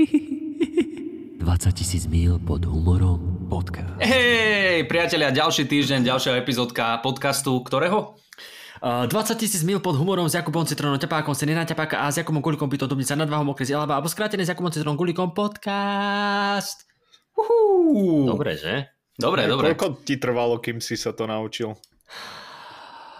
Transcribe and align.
20 0.00 1.76
tisíc 1.76 2.08
mil 2.08 2.40
pod 2.40 2.64
humorom 2.64 3.44
podcast. 3.52 4.00
Hej, 4.00 4.88
priatelia, 4.88 5.28
ďalší 5.28 5.68
týždeň, 5.68 6.08
ďalšia 6.08 6.40
epizódka 6.40 6.96
podcastu, 7.04 7.60
ktorého? 7.60 8.16
Uh, 8.80 9.04
20 9.04 9.36
tisíc 9.36 9.60
mil 9.60 9.76
pod 9.76 10.00
humorom 10.00 10.24
s 10.24 10.32
Jakubom 10.32 10.64
Citronom 10.64 10.96
Ťapákom, 10.96 11.36
Senina 11.36 11.68
Ťapáka 11.68 12.00
a 12.00 12.08
s 12.08 12.16
Jakubom 12.16 12.40
Kulikom 12.40 12.72
Pitom 12.72 12.88
Dubnica 12.88 13.12
nad 13.12 13.28
Váhom 13.28 13.52
okres 13.52 13.68
Jelaba 13.68 14.00
alebo 14.00 14.08
skrátené 14.08 14.40
s 14.40 14.48
Jakubom 14.48 14.72
Citronom 14.72 14.96
Kulikom 14.96 15.36
podcast. 15.36 16.88
Uhú. 17.36 18.24
Dobre, 18.24 18.56
že? 18.56 18.88
Dobre, 19.20 19.44
dobre. 19.44 19.76
Koľko 19.76 20.00
ti 20.00 20.16
trvalo, 20.16 20.64
kým 20.64 20.80
si 20.80 20.96
sa 20.96 21.12
to 21.12 21.28
naučil? 21.28 21.76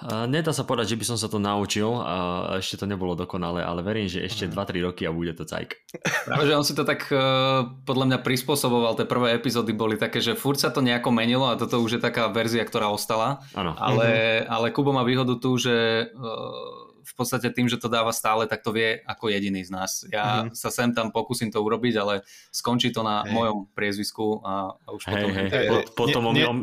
Nedá 0.04 0.56
sa 0.56 0.64
povedať, 0.64 0.96
že 0.96 0.98
by 1.00 1.04
som 1.04 1.18
sa 1.20 1.28
to 1.28 1.36
naučil, 1.36 1.92
uh, 1.92 2.56
ešte 2.56 2.80
to 2.80 2.86
nebolo 2.88 3.12
dokonalé, 3.12 3.60
ale 3.60 3.84
verím, 3.84 4.08
že 4.08 4.24
ešte 4.24 4.48
2-3 4.48 4.86
roky 4.88 5.04
a 5.04 5.12
bude 5.12 5.36
to 5.36 5.44
cajk. 5.44 5.76
Práve, 6.28 6.44
že 6.48 6.56
on 6.56 6.64
si 6.64 6.72
to 6.72 6.88
tak 6.88 7.04
uh, 7.12 7.68
podľa 7.84 8.06
mňa 8.08 8.18
prispôsoboval, 8.24 8.96
tie 8.96 9.04
prvé 9.04 9.36
epizódy 9.36 9.76
boli 9.76 10.00
také, 10.00 10.24
že 10.24 10.38
furt 10.38 10.56
sa 10.56 10.72
to 10.72 10.80
nejako 10.80 11.12
menilo 11.12 11.52
a 11.52 11.60
toto 11.60 11.84
už 11.84 11.98
je 11.98 12.00
taká 12.00 12.32
verzia, 12.32 12.64
ktorá 12.64 12.88
ostala. 12.88 13.44
Áno. 13.52 13.76
Ale, 13.76 14.42
ale 14.48 14.72
Kubo 14.72 14.96
má 14.96 15.04
výhodu 15.04 15.36
tu, 15.36 15.60
že 15.60 16.08
uh, 16.16 16.89
v 17.10 17.14
podstate 17.16 17.50
tým, 17.50 17.66
že 17.66 17.74
to 17.74 17.86
dáva 17.86 18.10
stále, 18.10 18.46
tak 18.46 18.60
to 18.60 18.70
vie 18.70 19.02
ako 19.02 19.28
jediný 19.28 19.60
z 19.60 19.70
nás. 19.70 19.90
Ja 20.06 20.46
Mhm. 20.46 20.54
sa 20.54 20.68
sem 20.68 20.90
tam 20.90 21.10
pokúsim 21.10 21.48
to 21.48 21.58
urobiť, 21.58 21.94
ale 21.96 22.22
skončí 22.48 22.88
to 22.88 23.02
na 23.02 23.20
Hej. 23.20 23.32
mojom 23.32 23.58
priezvisku 23.68 24.38
a, 24.40 24.52
a 24.72 24.88
už 24.90 25.02
Hej, 25.02 25.14
potom... 25.16 25.30
hej. 25.32 25.48
Hej, 25.48 25.66
Po- 25.66 25.86
Potom 26.00 26.22
on, 26.24 26.34
nie- 26.34 26.46
on, 26.46 26.58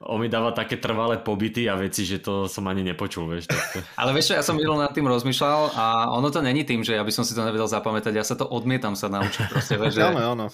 on 0.00 0.18
mi 0.18 0.26
dáva 0.26 0.50
také 0.50 0.76
trvalé 0.76 1.18
pobyty 1.18 1.66
a 1.66 1.74
veci, 1.74 2.02
že 2.02 2.18
to 2.18 2.46
som 2.46 2.62
ani 2.64 2.82
nepočul, 2.82 3.26
vieš. 3.26 3.46
Tak 3.46 3.60
to... 3.68 3.78
Ale 4.00 4.10
vieš 4.12 4.30
čo, 4.30 4.34
ja 4.34 4.42
som 4.42 4.54
minul 4.54 4.76
nad 4.76 4.90
tým 4.90 5.04
rozmýšľal 5.04 5.72
a 5.72 5.84
ono 6.10 6.28
to 6.28 6.38
není 6.38 6.62
tým, 6.62 6.80
že 6.80 6.92
ja 6.92 7.02
by 7.02 7.10
som 7.10 7.22
si 7.22 7.32
to 7.32 7.42
nevedel 7.42 7.66
zapamätať, 7.66 8.12
ja 8.12 8.22
sa 8.22 8.32
to 8.32 8.44
odmietam 8.44 8.94
sa 8.94 9.08
naučiť 9.08 9.44
proste, 9.48 9.74
vieš, 9.74 9.98
že... 9.98 10.02
Áno, 10.08 10.20
áno. 10.30 10.46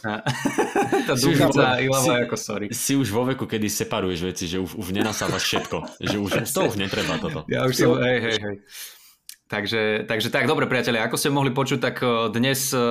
tá 1.06 1.12
vo- 1.14 1.36
Ilava 1.78 2.00
si- 2.00 2.22
ako 2.22 2.36
sorry. 2.36 2.66
Si 2.70 2.94
už 2.94 3.08
vo 3.08 3.22
veku, 3.25 3.44
kedy 3.44 3.66
separuješ 3.66 4.20
veci, 4.25 4.44
že 4.47 4.56
už, 4.56 4.75
už 4.75 4.88
nenasávaš 4.91 5.42
všetko. 5.44 5.77
že 6.00 6.16
už 6.16 6.31
to 6.47 6.60
už 6.64 6.77
netreba 6.77 7.19
toto. 7.19 7.42
Ja 7.47 7.64
už 7.64 7.75
som, 7.75 7.98
hej, 7.98 8.19
hej, 8.20 8.36
hej. 8.38 8.56
Takže, 9.48 10.04
takže 10.04 10.28
tak, 10.28 10.44
dobre 10.44 10.68
priatelia, 10.68 11.08
ako 11.08 11.16
ste 11.16 11.32
mohli 11.32 11.48
počuť, 11.48 11.80
tak 11.80 12.04
eh, 12.04 12.28
dnes 12.28 12.68
eh, 12.77 12.84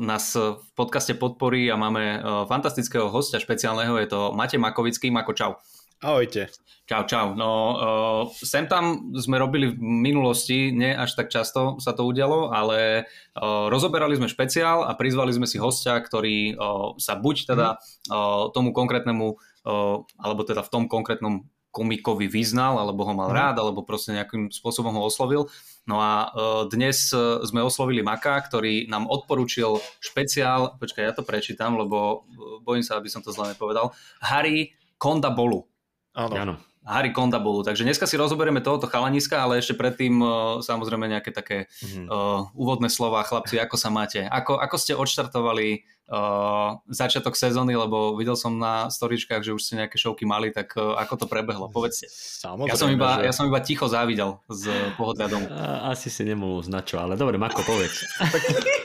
nás 0.00 0.32
v 0.32 0.56
podcaste 0.72 1.12
podporí 1.12 1.68
a 1.68 1.76
máme 1.76 2.02
eh, 2.02 2.20
fantastického 2.48 3.12
hostia 3.12 3.36
špeciálneho, 3.36 4.00
je 4.00 4.08
to 4.08 4.32
Matej 4.32 4.56
Makovický. 4.56 5.12
Mako, 5.12 5.36
čau. 5.36 5.52
Ahojte. 6.00 6.48
Čau, 6.84 7.08
čau. 7.08 7.32
No, 7.32 7.48
uh, 7.48 8.22
sem 8.44 8.68
tam 8.68 9.08
sme 9.16 9.40
robili 9.40 9.72
v 9.72 9.80
minulosti, 9.80 10.68
nie 10.68 10.92
až 10.92 11.16
tak 11.16 11.32
často 11.32 11.80
sa 11.80 11.96
to 11.96 12.04
udialo, 12.04 12.52
ale 12.52 13.08
uh, 13.40 13.72
rozoberali 13.72 14.12
sme 14.12 14.28
špeciál 14.28 14.84
a 14.84 14.92
prizvali 14.92 15.32
sme 15.32 15.48
si 15.48 15.56
hostia, 15.56 15.96
ktorý 15.96 16.60
uh, 16.60 16.92
sa 17.00 17.16
buď 17.16 17.36
teda 17.48 17.80
uh, 18.12 18.52
tomu 18.52 18.76
konkrétnemu, 18.76 19.32
uh, 19.32 20.04
alebo 20.20 20.44
teda 20.44 20.60
v 20.60 20.72
tom 20.76 20.84
konkrétnom 20.84 21.48
komikovi 21.72 22.28
vyznal, 22.28 22.76
alebo 22.76 23.08
ho 23.08 23.16
mal 23.16 23.32
Mhm. 23.32 23.36
rád, 23.36 23.56
alebo 23.64 23.80
proste 23.80 24.12
nejakým 24.12 24.52
spôsobom 24.52 24.92
ho 24.92 25.08
oslovil. 25.08 25.48
No 25.84 26.00
a 26.00 26.32
uh, 26.32 26.64
dnes 26.64 27.12
uh, 27.12 27.44
sme 27.44 27.60
oslovili 27.60 28.00
Maka, 28.00 28.40
ktorý 28.40 28.88
nám 28.88 29.04
odporúčil 29.04 29.76
špeciál, 30.00 30.80
počkaj, 30.80 31.04
ja 31.04 31.12
to 31.12 31.20
prečítam, 31.20 31.76
lebo 31.76 32.24
uh, 32.24 32.64
bojím 32.64 32.80
sa, 32.80 32.96
aby 32.96 33.12
som 33.12 33.20
to 33.20 33.36
zle 33.36 33.52
nepovedal, 33.52 33.92
Harry 34.24 34.72
Kondabolu. 34.96 35.68
Áno. 36.16 36.34
Áno. 36.36 36.54
Harry 36.84 37.12
Kondabulu. 37.16 37.64
Takže 37.64 37.84
dneska 37.84 38.04
si 38.04 38.16
rozoberieme 38.20 38.60
tohoto 38.60 38.84
chalaniska, 38.88 39.40
ale 39.40 39.56
ešte 39.60 39.72
predtým 39.72 40.20
uh, 40.20 40.60
samozrejme 40.60 41.08
nejaké 41.08 41.32
také 41.32 41.68
Mhm. 41.84 42.08
uh, 42.08 42.48
úvodné 42.56 42.88
slova. 42.88 43.24
Chlapci, 43.24 43.56
ako 43.60 43.76
sa 43.76 43.88
máte? 43.88 44.24
Ako, 44.24 44.60
ako 44.60 44.76
ste 44.76 44.92
odštartovali 44.96 45.84
uh, 46.10 46.80
začiatok 46.90 47.36
sezóny, 47.36 47.72
lebo 47.76 48.16
videl 48.18 48.36
som 48.36 48.56
na 48.56 48.92
storičkách, 48.92 49.40
že 49.40 49.54
už 49.54 49.62
ste 49.62 49.80
nejaké 49.80 49.96
šovky 49.96 50.28
mali, 50.28 50.52
tak 50.52 50.76
uh, 50.76 50.98
ako 51.00 51.24
to 51.24 51.26
prebehlo? 51.30 51.70
Povedzte. 51.72 52.10
Samozrejme, 52.10 52.68
Ja 52.68 52.76
som, 52.76 52.88
iba, 52.92 53.08
že... 53.20 53.22
ja 53.28 53.32
som 53.32 53.44
iba 53.48 53.60
ticho 53.64 53.86
závidel 53.88 54.40
z 54.52 54.68
pohodlia 55.00 55.28
domu. 55.30 55.46
Asi 55.88 56.12
si 56.12 56.22
nemohol 56.26 56.60
znať 56.64 56.84
čo, 56.84 56.96
ale 57.00 57.14
dobre, 57.16 57.40
Mako, 57.40 57.64
povedz. 57.64 58.04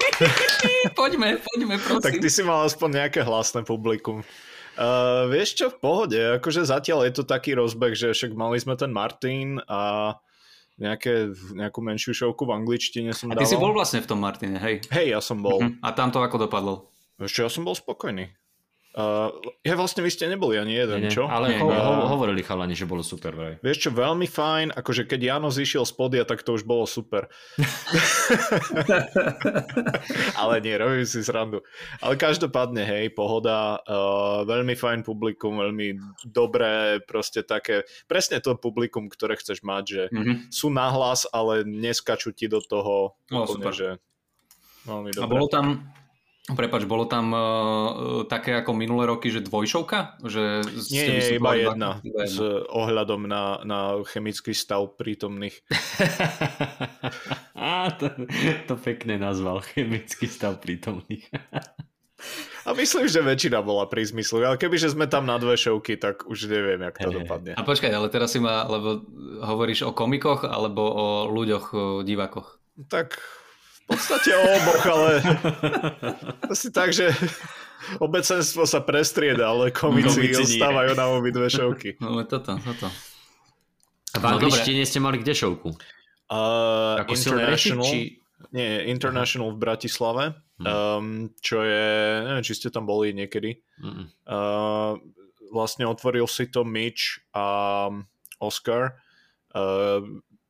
poďme, 0.99 1.39
poďme, 1.43 1.75
prosím. 1.79 2.05
Tak 2.05 2.15
ty 2.19 2.29
si 2.31 2.41
mal 2.43 2.63
aspoň 2.67 2.89
nejaké 3.05 3.23
hlasné 3.23 3.63
publikum. 3.67 4.23
Uh, 4.79 5.27
vieš 5.27 5.59
čo, 5.59 5.67
v 5.67 5.77
pohode, 5.83 6.19
akože 6.39 6.63
zatiaľ 6.63 7.03
je 7.11 7.13
to 7.19 7.23
taký 7.27 7.51
rozbeh, 7.51 7.99
že 7.99 8.15
však 8.15 8.31
mali 8.31 8.55
sme 8.63 8.79
ten 8.79 8.87
Martin 8.95 9.59
a 9.67 10.15
nejaké, 10.79 11.35
nejakú 11.51 11.83
menšiu 11.83 12.15
šovku 12.15 12.47
v 12.47 12.55
angličtine 12.63 13.11
som 13.11 13.27
A 13.27 13.35
dával. 13.35 13.43
ty 13.43 13.51
si 13.51 13.59
bol 13.59 13.75
vlastne 13.75 13.99
v 13.99 14.07
tom 14.07 14.23
Martine, 14.23 14.55
hej? 14.55 14.79
Hej, 14.87 15.11
ja 15.11 15.19
som 15.19 15.43
bol. 15.43 15.59
Mhm. 15.59 15.83
A 15.83 15.91
tam 15.91 16.15
to 16.15 16.23
ako 16.23 16.47
dopadlo? 16.47 16.87
Vieš 17.19 17.31
čo, 17.31 17.41
ja 17.41 17.51
som 17.51 17.61
bol 17.61 17.73
spokojný. 17.73 18.31
Uh, 18.89 19.29
ja 19.61 19.77
vlastne 19.77 20.01
vy 20.01 20.09
ste 20.09 20.25
neboli 20.25 20.57
ani 20.57 20.73
jeden, 20.73 20.97
Nie, 20.97 21.03
nie. 21.03 21.13
čo? 21.13 21.23
Ale 21.23 21.53
Nie, 21.53 21.61
ho, 21.61 21.69
ho, 21.69 22.09
hovorili 22.09 22.41
chalani, 22.41 22.73
že 22.73 22.83
bolo 22.83 22.99
super 23.01 23.31
vraj. 23.31 23.53
Vieš 23.59 23.77
čo, 23.79 23.89
veľmi 23.91 24.25
fajn, 24.25 24.73
akože 24.73 25.05
keď 25.05 25.19
Jano 25.29 25.49
zišiel 25.49 25.83
z 25.83 25.93
podia, 25.93 26.23
tak 26.23 26.41
to 26.41 26.51
už 26.51 26.65
bolo 26.65 26.83
super. 26.83 27.29
Ale 30.35 30.57
nie, 30.57 30.73
robím 30.73 31.05
si 31.05 31.21
srandu. 31.21 31.61
Ale 31.99 32.15
každopádne, 32.15 32.81
hej, 32.81 33.05
pohoda, 33.11 33.77
uh, 33.79 34.41
veľmi 34.43 34.73
fajn 34.73 34.99
publikum, 35.01 35.59
veľmi 35.59 35.93
dobré, 36.25 36.97
proste 37.01 37.41
také, 37.41 37.85
presne 38.05 38.39
to 38.39 38.55
publikum, 38.55 39.05
ktoré 39.05 39.35
chceš 39.35 39.61
mať, 39.61 39.83
že 39.85 40.01
Mhm. 40.09 40.33
sú 40.49 40.69
nahlas, 40.69 41.29
ale 41.29 41.61
neskačú 41.61 42.31
ti 42.31 42.47
do 42.47 42.59
toho 42.59 43.13
O, 43.21 43.37
úplne, 43.37 43.47
super. 43.47 43.71
že 43.71 43.87
veľmi 44.83 45.09
A 45.11 45.15
dobré. 45.15 45.29
bolo 45.29 45.45
tam, 45.45 45.65
prepač, 46.57 46.85
bolo 46.85 47.05
tam 47.05 47.33
uh, 47.33 47.41
také 48.25 48.57
ako 48.57 48.71
minulé 48.73 49.09
roky, 49.09 49.29
že 49.29 49.45
dvojšovka? 49.45 50.21
Že 50.23 50.43
Nie, 50.89 51.03
nie, 51.09 51.37
iba 51.37 51.51
jedna, 51.57 51.89
s 52.25 52.39
ohľadom 52.69 53.25
na, 53.29 53.61
na 53.65 53.79
chemický 54.05 54.53
stav 54.53 54.97
prítomných. 54.97 55.61
Á, 57.59 57.91
to, 57.97 58.09
to 58.69 58.75
pekne 58.79 59.19
nazval, 59.19 59.61
chemický 59.61 60.25
stav 60.25 60.57
prítomných. 60.63 61.27
A 62.67 62.75
myslím, 62.75 63.07
že 63.07 63.23
väčšina 63.23 63.63
bola 63.63 63.87
pri 63.87 64.03
zmyslu, 64.03 64.43
ale 64.43 64.59
kebyže 64.59 64.91
sme 64.91 65.07
tam 65.07 65.23
na 65.23 65.39
dve 65.39 65.55
šovky, 65.55 65.95
tak 65.95 66.27
už 66.27 66.51
neviem, 66.51 66.83
jak 66.83 66.99
to 66.99 67.09
dopadne. 67.09 67.55
A 67.55 67.63
počkaj, 67.63 67.89
ale 67.89 68.11
teraz 68.11 68.35
si 68.35 68.43
ma, 68.43 68.67
lebo 68.67 69.07
hovoríš 69.41 69.87
o 69.87 69.95
komikoch 69.95 70.43
alebo 70.43 70.83
o 70.83 71.07
ľuďoch, 71.31 71.65
o 71.73 71.83
divákoch? 72.03 72.59
Tak 72.91 73.17
podstate 73.89 74.29
o 74.31 74.43
oboch, 74.45 74.83
ale 74.85 75.11
asi 76.53 76.69
tak, 76.69 76.89
že 76.89 77.09
obecenstvo 77.97 78.63
sa 78.63 78.79
prestrieda, 78.79 79.49
ale 79.49 79.73
komici, 79.73 80.13
Komici 80.29 80.37
nie. 80.37 80.45
ostávajú 80.61 80.91
na 80.93 81.05
obidve 81.09 81.49
šovky. 81.49 81.97
No 81.97 82.21
toto, 82.23 82.55
toto. 82.55 82.87
V 84.11 84.21
No, 84.21 84.29
angličtine 84.31 84.81
ste 84.83 84.97
mali 84.97 85.17
kde 85.17 85.33
šovku? 85.33 85.69
Uh, 86.29 86.97
Ako 86.99 87.13
reči, 87.13 87.25
international, 87.25 87.85
či... 87.85 87.97
nie, 88.51 88.69
International 88.87 89.49
v 89.49 89.59
Bratislave, 89.59 90.25
Hm. 90.59 90.65
um, 90.65 91.05
čo 91.39 91.63
je, 91.63 91.87
neviem, 92.21 92.43
či 92.43 92.51
ste 92.51 92.67
tam 92.67 92.83
boli 92.83 93.15
niekedy. 93.15 93.63
Uh, 94.27 94.99
vlastne 95.49 95.87
otvoril 95.87 96.27
si 96.27 96.45
to 96.45 96.61
Mitch 96.61 97.23
a 97.31 97.87
Oscar 98.37 98.99
uh, 99.55 100.03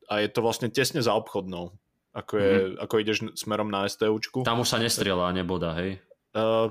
a 0.06 0.14
je 0.18 0.28
to 0.28 0.42
vlastne 0.42 0.68
tesne 0.68 0.98
za 0.98 1.14
obchodnou. 1.14 1.78
Ako, 2.20 2.34
je, 2.36 2.52
mm-hmm. 2.52 2.84
ako 2.84 2.94
ideš 3.00 3.18
smerom 3.40 3.72
na 3.72 3.88
STUčku. 3.88 4.44
Tam 4.44 4.60
už 4.60 4.68
sa 4.68 4.78
nestrieľa, 4.78 5.32
neboda, 5.32 5.72
hej? 5.80 6.04
Uh, 6.36 6.68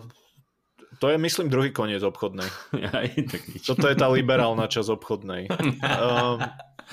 to 1.00 1.08
je, 1.08 1.16
myslím, 1.16 1.48
druhý 1.48 1.72
koniec 1.72 2.04
obchodnej. 2.04 2.48
Aj, 2.96 3.08
tak 3.08 3.42
nič. 3.48 3.64
Toto 3.64 3.88
je 3.88 3.96
tá 3.96 4.12
liberálna 4.12 4.68
časť 4.68 4.88
obchodnej. 4.92 5.48
Um, 5.48 6.40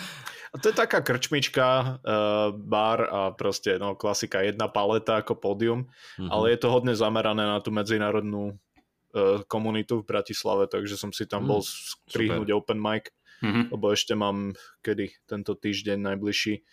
a 0.54 0.56
to 0.56 0.72
je 0.72 0.76
taká 0.76 1.04
krčmička, 1.04 2.00
uh, 2.00 2.56
bar 2.56 3.00
a 3.12 3.20
proste 3.36 3.76
no, 3.76 4.00
klasika, 4.00 4.40
jedna 4.40 4.72
paleta 4.72 5.20
ako 5.20 5.36
pódium, 5.36 5.92
Mhm. 6.16 6.31
ale 6.31 6.56
je 6.56 6.60
to 6.63 6.72
hodne 6.72 6.96
zamerané 6.96 7.44
na 7.44 7.60
tú 7.60 7.75
medzinárodnú 7.75 8.56
uh, 8.56 9.44
komunitu 9.51 10.00
v 10.00 10.08
Bratislave, 10.08 10.72
takže 10.72 10.96
som 10.96 11.12
si 11.12 11.28
tam 11.28 11.44
Mm, 11.44 11.50
bol 11.51 11.62
strihnúť 11.63 12.56
open 12.56 12.80
mic, 12.80 13.12
Mhm. 13.44 13.75
lebo 13.75 13.92
ešte 13.92 14.16
mám 14.16 14.56
kedy 14.80 15.12
tento 15.28 15.60
týždeň 15.60 16.16
najbližší 16.16 16.63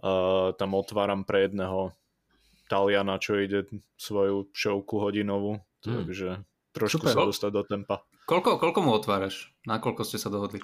uh, 0.00 0.56
tam 0.56 0.76
otváram 0.76 1.22
pre 1.22 1.48
jedného 1.48 1.92
Taliana, 2.66 3.18
čo 3.18 3.38
ide 3.40 3.66
svoju 3.98 4.50
showku 4.54 5.00
hodinovú, 5.02 5.60
Mm. 5.80 6.04
takže 6.04 6.28
trošku 6.76 7.08
Super. 7.08 7.16
sa 7.16 7.24
dostať 7.24 7.50
do 7.56 7.62
tempa. 7.64 8.04
Koľko, 8.28 8.60
koľko 8.60 8.80
mu 8.84 8.92
otváraš? 8.92 9.48
Na 9.64 9.80
koľko 9.80 10.04
ste 10.04 10.20
sa 10.20 10.28
dohodli? 10.28 10.60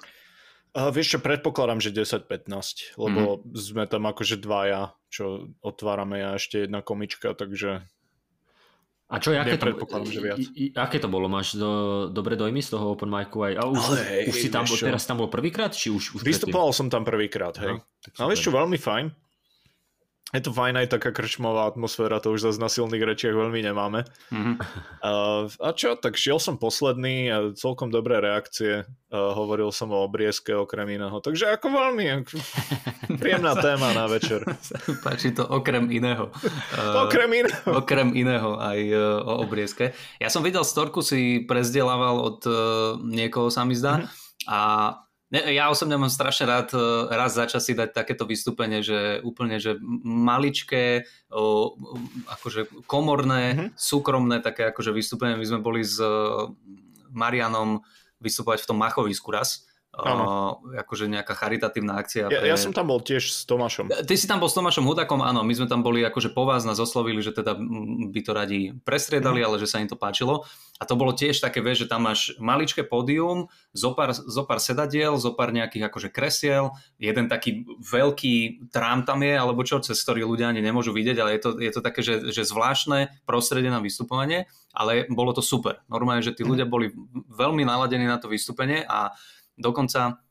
Uh, 0.77 0.93
vieš 0.93 1.17
čo, 1.17 1.19
predpokladám, 1.19 1.81
že 1.81 1.89
10-15, 1.89 3.01
lebo 3.01 3.41
mm-hmm. 3.41 3.57
sme 3.57 3.83
tam 3.89 4.05
akože 4.05 4.37
dvaja, 4.37 4.93
čo 5.09 5.49
otvárame 5.65 6.21
a 6.21 6.37
ešte 6.37 6.69
jedna 6.69 6.85
komička, 6.85 7.33
takže 7.33 7.81
A 9.07 9.23
čo, 9.23 9.31
aké 9.33 9.55
to, 9.55 9.71
že 10.05 10.19
viac. 10.19 10.37
I, 10.37 10.45
i, 10.51 10.65
aké 10.75 10.99
to 10.99 11.07
bolo? 11.07 11.31
Máš 11.31 11.55
do, 11.55 12.05
dobré 12.11 12.35
dojmy 12.35 12.59
z 12.59 12.75
toho 12.75 12.93
open 12.93 13.07
micu 13.07 13.39
aj? 13.39 13.53
A 13.55 13.63
už, 13.63 13.79
Ale 13.79 13.99
hej, 14.03 14.23
už 14.27 14.35
si 14.35 14.49
tam, 14.51 14.67
vieš 14.67 14.83
čo? 14.83 14.85
teraz 14.85 15.07
tam 15.07 15.23
bol 15.23 15.31
prvýkrát? 15.31 15.71
Či 15.71 15.95
už, 15.95 16.19
už 16.19 16.21
vystupoval 16.27 16.75
som 16.75 16.91
tam 16.91 17.07
prvýkrát, 17.07 17.55
hej. 17.63 17.79
No, 18.19 18.27
super. 18.27 18.35
ešte 18.35 18.49
veľmi 18.51 18.77
fajn. 18.77 19.05
Je 20.35 20.43
to 20.43 20.51
fajn 20.51 20.75
aj 20.83 20.91
taká 20.91 21.15
krčmová 21.15 21.71
atmosféra, 21.71 22.19
to 22.19 22.35
už 22.35 22.51
zase 22.51 22.59
na 22.59 22.67
silných 22.67 22.99
rečiach 22.99 23.31
veľmi 23.31 23.63
nemáme. 23.63 24.03
Mm-hmm. 24.27 24.55
Uh, 24.99 25.47
a 25.47 25.71
čo, 25.71 25.95
tak 25.95 26.19
šiel 26.19 26.35
som 26.35 26.59
posledný 26.59 27.31
a 27.31 27.37
celkom 27.55 27.87
dobré 27.87 28.19
reakcie. 28.19 28.83
Uh, 29.07 29.31
hovoril 29.31 29.71
som 29.71 29.87
o 29.95 30.03
obriezke 30.03 30.51
okrem 30.51 30.99
iného. 30.99 31.15
Takže 31.23 31.47
ako 31.55 31.71
veľmi 31.71 32.27
príjemná 33.23 33.55
téma 33.55 33.95
na 33.95 34.03
večer. 34.11 34.43
Páči 34.99 35.31
to 35.31 35.47
okrem 35.47 35.87
iného. 35.91 36.27
Uh, 36.77 37.07
okrem 37.07 37.31
iného. 37.31 37.69
Okrem 37.79 38.09
iného 38.13 38.59
aj 38.59 38.79
uh, 38.91 39.23
o 39.23 39.33
obriezke. 39.47 39.95
Ja 40.21 40.29
som 40.29 40.45
videl 40.45 40.61
storku 40.61 40.99
si 41.01 41.41
prezdielaval 41.47 42.19
od 42.21 42.39
uh, 42.45 42.53
niekoho 43.01 43.47
sa 43.47 43.63
mi 43.63 43.73
zdá. 43.73 44.03
Mm-hmm. 44.03 44.51
A 44.51 44.59
ja 45.27 45.67
osobne 45.67 45.99
mám 45.99 46.07
strašne 46.07 46.47
rád 46.47 46.71
e, 46.71 46.79
raz 47.11 47.35
za 47.35 47.43
čas 47.51 47.67
si 47.67 47.75
dať 47.75 47.91
takéto 47.91 48.23
vystúpenie, 48.23 48.79
že 48.79 49.19
úplne, 49.27 49.59
že 49.59 49.75
maličké, 50.07 51.03
o, 51.27 51.75
akože 52.31 52.87
komorné, 52.87 53.43
mm-hmm. 53.51 53.69
súkromné 53.75 54.39
také 54.39 54.71
akože 54.71 54.95
vystúpenie. 54.95 55.35
My 55.35 55.43
sme 55.43 55.59
boli 55.59 55.83
s 55.83 55.99
e, 55.99 56.07
Marianom 57.11 57.83
vystupovať 58.23 58.63
v 58.63 58.69
tom 58.71 58.79
machovisku 58.79 59.27
raz 59.35 59.66
Uh, 59.97 60.77
akože 60.77 61.09
nejaká 61.09 61.33
charitatívna 61.33 61.97
akcia. 61.97 62.29
Ja, 62.29 62.45
pre... 62.45 62.45
ja 62.45 62.53
som 62.53 62.69
tam 62.69 62.93
bol 62.93 63.01
tiež 63.01 63.33
s 63.33 63.49
Tomášom. 63.49 63.89
Ty 63.89 64.13
si 64.13 64.29
tam 64.29 64.37
bol 64.37 64.45
s 64.45 64.53
Tomášom 64.53 64.85
Hudakom, 64.85 65.25
áno, 65.25 65.41
my 65.41 65.53
sme 65.57 65.65
tam 65.65 65.81
boli 65.81 66.05
akože 66.05 66.37
po 66.37 66.45
vás 66.45 66.69
nás 66.69 66.77
oslovili, 66.77 67.17
že 67.25 67.33
teda 67.33 67.57
by 68.13 68.21
to 68.21 68.31
radi 68.37 68.61
prestriedali, 68.85 69.41
mm. 69.41 69.45
ale 69.49 69.55
že 69.57 69.65
sa 69.65 69.81
im 69.81 69.89
to 69.89 69.97
páčilo. 69.97 70.45
A 70.77 70.85
to 70.85 70.93
bolo 70.93 71.17
tiež 71.17 71.41
také, 71.41 71.65
vieš, 71.65 71.89
že 71.89 71.89
tam 71.89 72.05
máš 72.05 72.37
maličké 72.37 72.85
pódium, 72.85 73.49
zopár, 73.73 74.13
zopár 74.13 74.61
sedadiel, 74.61 75.17
zopár 75.17 75.49
nejakých 75.49 75.89
akože 75.89 76.09
kresiel, 76.13 76.77
jeden 77.01 77.25
taký 77.25 77.65
veľký 77.81 78.69
trám 78.69 79.01
tam 79.01 79.25
je, 79.25 79.33
alebo 79.33 79.65
čo, 79.65 79.81
cez 79.81 79.97
ktorý 79.97 80.29
ľudia 80.29 80.53
ani 80.53 80.61
nemôžu 80.61 80.93
vidieť, 80.93 81.17
ale 81.17 81.33
je 81.33 81.41
to, 81.41 81.49
je 81.57 81.71
to 81.73 81.81
také, 81.81 82.05
že, 82.05 82.29
že 82.29 82.45
zvláštne 82.45 83.09
prostredie 83.25 83.73
na 83.73 83.81
vystupovanie, 83.81 84.45
ale 84.77 85.09
bolo 85.09 85.33
to 85.33 85.41
super. 85.41 85.81
Normálne, 85.89 86.21
že 86.21 86.37
tí 86.37 86.45
mhm. 86.45 86.49
ľudia 86.53 86.65
boli 86.69 86.93
veľmi 87.33 87.65
naladení 87.65 88.05
na 88.05 88.21
to 88.21 88.29
vystúpenie 88.29 88.85
a 88.85 89.17
Dokonca 89.57 90.21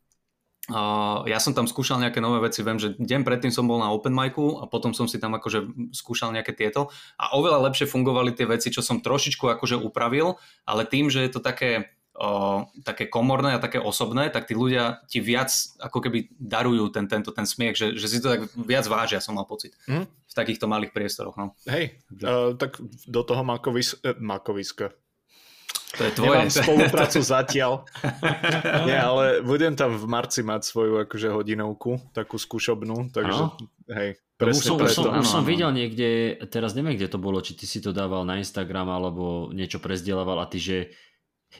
Uh, 0.66 1.22
ja 1.30 1.38
som 1.38 1.54
tam 1.54 1.70
skúšal 1.70 2.02
nejaké 2.02 2.18
nové 2.18 2.42
veci, 2.42 2.58
viem, 2.66 2.74
že 2.74 2.98
deň 2.98 3.22
predtým 3.22 3.54
som 3.54 3.70
bol 3.70 3.78
na 3.78 3.94
open 3.94 4.10
micu 4.10 4.58
a 4.58 4.66
potom 4.66 4.90
som 4.90 5.06
si 5.06 5.22
tam 5.22 5.30
akože 5.38 5.62
skúšal 5.94 6.34
nejaké 6.34 6.58
tieto 6.58 6.90
a 7.14 7.38
oveľa 7.38 7.70
lepšie 7.70 7.86
fungovali 7.86 8.34
tie 8.34 8.50
veci, 8.50 8.74
čo 8.74 8.82
som 8.82 8.98
trošičku 8.98 9.46
akože 9.46 9.78
upravil, 9.78 10.34
ale 10.66 10.82
tým, 10.82 11.06
že 11.06 11.22
je 11.22 11.30
to 11.30 11.38
také, 11.38 11.94
uh, 12.18 12.66
také 12.82 13.06
komorné 13.06 13.54
a 13.54 13.62
také 13.62 13.78
osobné, 13.78 14.26
tak 14.26 14.50
tí 14.50 14.58
ľudia 14.58 15.06
ti 15.06 15.22
viac 15.22 15.54
ako 15.78 16.02
keby 16.02 16.34
darujú 16.34 16.90
ten, 16.90 17.06
tento, 17.06 17.30
ten 17.30 17.46
smiech, 17.46 17.78
že, 17.78 17.94
že 17.94 18.10
si 18.10 18.18
to 18.18 18.34
tak 18.34 18.50
viac 18.58 18.90
vážia, 18.90 19.22
som 19.22 19.38
mal 19.38 19.46
pocit. 19.46 19.70
Mm. 19.86 20.10
V 20.10 20.34
takýchto 20.34 20.66
malých 20.66 20.90
priestoroch. 20.90 21.38
No. 21.38 21.54
Hej, 21.70 21.94
uh, 22.26 22.58
tak 22.58 22.82
do 23.06 23.22
toho 23.22 23.46
makovis, 23.46 24.02
eh, 24.02 24.18
makoviska, 24.18 24.90
to 25.96 26.02
je 26.04 26.10
tvoje. 26.12 26.36
Nemám 26.36 26.52
spoluprácu 26.52 27.20
zatiaľ. 27.34 27.72
Nie, 28.88 29.00
ale 29.00 29.40
budem 29.40 29.72
tam 29.72 29.96
v 29.96 30.04
marci 30.04 30.44
mať 30.44 30.68
svoju 30.68 31.08
akože 31.08 31.32
hodinovku, 31.32 32.12
takú 32.12 32.36
skúšobnú, 32.36 33.08
takže 33.10 33.42
no. 33.42 33.56
hej, 33.96 34.20
presne 34.36 34.60
už 34.60 34.64
som, 34.64 34.76
preto. 34.76 34.92
Už 34.92 34.94
som, 34.94 35.12
už 35.24 35.26
som 35.26 35.42
videl 35.42 35.72
niekde, 35.72 36.36
teraz 36.52 36.76
neviem, 36.76 36.94
kde 37.00 37.08
to 37.08 37.18
bolo, 37.18 37.40
či 37.40 37.56
ty 37.56 37.64
si 37.64 37.80
to 37.80 37.96
dával 37.96 38.28
na 38.28 38.36
Instagram 38.36 38.92
alebo 38.92 39.48
niečo 39.50 39.80
prezdielaval 39.80 40.44
a 40.44 40.46
ty, 40.46 40.60
že 40.60 40.76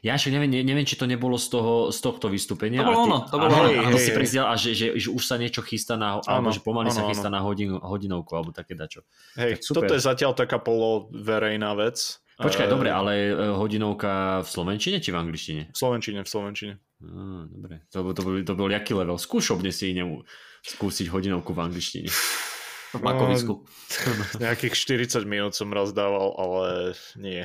ja 0.05 0.12
však 0.19 0.29
neviem, 0.29 0.53
neviem, 0.61 0.85
či 0.85 0.99
to 0.99 1.08
nebolo 1.08 1.41
z, 1.41 1.56
toho, 1.56 1.75
z 1.88 1.99
tohto 2.05 2.29
vystúpenia. 2.29 2.85
To 2.85 2.93
bolo 2.93 3.00
ono, 3.08 3.19
to 3.25 3.37
bolo 3.41 3.55
ono. 3.64 3.70
A, 3.73 3.97
si 3.97 4.12
prezdiel, 4.12 4.44
a 4.44 4.53
že, 4.58 4.76
že, 4.76 4.93
že, 4.99 5.08
už 5.08 5.25
sa 5.25 5.41
niečo 5.41 5.64
chystá 5.64 5.97
na, 5.97 6.20
alebo 6.20 6.53
že 6.53 6.61
pomaly 6.61 6.93
ano, 6.93 6.97
sa 7.00 7.03
chystá 7.08 7.32
ano. 7.32 7.37
na 7.38 7.41
hodinu, 7.41 7.81
hodinovku, 7.81 8.29
alebo 8.37 8.53
také 8.53 8.76
dačo. 8.76 9.08
Hej, 9.41 9.64
toto 9.64 9.88
je 9.88 10.03
zatiaľ 10.03 10.37
taká 10.37 10.61
poloverejná 10.61 11.73
vec. 11.79 12.20
Počkaj, 12.36 12.68
uh, 12.68 12.72
dobre, 12.72 12.92
ale 12.92 13.12
e, 13.28 13.34
hodinovka 13.56 14.44
v 14.44 14.48
Slovenčine 14.48 15.00
či 15.00 15.08
v 15.08 15.16
angličtine? 15.16 15.62
V 15.72 15.76
Slovenčine, 15.76 16.20
v 16.20 16.28
Slovenčine. 16.28 16.74
Ah, 17.00 17.48
dobre, 17.48 17.88
to, 17.88 18.04
to, 18.12 18.20
bol, 18.20 18.34
to 18.44 18.52
bol 18.52 18.68
jaký 18.68 18.92
level? 18.92 19.16
Skúšobne 19.16 19.72
si 19.72 19.96
nemu 19.96 20.20
skúsiť 20.64 21.08
hodinovku 21.08 21.56
v 21.56 21.60
angličtine. 21.64 22.08
V 22.94 23.02
makovisku. 23.02 23.66
No, 23.66 24.24
nejakých 24.40 24.72
40 25.10 25.28
minút 25.28 25.52
som 25.52 25.68
raz 25.68 25.92
dával, 25.92 26.32
ale 26.38 26.94
nie. 27.18 27.44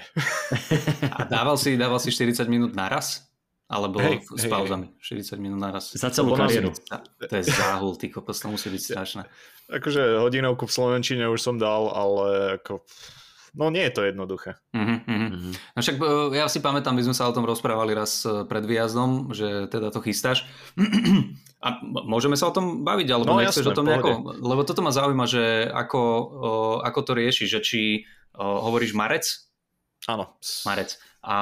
A 1.17 1.27
dával 1.27 1.57
si, 1.59 1.75
dával 1.75 1.99
si 1.99 2.13
40 2.13 2.45
minút 2.47 2.71
naraz? 2.71 3.27
Alebo 3.71 4.03
hej, 4.03 4.19
s 4.35 4.45
pauzami? 4.51 4.91
Hej. 4.99 5.31
40 5.33 5.43
minút 5.43 5.59
naraz. 5.59 5.95
Za 5.95 6.11
celú 6.11 6.35
kariéru. 6.35 6.75
To 7.23 7.35
je 7.35 7.43
záhul, 7.47 7.95
ty 7.95 8.11
kokos, 8.11 8.43
to 8.43 8.51
musí 8.51 8.67
byť 8.67 8.81
strašné. 8.91 9.23
Akože 9.71 10.19
hodinovku 10.19 10.67
v 10.67 10.75
Slovenčine 10.75 11.25
už 11.31 11.39
som 11.39 11.55
dal, 11.55 11.87
ale 11.87 12.59
ako 12.59 12.83
no 13.55 13.69
nie 13.69 13.83
je 13.87 13.93
to 13.93 14.01
jednoduché. 14.07 14.57
Uh-huh, 14.71 14.97
uh-huh. 15.03 15.51
No 15.75 15.79
však 15.79 15.95
e, 15.99 16.39
ja 16.39 16.47
si 16.47 16.59
pamätám, 16.63 16.95
my 16.95 17.03
sme 17.03 17.15
sa 17.15 17.27
o 17.27 17.35
tom 17.35 17.43
rozprávali 17.43 17.91
raz 17.91 18.23
e, 18.23 18.47
pred 18.47 18.63
výjazdom, 18.63 19.31
že 19.35 19.67
teda 19.67 19.91
to 19.91 19.99
chystáš. 20.03 20.47
A 21.65 21.77
môžeme 21.85 22.33
sa 22.33 22.49
o 22.49 22.55
tom 22.55 22.81
baviť, 22.81 23.07
alebo 23.13 23.37
no, 23.37 23.41
nechceš 23.43 23.61
jasné, 23.61 23.73
o 23.73 23.77
tom 23.77 23.85
nejako? 23.85 24.33
Lebo 24.41 24.65
toto 24.65 24.81
ma 24.81 24.89
zaujíma, 24.89 25.29
že 25.29 25.69
ako, 25.69 26.01
o, 26.01 26.51
ako 26.81 26.99
to 27.05 27.11
riešiš, 27.13 27.47
že 27.53 27.61
či 27.61 27.81
hovoríš 28.33 28.97
marec? 28.97 29.29
Áno. 30.09 30.33
Marec. 30.65 30.97
A 31.21 31.35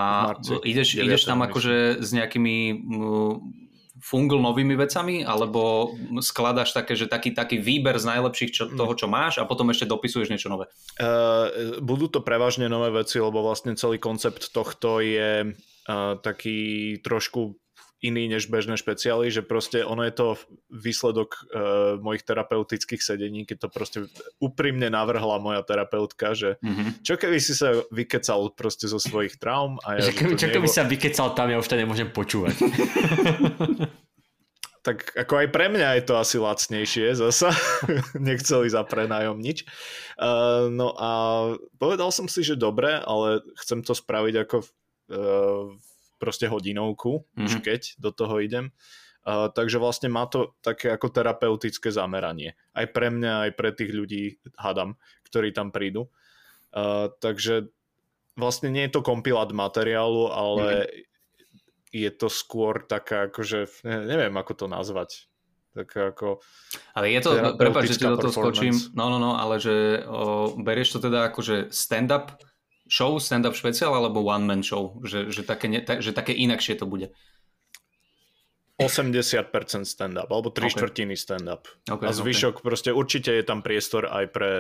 ideš, 0.68 1.00
ideš 1.00 1.24
tam 1.24 1.40
akože 1.40 2.04
s 2.04 2.10
nejakými 2.12 2.84
fungl 4.00 4.40
novými 4.40 4.76
vecami, 4.80 5.22
alebo 5.28 5.94
skladaš 6.24 6.72
také, 6.72 6.96
že 6.96 7.06
taký, 7.06 7.36
taký 7.36 7.60
výber 7.60 8.00
z 8.00 8.08
najlepších 8.08 8.52
čo, 8.52 8.64
toho, 8.72 8.94
čo 8.96 9.08
máš 9.12 9.40
a 9.40 9.48
potom 9.48 9.70
ešte 9.70 9.86
dopisuješ 9.86 10.32
niečo 10.32 10.52
nové? 10.52 10.72
Uh, 10.98 11.80
budú 11.84 12.08
to 12.08 12.24
prevažne 12.24 12.72
nové 12.72 12.92
veci, 12.92 13.20
lebo 13.20 13.44
vlastne 13.44 13.76
celý 13.76 14.00
koncept 14.00 14.52
tohto 14.56 15.04
je 15.04 15.54
uh, 15.54 16.16
taký 16.20 16.98
trošku 17.04 17.60
iný 18.00 18.32
než 18.32 18.48
bežné 18.48 18.80
špeciály, 18.80 19.28
že 19.28 19.44
proste 19.44 19.84
ono 19.84 20.08
je 20.08 20.14
to 20.16 20.28
výsledok 20.72 21.30
uh, 21.36 22.00
mojich 22.00 22.24
terapeutických 22.24 23.04
sedení, 23.04 23.44
keď 23.44 23.68
to 23.68 23.70
proste 23.70 24.00
úprimne 24.40 24.88
navrhla 24.88 25.40
moja 25.44 25.62
terapeutka, 25.68 26.32
že 26.32 26.56
mm-hmm. 26.64 27.04
čo 27.04 27.20
keby 27.20 27.38
si 27.44 27.52
sa 27.52 27.84
vykecal 27.92 28.56
proste 28.56 28.88
zo 28.88 29.04
svojich 29.04 29.36
traum 29.36 29.84
a 29.84 30.00
ja, 30.00 30.12
že 30.12 30.16
keby, 30.16 30.34
čo 30.40 30.48
keby 30.48 30.68
nebo... 30.72 30.76
sa 30.80 30.88
vykecal 30.88 31.36
tam, 31.36 31.52
ja 31.52 31.60
už 31.60 31.68
to 31.68 31.76
nemôžem 31.76 32.08
počúvať. 32.08 32.56
tak 34.80 35.12
ako 35.14 35.44
aj 35.44 35.48
pre 35.52 35.68
mňa 35.68 36.00
je 36.00 36.04
to 36.08 36.16
asi 36.16 36.40
lacnejšie 36.40 37.20
zasa. 37.20 37.52
Nechceli 38.16 38.72
za 38.72 38.88
prenájom 38.88 39.38
nič. 39.38 39.68
Uh, 40.16 40.72
no 40.72 40.96
a 40.96 41.10
povedal 41.76 42.16
som 42.16 42.32
si, 42.32 42.48
že 42.48 42.56
dobre, 42.56 42.96
ale 42.96 43.44
chcem 43.60 43.84
to 43.84 43.92
spraviť 43.92 44.36
ako 44.48 44.58
uh, 44.64 45.76
proste 46.20 46.52
hodinovku, 46.52 47.24
mm-hmm. 47.24 47.46
už 47.48 47.54
keď 47.64 47.82
do 47.98 48.12
toho 48.12 48.44
idem. 48.44 48.76
Uh, 49.24 49.52
takže 49.52 49.80
vlastne 49.80 50.08
má 50.08 50.28
to 50.28 50.56
také 50.64 50.96
ako 50.96 51.12
terapeutické 51.12 51.92
zameranie. 51.92 52.56
Aj 52.72 52.88
pre 52.88 53.12
mňa, 53.12 53.50
aj 53.50 53.52
pre 53.56 53.70
tých 53.76 53.92
ľudí, 53.92 54.40
hadam, 54.56 54.96
ktorí 55.28 55.56
tam 55.56 55.72
prídu. 55.72 56.12
Uh, 56.72 57.12
takže 57.20 57.72
vlastne 58.40 58.72
nie 58.72 58.88
je 58.88 58.96
to 58.96 59.02
kompilát 59.04 59.52
materiálu, 59.52 60.32
ale 60.32 60.68
mm-hmm. 60.68 61.00
je 61.92 62.12
to 62.16 62.28
skôr 62.32 62.88
taká 62.88 63.28
akože, 63.28 63.84
neviem 63.84 64.32
ako 64.40 64.54
to 64.56 64.66
nazvať. 64.72 65.30
Tak 65.70 66.16
ako 66.16 66.42
ale 66.98 67.14
je 67.14 67.22
to, 67.22 67.32
prepáč, 67.54 67.94
že 67.94 68.02
ti 68.02 68.10
do 68.10 68.18
toho 68.18 68.34
skočím, 68.34 68.74
no, 68.98 69.14
no, 69.14 69.22
no, 69.22 69.38
ale 69.38 69.62
že 69.62 70.02
o, 70.02 70.58
berieš 70.58 70.98
to 70.98 71.00
teda 71.06 71.30
akože 71.30 71.70
stand-up 71.70 72.42
show, 72.90 73.22
stand-up 73.22 73.54
špeciál 73.54 73.94
alebo 73.94 74.26
one-man 74.26 74.66
show? 74.66 74.98
Že, 75.06 75.30
že, 75.30 75.42
také, 75.46 75.70
ne, 75.70 75.80
tak, 75.86 76.02
že 76.02 76.12
také 76.12 76.34
inakšie 76.34 76.76
to 76.82 76.90
bude? 76.90 77.14
80% 78.80 79.52
stand-up, 79.84 80.32
alebo 80.32 80.50
3 80.50 80.66
okay. 80.66 80.72
štvrtiny 80.72 81.16
stand-up. 81.20 81.68
Okay, 81.86 82.08
a 82.08 82.12
zvyšok 82.16 82.60
okay. 82.60 82.66
proste 82.66 82.90
určite 82.96 83.36
je 83.36 83.44
tam 83.44 83.60
priestor 83.60 84.08
aj 84.08 84.26
pre 84.32 84.52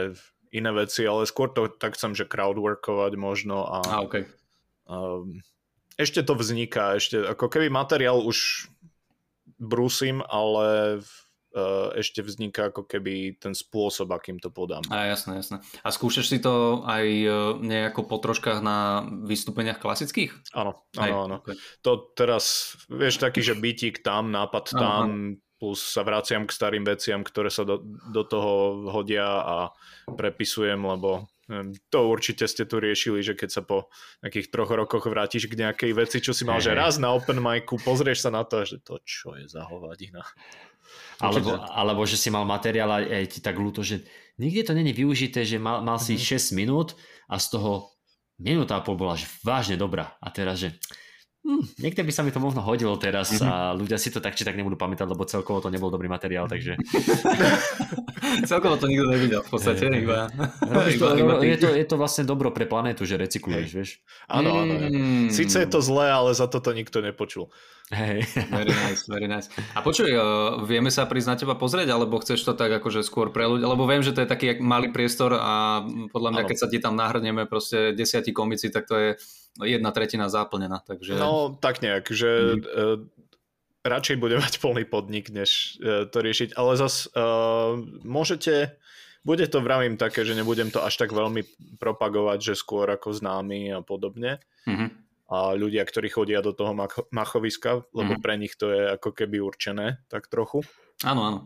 iné 0.51 0.71
veci, 0.75 1.07
ale 1.07 1.23
skôr 1.23 1.49
to 1.55 1.71
tak 1.71 1.95
chcem, 1.95 2.13
že 2.13 2.27
crowdworkovať 2.27 3.15
možno 3.15 3.63
a, 3.63 3.79
a 3.79 3.95
okay. 4.03 4.27
um, 4.91 5.39
ešte 5.95 6.19
to 6.23 6.35
vzniká, 6.35 6.99
ešte 6.99 7.19
ako 7.21 7.47
keby 7.47 7.71
materiál 7.71 8.19
už 8.19 8.67
brúsim, 9.59 10.23
ale 10.27 10.99
ešte 11.97 12.21
vzniká 12.21 12.69
ako 12.69 12.85
keby 12.85 13.41
ten 13.41 13.57
spôsob, 13.57 14.13
akým 14.13 14.37
to 14.37 14.53
podám. 14.53 14.85
A 14.93 15.09
jasné, 15.09 15.41
jasné. 15.41 15.57
A 15.81 15.89
skúšaš 15.89 16.29
si 16.29 16.37
to 16.37 16.85
aj 16.85 17.05
eh, 17.05 17.33
nejako 17.57 18.05
po 18.05 18.21
troškách 18.21 18.61
na 18.61 19.01
vystúpeniach 19.25 19.81
klasických? 19.81 20.53
Áno, 20.53 20.85
áno, 20.93 21.15
áno. 21.25 21.35
Okay. 21.41 21.57
To 21.81 22.13
teraz, 22.13 22.77
vieš, 22.85 23.17
taký, 23.17 23.41
že 23.41 23.57
bytík 23.57 24.05
tam, 24.05 24.29
nápad 24.29 24.77
tam, 24.77 25.05
aha. 25.09 25.57
plus 25.57 25.81
sa 25.81 26.05
vraciam 26.05 26.45
k 26.45 26.53
starým 26.53 26.85
veciam, 26.85 27.25
ktoré 27.25 27.49
sa 27.49 27.65
do, 27.65 27.81
do 28.13 28.21
toho 28.21 28.85
hodia 28.93 29.25
a 29.25 29.57
prepisujem, 30.05 30.77
lebo 30.77 31.25
To 31.89 31.99
určite 32.13 32.45
ste 32.45 32.69
tu 32.69 32.77
riešili, 32.77 33.25
že 33.25 33.33
keď 33.33 33.49
sa 33.49 33.65
po 33.65 33.89
nejakých 34.21 34.53
troch 34.53 34.69
rokoch 34.69 35.09
vrátiš 35.09 35.49
k 35.49 35.57
nejakej 35.57 35.91
veci, 35.97 36.21
čo 36.21 36.29
si 36.29 36.45
mal, 36.45 36.61
hey. 36.61 36.69
že 36.69 36.77
raz 36.77 37.01
na 37.01 37.09
open 37.09 37.41
micu, 37.41 37.81
pozrieš 37.81 38.21
sa 38.21 38.29
na 38.29 38.45
to, 38.45 38.61
že 38.61 38.85
to 38.85 39.01
čo 39.01 39.33
je 39.33 39.49
za 39.49 39.65
hovadina. 39.65 40.21
Alebo, 41.19 41.59
alebo 41.67 42.01
že 42.07 42.15
si 42.15 42.31
mal 42.31 42.47
materiál 42.47 42.89
a 42.95 43.03
je 43.03 43.27
ti 43.27 43.39
tak 43.43 43.59
ľúto, 43.59 43.83
že 43.83 44.07
nikde 44.39 44.71
to 44.71 44.73
není 44.73 44.95
využité, 44.95 45.43
že 45.43 45.59
mal, 45.59 45.83
mal 45.83 45.99
si 45.99 46.15
mm-hmm. 46.15 46.55
6 46.55 46.59
minút 46.59 46.95
a 47.27 47.35
z 47.35 47.59
toho 47.59 47.99
minúta 48.39 48.79
a 48.79 48.83
pol 48.83 48.95
bola 48.95 49.19
že 49.19 49.27
vážne 49.43 49.75
dobrá. 49.75 50.15
A 50.23 50.31
teraz, 50.31 50.63
že 50.63 50.79
hm, 51.43 51.63
niekde 51.79 52.03
by 52.03 52.11
sa 52.11 52.21
mi 52.23 52.31
to 52.35 52.43
možno 52.43 52.59
hodilo 52.59 52.99
teraz 52.99 53.31
mm-hmm. 53.31 53.47
a 53.47 53.53
ľudia 53.75 53.95
si 53.95 54.11
to 54.11 54.19
tak 54.19 54.35
či 54.35 54.43
tak 54.43 54.59
nebudú 54.59 54.75
pamätať, 54.75 55.07
lebo 55.07 55.23
celkovo 55.23 55.63
to 55.63 55.71
nebol 55.71 55.87
dobrý 55.87 56.11
materiál, 56.11 56.51
takže... 56.51 56.75
celkovo 58.51 58.75
to 58.75 58.91
nikto 58.91 59.07
nevidel 59.07 59.41
v 59.43 59.49
podstate, 59.49 59.87
je, 59.87 60.03
iba... 60.03 60.27
to, 60.99 61.07
iba, 61.23 61.33
je, 61.39 61.57
to, 61.57 61.67
je 61.71 61.85
to 61.87 61.95
vlastne 61.95 62.27
dobro 62.27 62.51
pre 62.51 62.67
planétu, 62.67 63.07
že 63.07 63.15
recykluješ, 63.15 63.69
vieš? 63.71 63.89
Áno, 64.27 64.63
áno. 64.63 64.73
Mm. 64.91 65.27
Sice 65.31 65.63
je 65.63 65.69
to 65.71 65.79
zlé, 65.79 66.11
ale 66.11 66.35
za 66.35 66.45
to 66.51 66.59
to 66.59 66.75
nikto 66.75 66.99
nepočul. 66.99 67.49
Hej. 67.89 68.21
Very 68.53 68.69
nice, 68.69 69.01
very 69.09 69.25
nice. 69.25 69.49
A 69.73 69.81
počuj, 69.81 70.13
uh, 70.13 70.61
vieme 70.61 70.93
sa 70.93 71.09
prísť 71.09 71.29
na 71.29 71.35
teba 71.41 71.57
pozrieť, 71.57 71.89
alebo 71.89 72.21
chceš 72.21 72.45
to 72.45 72.53
tak 72.53 72.69
akože 72.69 73.01
skôr 73.01 73.33
pre 73.33 73.49
ľudí? 73.49 73.65
Lebo 73.65 73.89
viem, 73.89 74.05
že 74.05 74.13
to 74.13 74.21
je 74.21 74.29
taký 74.29 74.61
malý 74.61 74.93
priestor 74.93 75.33
a 75.33 75.81
podľa 76.13 76.29
mňa, 76.37 76.43
ano. 76.45 76.49
keď 76.53 76.57
sa 76.61 76.69
ti 76.69 76.77
tam 76.77 76.93
nahrneme 76.93 77.49
proste 77.49 77.97
desiatí 77.97 78.29
komici, 78.29 78.69
tak 78.69 78.85
to 78.85 78.93
je 78.93 79.09
jedna 79.63 79.91
tretina 79.91 80.31
záplnená. 80.31 80.83
Takže... 80.83 81.19
No, 81.19 81.55
tak 81.59 81.83
nejak, 81.83 82.07
že 82.11 82.29
mm. 82.29 82.61
uh, 82.63 82.97
radšej 83.83 84.17
bude 84.19 84.39
mať 84.43 84.59
plný 84.63 84.83
podnik, 84.87 85.31
než 85.31 85.79
uh, 85.79 86.07
to 86.07 86.19
riešiť. 86.19 86.55
Ale 86.55 86.79
zas 86.79 87.07
uh, 87.11 87.79
môžete 88.03 88.75
bude 89.19 89.43
to, 89.51 89.59
vravím, 89.59 89.99
také, 89.99 90.23
že 90.23 90.31
nebudem 90.31 90.71
to 90.71 90.79
až 90.79 90.95
tak 90.95 91.11
veľmi 91.11 91.43
propagovať, 91.75 92.39
že 92.39 92.53
skôr 92.55 92.87
ako 92.87 93.11
známy 93.11 93.75
a 93.75 93.83
podobne. 93.83 94.39
Mm-hmm 94.63 95.09
a 95.29 95.53
ľudia, 95.53 95.85
ktorí 95.85 96.09
chodia 96.09 96.41
do 96.41 96.57
toho 96.57 96.73
machoviska, 97.13 97.85
lebo 97.93 98.17
mm. 98.17 98.21
pre 98.25 98.33
nich 98.41 98.57
to 98.57 98.73
je 98.73 98.97
ako 98.97 99.13
keby 99.13 99.37
určené, 99.37 100.01
tak 100.09 100.25
trochu. 100.25 100.65
Áno, 101.05 101.21
áno. 101.21 101.39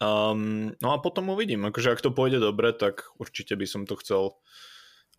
Um, 0.00 0.72
no 0.80 0.88
a 0.92 1.00
potom 1.04 1.28
uvidím, 1.32 1.68
akože 1.68 1.92
ak 1.92 2.00
to 2.00 2.16
pôjde 2.16 2.40
dobre, 2.40 2.72
tak 2.72 3.12
určite 3.20 3.52
by 3.52 3.68
som 3.68 3.84
to 3.84 3.96
chcel 4.00 4.40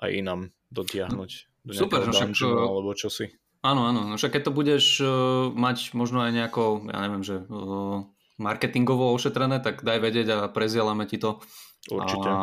aj 0.01 0.09
inám 0.17 0.49
dotiahnuť. 0.73 1.56
Super, 1.71 2.07
no 2.07 2.11
však... 2.15 2.31
Alebo 2.43 2.91
čosi. 2.95 3.31
Áno, 3.65 3.89
áno, 3.89 4.05
no 4.05 4.15
však 4.15 4.37
keď 4.37 4.41
to 4.47 4.51
budeš 4.53 4.85
uh, 5.01 5.49
mať 5.51 5.91
možno 5.97 6.21
aj 6.23 6.31
nejako, 6.31 6.87
ja 6.87 6.99
neviem, 7.03 7.23
že 7.25 7.43
uh, 7.49 8.05
marketingovo 8.37 9.11
ošetrené, 9.17 9.59
tak 9.59 9.81
daj 9.81 9.97
vedieť 9.97 10.27
a 10.29 10.37
prezielame 10.47 11.09
ti 11.09 11.17
to. 11.17 11.41
Určite. 11.89 12.29
A 12.29 12.37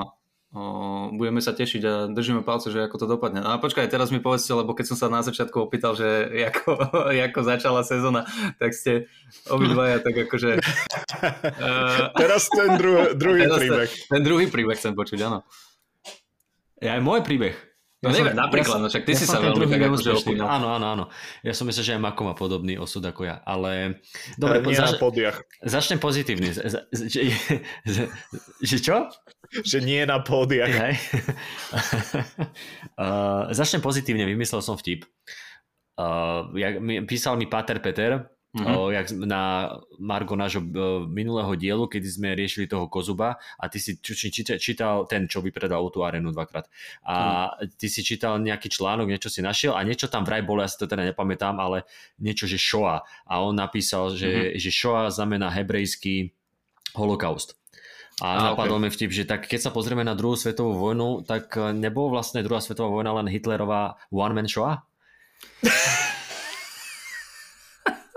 budeme 1.10 1.42
sa 1.42 1.50
tešiť 1.50 1.82
a 1.82 1.94
držíme 2.06 2.46
palce, 2.46 2.70
že 2.70 2.86
ako 2.86 2.96
to 3.02 3.06
dopadne. 3.10 3.42
No 3.42 3.50
a 3.50 3.58
počkaj, 3.58 3.90
teraz 3.90 4.14
mi 4.14 4.22
povedzte, 4.22 4.54
lebo 4.54 4.70
keď 4.70 4.94
som 4.94 4.96
sa 5.02 5.08
na 5.10 5.18
začiatku 5.26 5.58
opýtal, 5.58 5.98
že 5.98 6.30
ako, 6.30 6.78
ako 7.26 7.40
začala 7.42 7.82
sezóna, 7.82 8.22
tak 8.62 8.70
ste 8.70 9.10
obidvaja 9.50 9.98
tak 9.98 10.14
akože... 10.14 10.62
Uh, 11.58 12.14
teraz 12.22 12.46
ten 12.46 12.78
dru- 12.78 13.18
druhý 13.18 13.50
teraz 13.50 13.58
príbeh. 13.58 13.90
Ten, 13.90 14.10
ten 14.14 14.22
druhý 14.22 14.46
príbeh 14.46 14.78
chcem 14.78 14.94
počuť, 14.94 15.18
áno. 15.26 15.42
Ja 16.78 16.94
aj 16.94 17.02
môj 17.02 17.26
príbeh. 17.26 17.73
No 18.04 18.12
ja 18.12 18.20
neviem, 18.20 18.36
napríklad, 18.36 18.76
ja 18.78 18.82
no 18.84 18.88
však 18.92 19.04
ty 19.08 19.12
ja 19.12 19.18
si 19.18 19.24
sa 19.24 19.40
veľmi 19.40 19.64
tak 19.64 19.80
akože 19.88 20.10
Áno, 20.44 20.66
áno, 20.76 20.86
áno. 20.92 21.04
Ja 21.40 21.52
som 21.56 21.64
myslel, 21.64 21.84
že 21.88 21.92
aj 21.96 22.02
Mako 22.04 22.20
má 22.28 22.34
podobný 22.36 22.76
osud 22.76 23.00
ako 23.00 23.24
ja, 23.24 23.40
ale... 23.42 24.04
Dobre, 24.36 24.60
nie 24.60 24.76
zač-. 24.92 25.00
Začnem 25.64 25.98
pozitívne. 25.98 26.52
Z- 26.52 26.84
z- 26.92 27.08
že, 27.08 27.20
že 28.68 28.76
čo? 28.78 29.08
Že 29.64 29.78
nie 29.80 30.04
na 30.04 30.20
pódiach. 30.20 30.68
uh, 33.00 33.48
začnem 33.58 33.80
pozitívne, 33.80 34.28
vymyslel 34.28 34.60
som 34.60 34.76
vtip. 34.76 35.08
Uh, 35.94 36.50
jak, 36.58 36.82
mi, 36.82 37.00
písal 37.06 37.38
mi 37.38 37.46
Pater 37.46 37.78
Peter, 37.78 38.26
Mm-hmm. 38.54 38.76
O, 38.78 38.94
jak 38.94 39.10
na 39.10 39.74
Margo 39.98 40.38
nášho 40.38 40.62
minulého 41.10 41.58
dielu, 41.58 41.90
kedy 41.90 42.06
sme 42.06 42.38
riešili 42.38 42.70
toho 42.70 42.86
Kozuba 42.86 43.34
a 43.58 43.64
ty 43.66 43.82
si 43.82 43.98
či, 43.98 44.30
čítal 44.62 45.10
ten, 45.10 45.26
čo 45.26 45.42
vypredal 45.42 45.82
tú 45.90 46.06
arénu 46.06 46.30
dvakrát. 46.30 46.70
A 47.02 47.50
mm. 47.50 47.74
ty 47.74 47.90
si 47.90 48.06
čítal 48.06 48.38
nejaký 48.38 48.70
článok, 48.70 49.10
niečo 49.10 49.26
si 49.26 49.42
našiel 49.42 49.74
a 49.74 49.82
niečo 49.82 50.06
tam 50.06 50.22
vraj 50.22 50.46
bolo, 50.46 50.62
ja 50.62 50.70
si 50.70 50.78
to 50.78 50.86
teda 50.86 51.02
nepamätám, 51.02 51.58
ale 51.58 51.82
niečo, 52.22 52.46
že 52.46 52.54
Shoah. 52.54 53.02
A 53.26 53.42
on 53.42 53.58
napísal, 53.58 54.14
že, 54.14 54.30
mm-hmm. 54.30 54.62
že 54.62 54.70
Shoah 54.70 55.10
znamená 55.10 55.50
hebrejský 55.50 56.30
holokaust. 56.94 57.58
A, 58.22 58.38
a 58.38 58.54
napadol 58.54 58.78
okay. 58.78 58.86
mi 58.86 58.94
vtip, 58.94 59.10
že 59.10 59.26
tak 59.26 59.50
keď 59.50 59.66
sa 59.66 59.74
pozrieme 59.74 60.06
na 60.06 60.14
druhú 60.14 60.38
svetovú 60.38 60.78
vojnu, 60.78 61.26
tak 61.26 61.58
nebol 61.74 62.06
vlastne 62.06 62.46
druhá 62.46 62.62
svetová 62.62 62.86
vojna 62.86 63.18
len 63.18 63.26
Hitlerová 63.26 63.98
one-man 64.14 64.46
show? 64.46 64.70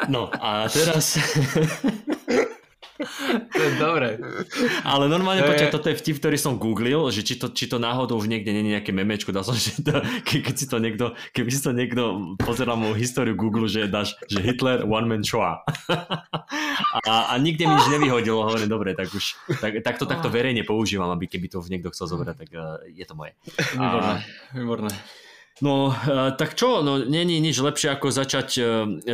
No 0.07 0.31
a 0.31 0.71
teraz... 0.71 1.19
to 3.53 3.61
je 3.61 3.71
dobré. 3.77 4.17
Ale 4.81 5.05
normálne, 5.05 5.45
je... 5.45 5.49
počkaj, 5.53 5.69
toto 5.69 5.87
je 5.91 5.99
vtip, 5.99 6.17
ktorý 6.17 6.37
som 6.39 6.57
googlil, 6.57 7.13
že 7.13 7.21
či 7.21 7.37
to, 7.37 7.53
či 7.53 7.69
to 7.69 7.77
náhodou 7.77 8.17
už 8.17 8.31
niekde 8.31 8.49
nie 8.49 8.65
je 8.65 8.73
nejaké 8.73 8.91
memečko, 8.95 9.29
dal 9.29 9.45
som, 9.45 9.53
že 9.53 9.85
to, 9.85 10.01
ke, 10.25 10.41
keď 10.41 10.55
si 10.57 10.65
to 10.65 10.81
niekto, 10.81 11.13
keby 11.35 11.49
si 11.53 11.61
to 11.61 11.75
niekto 11.75 12.33
pozeral 12.41 12.79
moju 12.79 12.97
históriu 12.97 13.37
Google, 13.37 13.69
že 13.69 13.85
dáš, 13.85 14.17
že 14.25 14.41
Hitler 14.41 14.87
one 14.87 15.05
man 15.05 15.21
show. 15.21 15.43
a, 15.43 15.61
a 17.05 17.33
nikde 17.37 17.69
mi 17.69 17.77
nič 17.77 17.87
nevyhodilo, 17.93 18.47
hovorím, 18.47 18.71
dobre, 18.71 18.97
tak 18.97 19.13
už, 19.13 19.37
tak, 19.61 19.85
tak 19.85 19.95
to 20.01 20.09
takto 20.09 20.31
verejne 20.31 20.65
používam, 20.65 21.13
aby 21.13 21.29
keby 21.29 21.51
to 21.51 21.61
niekto 21.69 21.93
chcel 21.93 22.09
zobrať, 22.09 22.47
tak 22.47 22.49
uh, 22.57 22.81
je 22.89 23.05
to 23.05 23.13
moje. 23.13 23.37
Výborné, 23.77 24.13
a... 24.17 24.23
výborné. 24.55 24.89
No, 25.57 25.89
uh, 25.89 26.37
tak 26.37 26.53
čo, 26.53 26.85
no 26.85 27.01
není 27.01 27.41
nič 27.41 27.57
lepšie 27.57 27.97
ako 27.97 28.13
začať 28.13 28.47
uh, 28.61 28.67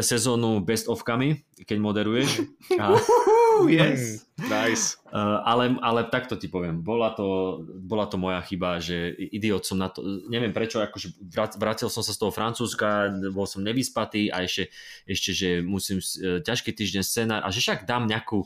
sezónu 0.04 0.60
best 0.60 0.92
of-kami, 0.92 1.40
keď 1.64 1.78
moderuješ. 1.80 2.44
A... 2.82 3.00
yes. 3.68 4.24
Nice. 4.44 4.98
Uh, 5.14 5.40
ale, 5.46 5.78
ale 5.80 6.10
takto 6.10 6.34
ti 6.36 6.50
poviem, 6.50 6.82
bola 6.82 7.14
to, 7.14 7.62
bola 7.64 8.10
to 8.10 8.18
moja 8.18 8.42
chyba, 8.42 8.82
že 8.82 9.14
idiot 9.14 9.62
som 9.62 9.78
na 9.78 9.94
to, 9.94 10.02
neviem 10.26 10.50
prečo, 10.50 10.82
akože 10.82 11.16
vrátil 11.62 11.88
som 11.88 12.02
sa 12.02 12.12
z 12.12 12.20
toho 12.20 12.34
Francúzska, 12.34 13.14
bol 13.30 13.46
som 13.46 13.62
nevyspatý 13.62 14.34
a 14.34 14.42
ešte, 14.42 14.74
ešte 15.06 15.30
že 15.38 15.50
musím 15.62 16.02
ťažký 16.44 16.74
týždeň 16.74 17.04
scenár 17.06 17.46
a 17.46 17.54
že 17.54 17.62
však 17.62 17.86
dám 17.86 18.10
nejakú, 18.10 18.44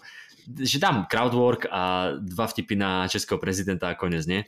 že 0.59 0.75
dám 0.75 1.07
crowdwork 1.07 1.71
a 1.71 2.13
dva 2.19 2.45
vtipy 2.51 2.75
na 2.75 3.07
českého 3.07 3.39
prezidenta 3.39 3.87
a 3.87 3.97
konec, 3.97 4.27
nie? 4.27 4.43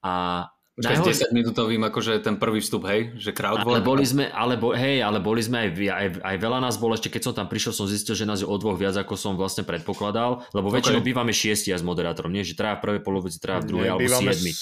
A 0.00 0.48
Najhor... 0.80 1.12
s 1.12 1.28
10 1.28 1.36
minútovým 1.36 1.82
akože 1.86 2.24
ten 2.24 2.40
prvý 2.40 2.64
vstup, 2.64 2.88
hej? 2.88 3.12
Že 3.20 3.30
crowdwork. 3.36 3.68
Ale 3.68 3.80
boli 3.84 4.04
sme, 4.08 4.32
ale 4.32 4.56
bo, 4.56 4.72
hej, 4.72 5.04
ale 5.04 5.20
boli 5.20 5.44
sme 5.44 5.68
aj, 5.68 5.68
aj, 5.76 6.06
aj 6.24 6.36
veľa 6.40 6.58
nás 6.64 6.80
bolo, 6.80 6.96
ešte 6.96 7.12
keď 7.12 7.22
som 7.28 7.34
tam 7.36 7.46
prišiel, 7.46 7.72
som 7.76 7.84
zistil, 7.84 8.16
že 8.16 8.24
nás 8.24 8.40
je 8.40 8.48
o 8.48 8.56
dvoch 8.56 8.80
viac, 8.80 8.96
ako 8.96 9.14
som 9.14 9.36
vlastne 9.36 9.62
predpokladal, 9.68 10.44
lebo 10.56 10.72
väčšinou 10.72 11.04
okay. 11.04 11.08
bývame 11.12 11.32
šiesti 11.36 11.76
s 11.76 11.84
moderátorom, 11.84 12.32
nie? 12.32 12.40
Že 12.40 12.56
traja 12.56 12.74
v 12.80 12.82
prvej 12.88 13.02
polovici, 13.04 13.36
traja 13.36 13.60
v 13.60 13.66
druhej, 13.68 13.88
alebo 13.92 14.08
siedmi. 14.08 14.52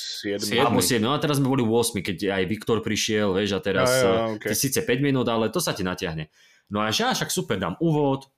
Alebo 0.58 0.80
siedmi. 0.82 1.04
No 1.06 1.14
a 1.14 1.22
teraz 1.22 1.38
sme 1.38 1.48
boli 1.48 1.62
8, 1.62 2.02
keď 2.02 2.16
aj 2.34 2.42
Viktor 2.50 2.82
prišiel, 2.82 3.30
vieš, 3.32 3.56
a 3.56 3.60
teraz 3.62 3.88
ja, 3.88 4.02
ja, 4.02 4.14
okay. 4.34 4.52
síce 4.58 4.82
5 4.82 4.98
minút, 4.98 5.26
ale 5.30 5.54
to 5.54 5.62
sa 5.62 5.70
ti 5.70 5.86
natiahne. 5.86 6.28
No 6.68 6.84
a 6.84 6.92
že 6.92 7.08
však 7.08 7.32
super, 7.32 7.56
dám 7.56 7.80
úvod, 7.80 8.28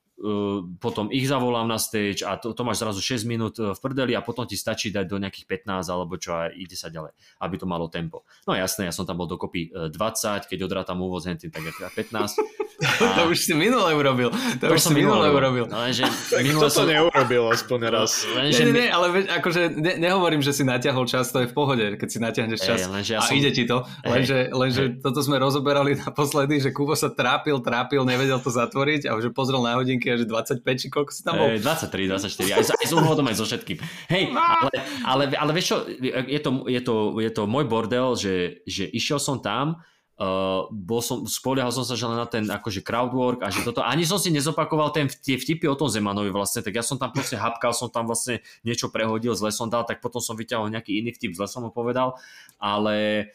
potom 0.77 1.09
ich 1.09 1.25
zavolám 1.25 1.65
na 1.65 1.81
stage 1.81 2.21
a 2.21 2.37
to, 2.37 2.53
to 2.53 2.61
máš 2.61 2.85
zrazu 2.85 3.01
6 3.01 3.25
minút 3.25 3.57
uh, 3.57 3.73
v 3.73 3.81
prdeli 3.81 4.13
a 4.13 4.21
potom 4.21 4.45
ti 4.45 4.55
stačí 4.55 4.93
dať 4.93 5.09
do 5.09 5.17
nejakých 5.17 5.65
15 5.65 5.89
alebo 5.89 6.21
čo 6.21 6.37
a 6.37 6.53
ide 6.53 6.77
sa 6.77 6.93
ďalej, 6.93 7.17
aby 7.41 7.55
to 7.57 7.65
malo 7.65 7.89
tempo. 7.89 8.29
No 8.45 8.53
jasné, 8.53 8.89
ja 8.89 8.93
som 8.93 9.09
tam 9.09 9.17
bol 9.17 9.29
dokopy 9.29 9.73
20, 9.73 9.97
uh, 9.97 10.45
keď 10.45 10.59
odrátam 10.69 11.01
úvod 11.01 11.25
z 11.25 11.41
15. 11.49 12.70
To 13.17 13.29
už 13.29 13.39
si 13.45 13.53
minule 13.53 13.93
urobil. 13.93 14.33
To, 14.33 14.65
to 14.65 14.73
už 14.73 14.81
som 14.81 14.97
minule 14.97 15.29
urobil. 15.29 15.69
No, 15.69 15.85
lenže 15.85 16.09
minule 16.45 16.65
Kto 16.65 16.73
to 16.73 16.81
som... 16.85 16.89
neurobil 16.89 17.45
aspoň 17.53 17.79
raz? 17.93 18.25
Lenže... 18.25 18.65
Nie, 18.65 18.73
nie, 18.73 18.89
ale 18.89 19.29
akože 19.29 19.77
ne, 19.77 19.93
nehovorím, 20.01 20.41
že 20.41 20.57
si 20.57 20.65
natiahol 20.65 21.05
čas, 21.05 21.29
to 21.29 21.45
je 21.45 21.49
v 21.51 21.55
pohode, 21.55 21.85
keď 22.01 22.09
si 22.09 22.19
natiahneš 22.19 22.61
čas 22.61 22.79
Ej, 22.85 22.89
lenže 22.89 23.13
ja 23.17 23.21
a 23.21 23.29
som... 23.29 23.37
ide 23.37 23.51
ti 23.53 23.69
to. 23.69 23.85
Lenže, 24.01 24.49
lenže 24.53 24.83
toto 25.05 25.21
sme 25.21 25.37
rozoberali 25.37 25.99
naposledy, 26.07 26.61
že 26.65 26.73
Kubo 26.73 26.97
sa 26.97 27.13
trápil, 27.13 27.61
trápil, 27.61 28.01
nevedel 28.09 28.41
to 28.41 28.49
zatvoriť 28.49 29.13
a 29.13 29.17
už 29.17 29.37
pozrel 29.37 29.61
na 29.61 29.77
hodinky 29.77 30.09
a 30.09 30.17
že 30.17 30.25
25 30.25 30.65
či 30.81 30.87
koľko 30.89 31.11
si 31.13 31.21
tam 31.21 31.37
bol? 31.37 31.53
Ej, 31.53 31.61
23, 31.61 32.09
24, 32.17 32.57
aj, 32.57 32.65
aj 32.81 32.87
s 32.89 32.93
úvodom, 32.97 33.25
aj 33.29 33.37
so 33.37 33.45
všetkým. 33.45 33.77
Hej, 34.09 34.33
ale, 34.33 34.73
ale, 35.05 35.23
ale 35.37 35.51
vieš 35.53 35.67
čo, 35.77 35.77
je 36.09 36.41
to, 36.41 36.51
je 36.65 36.81
to, 36.81 36.95
je 37.21 37.31
to 37.31 37.43
môj 37.45 37.69
bordel, 37.69 38.17
že, 38.17 38.65
že 38.65 38.89
išiel 38.89 39.21
som 39.21 39.37
tam, 39.45 39.85
Uh, 40.21 40.69
bol 40.69 41.01
som, 41.01 41.25
spoliehal 41.25 41.73
som 41.73 41.81
sa 41.81 41.97
že 41.97 42.05
len 42.05 42.21
na 42.21 42.29
ten 42.29 42.45
akože 42.45 42.85
crowdwork 42.85 43.41
a 43.41 43.49
že 43.49 43.65
toto, 43.65 43.81
ani 43.81 44.05
som 44.05 44.21
si 44.21 44.29
nezopakoval 44.29 44.93
ten, 44.93 45.09
tie 45.09 45.41
vtipy 45.41 45.65
o 45.65 45.73
tom 45.73 45.89
Zemanovi 45.89 46.29
vlastne, 46.29 46.61
tak 46.61 46.77
ja 46.77 46.85
som 46.85 47.01
tam 47.01 47.09
proste 47.09 47.41
hapkal, 47.41 47.73
som 47.73 47.89
tam 47.89 48.05
vlastne 48.05 48.45
niečo 48.61 48.93
prehodil, 48.93 49.33
zle 49.33 49.49
som 49.49 49.73
dal, 49.73 49.89
tak 49.89 50.05
potom 50.05 50.21
som 50.21 50.37
vyťahol 50.37 50.69
nejaký 50.69 51.01
iný 51.01 51.17
vtip, 51.17 51.33
zle 51.33 51.49
som 51.49 51.65
mu 51.65 51.73
povedal, 51.73 52.21
ale 52.61 53.33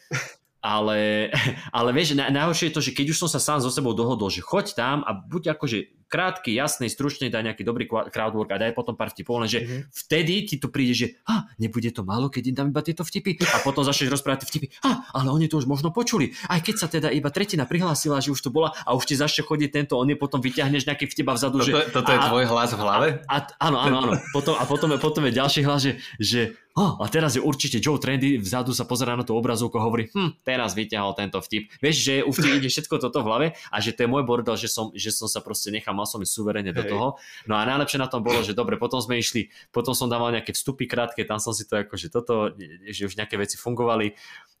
ale, 0.66 1.30
ale 1.78 1.88
vieš, 1.94 2.18
najhoršie 2.18 2.68
je 2.70 2.74
to, 2.74 2.82
že 2.82 2.90
keď 2.90 3.14
už 3.14 3.20
som 3.22 3.30
sa 3.30 3.38
sám 3.38 3.62
so 3.62 3.70
sebou 3.70 3.94
dohodol, 3.94 4.26
že 4.26 4.42
choď 4.42 4.74
tam 4.74 5.06
a 5.06 5.14
buď 5.14 5.54
akože 5.54 5.94
krátky, 6.06 6.54
jasný, 6.54 6.86
stručný, 6.86 7.30
daj 7.34 7.42
nejaký 7.42 7.66
dobrý 7.66 7.90
crowdwork 7.90 8.50
a 8.54 8.62
daj 8.62 8.78
potom 8.78 8.94
pár 8.94 9.10
vtipov, 9.10 9.42
lenže 9.42 9.58
mm-hmm. 9.62 9.80
vtedy 9.90 10.34
ti 10.46 10.56
to 10.62 10.70
príde, 10.70 10.94
že 10.94 11.06
ha, 11.26 11.50
nebude 11.58 11.90
to 11.90 12.06
málo, 12.06 12.30
keď 12.30 12.54
im 12.54 12.56
dám 12.56 12.68
iba 12.70 12.82
tieto 12.82 13.02
vtipy 13.02 13.42
a 13.42 13.58
potom 13.66 13.82
začneš 13.82 14.14
rozprávať 14.14 14.46
vtipy, 14.46 14.66
ha, 14.86 15.02
ale 15.10 15.34
oni 15.34 15.50
to 15.50 15.58
už 15.58 15.66
možno 15.66 15.90
počuli, 15.90 16.30
aj 16.46 16.62
keď 16.62 16.74
sa 16.78 16.86
teda 16.86 17.10
iba 17.10 17.26
tretina 17.34 17.66
prihlásila, 17.66 18.22
že 18.22 18.30
už 18.30 18.38
to 18.38 18.50
bola 18.54 18.70
a 18.86 18.94
už 18.94 19.10
ti 19.10 19.18
začne 19.18 19.42
chodiť 19.42 19.70
tento, 19.74 19.98
on 19.98 20.06
je 20.06 20.14
potom 20.14 20.38
vyťahneš 20.38 20.86
nejaký 20.86 21.10
vtip 21.10 21.26
a 21.26 21.34
vzadu, 21.34 21.58
toto, 21.58 21.66
že... 21.66 21.72
Toto 21.90 22.10
je 22.14 22.18
a, 22.22 22.26
tvoj 22.30 22.44
hlas 22.46 22.70
v 22.70 22.80
hlave? 22.80 23.08
A, 23.26 23.36
a, 23.42 23.66
áno, 23.66 23.78
áno, 23.82 23.96
áno. 24.06 24.12
Potom, 24.30 24.54
a 24.54 24.62
potom, 24.62 24.88
potom 25.02 25.26
je 25.26 25.32
ďalší 25.34 25.60
hlas, 25.66 25.80
že, 25.82 25.92
že 26.22 26.40
oh, 26.76 27.00
a 27.00 27.06
teraz 27.08 27.34
je 27.34 27.42
určite 27.42 27.80
Joe 27.80 27.96
Trendy, 27.96 28.36
vzadu 28.36 28.76
sa 28.76 28.84
pozerá 28.84 29.16
na 29.16 29.24
tú 29.24 29.32
obrazovku 29.32 29.80
a 29.80 29.86
hovorí, 29.88 30.12
hm, 30.12 30.44
teraz 30.44 30.76
vyťahol 30.76 31.16
tento 31.16 31.40
vtip. 31.40 31.72
Vieš, 31.80 31.96
že 31.96 32.14
u 32.22 32.30
vtip 32.30 32.52
ide 32.60 32.68
všetko 32.68 33.00
toto 33.00 33.24
v 33.24 33.26
hlave 33.26 33.46
a 33.72 33.76
že 33.80 33.96
to 33.96 34.04
je 34.04 34.08
môj 34.12 34.22
bordel, 34.28 34.54
že 34.60 34.68
som, 34.68 34.92
že 34.92 35.08
som 35.10 35.26
sa 35.26 35.40
proste 35.40 35.72
nechal, 35.72 35.96
mal 35.96 36.04
som 36.04 36.20
ísť 36.20 36.32
suverene 36.36 36.70
do 36.76 36.84
toho. 36.84 37.06
No 37.48 37.56
a 37.56 37.64
najlepšie 37.64 37.96
na 37.96 38.06
tom 38.12 38.20
bolo, 38.20 38.44
že 38.44 38.52
dobre, 38.52 38.76
potom 38.76 39.00
sme 39.00 39.16
išli, 39.16 39.48
potom 39.72 39.96
som 39.96 40.06
dával 40.06 40.36
nejaké 40.36 40.52
vstupy 40.52 40.84
krátke, 40.84 41.24
tam 41.24 41.40
som 41.40 41.56
si 41.56 41.64
to 41.64 41.80
akože 41.80 42.12
toto, 42.12 42.52
že 42.86 43.08
už 43.08 43.16
nejaké 43.16 43.40
veci 43.40 43.56
fungovali. 43.56 44.12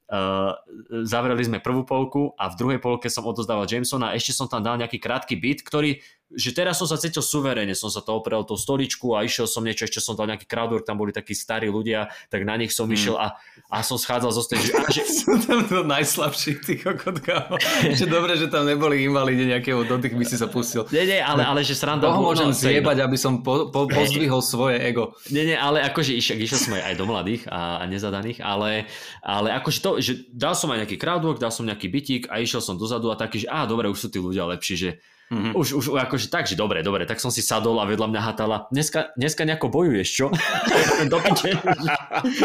Uh, 0.06 0.54
zavreli 1.02 1.42
sme 1.42 1.58
prvú 1.58 1.82
polku 1.82 2.30
a 2.38 2.46
v 2.46 2.54
druhej 2.54 2.78
polke 2.78 3.10
som 3.10 3.26
odozdával 3.26 3.66
Jamesona 3.66 4.14
a 4.14 4.16
ešte 4.16 4.30
som 4.30 4.46
tam 4.46 4.62
dal 4.62 4.78
nejaký 4.78 5.02
krátky 5.02 5.34
beat, 5.34 5.66
ktorý 5.66 5.98
že 6.34 6.50
teraz 6.50 6.82
som 6.82 6.90
sa 6.90 6.98
cítil 6.98 7.22
suverene, 7.22 7.70
som 7.78 7.86
sa 7.86 8.02
to 8.02 8.18
oprel 8.18 8.42
tú 8.42 8.58
stoličku 8.58 9.14
a 9.14 9.22
išiel 9.22 9.46
som 9.46 9.62
niečo, 9.62 9.86
ešte 9.86 10.02
som 10.02 10.18
dal 10.18 10.26
nejaký 10.26 10.50
crowdwork, 10.50 10.82
tam 10.82 10.98
boli 10.98 11.14
takí 11.14 11.38
starí 11.38 11.70
ľudia, 11.70 12.10
tak 12.26 12.42
na 12.42 12.58
nich 12.58 12.74
som 12.74 12.90
mm. 12.90 12.94
išiel 12.98 13.14
a, 13.14 13.38
a 13.70 13.86
som 13.86 13.94
schádzal 13.94 14.34
zo 14.34 14.42
stage. 14.42 14.74
A 14.74 14.90
že... 14.90 15.06
Sú 15.16 15.38
tam 15.42 15.64
to 15.64 15.86
najslabší, 15.86 16.62
ty 16.66 16.82
kokotka. 16.82 17.46
že 17.94 18.10
dobre, 18.10 18.34
že 18.34 18.50
tam 18.50 18.66
neboli 18.66 19.06
invalidi 19.06 19.46
nejakého, 19.48 19.86
do 19.86 19.96
tých 20.02 20.18
by 20.18 20.24
si 20.26 20.36
sa 20.38 20.50
pustil. 20.50 20.82
Nie, 20.90 21.06
nie, 21.06 21.20
ale, 21.22 21.46
ale 21.46 21.62
že 21.62 21.78
sranda... 21.78 22.10
Toho 22.10 22.22
môžem 22.22 22.50
no, 22.50 22.58
zjebať, 22.58 23.06
aby 23.06 23.16
som 23.16 23.40
po, 23.46 23.70
po, 23.70 23.86
pozdvihol 23.96 24.42
svoje 24.42 24.82
ego. 24.82 25.14
Nie, 25.30 25.46
nie, 25.46 25.56
ale 25.56 25.82
akože 25.86 26.10
išiel, 26.10 26.42
išiel 26.42 26.58
som 26.58 26.72
aj 26.74 26.94
do 26.98 27.06
mladých 27.06 27.46
a, 27.46 27.80
a 27.80 27.84
nezadaných, 27.86 28.42
ale, 28.42 28.90
ale 29.22 29.54
akože 29.56 29.78
to, 29.78 29.90
že 30.02 30.12
dal 30.30 30.58
som 30.58 30.74
aj 30.74 30.84
nejaký 30.86 30.98
crowdwork, 30.98 31.38
dal 31.38 31.54
som 31.54 31.62
nejaký 31.66 31.86
bytík 31.86 32.22
a 32.28 32.42
išiel 32.42 32.60
som 32.60 32.74
dozadu 32.74 33.14
a 33.14 33.16
taký, 33.16 33.46
že 33.46 33.48
á, 33.48 33.64
dobre, 33.64 33.86
už 33.86 33.98
sú 33.98 34.08
tí 34.10 34.18
ľudia 34.18 34.46
lepší, 34.46 34.74
že 34.74 34.90
Mm-hmm. 35.26 35.58
Už, 35.58 35.82
už 35.82 35.98
akože 35.98 36.30
tak, 36.30 36.46
že 36.46 36.54
dobre, 36.54 36.86
dobre, 36.86 37.02
tak 37.02 37.18
som 37.18 37.34
si 37.34 37.42
sadol 37.42 37.82
a 37.82 37.88
vedľa 37.90 38.14
mňa 38.14 38.20
hatala. 38.22 38.70
Dneska, 38.70 39.10
dneska 39.18 39.42
nejako 39.42 39.74
bojuješ, 39.74 40.08
čo? 40.14 40.26
Do 41.10 41.18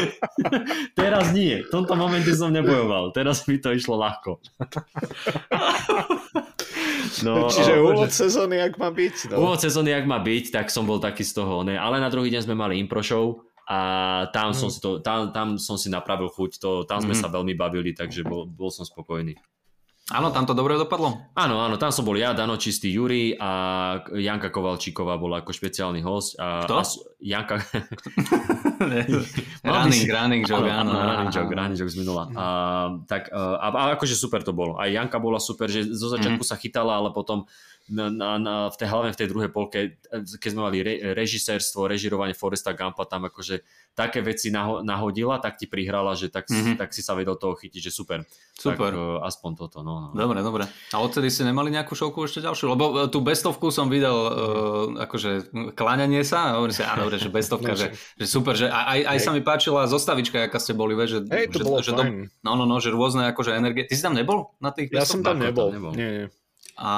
Teraz 1.00 1.30
nie. 1.30 1.62
V 1.62 1.70
tomto 1.70 1.94
momente 1.94 2.34
som 2.34 2.50
nebojoval. 2.50 3.14
Teraz 3.14 3.46
mi 3.46 3.62
to 3.62 3.70
išlo 3.70 4.02
ľahko. 4.02 4.42
No, 7.28 7.52
Čiže 7.52 7.76
o, 7.76 7.92
úvod 7.92 8.08
sezóny, 8.08 8.56
jak 8.56 8.80
má 8.80 8.88
byť. 8.88 9.36
No. 9.36 9.44
Úvod 9.44 9.60
sezóny, 9.60 9.92
jak 9.92 10.08
má 10.08 10.24
byť, 10.24 10.46
tak 10.56 10.72
som 10.72 10.88
bol 10.88 10.96
taký 10.96 11.28
z 11.28 11.44
toho. 11.44 11.60
Ne. 11.68 11.76
Ale 11.76 12.00
na 12.00 12.08
druhý 12.08 12.32
deň 12.32 12.48
sme 12.48 12.56
mali 12.56 12.80
impro 12.80 13.04
show 13.04 13.44
a 13.68 13.80
tam, 14.32 14.56
mm. 14.56 14.58
som 14.58 14.70
si 14.72 14.80
to, 14.80 15.04
tam, 15.04 15.30
tam 15.36 15.60
som 15.60 15.76
si 15.76 15.92
napravil 15.92 16.32
chuť. 16.32 16.64
To, 16.64 16.70
tam 16.88 17.04
sme 17.04 17.12
mm. 17.12 17.20
sa 17.20 17.28
veľmi 17.28 17.54
bavili, 17.54 17.92
takže 17.92 18.24
bol, 18.24 18.48
bol 18.48 18.72
som 18.72 18.88
spokojný. 18.88 19.36
Áno, 20.12 20.28
tam 20.36 20.44
to 20.44 20.52
dobre 20.52 20.76
dopadlo? 20.76 21.32
Áno, 21.40 21.64
áno, 21.64 21.80
tam 21.80 21.88
som 21.96 22.04
bol 22.04 22.20
ja, 22.20 22.36
Dano 22.36 22.60
Čistý, 22.60 22.92
Juri 22.92 23.32
a 23.40 23.50
Janka 24.12 24.52
Kovalčíková 24.52 25.16
bola 25.16 25.40
ako 25.40 25.56
špeciálny 25.56 26.04
host. 26.04 26.36
A, 26.36 26.68
Kto? 26.68 26.76
A, 26.76 26.84
Janka... 27.24 27.64
running, 29.64 30.06
running 30.12 30.44
joke, 30.44 30.68
áno. 30.68 30.92
Running 30.92 31.32
joke, 31.32 31.54
running 31.56 31.80
joke 31.80 31.92
z 31.96 31.98
minula. 32.04 32.28
A, 32.36 32.46
tak, 33.08 33.32
a, 33.32 33.72
a 33.72 33.96
akože 33.96 34.20
super 34.20 34.44
to 34.44 34.52
bolo. 34.52 34.76
Aj 34.76 34.92
Janka 34.92 35.16
bola 35.16 35.40
super, 35.40 35.72
že 35.72 35.88
zo 35.96 36.12
začiatku 36.12 36.44
mm. 36.44 36.50
sa 36.52 36.60
chytala, 36.60 37.00
ale 37.00 37.16
potom 37.16 37.48
na, 37.92 38.08
na, 38.08 38.30
na, 38.40 38.54
v 38.72 38.76
tej, 38.80 38.88
hlavne 38.88 39.12
v 39.12 39.20
tej 39.20 39.28
druhej 39.28 39.52
polke, 39.52 40.00
keď 40.12 40.50
sme 40.50 40.64
mali 40.64 40.80
re, 40.80 41.12
režisérstvo, 41.12 41.92
režirovanie 41.92 42.32
Foresta 42.32 42.72
Gampa, 42.72 43.04
tam 43.04 43.28
akože 43.28 43.68
také 43.92 44.24
veci 44.24 44.48
naho, 44.48 44.80
nahodila, 44.80 45.44
tak 45.44 45.60
ti 45.60 45.68
prihrala, 45.68 46.16
že 46.16 46.32
tak, 46.32 46.48
mm-hmm. 46.48 46.80
tak 46.80 46.96
si 46.96 47.04
sa 47.04 47.12
vedel 47.14 47.36
toho 47.36 47.60
chytiť, 47.60 47.82
že 47.84 47.92
super. 47.92 48.24
Super. 48.56 48.96
Tak, 48.96 49.22
uh, 49.22 49.28
aspoň 49.28 49.52
toto, 49.60 49.84
no, 49.84 50.08
no. 50.08 50.16
Dobre, 50.16 50.40
dobre. 50.40 50.64
A 50.96 51.04
odtedy 51.04 51.28
ste 51.28 51.44
nemali 51.44 51.68
nejakú 51.76 51.92
šovku 51.92 52.24
ešte 52.24 52.40
ďalšiu? 52.40 52.72
Lebo 52.72 52.86
uh, 52.96 52.98
tú 53.12 53.20
bestovku 53.20 53.68
som 53.76 53.92
videl, 53.92 54.16
uh, 54.16 54.32
akože 55.04 55.52
kláňanie 55.76 56.24
sa, 56.24 56.56
a 56.56 56.64
hovorím 56.64 56.76
si, 56.80 56.88
áno, 56.88 57.12
dobre, 57.12 57.20
že 57.20 57.28
bestovka, 57.28 57.72
no, 57.76 57.80
že, 57.80 57.92
že 58.16 58.26
super, 58.26 58.56
že 58.56 58.72
aj, 58.72 59.04
aj 59.04 59.18
sa 59.20 59.36
mi 59.36 59.44
páčila 59.44 59.84
zostavička, 59.92 60.48
aká 60.48 60.64
ste 60.64 60.72
boli, 60.72 60.96
že, 61.04 61.28
Hej, 61.28 61.52
to 61.52 61.60
že, 61.60 61.66
bolo 61.68 61.78
že 61.84 61.92
do, 61.92 62.04
no, 62.40 62.52
no, 62.56 62.64
no, 62.64 62.80
že 62.80 62.88
rôzne 62.96 63.28
akože 63.36 63.52
energie. 63.52 63.84
Ty 63.84 63.94
si 64.00 64.04
tam 64.04 64.16
nebol 64.16 64.56
na 64.64 64.72
tých 64.72 64.94
Ja 64.96 65.04
som 65.04 65.20
tam 65.20 65.44
nebol. 65.44 65.76
nebol. 65.76 65.92
Nie, 65.92 66.10
nie. 66.16 66.28
A 66.80 66.92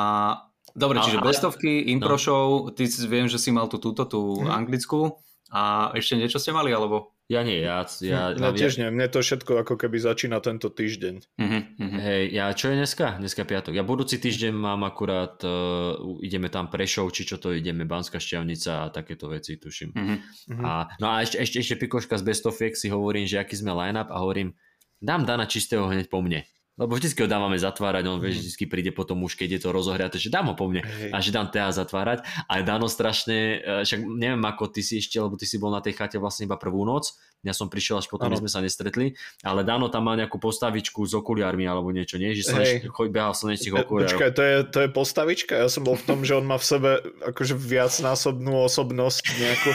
Dobre, 0.73 0.97
čiže 1.05 1.21
ale, 1.21 1.29
bestovky, 1.29 1.93
impro 1.93 2.17
no. 2.17 2.21
show, 2.21 2.45
ty 2.73 2.89
viem, 3.05 3.29
že 3.29 3.37
si 3.37 3.53
mal 3.53 3.69
tú 3.69 3.77
túto, 3.77 4.09
tú 4.09 4.41
hmm. 4.41 4.49
anglickú 4.49 5.21
a 5.53 5.93
ešte 5.93 6.17
niečo 6.17 6.41
ste 6.41 6.49
mali, 6.49 6.73
alebo? 6.73 7.13
Ja 7.31 7.39
nie, 7.39 7.63
ja... 7.63 7.87
ja, 8.03 8.35
ja 8.35 8.49
tiež 8.51 8.81
nie, 8.81 8.89
mne 8.91 9.07
to 9.07 9.23
všetko 9.23 9.63
ako 9.63 9.79
keby 9.79 9.95
začína 9.95 10.43
tento 10.43 10.67
týždeň. 10.67 11.15
Uh-huh, 11.39 11.61
uh-huh. 11.79 11.99
Hej, 12.03 12.35
ja 12.35 12.51
čo 12.51 12.67
je 12.67 12.83
dneska? 12.83 13.15
Dneska 13.15 13.47
piatok. 13.47 13.71
Ja 13.71 13.87
budúci 13.87 14.19
týždeň 14.19 14.51
mám 14.51 14.83
akurát, 14.83 15.39
uh, 15.39 15.95
ideme 16.19 16.51
tam 16.51 16.67
prešov, 16.67 17.15
či 17.15 17.23
čo 17.23 17.39
to 17.39 17.55
ideme, 17.55 17.87
Banská 17.87 18.19
šťavnica 18.19 18.71
a 18.75 18.91
takéto 18.91 19.31
veci, 19.31 19.55
tuším. 19.55 19.95
Uh-huh. 19.95 20.19
A, 20.67 20.91
no 20.99 21.15
a 21.15 21.23
ešte, 21.23 21.39
ešte, 21.39 21.57
ešte 21.63 21.75
pikoška 21.87 22.19
z 22.19 22.27
Bestofiek 22.27 22.75
si 22.75 22.91
hovorím, 22.91 23.23
že 23.23 23.39
aký 23.39 23.55
sme 23.55 23.71
line-up 23.71 24.11
a 24.11 24.19
hovorím, 24.19 24.51
dám 24.99 25.23
Dana 25.23 25.47
čistého 25.47 25.87
hneď 25.87 26.11
po 26.11 26.19
mne. 26.19 26.43
Lebo 26.73 26.97
vždy 26.97 27.13
ho 27.13 27.29
dávame 27.29 27.61
zatvárať, 27.61 28.03
on 28.09 28.17
mm. 28.17 28.33
vždy 28.33 28.65
príde 28.65 28.89
potom 28.89 29.21
už, 29.21 29.37
keď 29.37 29.57
je 29.57 29.61
to 29.61 29.69
rozohriate, 29.69 30.17
že 30.17 30.33
dám 30.33 30.49
ho 30.49 30.55
po 30.57 30.65
mne 30.65 30.81
hey. 30.81 31.13
a 31.13 31.21
že 31.21 31.29
dám 31.29 31.53
teda 31.53 31.69
zatvárať. 31.69 32.25
A 32.49 32.65
Dano 32.65 32.89
strašne, 32.89 33.61
e, 33.61 33.85
však 33.85 34.01
neviem 34.01 34.41
ako 34.41 34.73
ty 34.73 34.81
si 34.81 34.97
ešte, 34.97 35.21
lebo 35.21 35.37
ty 35.37 35.45
si 35.45 35.61
bol 35.61 35.69
na 35.69 35.85
tej 35.85 35.93
chate 35.93 36.17
vlastne 36.17 36.49
iba 36.49 36.57
prvú 36.57 36.81
noc, 36.81 37.13
ja 37.43 37.51
som 37.51 37.67
prišiel 37.67 37.99
až 37.99 38.07
potom, 38.07 38.31
my 38.31 38.39
sme 38.39 38.47
sa 38.47 38.63
nestretli, 38.63 39.19
ale 39.43 39.67
Dano 39.67 39.91
tam 39.91 40.07
má 40.07 40.15
nejakú 40.15 40.39
postavičku 40.39 41.03
s 41.03 41.11
okuliarmi 41.11 41.67
alebo 41.67 41.91
niečo, 41.91 42.15
nie? 42.15 42.31
Že 42.31 42.43
slneč, 42.43 42.69
behal 43.11 43.35
slnečných 43.35 43.83
okuliarov. 43.83 44.15
Počkaj, 44.15 44.31
to 44.31 44.41
je, 44.41 44.55
to 44.71 44.77
je 44.87 44.89
postavička? 44.89 45.53
Ja 45.59 45.67
som 45.67 45.83
bol 45.83 45.99
v 45.99 46.05
tom, 46.07 46.23
že 46.23 46.39
on 46.39 46.47
má 46.47 46.55
v 46.55 46.65
sebe 46.65 46.89
akože 47.19 47.59
viacnásobnú 47.59 48.63
osobnosť 48.63 49.23
nejakú. 49.35 49.71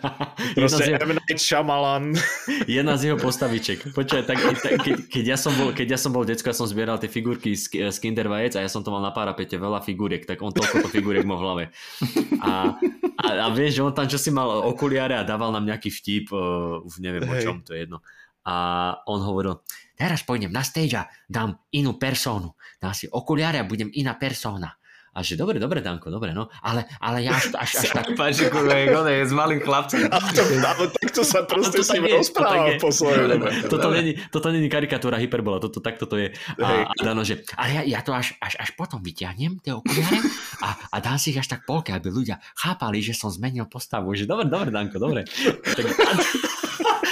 Proste 0.60 0.92
jeho... 0.92 1.00
M. 1.00 1.16
Night 1.16 1.40
Shyamalan. 1.40 2.12
Jedna 2.76 3.00
z 3.00 3.12
jeho 3.12 3.18
postaviček. 3.18 3.96
Počkaj, 3.96 4.22
tak, 4.28 4.38
tak 4.60 4.72
keď, 4.84 4.94
keď, 5.08 5.24
ja 5.24 5.38
som 5.40 5.56
bol, 5.56 5.72
keď 5.72 5.96
ja 5.96 5.98
som 5.98 6.12
bol 6.12 6.28
decko, 6.28 6.52
ja 6.52 6.56
som 6.56 6.68
zbieral 6.68 7.00
tie 7.00 7.08
figurky 7.08 7.56
z, 7.56 7.88
z 7.88 7.96
Kinder 7.96 8.28
Vajec 8.28 8.60
a 8.60 8.64
ja 8.64 8.68
som 8.68 8.84
to 8.84 8.92
mal 8.92 9.00
na 9.00 9.16
parapete, 9.16 9.56
veľa 9.56 9.80
figuriek, 9.80 10.28
tak 10.28 10.44
on 10.44 10.52
toľko 10.52 10.84
to 10.84 10.88
figuriek 10.92 11.24
mal 11.24 11.40
v 11.40 11.44
hlave. 11.48 11.64
A, 12.44 12.76
a, 13.24 13.26
a 13.40 13.48
vieš, 13.56 13.80
že 13.80 13.82
on 13.82 13.96
tam 13.96 14.04
čo 14.04 14.20
si 14.20 14.28
mal 14.28 14.68
okuliare 14.68 15.16
a 15.16 15.24
dával 15.24 15.48
nám 15.48 15.64
nejaký 15.64 15.88
vtip, 15.88 16.28
uh, 16.30 16.84
už 16.84 17.00
neviem 17.06 17.22
Hej. 17.30 17.32
o 17.32 17.44
čom, 17.46 17.56
to 17.62 17.72
je 17.72 17.86
jedno. 17.86 18.02
A 18.46 18.54
on 19.10 19.22
hovoril, 19.22 19.62
teraz 19.98 20.22
pôjdem 20.22 20.54
na 20.54 20.62
stage 20.62 20.94
a 20.94 21.10
dám 21.26 21.58
inú 21.74 21.98
persónu. 21.98 22.54
Dám 22.78 22.94
si 22.94 23.10
okuliare 23.10 23.58
a 23.58 23.66
budem 23.66 23.90
iná 23.94 24.14
persóna. 24.14 24.78
A 25.16 25.24
že 25.24 25.32
dobre, 25.32 25.56
dobre, 25.56 25.80
Danko, 25.80 26.12
dobre, 26.12 26.36
no, 26.36 26.52
ale, 26.60 26.84
ale 27.00 27.24
ja 27.24 27.32
až, 27.32 27.48
až, 27.56 27.80
až 27.80 27.88
tak... 27.96 28.12
Páči, 28.20 28.52
kurva, 28.52 28.76
je, 28.76 28.92
je 28.92 29.24
s 29.24 29.32
malým 29.32 29.64
chlapcom. 29.64 30.12
A 30.12 30.20
to, 30.20 30.44
a 30.44 30.72
takto 30.92 31.24
sa 31.24 31.40
proste 31.48 31.80
s 31.80 31.88
ním 31.96 32.04
rozprával 32.20 32.76
po 32.76 32.92
svojom. 32.92 33.40
Toto 33.72 33.88
není, 33.96 34.12
toto 34.28 34.52
není 34.52 34.68
karikatúra 34.68 35.16
hyperbola, 35.16 35.56
toto 35.56 35.80
takto 35.80 36.04
to 36.04 36.20
je. 36.20 36.36
A, 36.60 36.84
a 36.84 36.92
Dano, 37.00 37.24
že, 37.24 37.48
ale 37.56 37.80
ja, 37.80 37.96
ja 37.96 38.00
to 38.04 38.12
až, 38.12 38.36
až, 38.44 38.60
až 38.60 38.76
potom 38.76 39.00
vyťahnem, 39.00 39.56
tie 39.64 39.72
okuliare, 39.72 40.20
a, 40.60 40.68
a 40.92 40.96
dám 41.00 41.16
si 41.16 41.32
ich 41.32 41.40
až 41.40 41.48
tak 41.48 41.64
polke, 41.64 41.96
aby 41.96 42.12
ľudia 42.12 42.36
chápali, 42.52 43.00
že 43.00 43.16
som 43.16 43.32
zmenil 43.32 43.64
postavu. 43.72 44.12
Že 44.12 44.28
dobre, 44.28 44.52
dobre, 44.52 44.68
Danko, 44.68 45.00
dobre. 45.00 45.24
Tak, 45.64 45.86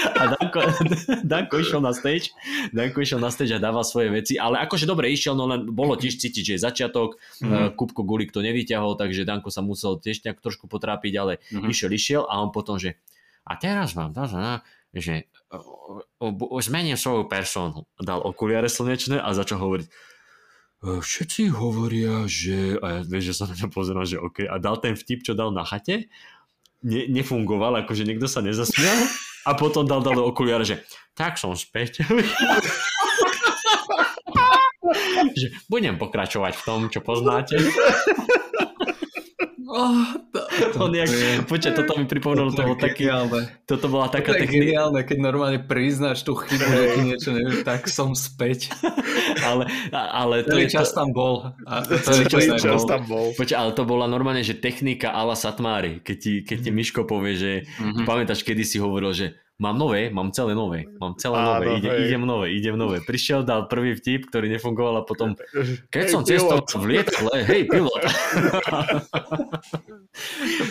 a 0.04 0.22
Danko, 0.36 0.60
Danko 1.32 1.54
išiel 1.60 1.80
na 1.80 1.92
stage, 1.96 2.36
Danko 2.70 3.00
išiel 3.00 3.20
na 3.20 3.30
stage 3.32 3.56
a 3.56 3.60
dával 3.62 3.84
svoje 3.86 4.12
veci, 4.12 4.34
ale 4.36 4.60
akože 4.64 4.84
dobre 4.84 5.08
išiel, 5.08 5.32
no 5.32 5.48
len 5.48 5.64
bolo 5.72 5.96
tiež 5.96 6.20
cítiť, 6.20 6.42
že 6.42 6.52
je 6.56 6.60
začiatok, 6.60 7.16
mm-hmm. 7.16 7.74
Kupko 7.78 8.04
Gulik 8.04 8.30
to 8.30 8.44
nevyťahol, 8.44 9.00
takže 9.00 9.24
Danko 9.24 9.48
sa 9.48 9.64
musel 9.64 9.96
tiež 9.98 10.24
nejak 10.24 10.44
trošku 10.44 10.68
potrápiť, 10.68 11.12
ale 11.16 11.32
mm-hmm. 11.40 11.70
išiel, 11.70 11.90
išiel 11.92 12.22
a 12.28 12.40
on 12.44 12.52
potom, 12.52 12.76
že 12.76 13.00
a 13.44 13.56
teraz 13.60 13.92
vám 13.92 14.16
to, 14.16 14.24
že 14.96 15.28
zmenil 16.64 16.96
svoju 16.96 17.28
personu, 17.28 17.84
dal 18.00 18.24
okuliare 18.24 18.68
slnečné 18.68 19.20
a 19.20 19.32
začal 19.36 19.60
hovoriť 19.60 19.88
všetci 20.84 21.48
hovoria, 21.56 22.28
že 22.28 22.76
a 22.76 23.00
ja 23.00 23.02
vieš, 23.08 23.32
že 23.32 23.36
sa 23.40 23.48
na 23.48 23.56
ňa 23.56 23.68
pozerám, 23.72 24.04
že 24.04 24.20
OK 24.20 24.44
a 24.44 24.60
dal 24.60 24.76
ten 24.84 24.92
vtip, 24.92 25.24
čo 25.24 25.32
dal 25.32 25.48
na 25.48 25.64
chate 25.64 26.12
ne, 26.84 27.08
nefungoval, 27.08 27.80
akože 27.84 28.04
niekto 28.04 28.28
sa 28.28 28.44
nezasmial 28.44 29.08
a 29.44 29.52
potom 29.56 29.84
dal, 29.84 30.00
dal 30.00 30.16
do 30.16 30.24
okuliare, 30.24 30.64
že 30.64 30.80
tak 31.12 31.36
som 31.36 31.52
späť. 31.54 32.02
že 35.40 35.48
budem 35.68 35.96
pokračovať 35.96 36.52
v 36.56 36.62
tom, 36.64 36.80
čo 36.92 37.00
poznáte. 37.00 37.56
Oh, 39.64 40.04
to, 40.28 40.40
On 40.78 40.92
jak, 40.92 41.08
počkaj, 41.48 41.72
toto 41.72 41.96
mi 41.96 42.04
pripomínalo, 42.04 42.52
to, 42.52 42.62
bolo 42.62 42.76
taký, 42.76 43.08
toto 43.64 43.86
bola 43.88 44.12
taká 44.12 44.36
to 44.36 44.44
technika. 44.44 44.60
geniálne, 44.60 45.00
keď 45.00 45.18
normálne 45.18 45.58
priznáš 45.58 46.20
tú 46.20 46.36
chybu, 46.36 46.60
že 46.60 46.86
ti 46.90 47.00
niečo 47.02 47.28
neviem, 47.32 47.64
tak 47.64 47.88
som 47.88 48.12
späť. 48.12 48.68
ale, 49.40 49.64
ale 49.90 50.44
to 50.44 50.52
Celý 50.52 50.68
je 50.68 50.74
čas 50.74 50.92
to, 50.92 51.00
tam 51.00 51.08
bol. 51.10 51.34
A 51.64 51.80
to 51.80 51.96
je 51.96 52.24
čas 52.28 52.44
čas 52.60 52.60
tam 52.60 52.76
bol. 52.76 52.88
tam 52.88 53.02
bol. 53.08 53.26
Počkaj, 53.32 53.56
ale 53.56 53.70
to 53.72 53.82
bola 53.82 54.04
normálne, 54.04 54.40
že 54.40 54.52
technika 54.52 55.10
ala 55.10 55.32
Satmári, 55.32 55.98
keď 55.98 56.16
ti, 56.18 56.32
keď 56.42 56.58
ti 56.60 56.70
Miško 56.70 57.08
povie, 57.08 57.32
že 57.34 57.50
Mhm. 57.80 58.04
pamätáš, 58.04 58.44
kedy 58.44 58.62
si 58.62 58.76
hovoril, 58.76 59.12
že 59.12 59.26
mám 59.58 59.78
nové, 59.78 60.10
mám 60.10 60.34
celé 60.34 60.54
nové, 60.54 60.84
mám 60.98 61.14
celé 61.14 61.38
Áno, 61.38 61.54
nové, 61.54 61.78
ide, 61.78 61.90
hej. 61.90 62.10
idem 62.10 62.26
nové, 62.26 62.50
idem 62.50 62.74
nové. 62.74 62.98
Prišiel, 63.00 63.46
dal 63.46 63.70
prvý 63.70 63.94
vtip, 63.94 64.26
ktorý 64.26 64.50
nefungoval 64.50 65.00
a 65.00 65.02
potom, 65.06 65.38
keď 65.90 66.04
Hej, 66.06 66.10
som 66.10 66.22
cestoval 66.26 66.66
v 66.66 66.86
lietadle, 66.90 67.34
hej, 67.46 67.62
pilot. 67.70 68.02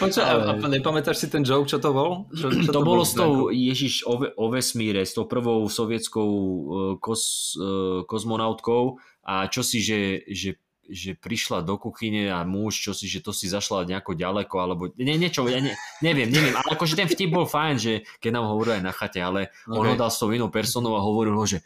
Počkaj, 0.03 0.23
a, 0.23 0.35
a 0.59 0.67
nepamätáš 0.67 1.23
si 1.23 1.27
ten 1.31 1.47
joke, 1.47 1.71
čo 1.71 1.79
to 1.79 1.95
bol? 1.95 2.27
Čo, 2.35 2.51
čo 2.51 2.71
to, 2.71 2.81
bolo 2.83 3.07
s 3.07 3.15
tou? 3.15 3.47
Ježiš, 3.51 4.03
o, 4.03 4.19
o 4.19 4.45
vesmíre, 4.51 5.07
s 5.07 5.15
tou 5.15 5.31
prvou 5.31 5.63
sovietskou 5.71 6.27
uh, 6.27 6.99
kos, 6.99 7.55
uh, 7.55 8.03
kozmonautkou 8.03 8.99
a 9.23 9.47
čo 9.47 9.63
si, 9.63 9.79
že, 9.79 10.27
že 10.27 10.59
že 10.89 11.15
prišla 11.15 11.63
do 11.63 11.79
kuchyne 11.79 12.27
a 12.27 12.43
muž, 12.43 12.79
čo 12.79 12.91
si, 12.91 13.07
že 13.07 13.23
to 13.23 13.31
si 13.31 13.47
zašla 13.47 13.87
nejako 13.87 14.15
ďaleko, 14.15 14.55
alebo 14.59 14.83
nie, 14.99 15.15
niečo, 15.15 15.47
ja 15.47 15.63
ne, 15.63 15.79
neviem, 16.03 16.27
neviem, 16.27 16.55
ale 16.55 16.75
akože 16.75 16.99
ten 16.99 17.07
vtip 17.07 17.31
bol 17.31 17.47
fajn, 17.47 17.75
že 17.79 17.93
keď 18.19 18.31
nám 18.35 18.51
hovoril 18.51 18.79
aj 18.79 18.83
na 18.83 18.93
chate, 18.93 19.19
ale 19.23 19.51
okay. 19.63 19.77
on 19.79 19.85
ho 19.87 19.95
dal 19.95 20.11
s 20.11 20.19
tou 20.19 20.29
inou 20.35 20.51
personou 20.51 20.99
a 20.99 21.05
hovoril 21.05 21.35
ho, 21.35 21.45
že 21.47 21.63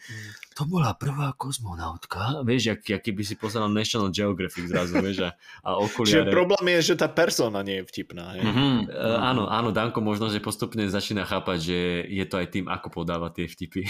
to 0.58 0.66
bola 0.66 0.98
prvá 0.98 1.38
kozmonautka, 1.38 2.34
vieš, 2.50 2.74
jak, 2.74 2.82
jak 2.98 3.02
keby 3.06 3.22
si 3.22 3.38
pozeral 3.38 3.70
National 3.70 4.10
Geographic 4.10 4.66
zrazu, 4.66 4.98
vieš, 4.98 5.30
a, 5.30 5.38
a 5.62 5.70
Čiže 5.78 6.26
okuliare. 6.26 6.32
problém 6.34 6.66
je, 6.74 6.80
že 6.82 6.96
tá 6.98 7.06
persona 7.06 7.62
nie 7.62 7.78
je 7.78 7.84
vtipná. 7.86 8.34
Hej? 8.34 8.42
Mhm. 8.42 8.66
Uh, 8.90 9.18
áno, 9.22 9.46
áno, 9.46 9.70
Danko 9.70 10.02
možno, 10.02 10.34
že 10.34 10.42
postupne 10.42 10.90
začína 10.90 11.30
chápať, 11.30 11.58
že 11.62 11.78
je 12.10 12.26
to 12.26 12.42
aj 12.42 12.48
tým, 12.50 12.66
ako 12.66 12.90
podáva 12.90 13.30
tie 13.30 13.46
vtipy. 13.46 13.86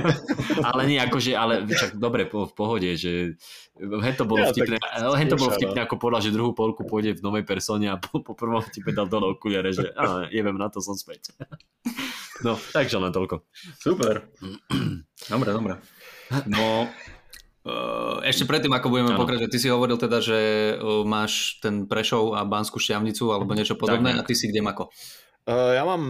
ale 0.68 0.90
nie, 0.90 0.98
akože, 0.98 1.38
ale 1.38 1.62
však 1.70 2.02
dobre, 2.02 2.26
po, 2.26 2.50
v 2.50 2.54
pohode, 2.58 2.90
že 2.98 3.38
hen 3.78 4.14
to 4.18 4.26
bolo 4.26 4.42
Ja, 4.42 4.50
vtipné, 4.50 4.82
tak 4.82 5.14
hen 5.14 5.28
to 5.30 5.38
bolo 5.38 5.54
vtipné, 5.54 5.78
ako 5.86 5.96
povedal, 6.02 6.26
že 6.26 6.34
druhú 6.34 6.50
polku 6.50 6.82
pôjde 6.82 7.14
v 7.14 7.22
novej 7.22 7.44
persone 7.46 7.86
a 7.86 7.94
po, 7.94 8.18
po 8.18 8.34
prvom 8.34 8.58
vtipe 8.58 8.90
dal 8.90 9.06
dole 9.06 9.30
okuliare, 9.30 9.70
že 9.70 9.94
áno, 9.94 10.26
jevem 10.34 10.58
na 10.58 10.66
to 10.66 10.82
som 10.82 10.98
späť. 10.98 11.30
no, 12.40 12.56
takže 12.56 12.96
len 12.96 13.12
toľko. 13.12 13.44
Super. 13.76 14.32
Dobre, 15.28 15.48
dobre. 15.52 15.74
No, 16.48 16.88
uh, 17.68 18.18
ešte 18.24 18.48
predtým, 18.48 18.72
ako 18.72 18.88
budeme 18.88 19.12
pokračovať, 19.14 19.50
ty 19.52 19.58
si 19.60 19.68
hovoril 19.68 20.00
teda, 20.00 20.18
že 20.24 20.38
uh, 20.80 21.04
máš 21.04 21.60
ten 21.60 21.84
Prešov 21.84 22.34
a 22.34 22.42
Banskú 22.48 22.80
šťavnicu 22.80 23.28
alebo 23.30 23.52
niečo 23.52 23.76
podobné 23.76 24.16
Tak, 24.16 24.20
a 24.24 24.26
ty 24.26 24.34
si 24.34 24.48
kde 24.48 24.64
Mako? 24.64 24.88
Uh, 25.42 25.74
ja 25.74 25.82
mám 25.82 26.02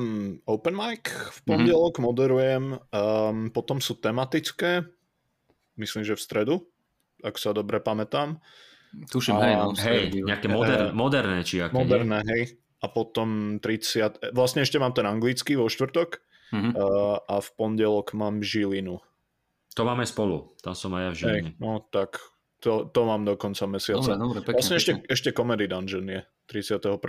open 0.45 0.77
mic, 0.77 1.09
v 1.09 1.39
pondelok 1.49 1.97
mm-hmm. 1.97 2.05
moderujem, 2.05 2.65
um, 2.77 3.49
potom 3.49 3.81
sú 3.81 3.97
tematické, 3.97 4.85
myslím, 5.81 6.05
že 6.05 6.15
v 6.15 6.21
stredu, 6.21 6.55
ak 7.25 7.41
sa 7.41 7.57
dobre 7.57 7.81
pamätám. 7.81 8.37
Tuším, 9.09 9.41
A- 9.41 9.45
hej, 9.49 9.55
no, 9.57 9.73
Hej, 9.73 10.03
nejaké 10.21 10.47
Eh, 10.47 10.53
moder, 10.53 10.81
moderné 10.93 11.41
či 11.49 11.65
aké. 11.65 11.73
nie? 11.73 11.81
Moderné, 11.81 12.21
hej. 12.29 12.43
A 12.83 12.87
potom 12.87 13.57
30, 13.57 14.35
vlastne 14.35 14.61
ešte 14.61 14.77
mám 14.77 14.91
ten 14.91 15.05
anglický 15.05 15.55
vo 15.55 15.67
štvrtok 15.67 16.19
Mhm. 16.53 16.71
uh, 16.71 17.17
a 17.23 17.41
v 17.41 17.49
pondelok 17.55 18.13
mám 18.13 18.45
Žilinu. 18.45 19.01
To 19.73 19.83
máme 19.83 20.05
spolu, 20.05 20.53
tam 20.61 20.77
som 20.77 20.93
aj 20.93 21.01
ja 21.01 21.09
v 21.09 21.17
Žiline. 21.17 21.49
Hej, 21.49 21.57
no 21.57 21.81
tak 21.89 22.21
to, 22.59 22.85
to 22.87 23.01
mám 23.03 23.25
do 23.25 23.35
konca 23.35 23.65
Dobre, 23.65 23.73
mesiaca. 23.73 24.13
dobre, 24.15 24.39
pekne. 24.43 24.61
Vlastne 24.61 24.77
pekne. 24.77 24.77
ešte, 24.77 24.93
ešte 25.09 25.29
Comedy 25.33 25.65
Dungeon 25.65 26.05
je 26.05 26.21
31. 26.47 27.01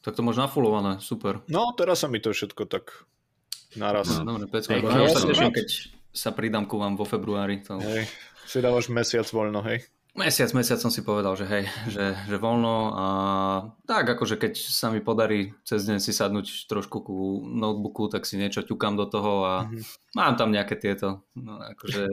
Tak 0.00 0.12
to 0.12 0.20
máš 0.20 0.36
nafulované, 0.36 1.00
super. 1.00 1.40
No, 1.46 1.72
teraz 1.72 2.00
sa 2.00 2.08
mi 2.08 2.18
to 2.18 2.28
všetko 2.28 2.64
tak 2.66 3.08
naraz. 3.74 4.12
No. 4.18 4.36
Dobre, 4.36 4.52
pecko. 4.52 4.76
Ja 4.76 5.08
sa 5.08 5.24
teším, 5.24 5.48
keď 5.50 5.68
sa 6.10 6.30
pridám 6.30 6.64
ku 6.64 6.76
vám 6.76 6.94
vo 6.94 7.04
februári. 7.04 7.64
To... 7.64 7.80
Hej, 7.80 8.04
si 8.44 8.58
dávaš 8.58 8.88
mesiac 8.88 9.24
voľno, 9.26 9.64
hej. 9.64 9.80
Mesiac, 10.20 10.52
mesiac 10.52 10.76
som 10.76 10.92
si 10.92 11.00
povedal, 11.00 11.32
že 11.32 11.48
hej, 11.48 11.64
že, 11.94 12.12
že 12.28 12.36
voľno 12.36 12.76
a 12.92 13.06
tak 13.88 14.04
akože 14.04 14.36
keď 14.36 14.52
sa 14.60 14.92
mi 14.92 15.00
podarí 15.00 15.56
cez 15.64 15.88
deň 15.88 15.96
si 15.96 16.12
sadnúť 16.12 16.68
trošku 16.68 17.00
ku 17.00 17.16
notebooku, 17.48 18.12
tak 18.12 18.28
si 18.28 18.36
niečo 18.36 18.60
ťukám 18.60 19.00
do 19.00 19.08
toho 19.08 19.32
a 19.48 19.54
Mhm. 19.60 19.82
mám 20.16 20.34
tam 20.36 20.52
nejaké 20.52 20.76
tieto 20.76 21.24
no, 21.32 21.56
akože 21.56 22.04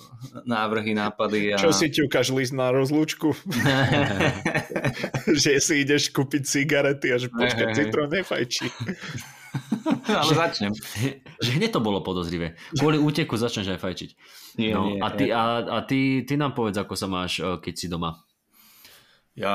návrhy, 0.52 0.92
nápady. 0.92 1.56
A... 1.56 1.60
Čo 1.60 1.72
si 1.72 1.88
ťukáš 1.88 2.36
list 2.36 2.52
na 2.52 2.68
rozlúčku? 2.68 3.32
že 5.42 5.56
si 5.58 5.74
ideš 5.80 6.12
kúpiť 6.12 6.42
cigarety 6.44 7.08
a 7.14 7.16
že 7.16 7.32
počkaj, 7.32 7.72
citrón 7.72 8.12
nefajčí. 8.12 8.68
Ale 10.20 10.32
začnem. 10.32 10.72
Že 11.42 11.50
hneď 11.56 11.70
to 11.74 11.80
bolo 11.80 12.00
podozrivé. 12.00 12.54
Kvôli 12.74 12.96
úteku 13.00 13.36
začneš 13.36 13.76
aj 13.76 13.80
fajčiť. 13.82 14.10
Nie, 14.56 14.72
no, 14.72 14.94
nie, 14.94 15.00
a 15.02 15.08
ty, 15.12 15.24
a, 15.28 15.60
a 15.64 15.78
ty, 15.84 16.24
ty 16.24 16.34
nám 16.38 16.56
povedz, 16.56 16.80
ako 16.80 16.94
sa 16.96 17.06
máš, 17.10 17.40
eh, 17.40 17.58
keď 17.60 17.74
si 17.74 17.86
doma. 17.90 18.26
Ja, 19.36 19.52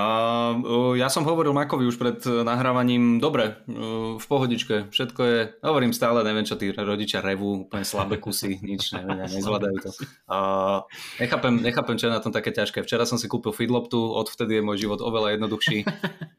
uh, 0.54 0.94
ja 0.94 1.10
som 1.10 1.26
hovoril 1.26 1.58
Makovi 1.58 1.90
už 1.90 1.98
pred 1.98 2.22
uh, 2.30 2.46
nahrávaním, 2.46 3.18
dobre, 3.18 3.66
v 3.66 4.22
pohodičke, 4.22 4.94
všetko 4.94 5.22
je, 5.26 5.40
hovorím 5.66 5.90
stále, 5.90 6.22
neviem 6.22 6.46
čo 6.46 6.54
tí 6.54 6.70
rodičia 6.70 7.18
revú, 7.18 7.66
úplne 7.66 7.82
slabé 7.82 8.22
kusy, 8.22 8.62
nič, 8.62 8.94
neviem, 8.94 9.26
nezvládajú 9.26 9.78
to. 9.82 9.90
Uh, 10.30 10.86
nechápem, 11.18 11.66
nechápem, 11.66 11.98
čo 11.98 12.06
je 12.06 12.14
na 12.14 12.22
tom 12.22 12.30
také 12.30 12.54
ťažké. 12.54 12.86
Včera 12.86 13.10
som 13.10 13.18
si 13.18 13.26
kúpil 13.26 13.58
feedloptu, 13.58 13.98
odvtedy 13.98 14.62
je 14.62 14.66
môj 14.70 14.86
život 14.86 15.02
oveľa 15.02 15.34
jednoduchší. 15.42 15.82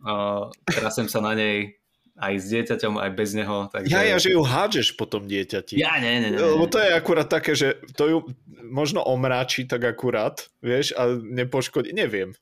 Uh, 0.06 0.54
trasem 0.70 1.10
sa 1.10 1.18
na 1.18 1.34
nej 1.34 1.81
aj 2.18 2.34
s 2.38 2.44
dieťaťom, 2.52 3.00
aj 3.00 3.10
bez 3.16 3.30
neho. 3.32 3.68
Takže... 3.72 3.88
Ja, 3.88 4.04
ja, 4.04 4.16
že 4.20 4.36
ju 4.36 4.42
hádžeš 4.44 4.94
potom 5.00 5.24
dieťati. 5.24 5.80
Ja, 5.80 5.96
nie, 5.96 6.20
nie, 6.20 6.36
nie. 6.36 6.38
Lebo 6.38 6.68
to 6.68 6.76
je 6.76 6.92
akurát 6.92 7.28
také, 7.28 7.56
že 7.56 7.80
to 7.96 8.04
ju 8.08 8.18
možno 8.60 9.00
omráči 9.00 9.64
tak 9.64 9.84
akurát, 9.84 10.52
vieš, 10.60 10.92
a 10.94 11.08
nepoškodí, 11.16 11.96
neviem. 11.96 12.36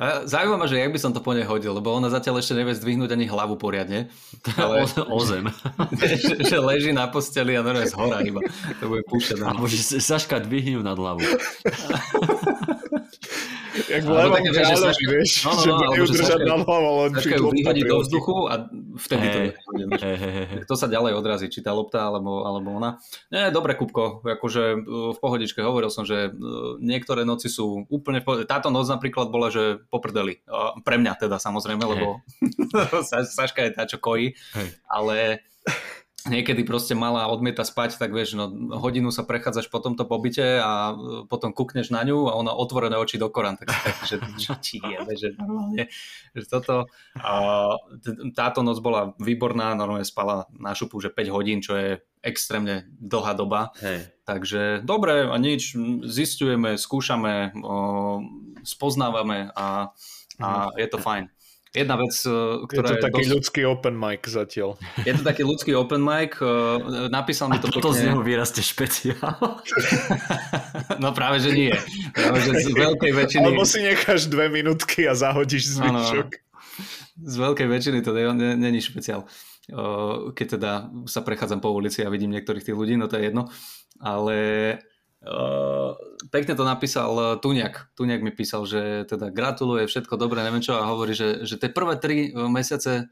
Zaujímavé, 0.00 0.64
že 0.64 0.80
jak 0.80 0.96
by 0.96 1.00
som 1.00 1.12
to 1.12 1.20
po 1.20 1.36
nej 1.36 1.44
hodil, 1.44 1.76
lebo 1.76 1.92
ona 1.92 2.08
zatiaľ 2.08 2.40
ešte 2.40 2.56
nevie 2.56 2.72
zdvihnúť 2.72 3.12
ani 3.12 3.28
hlavu 3.28 3.60
poriadne. 3.60 4.08
Ale 4.56 4.88
O, 4.88 5.20
o 5.20 5.20
zem. 5.20 5.52
že, 6.00 6.40
že 6.40 6.56
leží 6.56 6.96
na 6.96 7.04
posteli 7.12 7.52
a 7.52 7.60
normálne 7.60 7.84
z 7.84 8.00
hora 8.00 8.24
iba. 8.24 8.40
To 8.80 8.88
bude 8.88 9.04
púšťať. 9.04 9.44
Alebo 9.44 9.68
že 9.68 10.00
Saška 10.00 10.40
dvihňu 10.40 10.80
nad 10.80 10.96
hlavu. 10.96 11.20
Jak 13.86 14.02
v 14.02 14.10
levom 14.10 14.34
také, 14.34 14.50
že 14.50 14.74
Saška- 14.74 15.06
vieš, 15.06 15.30
No, 15.40 15.52
no, 15.52 15.60
že 15.60 15.68
no, 15.68 15.74
bude 15.76 15.86
alebo 15.86 15.94
ju 15.94 16.04
že 16.04 16.12
držať 16.16 16.26
Saška- 16.34 16.50
nad 16.50 16.60
hlavou, 16.64 16.94
len 16.98 17.10
či 17.14 17.28
vyhodí 17.30 17.82
do 17.84 17.96
vzduchu 18.00 18.36
a 18.42 18.54
vtedy 18.98 19.24
to 19.24 19.38
Hej. 19.38 19.48
bude. 19.62 19.84
He, 19.94 20.10
he, 20.10 20.28
he, 20.28 20.42
he. 20.44 20.56
Kto 20.64 20.74
sa 20.74 20.86
ďalej 20.86 21.12
odrazí, 21.14 21.46
či 21.46 21.60
tá 21.60 21.70
lopta 21.70 22.02
alebo, 22.02 22.42
alebo 22.42 22.68
ona. 22.72 22.98
Nie, 23.28 23.54
dobre, 23.54 23.76
Kupko, 23.76 24.26
akože 24.26 24.64
uh, 24.74 25.14
v 25.14 25.18
pohodičke 25.18 25.60
hovoril 25.60 25.86
som, 25.86 26.02
že 26.02 26.28
uh, 26.28 26.34
niektoré 26.78 27.22
noci 27.22 27.46
sú 27.46 27.86
úplne. 27.86 28.18
Táto 28.42 28.68
noc 28.68 28.90
napríklad 28.90 29.28
bola, 29.28 29.54
že 29.54 29.78
poprdeli. 29.86 30.42
Uh, 30.44 30.74
Pre 30.80 30.96
mňa 30.96 31.12
teda 31.20 31.38
samozrejme, 31.38 31.84
lebo 31.86 32.26
Sa- 33.06 33.22
Saška 33.22 33.62
je 33.62 33.70
tá, 33.70 33.86
čo 33.86 34.02
kojí, 34.02 34.34
ale 34.84 35.46
niekedy 36.28 36.66
proste 36.66 36.92
mala 36.98 37.30
odmieta 37.30 37.64
spať, 37.64 37.96
tak 37.96 38.12
vieš, 38.12 38.36
no, 38.36 38.50
hodinu 38.76 39.08
sa 39.14 39.24
prechádzaš 39.24 39.72
po 39.72 39.80
tomto 39.80 40.04
pobyte 40.04 40.60
a 40.60 40.92
uh, 40.92 41.24
potom 41.24 41.54
kúkneš 41.54 41.94
na 41.94 42.04
ňu 42.04 42.28
a 42.28 42.36
ona 42.36 42.52
otvorené 42.52 42.98
oči 43.00 43.16
do 43.16 43.32
korán, 43.32 43.56
tak, 43.56 43.72
tak 43.72 43.96
že 44.04 44.16
čo 44.36 44.52
ti 44.60 44.82
je, 44.82 44.98
že 45.16 45.28
normálne, 45.38 45.88
že 46.36 46.44
toto, 46.50 46.90
a 47.16 47.32
táto 48.36 48.60
noc 48.60 48.82
bola 48.84 49.16
výborná, 49.16 49.72
normálne 49.72 50.04
spala 50.04 50.50
na 50.52 50.76
šupu, 50.76 51.00
že 51.00 51.08
5 51.08 51.34
hodín, 51.34 51.64
čo 51.64 51.78
je 51.78 52.02
extrémne 52.20 52.84
dlhá 53.00 53.32
doba, 53.32 53.72
Hej. 53.80 54.12
takže 54.28 54.84
dobre 54.84 55.24
a 55.24 55.36
nič, 55.40 55.72
zistujeme, 56.04 56.76
skúšame, 56.76 57.56
o, 57.56 58.20
spoznávame 58.60 59.48
a, 59.56 59.96
a 60.36 60.48
je 60.76 60.88
to 60.88 61.00
fajn. 61.00 61.32
Jedna 61.70 61.94
vec, 61.94 62.10
e, 62.20 62.26
Je 62.26 62.66
ktorá 62.66 62.88
to 62.90 62.94
taký 62.98 63.22
dosť... 63.22 63.30
ľudský 63.30 63.60
open 63.62 63.94
mic 63.94 64.26
zatiaľ. 64.26 64.74
Je 65.06 65.12
to 65.14 65.22
taký 65.22 65.42
ľudský 65.42 65.70
open 65.72 66.02
mic, 66.02 66.34
uh, 66.38 66.82
napísal 67.06 67.46
A 67.46 67.54
mi 67.54 67.58
to 67.58 67.70
toto 67.70 67.94
z 67.94 68.10
neho 68.10 68.18
pekne. 68.18 68.26
vyrastie 68.26 68.60
špeciál. 68.60 69.38
No 70.98 71.14
práve, 71.14 71.40
že 71.40 71.50
nie. 71.50 71.72
Práve, 72.12 72.42
že 72.42 72.50
z 72.60 72.74
veľkej 72.74 73.12
väčšiny, 73.14 73.44
Alebo 73.46 73.62
si 73.62 73.80
necháš 73.80 74.26
dve 74.26 74.50
minútky 74.50 75.06
a 75.06 75.14
zahodíš 75.14 75.78
zvyšok. 75.78 76.28
z 77.16 77.34
veľkej 77.38 77.68
väčšiny 77.68 77.98
to 78.02 78.10
ne- 78.12 78.34
ne- 78.34 78.58
není 78.58 78.82
špeciál. 78.82 79.24
Uh, 79.70 80.34
Keď 80.34 80.46
teda 80.58 80.72
sa 81.06 81.22
prechádzam 81.22 81.62
po 81.62 81.70
ulici 81.70 82.02
a 82.02 82.10
vidím 82.10 82.34
niektorých 82.34 82.66
tých 82.66 82.74
ľudí, 82.74 82.98
no 82.98 83.06
to 83.06 83.16
je 83.16 83.30
jedno. 83.30 83.46
Ale 83.96 84.36
uh, 85.24 85.96
pekne 86.32 86.52
to 86.56 86.64
napísal 86.64 87.10
uh, 87.16 87.26
Tuňak. 87.40 87.94
Tuňak 87.96 88.20
mi 88.20 88.32
písal, 88.32 88.64
že 88.64 89.04
teda 89.08 89.28
gratuluje, 89.32 89.88
všetko 89.90 90.16
dobré, 90.16 90.44
neviem 90.44 90.64
čo, 90.64 90.76
a 90.76 90.88
hovorí, 90.88 91.12
že, 91.12 91.44
že 91.44 91.60
tie 91.60 91.72
prvé 91.72 91.96
tri 91.96 92.30
uh, 92.30 92.48
mesiace 92.48 93.10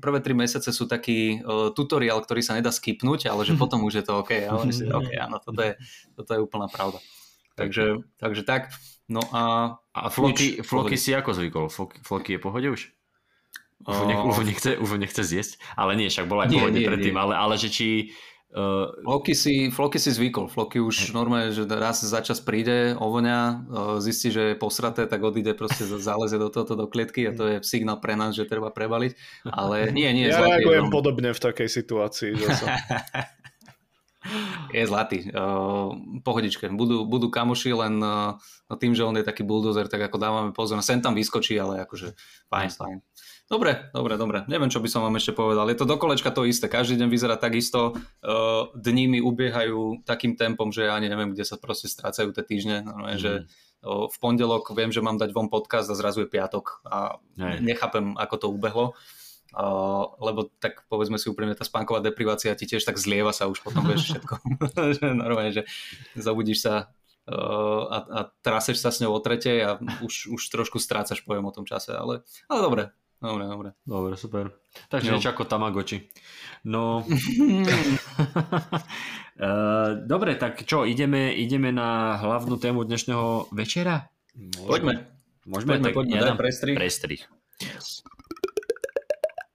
prvé 0.00 0.20
tri 0.20 0.36
mesiace 0.36 0.68
sú 0.72 0.84
taký 0.84 1.40
uh, 1.40 1.72
tutoriál, 1.72 2.20
ktorý 2.20 2.44
sa 2.44 2.56
nedá 2.56 2.68
skipnúť, 2.68 3.32
ale 3.32 3.48
že 3.48 3.56
potom 3.62 3.84
už 3.84 4.02
je 4.02 4.04
to 4.04 4.20
OK. 4.20 4.44
A 4.44 4.52
oni 4.56 4.72
si, 4.72 4.84
OK, 4.92 5.12
áno, 5.16 5.40
toto 5.40 5.60
je, 5.64 5.72
toto 6.12 6.30
je 6.36 6.40
úplná 6.40 6.68
pravda. 6.68 7.00
Takže, 7.56 8.04
takže 8.20 8.44
tak. 8.44 8.72
No 9.08 9.22
a 9.32 9.76
A 9.94 10.10
Floky, 10.10 10.60
Nič, 10.60 10.66
Floky 10.66 10.98
si 10.98 11.14
ako 11.14 11.30
zvykol? 11.32 11.66
Floky, 11.70 11.96
Floky 12.02 12.30
je 12.36 12.40
pohode 12.42 12.68
už? 12.68 12.80
Už, 13.86 13.98
nech, 14.08 14.18
už, 14.18 14.36
nechce, 14.48 14.70
už 14.80 14.88
nechce 14.98 15.20
zjesť, 15.20 15.60
ale 15.76 16.00
nie, 16.00 16.08
však 16.08 16.26
bola 16.26 16.48
aj 16.48 16.58
pohode 16.58 16.80
predtým, 16.80 17.12
ale, 17.14 17.36
ale 17.36 17.54
že 17.60 17.68
či 17.68 18.16
Uh, 18.56 18.88
Floky, 19.04 19.36
si, 19.36 19.68
Floky 19.68 20.00
si 20.00 20.16
zvykol. 20.16 20.48
Floky 20.48 20.80
už 20.80 21.12
normálne, 21.12 21.52
že 21.52 21.68
raz 21.68 22.00
za 22.00 22.24
čas 22.24 22.40
príde, 22.40 22.96
ovoňa, 22.96 23.38
uh, 23.68 24.00
zistí, 24.00 24.32
že 24.32 24.52
je 24.52 24.56
posraté, 24.56 25.04
tak 25.04 25.20
odíde 25.20 25.52
proste, 25.52 25.84
záleze 25.84 26.40
do 26.40 26.48
tohoto 26.48 26.72
do 26.72 26.88
klietky 26.88 27.28
a 27.28 27.36
to 27.36 27.44
je 27.44 27.56
signál 27.60 28.00
pre 28.00 28.16
nás, 28.16 28.32
že 28.32 28.48
treba 28.48 28.72
prebaliť. 28.72 29.12
Ale 29.52 29.92
nie, 29.92 30.08
nie. 30.16 30.32
Ja 30.32 30.40
zlatý, 30.40 30.64
reagujem 30.64 30.88
no. 30.88 30.92
podobne 30.92 31.30
v 31.36 31.40
takej 31.44 31.68
situácii. 31.68 32.32
je 34.72 34.82
zlatý. 34.88 35.28
Uh, 35.30 35.92
pohodičke. 36.24 36.72
Budú, 36.72 37.04
budú 37.04 37.28
kamoši, 37.28 37.76
len 37.76 38.00
uh, 38.00 38.40
tým, 38.80 38.96
že 38.96 39.04
on 39.04 39.20
je 39.20 39.24
taký 39.26 39.44
bulldozer, 39.44 39.86
tak 39.86 40.08
ako 40.08 40.16
dávame 40.16 40.50
pozor. 40.56 40.80
Sem 40.80 41.04
tam 41.04 41.12
vyskočí, 41.12 41.60
ale 41.60 41.84
akože 41.84 42.16
fajn, 42.48 42.70
fajn. 42.72 42.98
Dobre, 43.46 43.94
dobre, 43.94 44.18
dobre. 44.18 44.42
Neviem, 44.50 44.66
čo 44.66 44.82
by 44.82 44.90
som 44.90 45.06
vám 45.06 45.22
ešte 45.22 45.30
povedal. 45.30 45.70
Je 45.70 45.78
to 45.78 45.86
do 45.86 45.94
kolečka 45.94 46.34
to 46.34 46.42
isté. 46.42 46.66
Každý 46.66 46.98
deň 46.98 47.06
vyzerá 47.06 47.38
takisto. 47.38 47.94
Dní 48.74 49.06
mi 49.06 49.22
ubiehajú 49.22 50.02
takým 50.02 50.34
tempom, 50.34 50.74
že 50.74 50.90
ja 50.90 50.98
ani 50.98 51.06
neviem, 51.06 51.30
kde 51.30 51.46
sa 51.46 51.54
proste 51.54 51.86
strácajú 51.86 52.34
tie 52.34 52.42
týždne. 52.42 52.82
No, 52.82 53.06
mm. 53.06 53.14
že 53.14 53.46
uh, 53.86 54.10
v 54.10 54.16
pondelok 54.18 54.74
viem, 54.74 54.90
že 54.90 54.98
mám 54.98 55.14
dať 55.14 55.30
von 55.30 55.46
podcast 55.46 55.86
a 55.86 55.94
zrazu 55.94 56.26
je 56.26 56.32
piatok 56.34 56.82
a 56.90 57.22
Hej. 57.38 57.62
nechápem, 57.62 58.18
ako 58.18 58.34
to 58.34 58.46
ubehlo. 58.50 58.86
Uh, 59.54 60.10
lebo 60.18 60.50
tak 60.58 60.82
povedzme 60.90 61.14
si 61.14 61.30
úprimne, 61.30 61.54
tá 61.54 61.62
spánková 61.62 62.02
deprivácia 62.02 62.58
ti 62.58 62.66
tiež 62.66 62.82
tak 62.82 62.98
zlieva 62.98 63.30
sa 63.30 63.46
už 63.46 63.62
potom 63.62 63.86
vieš 63.86 64.10
všetko. 64.10 64.42
Normálne, 65.22 65.54
že 65.54 65.62
zabudíš 66.18 66.66
sa 66.66 66.90
uh, 67.30 67.82
a, 67.86 67.98
a 68.10 68.20
traseš 68.42 68.82
sa 68.82 68.90
s 68.90 68.98
ňou 68.98 69.14
o 69.14 69.20
tretej 69.22 69.62
a 69.62 69.70
už, 70.02 70.34
už 70.34 70.42
trošku 70.50 70.82
strácaš 70.82 71.22
pojem 71.22 71.46
o 71.46 71.54
tom 71.54 71.62
čase, 71.62 71.94
ale, 71.94 72.26
ale 72.50 72.60
dobre, 72.60 72.82
Dobre, 73.16 73.44
dobre. 73.48 73.68
Dobre, 73.82 74.12
super. 74.20 74.44
Takže 74.92 75.16
niečo 75.16 75.32
ako 75.32 75.48
Tamagotchi. 75.48 76.04
No... 76.68 77.00
Uh, 79.40 80.04
dobre, 80.12 80.36
tak 80.36 80.68
čo, 80.68 80.84
ideme, 80.84 81.32
ideme 81.32 81.72
na 81.72 82.20
hlavnú 82.20 82.60
tému 82.60 82.84
dnešného 82.84 83.48
večera? 83.56 84.12
Poďme. 84.68 85.08
Môžeme, 85.48 85.78
poďme, 85.78 85.84
tak 85.88 85.94
poďme, 85.94 86.16
ja 86.18 86.34
prestrih. 86.34 86.76
prestrih. 86.76 87.20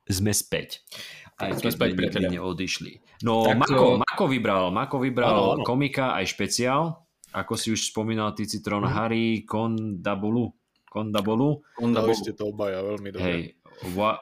Sme 0.07 0.31
späť. 0.31 0.81
Aj 1.37 1.51
sme 1.57 1.69
späť, 1.73 1.97
priateľe. 1.97 2.37
odišli. 2.37 2.91
No, 3.25 3.45
tak 3.45 3.57
Mako, 3.59 3.97
to... 3.97 4.01
Mako 4.01 4.23
vybral, 4.29 4.63
Mako 4.69 4.97
vybral 5.01 5.37
ano, 5.37 5.45
ano. 5.61 5.65
komika 5.65 6.17
aj 6.17 6.25
špeciál, 6.31 7.01
ako 7.33 7.53
si 7.57 7.73
už 7.73 7.91
spomínal, 7.91 8.33
ty 8.37 8.45
Citron 8.45 8.85
mm. 8.85 8.93
Harry 8.93 9.27
Kondabulu. 9.45 10.53
Kondabolu. 10.91 11.63
Kondabolu. 11.79 12.11
ste 12.11 12.35
to 12.35 12.51
obaja 12.51 12.83
veľmi 12.83 13.09
dobre. 13.15 13.23
Hej, 13.23 13.41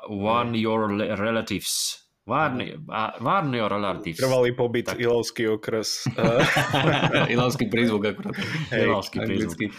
Warn 0.06 0.54
Your 0.54 0.94
Relatives. 1.18 2.06
Warn 2.30 3.50
Your 3.58 3.74
Relatives. 3.74 4.22
Trvalý 4.22 4.54
pobyt, 4.54 4.86
tak. 4.94 5.02
Ilovský 5.02 5.50
okres. 5.50 6.06
Ilovský 7.34 7.66
prízvuk 7.66 8.06
akurát. 8.06 8.38
Hey, 8.70 8.86
Ilovský 8.86 9.26
prízvuk. 9.26 9.74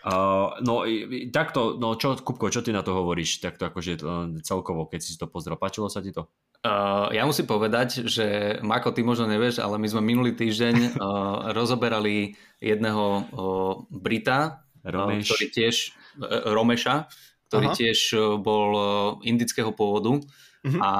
Uh, 0.00 0.56
no 0.64 0.88
takto, 1.28 1.76
no 1.76 1.92
čo, 2.00 2.16
Kupko, 2.16 2.48
čo 2.48 2.64
ty 2.64 2.72
na 2.72 2.80
to 2.80 2.96
hovoríš, 2.96 3.44
takto 3.44 3.68
akože 3.68 4.00
uh, 4.00 4.32
celkovo, 4.40 4.88
keď 4.88 5.00
si 5.04 5.20
to 5.20 5.28
pozrel, 5.28 5.60
páčilo 5.60 5.92
sa 5.92 6.00
ti 6.00 6.08
to? 6.08 6.24
Uh, 6.64 7.12
ja 7.12 7.28
musím 7.28 7.44
povedať, 7.44 8.08
že 8.08 8.56
Mako, 8.64 8.96
ty 8.96 9.04
možno 9.04 9.28
nevieš, 9.28 9.60
ale 9.60 9.76
my 9.76 9.88
sme 9.92 10.00
minulý 10.00 10.32
týždeň 10.32 10.96
uh, 10.96 11.52
rozoberali 11.52 12.32
jedného 12.64 13.04
uh, 13.28 13.72
Brita, 13.92 14.64
Romeš. 14.80 15.28
Uh, 15.28 15.36
ktorý 15.36 15.46
tiež, 15.52 15.76
Romeša, 16.18 17.06
ktorý 17.50 17.66
Aha. 17.66 17.76
tiež 17.76 17.98
e, 18.14 18.18
bol 18.38 18.68
e, 18.70 18.82
indického 19.26 19.74
pôvodu. 19.74 20.22
Uh-huh. 20.60 20.78
A 20.78 20.90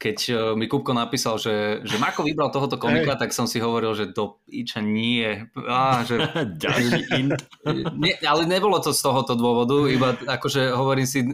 keď 0.00 0.18
e, 0.30 0.34
mi 0.56 0.64
Kupko 0.64 0.96
napísal, 0.96 1.36
že, 1.36 1.84
že 1.84 2.00
Mako 2.00 2.24
vybral 2.24 2.48
tohoto 2.48 2.80
komika, 2.80 3.12
hey. 3.12 3.20
tak 3.20 3.36
som 3.36 3.44
si 3.44 3.60
hovoril, 3.60 3.92
že 3.92 4.08
do 4.08 4.40
iča 4.48 4.80
nie. 4.80 5.44
Á, 5.68 6.00
že, 6.08 6.16
nie. 8.00 8.14
Ale 8.24 8.48
nebolo 8.48 8.80
to 8.80 8.96
z 8.96 9.04
tohoto 9.04 9.36
dôvodu, 9.36 9.84
iba 9.92 10.16
akože 10.16 10.72
hovorím 10.72 11.04
si, 11.04 11.28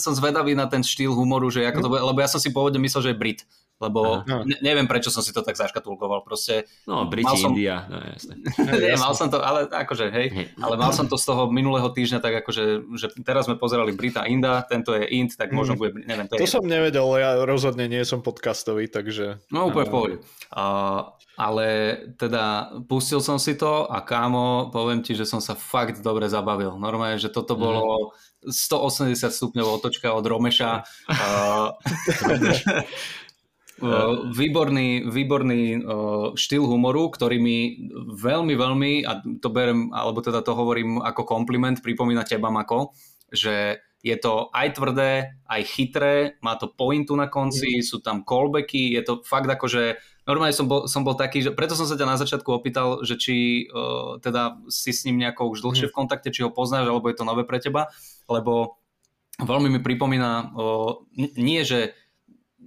som 0.00 0.16
zvedavý 0.16 0.56
na 0.56 0.64
ten 0.64 0.80
štýl 0.80 1.12
humoru, 1.12 1.52
že 1.52 1.68
ako 1.68 1.80
to 1.84 1.90
bude, 1.92 2.00
lebo 2.00 2.18
ja 2.24 2.30
som 2.30 2.40
si 2.40 2.56
pôvodne 2.56 2.80
myslel, 2.80 3.04
že 3.04 3.10
je 3.12 3.20
Brit 3.20 3.40
lebo 3.84 4.24
ne, 4.24 4.56
neviem, 4.64 4.88
prečo 4.88 5.12
som 5.12 5.20
si 5.20 5.36
to 5.36 5.44
tak 5.44 5.60
zaškatulkoval, 5.60 6.24
proste... 6.24 6.64
No, 6.88 7.04
Briti, 7.04 7.36
som... 7.36 7.52
India, 7.52 7.84
no 7.86 8.00
jasne. 8.00 8.40
Nie, 8.80 8.96
mal 8.96 9.12
som 9.12 9.28
to, 9.28 9.44
ale 9.44 9.68
akože, 9.68 10.08
hej, 10.08 10.28
hej, 10.32 10.46
ale 10.56 10.74
mal 10.80 10.90
som 10.96 11.04
to 11.04 11.20
z 11.20 11.28
toho 11.28 11.52
minulého 11.52 11.86
týždňa, 11.92 12.18
tak 12.24 12.40
akože, 12.44 12.88
že 12.96 13.06
teraz 13.20 13.44
sme 13.44 13.60
pozerali 13.60 13.92
Brita 13.92 14.24
Inda, 14.24 14.64
tento 14.64 14.96
je 14.96 15.04
Ind, 15.12 15.36
tak 15.36 15.52
možno 15.52 15.76
mm. 15.76 15.80
bude, 15.80 15.90
neviem, 16.08 16.26
to, 16.26 16.40
to 16.40 16.44
je... 16.44 16.48
som 16.48 16.64
nevedel, 16.64 17.04
ja 17.20 17.44
rozhodne 17.44 17.84
nie 17.84 18.00
som 18.08 18.24
podcastový, 18.24 18.88
takže... 18.88 19.44
No, 19.52 19.68
úplne 19.68 19.86
v 19.86 19.92
pohode. 19.92 20.16
Uh, 20.54 21.12
ale 21.34 21.98
teda 22.14 22.70
pustil 22.86 23.18
som 23.18 23.42
si 23.42 23.58
to 23.58 23.90
a 23.90 23.98
kámo, 24.06 24.70
poviem 24.70 25.02
ti, 25.02 25.18
že 25.18 25.26
som 25.26 25.42
sa 25.42 25.58
fakt 25.58 25.98
dobre 25.98 26.30
zabavil. 26.30 26.78
Normálne, 26.78 27.18
že 27.18 27.30
toto 27.30 27.58
mhm. 27.58 27.60
bolo 27.60 27.84
180 28.46 29.16
stupňov 29.18 29.66
otočka 29.80 30.12
od 30.14 30.24
Romeša. 30.24 30.84
Uh, 31.10 31.74
výborný, 34.30 35.10
výborný 35.10 35.82
štýl 36.38 36.62
humoru, 36.62 37.10
ktorý 37.10 37.42
mi 37.42 37.90
veľmi, 38.14 38.54
veľmi, 38.54 38.92
a 39.02 39.18
to 39.42 39.48
berem, 39.50 39.90
alebo 39.90 40.22
teda 40.22 40.46
to 40.46 40.54
hovorím 40.54 41.02
ako 41.02 41.26
kompliment, 41.26 41.82
pripomína 41.82 42.22
teba, 42.22 42.54
Mako, 42.54 42.94
že 43.34 43.82
je 44.04 44.16
to 44.20 44.52
aj 44.52 44.76
tvrdé, 44.76 45.40
aj 45.48 45.62
chytré, 45.64 46.36
má 46.44 46.60
to 46.60 46.68
pointu 46.68 47.16
na 47.16 47.24
konci, 47.32 47.80
mm. 47.80 47.84
sú 47.88 48.04
tam 48.04 48.20
callbacky, 48.20 48.92
je 48.92 49.00
to 49.00 49.24
fakt 49.24 49.48
ako, 49.48 49.64
že 49.64 49.96
normálne 50.28 50.52
som 50.52 50.68
bol, 50.68 50.84
som 50.84 51.08
bol 51.08 51.16
taký, 51.16 51.40
že 51.40 51.56
preto 51.56 51.72
som 51.72 51.88
sa 51.88 51.96
ťa 51.96 52.04
na 52.12 52.20
začiatku 52.20 52.52
opýtal, 52.52 53.00
že 53.00 53.16
či 53.16 53.64
uh, 53.72 54.20
teda 54.20 54.60
si 54.68 54.92
s 54.92 55.08
ním 55.08 55.24
nejako 55.24 55.56
už 55.56 55.64
dlhšie 55.64 55.88
mm. 55.88 55.90
v 55.90 55.96
kontakte, 55.96 56.28
či 56.28 56.44
ho 56.44 56.52
poznáš, 56.52 56.84
alebo 56.84 57.08
je 57.08 57.16
to 57.16 57.24
nové 57.24 57.48
pre 57.48 57.56
teba, 57.64 57.88
lebo 58.28 58.76
veľmi 59.40 59.72
mi 59.72 59.80
pripomína, 59.80 60.52
uh, 60.52 61.00
nie 61.40 61.64
že 61.64 61.96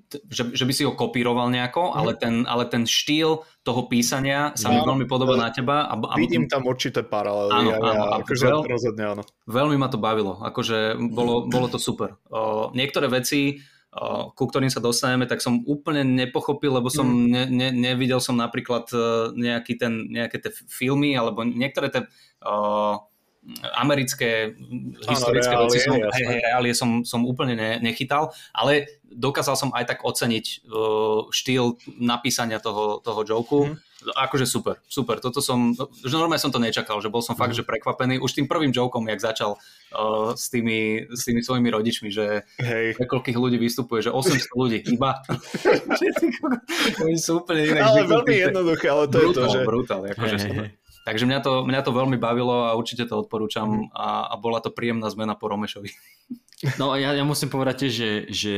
že, 0.08 0.56
že 0.56 0.63
by 0.63 0.74
si 0.74 0.84
ho 0.88 0.96
kopíroval 0.96 1.52
nejako, 1.52 1.91
mm. 1.91 1.93
ale, 2.00 2.12
ten, 2.15 2.36
ale 2.48 2.63
ten 2.72 2.88
štýl 2.88 3.43
toho 3.63 3.82
písania 3.91 4.56
sa 4.56 4.72
mi 4.72 4.80
veľmi 4.80 5.04
podobá 5.04 5.36
na 5.36 5.52
teba. 5.52 5.91
A, 5.91 6.00
a, 6.00 6.15
Vidím 6.15 6.48
tam 6.48 6.63
určité 6.63 7.04
paralely. 7.04 7.52
Áno, 7.52 7.72
ja, 7.76 7.78
áno. 7.78 7.91
Ja, 7.91 8.04
akože 8.24 8.46
veľ, 8.48 8.62
rozhodne 8.72 9.04
áno. 9.04 9.24
Veľmi 9.48 9.76
ma 9.76 9.91
to 9.91 10.00
bavilo. 10.00 10.39
Akože 10.39 10.96
bolo, 11.12 11.52
bolo 11.52 11.67
to 11.67 11.76
super. 11.76 12.15
O, 12.32 12.72
niektoré 12.72 13.12
veci, 13.12 13.60
o, 13.91 14.32
ku 14.32 14.48
ktorým 14.48 14.72
sa 14.72 14.80
dostaneme, 14.80 15.28
tak 15.28 15.43
som 15.43 15.60
úplne 15.67 16.08
nepochopil, 16.08 16.72
lebo 16.72 16.88
som 16.88 17.04
mm. 17.04 17.28
ne, 17.28 17.43
ne, 17.52 17.70
nevidel 17.76 18.24
som 18.24 18.39
napríklad 18.39 18.88
e, 18.96 19.00
nejaký 19.36 19.76
ten, 19.76 20.08
nejaké 20.08 20.39
tie 20.39 20.52
filmy, 20.72 21.20
alebo 21.20 21.43
niektoré 21.43 21.91
tie 21.91 22.08
o, 22.48 23.04
americké 23.80 24.52
historické 25.08 25.56
Áno, 25.56 25.72
veci 25.72 25.80
som, 25.80 25.96
hej, 25.96 26.26
hej, 26.28 26.40
reálie 26.44 26.74
som, 26.76 27.08
som 27.08 27.24
úplne 27.24 27.56
ne, 27.56 27.72
nechytal, 27.80 28.36
ale 28.52 29.00
dokázal 29.08 29.56
som 29.56 29.70
aj 29.72 29.96
tak 29.96 30.00
oceniť 30.04 30.68
uh, 30.68 31.32
štýl 31.32 31.80
napísania 31.96 32.60
toho, 32.60 33.00
toho 33.00 33.24
joku. 33.24 33.72
Mm. 33.72 33.76
Akože 34.14 34.46
super, 34.46 34.78
super. 34.86 35.18
Toto 35.24 35.42
som, 35.42 35.74
že 36.06 36.14
normálne 36.14 36.44
som 36.44 36.54
to 36.54 36.62
nečakal, 36.62 37.02
že 37.02 37.10
bol 37.10 37.24
som 37.24 37.34
mm. 37.34 37.40
fakt, 37.40 37.56
mhm. 37.56 37.60
že 37.64 37.68
prekvapený. 37.68 38.14
Už 38.20 38.36
tým 38.36 38.52
prvým 38.52 38.76
jokom, 38.76 39.08
jak 39.08 39.24
začal 39.24 39.56
uh, 39.56 40.36
s, 40.36 40.52
tými, 40.52 41.08
s 41.08 41.24
tými 41.24 41.40
svojimi 41.40 41.72
rodičmi, 41.72 42.12
že 42.12 42.44
hey. 42.60 42.94
koľkých 43.00 43.40
ľudí 43.40 43.58
vystupuje, 43.58 44.04
že 44.04 44.12
800 44.12 44.60
ľudí 44.60 44.80
iba. 44.92 45.24
Oni 47.08 47.16
sú 47.16 47.42
úplne 47.42 47.74
inak. 47.74 47.96
Ale 47.96 48.00
veľmi 48.12 48.36
jednoduché, 48.36 48.92
ale 48.92 49.08
to 49.08 49.18
brutál, 49.18 49.32
je 49.32 49.34
to, 49.34 49.44
že... 49.50 49.60
Brutál, 49.64 50.02
akože 50.04 50.36
hey, 50.36 50.52
hey. 50.52 50.70
Takže 51.08 51.24
mňa 51.24 51.39
to, 51.39 51.63
mňa 51.63 51.82
to 51.88 51.96
veľmi 51.96 52.20
bavilo 52.20 52.67
a 52.67 52.76
určite 52.76 53.08
to 53.08 53.24
odporúčam 53.24 53.88
mhm. 53.88 53.96
a, 53.96 54.28
a 54.28 54.36
bola 54.36 54.60
to 54.60 54.76
príjemná 54.76 55.08
zmena 55.08 55.39
po 55.39 55.48
Romešovi. 55.48 55.88
No 56.82 56.98
ja, 56.98 57.13
ja 57.13 57.22
musím 57.22 57.54
povedať 57.54 57.88
že, 57.88 58.28
že 58.34 58.56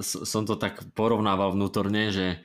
som 0.00 0.46
to 0.46 0.54
tak 0.54 0.80
porovnával 0.94 1.52
vnútorne, 1.52 2.14
že 2.14 2.40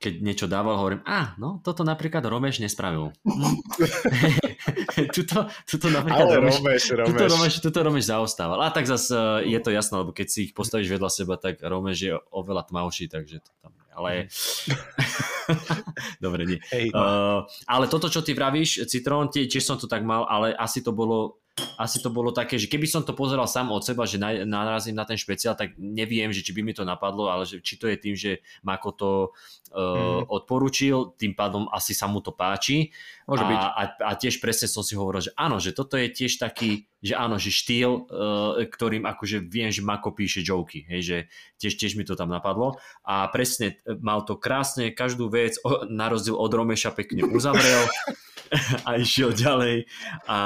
keď 0.00 0.12
niečo 0.24 0.46
dával, 0.48 0.80
hovorím, 0.80 1.04
a, 1.04 1.36
no, 1.36 1.60
toto 1.60 1.84
napríklad 1.84 2.24
Romeš 2.24 2.64
nespravil. 2.64 3.12
tuto, 5.16 5.44
tuto 5.68 5.86
napríklad 5.92 6.24
Ale 6.24 6.40
Romeš, 6.40 6.56
Romeš, 6.64 6.84
Romeš. 6.96 7.08
Tuto 7.12 7.24
Romeš, 7.28 7.54
tuto 7.60 7.78
Romeš 7.84 8.04
zaostával. 8.08 8.64
A 8.64 8.72
tak 8.72 8.88
zase 8.88 9.44
je 9.44 9.60
to 9.60 9.68
jasné, 9.68 10.00
lebo 10.00 10.16
keď 10.16 10.26
si 10.32 10.38
ich 10.48 10.52
postavíš 10.56 10.88
vedľa 10.96 11.10
seba, 11.12 11.36
tak 11.36 11.60
Romeš 11.60 11.98
je 12.00 12.12
oveľa 12.32 12.72
tmavší, 12.72 13.12
takže 13.12 13.44
to 13.44 13.52
tam 13.60 13.76
ale... 14.00 14.32
Dobre, 16.24 16.46
nie. 16.46 16.58
Hey, 16.70 16.88
no. 16.94 16.96
uh, 16.96 17.38
ale 17.66 17.90
toto, 17.90 18.08
čo 18.08 18.24
ty 18.24 18.32
vravíš, 18.32 18.86
Citrón, 18.88 19.28
tiež 19.28 19.60
som 19.60 19.76
to 19.76 19.90
tak 19.90 20.06
mal, 20.06 20.24
ale 20.24 20.54
asi 20.56 20.80
to 20.80 20.94
bolo 20.94 21.42
asi 21.76 22.00
to 22.00 22.08
bolo 22.08 22.32
také, 22.32 22.56
že 22.56 22.70
keby 22.70 22.88
som 22.88 23.04
to 23.04 23.12
pozeral 23.12 23.44
sám 23.44 23.68
od 23.74 23.84
seba, 23.84 24.08
že 24.08 24.16
narazím 24.48 24.96
na 24.96 25.04
ten 25.04 25.18
špeciál, 25.18 25.52
tak 25.58 25.76
neviem, 25.76 26.32
že 26.32 26.40
či 26.40 26.56
by 26.56 26.62
mi 26.64 26.72
to 26.72 26.88
napadlo, 26.88 27.28
ale 27.28 27.44
že, 27.44 27.60
či 27.60 27.76
to 27.76 27.90
je 27.90 27.96
tým, 28.00 28.14
že 28.16 28.40
Mako 28.64 28.90
to 28.96 29.10
uh, 29.70 30.22
mm. 30.22 30.30
odporučil, 30.30 31.14
tým 31.14 31.32
pádom 31.38 31.70
asi 31.70 31.94
sa 31.94 32.10
mu 32.10 32.18
to 32.18 32.34
páči. 32.34 32.90
Môže 33.24 33.46
a, 33.46 33.48
byť. 33.48 33.62
A, 33.62 33.82
a 34.06 34.12
tiež 34.18 34.42
presne 34.42 34.66
som 34.66 34.82
si 34.82 34.98
hovoril, 34.98 35.30
že 35.30 35.32
áno, 35.38 35.62
že 35.62 35.70
toto 35.70 35.94
je 35.94 36.10
tiež 36.10 36.42
taký, 36.42 36.90
že 37.00 37.14
áno, 37.14 37.38
že 37.38 37.54
štýl, 37.54 37.90
uh, 37.90 38.66
ktorým 38.66 39.06
akože 39.06 39.46
viem, 39.46 39.70
že 39.70 39.86
Mako 39.86 40.12
píše 40.12 40.42
joky, 40.42 40.84
hej, 40.90 41.00
že 41.02 41.16
tiež, 41.62 41.74
tiež 41.78 41.92
mi 41.94 42.02
to 42.02 42.18
tam 42.18 42.28
napadlo. 42.28 42.76
A 43.06 43.30
presne 43.30 43.78
mal 44.02 44.26
to 44.26 44.34
krásne, 44.36 44.90
každú 44.90 45.30
vec, 45.30 45.56
na 45.88 46.10
rozdiel 46.10 46.34
od 46.34 46.50
Romeša 46.50 46.92
pekne 46.92 47.24
uzavrel. 47.26 47.86
a 48.88 48.98
išiel 48.98 49.30
ďalej 49.30 49.86
a 50.26 50.38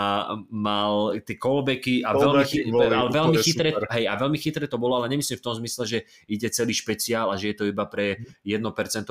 mal 0.52 1.16
tie 1.24 1.36
callbacky 1.40 2.04
a 2.04 2.12
veľmi, 2.12 2.44
chy- 2.44 2.64
a 2.68 3.08
veľmi 3.08 3.36
chytré, 3.40 3.68
hej, 3.72 4.04
a 4.04 4.14
veľmi 4.20 4.36
chytré 4.36 4.68
to 4.68 4.76
bolo, 4.76 5.00
ale 5.00 5.08
nemyslím 5.08 5.40
v 5.40 5.44
tom 5.44 5.56
zmysle, 5.56 5.84
že 5.88 5.98
ide 6.28 6.48
celý 6.52 6.76
špeciál 6.76 7.32
a 7.32 7.40
že 7.40 7.52
je 7.52 7.56
to 7.56 7.64
iba 7.68 7.88
pre 7.88 8.20
1% 8.44 8.60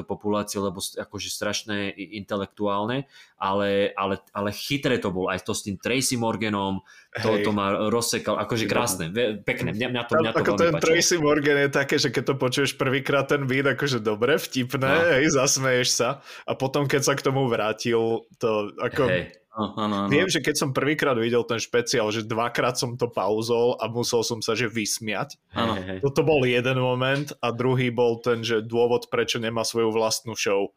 populácie, 0.05 0.61
lebo 0.61 0.79
akože 0.79 1.27
strašné 1.31 1.91
intelektuálne, 1.95 3.09
ale, 3.39 3.91
ale, 3.95 4.19
ale 4.31 4.49
chytré 4.51 4.99
to 4.99 5.09
bolo, 5.09 5.31
aj 5.31 5.43
to 5.43 5.51
s 5.51 5.65
tým 5.67 5.75
Tracy 5.79 6.15
Morganom, 6.15 6.83
to, 7.19 7.39
to 7.43 7.51
ma 7.51 7.89
rozsekal, 7.91 8.39
akože 8.39 8.65
krásne, 8.69 9.09
pekné, 9.43 9.75
mňa, 9.75 9.87
mňa 9.89 10.03
to, 10.07 10.13
mňa 10.19 10.31
to 10.31 10.39
Ako 10.39 10.53
ten 10.55 10.71
páčilo. 10.75 10.83
Tracy 10.83 11.15
Morgan 11.19 11.59
je 11.63 11.69
také, 11.71 11.95
že 11.99 12.09
keď 12.11 12.23
to 12.31 12.35
počuješ 12.39 12.75
prvýkrát 12.79 13.27
ten 13.27 13.43
beat, 13.47 13.67
akože 13.67 13.99
dobre, 13.99 14.39
vtipné, 14.39 14.91
no. 14.91 15.07
hej, 15.19 15.31
zasmeješ 15.35 15.89
sa 15.91 16.09
a 16.47 16.51
potom 16.55 16.87
keď 16.87 17.01
sa 17.01 17.13
k 17.15 17.25
tomu 17.25 17.47
vrátil, 17.47 18.27
to 18.39 18.71
ako... 18.79 19.07
Hey. 19.09 19.42
No, 19.53 19.77
no, 19.77 19.85
no. 19.85 20.09
Viem, 20.09 20.25
že 20.25 20.41
keď 20.41 20.55
som 20.57 20.69
prvýkrát 20.73 21.13
videl 21.13 21.45
ten 21.45 21.61
špeciál, 21.61 22.09
že 22.09 22.25
dvakrát 22.25 22.73
som 22.73 22.97
to 22.97 23.05
pauzol 23.05 23.77
a 23.77 23.85
musel 23.85 24.25
som 24.25 24.41
sa 24.41 24.57
že 24.57 24.65
vysmiať. 24.65 25.37
Ano. 25.53 25.77
Toto 26.01 26.25
bol 26.25 26.41
jeden 26.41 26.81
moment 26.81 27.29
a 27.37 27.53
druhý 27.53 27.93
bol 27.93 28.17
ten, 28.17 28.41
že 28.41 28.65
dôvod, 28.65 29.13
prečo 29.13 29.37
nemá 29.37 29.61
svoju 29.61 29.93
vlastnú 29.93 30.33
show. 30.33 30.73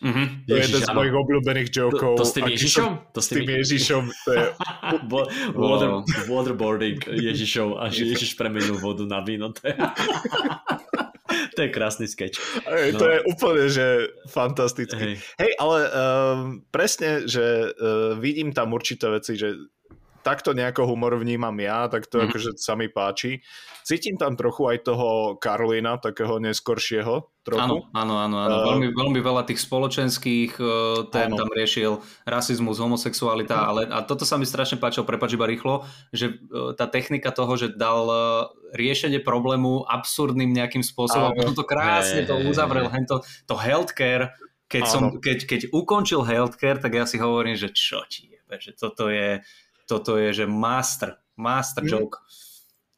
Mm-hmm. 0.00 0.26
To 0.48 0.52
je 0.52 0.60
jeden 0.68 0.82
z 0.84 0.90
mojich 0.92 1.14
obľúbených 1.16 1.68
jokov. 1.72 2.16
To, 2.16 2.24
to 2.24 2.26
s 2.28 2.32
tým 2.36 2.48
Ježišom? 2.48 2.90
To 3.12 3.20
s 3.20 3.28
tým 3.28 3.48
Ježišom. 3.48 4.02
To 4.08 4.30
je... 4.32 4.44
Water, 5.60 5.90
waterboarding 6.28 7.00
Ježišov 7.08 7.80
a 7.80 7.92
že 7.92 8.08
Ježiš 8.12 8.36
premenil 8.40 8.76
vodu 8.80 9.04
na 9.04 9.20
víno. 9.20 9.52
To 9.52 9.60
je... 9.64 9.76
to 11.56 11.58
je 11.62 11.68
krásny 11.68 12.06
sketch. 12.08 12.38
Hej, 12.66 12.94
no. 12.94 12.98
To 12.98 13.06
je 13.10 13.18
úplne, 13.28 13.64
že 13.68 13.86
fantastický. 14.30 15.18
Hej, 15.18 15.40
Hej 15.40 15.52
ale 15.60 15.78
um, 15.88 16.64
presne, 16.68 17.24
že 17.28 17.70
uh, 17.70 18.14
vidím 18.18 18.52
tam 18.52 18.72
určité 18.72 19.10
veci, 19.10 19.38
že 19.38 19.54
takto 20.24 20.56
nejako 20.56 20.88
humor 20.88 21.20
vnímam 21.20 21.52
ja, 21.60 21.84
tak 21.92 22.08
to 22.08 22.18
mm. 22.18 22.32
akože 22.32 22.50
sa 22.56 22.72
mi 22.74 22.88
páči. 22.88 23.44
Cítim 23.84 24.16
tam 24.16 24.32
trochu 24.32 24.64
aj 24.72 24.88
toho 24.88 25.36
Karolina, 25.36 26.00
takého 26.00 26.40
neskoršieho 26.40 27.28
trochu. 27.44 27.84
Áno, 27.92 27.92
áno, 27.92 28.14
áno. 28.16 28.36
áno. 28.40 28.56
Uh, 28.56 28.66
veľmi, 28.72 28.88
veľmi 28.96 29.20
veľa 29.20 29.44
tých 29.44 29.60
spoločenských 29.60 30.56
uh, 30.56 31.04
tém 31.12 31.28
tam 31.28 31.52
riešil, 31.52 32.00
rasizmus, 32.24 32.80
homosexualita, 32.80 33.60
mm. 33.60 33.68
ale 33.68 33.80
a 33.92 34.00
toto 34.00 34.24
sa 34.24 34.40
mi 34.40 34.48
strašne 34.48 34.80
páčilo, 34.80 35.04
prepáč 35.04 35.36
iba 35.36 35.44
rýchlo, 35.44 35.84
že 36.16 36.40
uh, 36.48 36.72
tá 36.72 36.88
technika 36.88 37.28
toho, 37.28 37.52
že 37.60 37.76
dal 37.76 38.08
uh, 38.08 38.48
riešenie 38.72 39.20
problému 39.20 39.84
absurdným 39.84 40.50
nejakým 40.56 40.80
spôsobom, 40.80 41.36
potom 41.36 41.52
to 41.52 41.68
krásne 41.68 42.24
to 42.24 42.40
uzavrel, 42.48 42.88
to, 43.04 43.20
to 43.44 43.54
healthcare, 43.54 44.32
keď, 44.64 44.84
som, 44.88 45.02
keď, 45.20 45.38
keď 45.46 45.60
ukončil 45.70 46.24
healthcare, 46.24 46.80
tak 46.80 46.96
ja 46.96 47.04
si 47.04 47.20
hovorím, 47.20 47.54
že 47.54 47.70
čo 47.70 48.02
ti 48.08 48.32
je, 48.32 48.40
že 48.58 48.72
toto 48.74 49.12
je 49.12 49.38
toto 49.84 50.16
je, 50.16 50.44
že 50.44 50.46
master, 50.48 51.16
master 51.36 51.84
mm. 51.84 51.90
joke. 51.90 52.18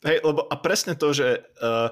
Hej, 0.07 0.23
lebo 0.23 0.47
a 0.47 0.55
presne 0.61 0.95
to, 0.95 1.11
že 1.11 1.43
uh, 1.59 1.91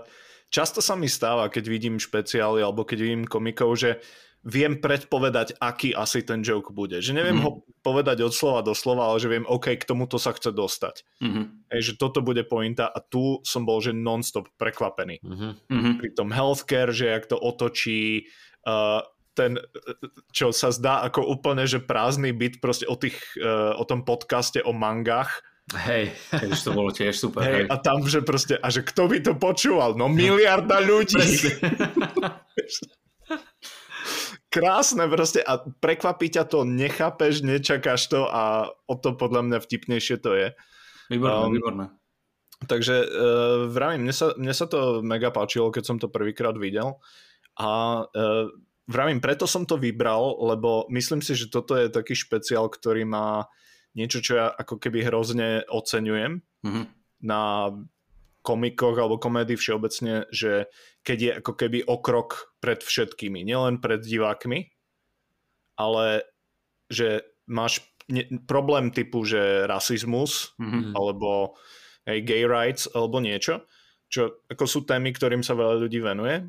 často 0.53 0.79
sa 0.79 0.95
mi 0.95 1.11
stáva, 1.11 1.51
keď 1.51 1.65
vidím 1.67 1.97
špeciály 1.99 2.63
alebo 2.63 2.87
keď 2.87 2.99
vidím 3.01 3.25
komikov, 3.27 3.75
že 3.75 3.99
viem 4.45 4.77
predpovedať, 4.77 5.57
aký 5.57 5.97
asi 5.97 6.21
ten 6.21 6.45
joke 6.45 6.69
bude. 6.77 7.01
Že 7.01 7.17
neviem 7.17 7.41
mm. 7.41 7.45
ho 7.49 7.51
povedať 7.81 8.21
od 8.21 8.33
slova 8.37 8.61
do 8.61 8.77
slova, 8.77 9.09
ale 9.09 9.17
že 9.17 9.33
viem, 9.33 9.49
OK, 9.49 9.73
k 9.73 9.89
tomuto 9.89 10.21
sa 10.21 10.37
chce 10.37 10.53
dostať. 10.53 11.01
Mm-hmm. 11.25 11.45
Hej, 11.73 11.81
že 11.81 11.93
toto 11.97 12.21
bude 12.21 12.45
pointa 12.45 12.93
a 12.93 13.01
tu 13.01 13.41
som 13.41 13.65
bol, 13.65 13.81
že 13.81 13.97
non-stop 13.97 14.53
prekvapený. 14.61 15.25
Mm-hmm. 15.25 15.97
Pri 15.97 16.11
tom 16.13 16.29
healthcare, 16.29 16.93
že 16.93 17.09
jak 17.09 17.25
to 17.25 17.41
otočí, 17.41 18.29
uh, 18.69 19.01
ten, 19.35 19.59
čo 20.31 20.55
sa 20.55 20.71
zdá 20.71 21.03
ako 21.05 21.27
úplne, 21.27 21.67
že 21.67 21.83
prázdny 21.83 22.31
byt 22.31 22.63
proste 22.63 22.87
o, 22.87 22.95
tých, 22.95 23.19
uh, 23.43 23.75
o 23.75 23.85
tom 23.85 24.07
podcaste 24.07 24.63
o 24.63 24.71
mangách. 24.71 25.43
Hej, 25.75 26.13
keď 26.31 26.51
to 26.61 26.71
bolo 26.77 26.91
tiež 26.93 27.17
super. 27.17 27.43
Hej, 27.43 27.55
hej. 27.65 27.73
A 27.73 27.77
tam, 27.81 28.05
že 28.05 28.21
proste, 28.21 28.61
a 28.61 28.69
že 28.69 28.85
kto 28.85 29.09
by 29.09 29.19
to 29.25 29.33
počúval? 29.35 29.97
No 29.97 30.13
miliarda 30.13 30.79
ľudí. 30.79 31.19
Krásne 34.55 35.11
proste 35.11 35.43
a 35.43 35.59
prekvapí 35.59 36.31
ťa 36.31 36.47
to, 36.47 36.63
nechápeš, 36.63 37.43
nečakáš 37.43 38.07
to 38.07 38.31
a 38.31 38.71
o 38.87 38.95
to 38.95 39.19
podľa 39.19 39.43
mňa 39.51 39.59
vtipnejšie 39.59 40.23
to 40.23 40.31
je. 40.37 40.55
Výborné, 41.11 41.43
um, 41.43 41.51
výborné. 41.51 41.85
Takže 42.69 42.97
uh, 43.03 43.67
vravím, 43.67 44.07
mne 44.07 44.15
sa, 44.15 44.31
mne 44.39 44.55
sa 44.55 44.71
to 44.71 45.03
mega 45.03 45.35
páčilo, 45.35 45.75
keď 45.75 45.83
som 45.83 45.97
to 45.99 46.07
prvýkrát 46.07 46.55
videl 46.55 47.03
a 47.59 48.05
uh, 48.07 48.47
vravím, 48.89 49.21
preto 49.21 49.49
som 49.49 49.65
to 49.65 49.81
vybral, 49.81 50.37
lebo 50.45 50.89
myslím 50.93 51.25
si, 51.25 51.33
že 51.37 51.49
toto 51.49 51.77
je 51.77 51.89
taký 51.89 52.13
špeciál, 52.13 52.69
ktorý 52.69 53.09
má 53.09 53.49
niečo, 53.97 54.21
čo 54.21 54.33
ja 54.37 54.47
ako 54.51 54.83
keby 54.83 55.07
hrozne 55.07 55.63
oceňujem 55.71 56.43
mm-hmm. 56.43 56.85
na 57.25 57.73
komikoch 58.45 58.97
alebo 59.01 59.17
komédii 59.17 59.57
všeobecne, 59.57 60.29
že 60.29 60.69
keď 61.01 61.19
je 61.19 61.33
ako 61.41 61.53
keby 61.57 61.79
okrok 61.89 62.53
pred 62.61 62.85
všetkými, 62.85 63.41
nielen 63.41 63.81
pred 63.81 64.05
divákmi, 64.05 64.69
ale 65.81 66.29
že 66.93 67.25
máš 67.49 67.81
ne, 68.11 68.29
problém 68.45 68.93
typu, 68.93 69.25
že 69.25 69.65
rasizmus 69.65 70.53
mm-hmm. 70.61 70.93
alebo 70.93 71.57
hey, 72.05 72.21
gay 72.21 72.45
rights 72.45 72.85
alebo 72.93 73.23
niečo, 73.25 73.65
čo 74.13 74.45
ako 74.53 74.65
sú 74.69 74.85
témy, 74.85 75.17
ktorým 75.17 75.41
sa 75.41 75.57
veľa 75.57 75.81
ľudí 75.81 76.05
venuje 76.05 76.45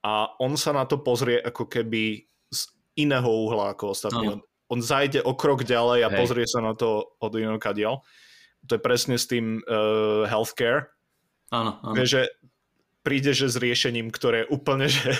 a 0.00 0.32
on 0.40 0.56
sa 0.56 0.72
na 0.72 0.88
to 0.88 1.00
pozrie 1.00 1.36
ako 1.36 1.68
keby 1.68 2.24
z 2.48 2.60
iného 2.96 3.28
uhla 3.28 3.76
ako 3.76 3.92
ostatní. 3.92 4.26
On, 4.32 4.40
on 4.72 4.80
zajde 4.80 5.20
o 5.20 5.36
krok 5.36 5.64
ďalej 5.66 6.08
a 6.08 6.10
Hej. 6.12 6.18
pozrie 6.18 6.46
sa 6.48 6.64
na 6.64 6.72
to 6.72 7.16
od 7.20 7.32
iného 7.36 7.60
kadiaľ. 7.60 8.00
To 8.68 8.76
je 8.76 8.82
presne 8.82 9.16
s 9.20 9.28
tým 9.28 9.60
uh, 9.64 10.24
healthcare. 10.28 10.92
Áno, 11.52 11.80
áno. 11.84 11.94
Že 11.96 12.32
príde 13.00 13.32
že 13.32 13.48
s 13.48 13.56
riešením, 13.56 14.12
ktoré 14.12 14.44
je 14.44 14.52
úplne 14.52 14.88
že 14.88 15.16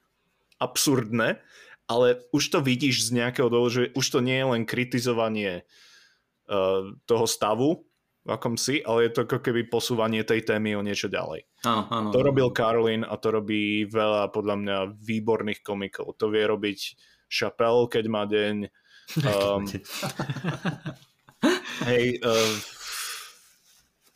absurdné, 0.64 1.40
ale 1.88 2.20
už 2.30 2.44
to 2.52 2.58
vidíš 2.60 3.08
z 3.08 3.24
nejakého 3.24 3.48
dôvodu, 3.48 3.84
že 3.84 3.92
už 3.96 4.06
to 4.06 4.20
nie 4.20 4.36
je 4.36 4.46
len 4.46 4.62
kritizovanie 4.68 5.64
uh, 6.48 6.92
toho 7.08 7.24
stavu, 7.24 7.88
v 8.30 8.38
akom 8.38 8.54
si, 8.54 8.78
ale 8.78 9.10
je 9.10 9.18
to 9.18 9.26
ako 9.26 9.42
keby 9.42 9.66
posúvanie 9.66 10.22
tej 10.22 10.46
témy 10.46 10.78
o 10.78 10.86
niečo 10.86 11.10
ďalej. 11.10 11.50
Áno, 11.66 11.82
áno. 11.90 12.08
To 12.14 12.22
robil 12.22 12.54
Carlin 12.54 13.02
a 13.02 13.18
to 13.18 13.34
robí 13.34 13.82
veľa 13.90 14.30
podľa 14.30 14.54
mňa 14.54 14.76
výborných 15.02 15.66
komikov. 15.66 16.14
To 16.22 16.30
vie 16.30 16.46
robiť 16.46 16.78
Chappelle, 17.26 17.90
keď 17.90 18.04
má 18.06 18.22
deň. 18.30 18.56
Um, 19.10 19.66
hej, 21.90 22.22
uh, 22.22 22.54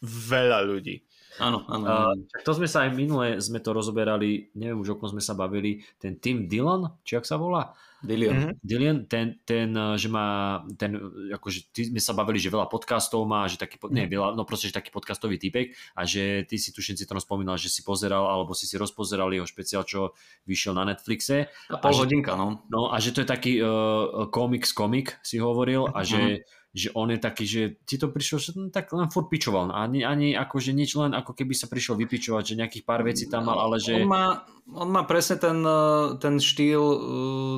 veľa 0.07 0.63
ľudí. 0.63 1.03
Áno, 1.43 1.67
áno. 1.67 1.85
Uh, 1.85 2.15
to 2.47 2.55
sme 2.55 2.71
sa 2.71 2.87
aj 2.87 2.95
minule, 2.95 3.43
sme 3.43 3.59
to 3.59 3.75
rozoberali, 3.75 4.55
neviem 4.55 4.79
už 4.79 4.95
o 4.95 4.99
kom 4.99 5.11
sme 5.11 5.23
sa 5.23 5.35
bavili, 5.35 5.83
ten 5.99 6.19
Tim 6.23 6.47
Dillon, 6.47 7.01
či 7.03 7.19
ak 7.19 7.27
sa 7.27 7.35
volá? 7.35 7.75
Dillion. 8.05 8.37
Mm-hmm. 8.37 8.55
Dillion, 8.61 8.99
ten, 9.09 9.41
ten, 9.49 9.73
eh, 9.73 9.97
že 9.97 10.13
má, 10.13 10.61
ten, 10.77 10.95
akože 11.33 11.73
ty 11.73 11.89
sme 11.89 12.01
sa 12.05 12.13
bavili, 12.13 12.37
že 12.37 12.53
veľa 12.53 12.69
podcastov 12.69 13.25
má, 13.25 13.49
že 13.49 13.57
taký, 13.57 13.81
mm-hmm. 13.81 13.97
nie 13.97 14.07
veľa, 14.07 14.37
no 14.37 14.45
proste, 14.45 14.69
že 14.69 14.77
taký 14.77 14.93
podcastový 14.93 15.41
typek 15.41 15.73
a 15.97 16.05
že 16.05 16.45
ty 16.45 16.61
si 16.61 16.71
tuším 16.71 17.01
si 17.01 17.09
to 17.09 17.17
spomínal, 17.17 17.57
že 17.57 17.73
si 17.73 17.81
pozeral, 17.81 18.29
alebo 18.29 18.53
si 18.53 18.69
si 18.69 18.77
rozpozeral 18.77 19.33
jeho 19.33 19.49
špeciál, 19.49 19.89
čo 19.89 20.13
vyšiel 20.45 20.77
na 20.77 20.85
Netflixe. 20.85 21.49
A 21.73 21.81
pol 21.81 21.97
a 21.97 22.05
hodinka, 22.05 22.37
no. 22.37 22.63
No 22.69 22.93
a 22.93 23.01
že 23.01 23.17
to 23.17 23.25
je 23.25 23.29
taký 23.29 23.53
uh, 23.65 24.29
komiks 24.29 24.77
komik, 24.77 25.17
si 25.25 25.41
hovoril, 25.41 25.89
a 25.89 26.05
že 26.05 26.21
mm-hmm 26.21 26.63
že 26.75 26.91
on 26.99 27.07
je 27.15 27.23
taký, 27.23 27.47
že 27.47 27.79
ti 27.87 27.95
to 28.03 28.11
prišlo, 28.11 28.37
že 28.43 28.51
tak 28.75 28.91
len 28.91 29.07
furt 29.07 29.31
pičoval. 29.31 29.71
Ani, 29.71 30.03
ani 30.03 30.35
akože 30.35 30.75
nič 30.75 30.99
len 30.99 31.15
ako 31.15 31.31
keby 31.31 31.55
sa 31.55 31.71
prišiel 31.71 31.95
vypičovať, 31.95 32.43
že 32.43 32.59
nejakých 32.59 32.83
pár 32.83 33.07
vecí 33.07 33.31
tam 33.31 33.47
mal, 33.47 33.63
ale 33.63 33.79
že... 33.79 34.03
On 34.03 34.11
má, 34.11 34.43
on 34.75 34.91
má 34.91 35.07
presne 35.07 35.39
ten, 35.39 35.63
eh, 35.63 36.19
ten 36.19 36.43
štýl 36.43 36.83
eh, 36.83 36.99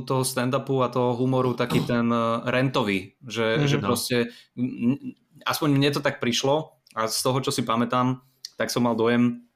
toho 0.05 0.21
stand-upu 0.21 0.85
a 0.85 0.93
toho 0.93 1.17
humoru, 1.17 1.57
taký 1.57 1.81
ten 1.89 2.13
eh, 2.13 2.45
rentový, 2.45 3.17
že, 3.25 3.57
mm, 3.57 3.65
že 3.65 3.77
no. 3.81 3.85
proste, 3.89 4.17
aspoň 5.49 5.69
mne 5.73 5.97
to 5.97 6.05
tak 6.05 6.21
prišlo 6.21 6.77
a 6.93 7.09
z 7.09 7.17
toho, 7.25 7.41
čo 7.41 7.49
si 7.49 7.65
pamätám, 7.65 8.21
tak 8.61 8.69
som 8.69 8.85
mal 8.85 9.01
dojem, 9.01 9.49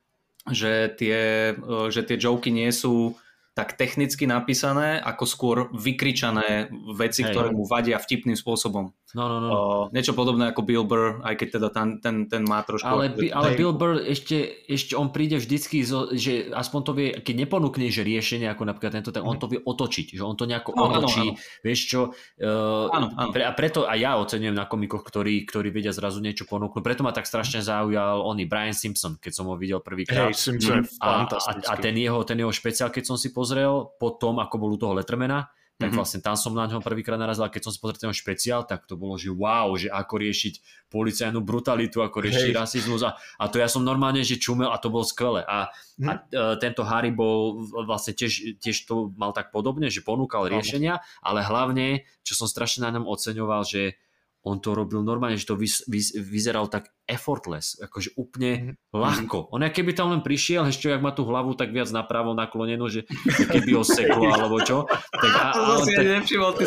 že 0.48 0.88
tie, 0.96 1.52
že 1.92 2.00
tie 2.00 2.16
joky 2.16 2.48
nie 2.48 2.72
sú 2.72 3.12
tak 3.52 3.76
technicky 3.76 4.24
napísané, 4.24 5.02
ako 5.04 5.24
skôr 5.28 5.56
vykričané 5.76 6.72
veci, 6.96 7.20
Hej. 7.26 7.34
ktoré 7.34 7.48
mu 7.52 7.68
vadia 7.68 8.00
vtipným 8.00 8.38
spôsobom. 8.38 8.96
No, 9.10 9.26
no, 9.26 9.36
no. 9.42 9.48
Uh, 9.50 9.84
niečo 9.90 10.14
podobné 10.14 10.54
ako 10.54 10.62
Bill 10.62 10.86
Burr, 10.86 11.18
aj 11.26 11.34
keď 11.34 11.48
teda 11.58 11.68
ten, 11.74 11.88
ten, 11.98 12.16
ten 12.30 12.42
má 12.46 12.62
trošku... 12.62 12.86
Ale, 12.86 13.10
ale 13.34 13.48
Bill 13.58 13.74
Burr 13.74 13.98
ešte, 13.98 14.62
ešte 14.70 14.94
on 14.94 15.10
príde 15.10 15.42
vždycky, 15.42 15.82
že 16.14 16.54
aspoň 16.54 16.80
to 16.86 16.92
vie, 16.94 17.08
keď 17.18 17.34
neponúkne, 17.46 17.90
že 17.90 18.06
riešenie 18.06 18.46
ako 18.46 18.70
napríklad 18.70 19.02
tento, 19.02 19.10
tak 19.10 19.26
on 19.26 19.34
to 19.34 19.50
vie 19.50 19.58
otočiť, 19.58 20.14
že 20.14 20.22
on 20.22 20.38
to 20.38 20.46
nejako 20.46 20.78
no, 20.78 20.94
otočí, 20.94 21.26
áno, 21.26 21.34
áno. 21.34 21.62
vieš 21.66 21.80
čo, 21.90 22.00
uh, 22.14 22.86
áno, 22.94 23.10
áno. 23.18 23.30
Pre, 23.34 23.42
a 23.42 23.52
preto 23.52 23.90
aj 23.90 23.98
ja 23.98 24.14
oceňujem 24.22 24.54
na 24.54 24.70
komikoch, 24.70 25.02
ktorí, 25.02 25.42
ktorí 25.42 25.74
vedia 25.74 25.90
zrazu 25.90 26.22
niečo 26.22 26.46
ponúknuť, 26.46 26.82
preto 26.82 27.02
ma 27.02 27.10
tak 27.10 27.26
strašne 27.26 27.66
zaujal 27.66 28.22
oný 28.22 28.46
Brian 28.46 28.76
Simpson, 28.76 29.18
keď 29.18 29.32
som 29.34 29.50
ho 29.50 29.58
videl 29.58 29.82
prvýkrát. 29.82 30.30
Hey, 30.30 30.38
Simpson 30.38 30.86
mm. 30.86 31.02
a, 31.02 31.26
a, 31.26 31.52
a 31.58 31.74
ten 31.82 31.98
jeho, 31.98 32.22
ten 32.22 32.38
jeho 32.38 32.54
špeciál, 32.54 32.94
keď 32.94 33.10
som 33.10 33.16
si 33.18 33.34
pozrel, 33.34 33.90
potom 33.98 34.38
ako 34.38 34.54
bol 34.54 34.70
u 34.74 34.78
toho 34.78 34.94
Lettermana, 34.94 35.50
tak 35.80 35.88
mm-hmm. 35.88 35.96
vlastne 35.96 36.20
tam 36.20 36.36
som 36.36 36.52
na 36.52 36.68
ňom 36.68 36.84
prvýkrát 36.84 37.16
narazil, 37.16 37.48
keď 37.48 37.64
som 37.64 37.72
si 37.72 37.80
pozrel 37.80 37.96
ten 37.96 38.12
špeciál, 38.12 38.68
tak 38.68 38.84
to 38.84 39.00
bolo, 39.00 39.16
že 39.16 39.32
wow, 39.32 39.72
že 39.80 39.88
ako 39.88 40.20
riešiť 40.20 40.54
policajnú 40.92 41.40
brutalitu, 41.40 42.04
ako 42.04 42.20
riešiť 42.20 42.52
hey. 42.52 42.60
rasizmus 42.60 43.00
a, 43.08 43.16
a 43.16 43.44
to 43.48 43.56
ja 43.56 43.64
som 43.64 43.80
normálne, 43.80 44.20
že 44.20 44.36
čumel 44.36 44.68
a 44.68 44.76
to 44.76 44.92
bolo 44.92 45.08
skvelé. 45.08 45.40
A, 45.48 45.72
mm. 45.96 46.04
a 46.04 46.12
uh, 46.12 46.54
tento 46.60 46.84
Harry 46.84 47.08
bol 47.08 47.64
vlastne 47.88 48.12
tiež, 48.12 48.60
tiež 48.60 48.84
to 48.84 49.08
mal 49.16 49.32
tak 49.32 49.48
podobne, 49.48 49.88
že 49.88 50.04
ponúkal 50.04 50.52
riešenia, 50.52 51.00
ale 51.24 51.40
hlavne, 51.40 52.04
čo 52.20 52.36
som 52.36 52.44
strašne 52.44 52.84
na 52.84 53.00
ňom 53.00 53.08
oceňoval, 53.08 53.64
že 53.64 53.96
on 54.40 54.56
to 54.56 54.72
robil 54.72 55.04
normálne, 55.04 55.36
že 55.36 55.44
to 55.44 55.56
vys, 55.56 55.84
vys, 55.84 56.16
vyzeral 56.16 56.64
tak 56.72 56.88
effortless, 57.10 57.74
akože 57.82 58.14
úplne 58.14 58.52
mm-hmm. 58.54 58.94
ľahko. 58.94 59.50
On 59.50 59.60
keby 59.60 59.92
tam 59.98 60.14
len 60.14 60.22
prišiel, 60.22 60.70
ešte 60.70 60.88
ak 60.94 61.02
má 61.02 61.10
tú 61.10 61.26
hlavu 61.26 61.58
tak 61.58 61.74
viac 61.74 61.90
napravo 61.90 62.32
naklonenú, 62.32 62.86
že 62.86 63.04
keby 63.50 63.74
ho 63.74 63.82
seklo 63.82 64.30
alebo 64.30 64.62
čo. 64.62 64.86
Tak, 65.10 65.32
a, 65.34 65.46
a 65.56 65.58
on, 65.76 65.84
tak, 65.84 66.06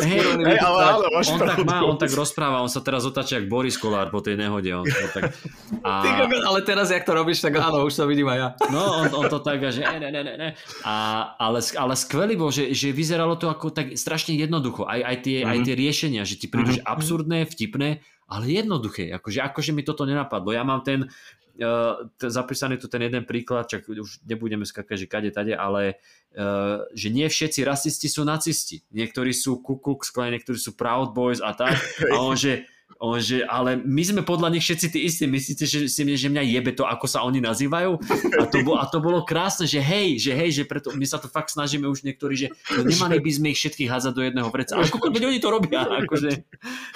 hej, 0.04 0.20
hej, 0.20 0.58
ale, 0.60 0.80
ale, 1.00 1.04
on 1.08 1.40
tak 1.40 1.58
má, 1.64 1.80
on 1.82 1.96
tak 1.96 2.12
rozpráva, 2.12 2.60
on 2.60 2.68
sa 2.68 2.84
teraz 2.84 3.08
otáča 3.08 3.40
jak 3.40 3.48
Boris 3.48 3.80
Kolár 3.80 4.12
po 4.12 4.20
tej 4.20 4.36
nehode. 4.36 4.68
On 4.70 4.84
to 4.84 5.08
tak, 5.16 5.32
a... 5.80 6.28
ale 6.28 6.60
teraz, 6.62 6.92
jak 6.92 7.08
to 7.08 7.16
robíš, 7.16 7.40
tak 7.40 7.56
áno, 7.56 7.88
už 7.88 7.96
to 7.96 8.04
vidím 8.04 8.28
aj 8.28 8.38
ja. 8.38 8.48
No, 8.68 9.02
on, 9.02 9.08
on 9.16 9.26
to 9.32 9.40
tak, 9.40 9.64
že 9.72 9.80
ne, 9.80 10.12
ne, 10.12 10.22
ne, 10.22 10.34
ne. 10.36 10.48
A, 10.84 10.94
ale, 11.40 11.64
ale 11.74 11.94
skvelý 11.96 12.36
bol, 12.36 12.52
že, 12.52 12.76
že 12.76 12.92
vyzeralo 12.92 13.40
to 13.40 13.48
ako 13.48 13.72
tak 13.72 13.96
strašne 13.96 14.36
jednoducho. 14.36 14.84
Aj, 14.84 15.00
aj, 15.00 15.16
tie, 15.24 15.40
mm-hmm. 15.40 15.52
aj 15.56 15.58
tie 15.64 15.74
riešenia, 15.74 16.22
že 16.28 16.36
ti 16.36 16.46
prídu 16.52 16.76
mm-hmm. 16.76 16.92
absurdné, 16.92 17.38
vtipné, 17.64 18.04
ale 18.28 18.44
jednoduché. 18.52 19.08
Akože, 19.16 19.40
akože 19.40 19.72
mi 19.72 19.80
toto 19.80 20.04
nenapadlo. 20.04 20.52
Ja 20.52 20.60
mám 20.60 20.84
ten, 20.84 21.08
uh, 21.08 22.04
zapísaný 22.20 22.76
tu 22.76 22.92
ten 22.92 23.00
jeden 23.00 23.24
príklad, 23.24 23.72
čak 23.72 23.88
už 23.88 24.20
nebudeme 24.28 24.68
skakať, 24.68 24.96
že 25.00 25.06
kade 25.08 25.30
tade, 25.32 25.56
ale 25.56 25.96
uh, 26.36 26.84
že 26.92 27.08
nie 27.08 27.24
všetci 27.24 27.64
rasisti 27.64 28.12
sú 28.12 28.28
nacisti. 28.28 28.84
Niektorí 28.92 29.32
sú 29.32 29.64
Ku 29.64 29.80
Klux 29.80 30.12
Klan, 30.12 30.36
niektorí 30.36 30.60
sú 30.60 30.76
Proud 30.76 31.16
Boys 31.16 31.40
a 31.40 31.56
tak. 31.56 31.80
A 32.12 32.20
on, 32.20 32.36
že 32.36 32.68
on, 33.04 33.20
že, 33.20 33.42
ale 33.44 33.76
my 33.76 34.02
sme 34.02 34.22
podľa 34.24 34.54
nich 34.54 34.64
všetci 34.64 34.86
tí 34.88 34.98
istí. 35.04 35.24
Myslíte, 35.26 35.68
že, 35.68 35.90
si, 35.90 36.02
že 36.06 36.28
mňa 36.30 36.42
jebe 36.56 36.72
to, 36.72 36.86
ako 36.86 37.04
sa 37.04 37.26
oni 37.26 37.42
nazývajú? 37.42 38.00
A 38.40 38.44
to, 38.48 38.64
bolo, 38.64 38.78
a 38.80 38.86
to 38.88 38.98
bolo 39.02 39.26
krásne, 39.26 39.68
že 39.68 39.82
hej, 39.82 40.16
že 40.16 40.32
hej, 40.32 40.50
že 40.56 40.64
preto 40.64 40.94
my 40.94 41.04
sa 41.04 41.18
to 41.20 41.28
fakt 41.28 41.52
snažíme 41.52 41.84
už 41.84 42.06
niektorí, 42.06 42.34
že 42.38 42.48
no 42.72 42.86
nemali 42.86 43.20
by 43.20 43.30
sme 43.30 43.46
ich 43.52 43.60
všetkých 43.60 43.90
hádzať 43.90 44.12
do 44.14 44.22
jedného 44.24 44.48
vreca. 44.48 44.78
Ale 44.78 44.88
koľko 44.88 45.10
oni 45.10 45.40
to 45.42 45.50
robia? 45.52 45.84
Akože, 45.84 46.30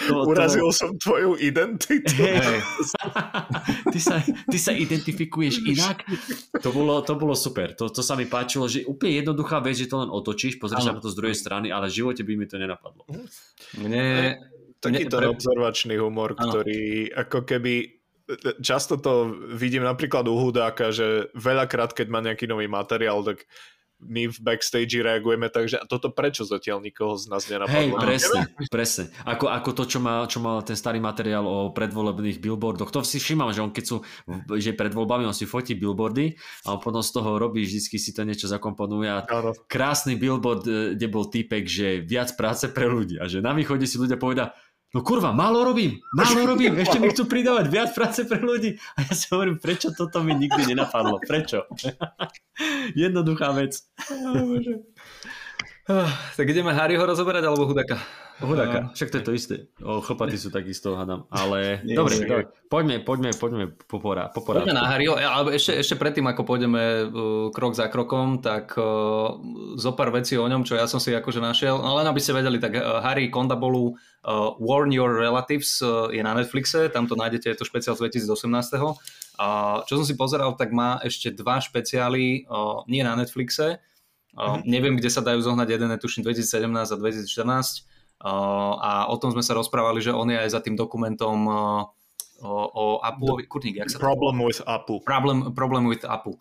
to, 0.09 0.15
Urazil 0.25 0.71
to... 0.71 0.77
som 0.77 0.91
tvoju 0.97 1.37
identitu. 1.37 2.15
Hey, 2.15 2.63
ty, 3.93 3.99
sa, 4.01 4.23
ty 4.25 4.59
sa 4.59 4.73
identifikuješ 4.73 5.67
inak. 5.67 6.09
To 6.63 6.73
bolo, 6.73 7.05
to 7.05 7.19
bolo 7.19 7.37
super. 7.37 7.77
To, 7.77 7.93
to 7.93 8.01
sa 8.01 8.17
mi 8.17 8.25
páčilo, 8.25 8.65
že 8.71 8.87
úplne 8.89 9.21
jednoduchá 9.21 9.61
vec, 9.61 9.77
že 9.77 9.91
to 9.91 10.01
len 10.01 10.11
otočíš, 10.15 10.57
pozrieš 10.57 10.89
sa 10.89 10.97
na 10.97 11.03
to 11.03 11.13
z 11.13 11.19
druhej 11.19 11.37
strany, 11.37 11.69
ale 11.69 11.93
v 11.93 11.97
živote 12.01 12.23
by 12.25 12.33
mi 12.39 12.47
to 12.47 12.57
nenapadlo. 12.57 13.05
Mne, 13.77 14.39
takýto 14.79 15.19
ne, 15.19 15.29
observačný 15.35 15.99
humor, 15.99 16.35
ano. 16.35 16.43
ktorý 16.49 17.11
ako 17.15 17.45
keby 17.45 17.99
často 18.61 19.01
to 19.01 19.33
vidím 19.57 19.89
napríklad 19.89 20.29
u 20.29 20.37
Hudáka, 20.37 20.93
že 20.93 21.33
veľakrát, 21.33 21.97
keď 21.97 22.07
má 22.13 22.21
nejaký 22.21 22.45
nový 22.45 22.69
materiál, 22.69 23.25
tak 23.25 23.49
my 23.99 24.31
v 24.31 24.39
backstage 24.39 24.95
reagujeme 25.03 25.51
tak, 25.51 25.67
že 25.67 25.83
toto 25.91 26.15
prečo 26.15 26.47
zatiaľ 26.47 26.79
nikoho 26.79 27.19
z 27.19 27.27
nás 27.27 27.43
nenapadlo. 27.51 27.75
Hej, 27.75 27.89
presne, 27.99 28.41
presne. 28.71 29.05
Ako, 29.27 29.51
ako 29.51 29.71
to, 29.75 29.85
čo 29.91 29.99
má, 29.99 30.23
čo 30.31 30.39
má 30.39 30.63
ten 30.63 30.79
starý 30.79 31.03
materiál 31.03 31.43
o 31.43 31.75
predvolebných 31.75 32.39
billboardoch. 32.39 32.95
To 32.95 33.03
si 33.03 33.19
všímam, 33.19 33.51
že 33.51 33.59
on 33.59 33.75
keď 33.75 33.85
sú, 33.91 34.07
že 34.55 34.79
pred 34.79 34.95
voľbami 34.95 35.27
on 35.27 35.35
si 35.35 35.51
fotí 35.51 35.75
billboardy 35.75 36.39
a 36.71 36.79
on 36.79 36.81
potom 36.81 37.03
z 37.03 37.11
toho 37.11 37.43
robí, 37.43 37.67
vždycky 37.67 37.99
si 37.99 38.15
to 38.15 38.23
niečo 38.23 38.47
zakomponuje 38.47 39.11
a 39.11 39.27
krásny 39.67 40.15
billboard, 40.15 40.63
e, 40.63 40.73
kde 40.95 41.07
bol 41.11 41.27
týpek, 41.27 41.67
že 41.67 41.99
viac 41.99 42.39
práce 42.39 42.71
pre 42.71 42.87
ľudí 42.87 43.19
a 43.19 43.27
že 43.27 43.43
na 43.43 43.51
východe 43.51 43.83
si 43.83 43.99
ľudia 43.99 44.15
povedia, 44.15 44.55
No 44.97 45.05
kurva, 45.05 45.37
málo 45.37 45.69
robím, 45.69 46.01
málo 46.17 46.49
robím, 46.49 46.81
ešte 46.81 46.97
mi 46.97 47.13
chcú 47.13 47.29
pridávať 47.29 47.69
viac 47.69 47.93
práce 47.93 48.25
pre 48.25 48.41
ľudí. 48.41 48.81
A 48.97 49.05
ja 49.05 49.13
si 49.13 49.29
hovorím, 49.29 49.61
prečo 49.61 49.93
toto 49.93 50.25
mi 50.25 50.33
nikdy 50.33 50.73
nenapadlo? 50.73 51.21
Prečo? 51.21 51.69
Jednoduchá 52.97 53.53
vec. 53.53 53.85
Tak 56.37 56.47
ideme 56.53 56.77
Harryho 56.77 57.01
rozoberať 57.01 57.49
alebo 57.49 57.65
Hudaka? 57.65 57.97
Hudaka, 58.39 58.95
však 58.95 59.09
to 59.11 59.17
je 59.19 59.25
to 59.25 59.33
isté. 59.35 59.57
O, 59.83 59.99
chlpaty 59.99 60.39
sú 60.39 60.53
takisto, 60.53 60.95
hádam. 60.95 61.27
Ale 61.33 61.81
nie, 61.89 61.97
dobre, 61.97 62.23
nie. 62.23 62.29
dobre, 62.29 62.45
poďme, 62.71 62.97
poďme, 63.03 63.31
poďme 63.35 63.65
po, 63.73 63.99
porá, 63.99 64.31
po 64.31 64.45
porádku. 64.45 64.69
Poďme 64.69 64.79
na 64.79 64.87
Harryho, 64.87 65.19
ale 65.19 65.59
ešte, 65.59 65.75
ešte 65.75 65.97
predtým, 65.99 66.29
ako 66.29 66.45
pôjdeme 66.45 67.09
uh, 67.09 67.49
krok 67.51 67.75
za 67.75 67.91
krokom, 67.91 68.39
tak 68.39 68.77
uh, 68.79 69.41
zo 69.75 69.91
pár 69.97 70.15
vecí 70.15 70.39
o 70.39 70.47
ňom, 70.47 70.63
čo 70.63 70.79
ja 70.79 70.87
som 70.87 71.03
si 71.03 71.11
akože 71.11 71.43
našiel. 71.43 71.81
No 71.83 71.99
len 71.99 72.07
aby 72.07 72.21
ste 72.23 72.37
vedeli, 72.37 72.63
tak 72.63 72.79
uh, 72.79 73.03
Harry 73.03 73.33
Kondabolu 73.33 73.97
uh, 73.97 74.55
Warn 74.61 74.95
Your 74.95 75.19
Relatives 75.19 75.83
uh, 75.83 76.13
je 76.13 76.23
na 76.23 76.37
Netflixe, 76.37 76.93
tam 76.95 77.11
to 77.11 77.19
nájdete, 77.19 77.51
je 77.51 77.59
to 77.59 77.67
špeciál 77.67 77.99
z 77.99 78.07
2018. 78.29 78.77
Uh, 78.79 79.83
čo 79.89 79.99
som 79.99 80.07
si 80.07 80.15
pozeral, 80.15 80.55
tak 80.55 80.71
má 80.71 81.03
ešte 81.03 81.35
dva 81.35 81.59
špeciály, 81.59 82.47
uh, 82.47 82.87
nie 82.87 83.03
na 83.03 83.19
Netflixe, 83.19 83.83
Uh, 84.37 84.61
mm-hmm. 84.61 84.63
Neviem, 84.69 84.95
kde 85.01 85.11
sa 85.11 85.25
dajú 85.25 85.41
zohnať 85.41 85.69
jeden, 85.79 85.89
tuším 85.97 86.27
2017 86.27 86.95
a 86.95 86.97
2014 86.97 87.89
a 88.19 89.07
o 89.07 89.17
tom 89.17 89.31
sme 89.31 89.47
sa 89.47 89.55
rozprávali, 89.55 90.03
že 90.03 90.11
on 90.11 90.27
je 90.27 90.39
aj 90.39 90.51
za 90.51 90.61
tým 90.63 90.75
dokumentom 90.75 91.39
o, 91.47 92.63
o 92.67 92.85
Apple, 92.99 93.47
kurník, 93.47 93.79
jak 93.79 93.91
sa 93.91 94.03
Problem 94.03 94.43
with 94.43 94.59
Apple. 94.67 94.99
Problem, 95.07 95.55
problem 95.55 95.87
with 95.87 96.03
Apple. 96.03 96.35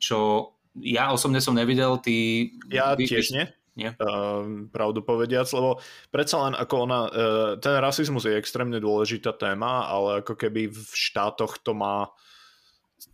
Čo 0.00 0.48
ja 0.80 1.12
osobne 1.12 1.44
som 1.44 1.52
nevidel, 1.52 2.00
ty... 2.00 2.48
Ja 2.72 2.96
vy, 2.96 3.04
tiež 3.04 3.36
nie. 3.36 3.44
Nie? 3.72 3.96
Uh, 3.96 4.68
pravdu 4.68 5.00
povediac, 5.00 5.48
lebo 5.56 5.80
predsa 6.12 6.44
len 6.44 6.52
ako 6.52 6.74
ona, 6.84 7.00
uh, 7.08 7.50
ten 7.56 7.80
rasizmus 7.80 8.28
je 8.28 8.36
extrémne 8.36 8.76
dôležitá 8.76 9.32
téma, 9.32 9.88
ale 9.88 10.20
ako 10.20 10.36
keby 10.36 10.68
v 10.68 10.92
štátoch 10.92 11.56
to 11.64 11.72
má 11.72 12.12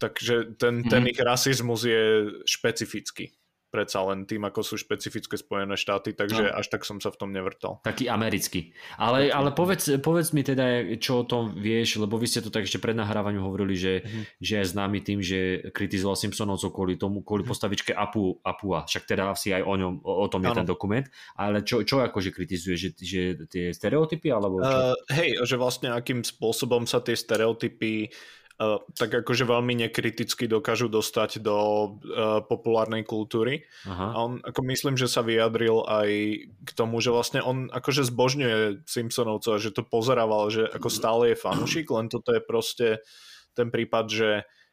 takže 0.03 0.59
ten, 0.59 0.83
ten 0.85 1.07
mm. 1.07 1.11
ich 1.15 1.21
rasizmus 1.23 1.87
je 1.87 2.03
špecifický 2.43 3.38
predsa 3.69 4.01
len 4.09 4.25
tým, 4.25 4.49
ako 4.49 4.65
sú 4.65 4.75
špecifické 4.81 5.37
Spojené 5.37 5.77
štáty, 5.77 6.17
takže 6.17 6.49
no. 6.49 6.57
až 6.57 6.67
tak 6.73 6.89
som 6.89 6.99
sa 6.99 7.13
v 7.13 7.21
tom 7.21 7.31
nevrtal. 7.31 7.85
Taký 7.85 8.09
americký. 8.09 8.73
Ale, 8.97 9.29
ale 9.29 9.53
povedz, 9.53 10.01
povedz 10.01 10.33
mi 10.33 10.41
teda, 10.41 10.97
čo 10.97 11.23
o 11.23 11.29
tom 11.29 11.53
vieš, 11.53 12.01
lebo 12.01 12.17
vy 12.17 12.27
ste 12.27 12.41
to 12.41 12.49
tak 12.49 12.65
ešte 12.65 12.81
pred 12.81 12.97
nahrávaním 12.97 13.45
hovorili, 13.45 13.77
že, 13.77 13.95
mm-hmm. 14.01 14.25
že 14.41 14.55
je 14.59 14.65
známy 14.65 14.99
tým, 15.05 15.21
že 15.21 15.69
kritizoval 15.71 16.17
Simpsonovcov 16.17 16.73
kvôli 16.73 16.97
tomu, 16.97 17.21
kvôli 17.21 17.45
mm-hmm. 17.45 17.53
postavičke 17.53 17.93
Apu, 17.93 18.41
Apua. 18.41 18.89
Však 18.89 19.05
teda 19.05 19.31
asi 19.31 19.53
aj 19.53 19.63
o 19.69 19.75
ňom, 19.77 19.95
o, 20.01 20.27
tom 20.33 20.43
je 20.43 20.51
ano. 20.51 20.59
ten 20.65 20.67
dokument. 20.67 21.07
Ale 21.37 21.61
čo, 21.63 21.85
čo 21.85 22.01
akože 22.01 22.33
kritizuje? 22.33 22.77
Že, 22.81 22.89
že 23.05 23.23
tie 23.53 23.65
stereotypy? 23.77 24.33
Alebo 24.33 24.65
čo? 24.65 24.73
Uh, 24.73 24.95
hej, 25.13 25.37
že 25.45 25.61
vlastne 25.61 25.93
akým 25.93 26.25
spôsobom 26.25 26.89
sa 26.89 27.05
tie 27.05 27.15
stereotypy 27.15 28.09
tak 28.99 29.23
akože 29.23 29.47
veľmi 29.47 29.87
nekriticky 29.87 30.51
dokážu 30.51 30.91
dostať 30.91 31.39
do 31.39 31.55
uh, 31.55 32.43
populárnej 32.43 33.07
kultúry. 33.07 33.63
Aha. 33.87 34.07
A 34.13 34.17
on 34.19 34.43
ako 34.43 34.67
myslím, 34.67 34.99
že 34.99 35.07
sa 35.07 35.23
vyjadril 35.23 35.87
aj 35.87 36.11
k 36.67 36.71
tomu, 36.75 36.99
že 36.99 37.15
vlastne 37.15 37.39
on 37.39 37.71
akože 37.71 38.03
zbožňuje 38.11 38.83
Simpsonovcov 38.83 39.63
že 39.63 39.71
to 39.71 39.87
pozerával, 39.87 40.51
že 40.51 40.67
ako 40.67 40.91
stále 40.91 41.23
je 41.33 41.37
fanúšik, 41.39 41.87
len 41.95 42.11
toto 42.11 42.35
je 42.35 42.43
proste 42.43 42.99
ten 43.55 43.71
prípad, 43.71 44.07
že 44.11 44.31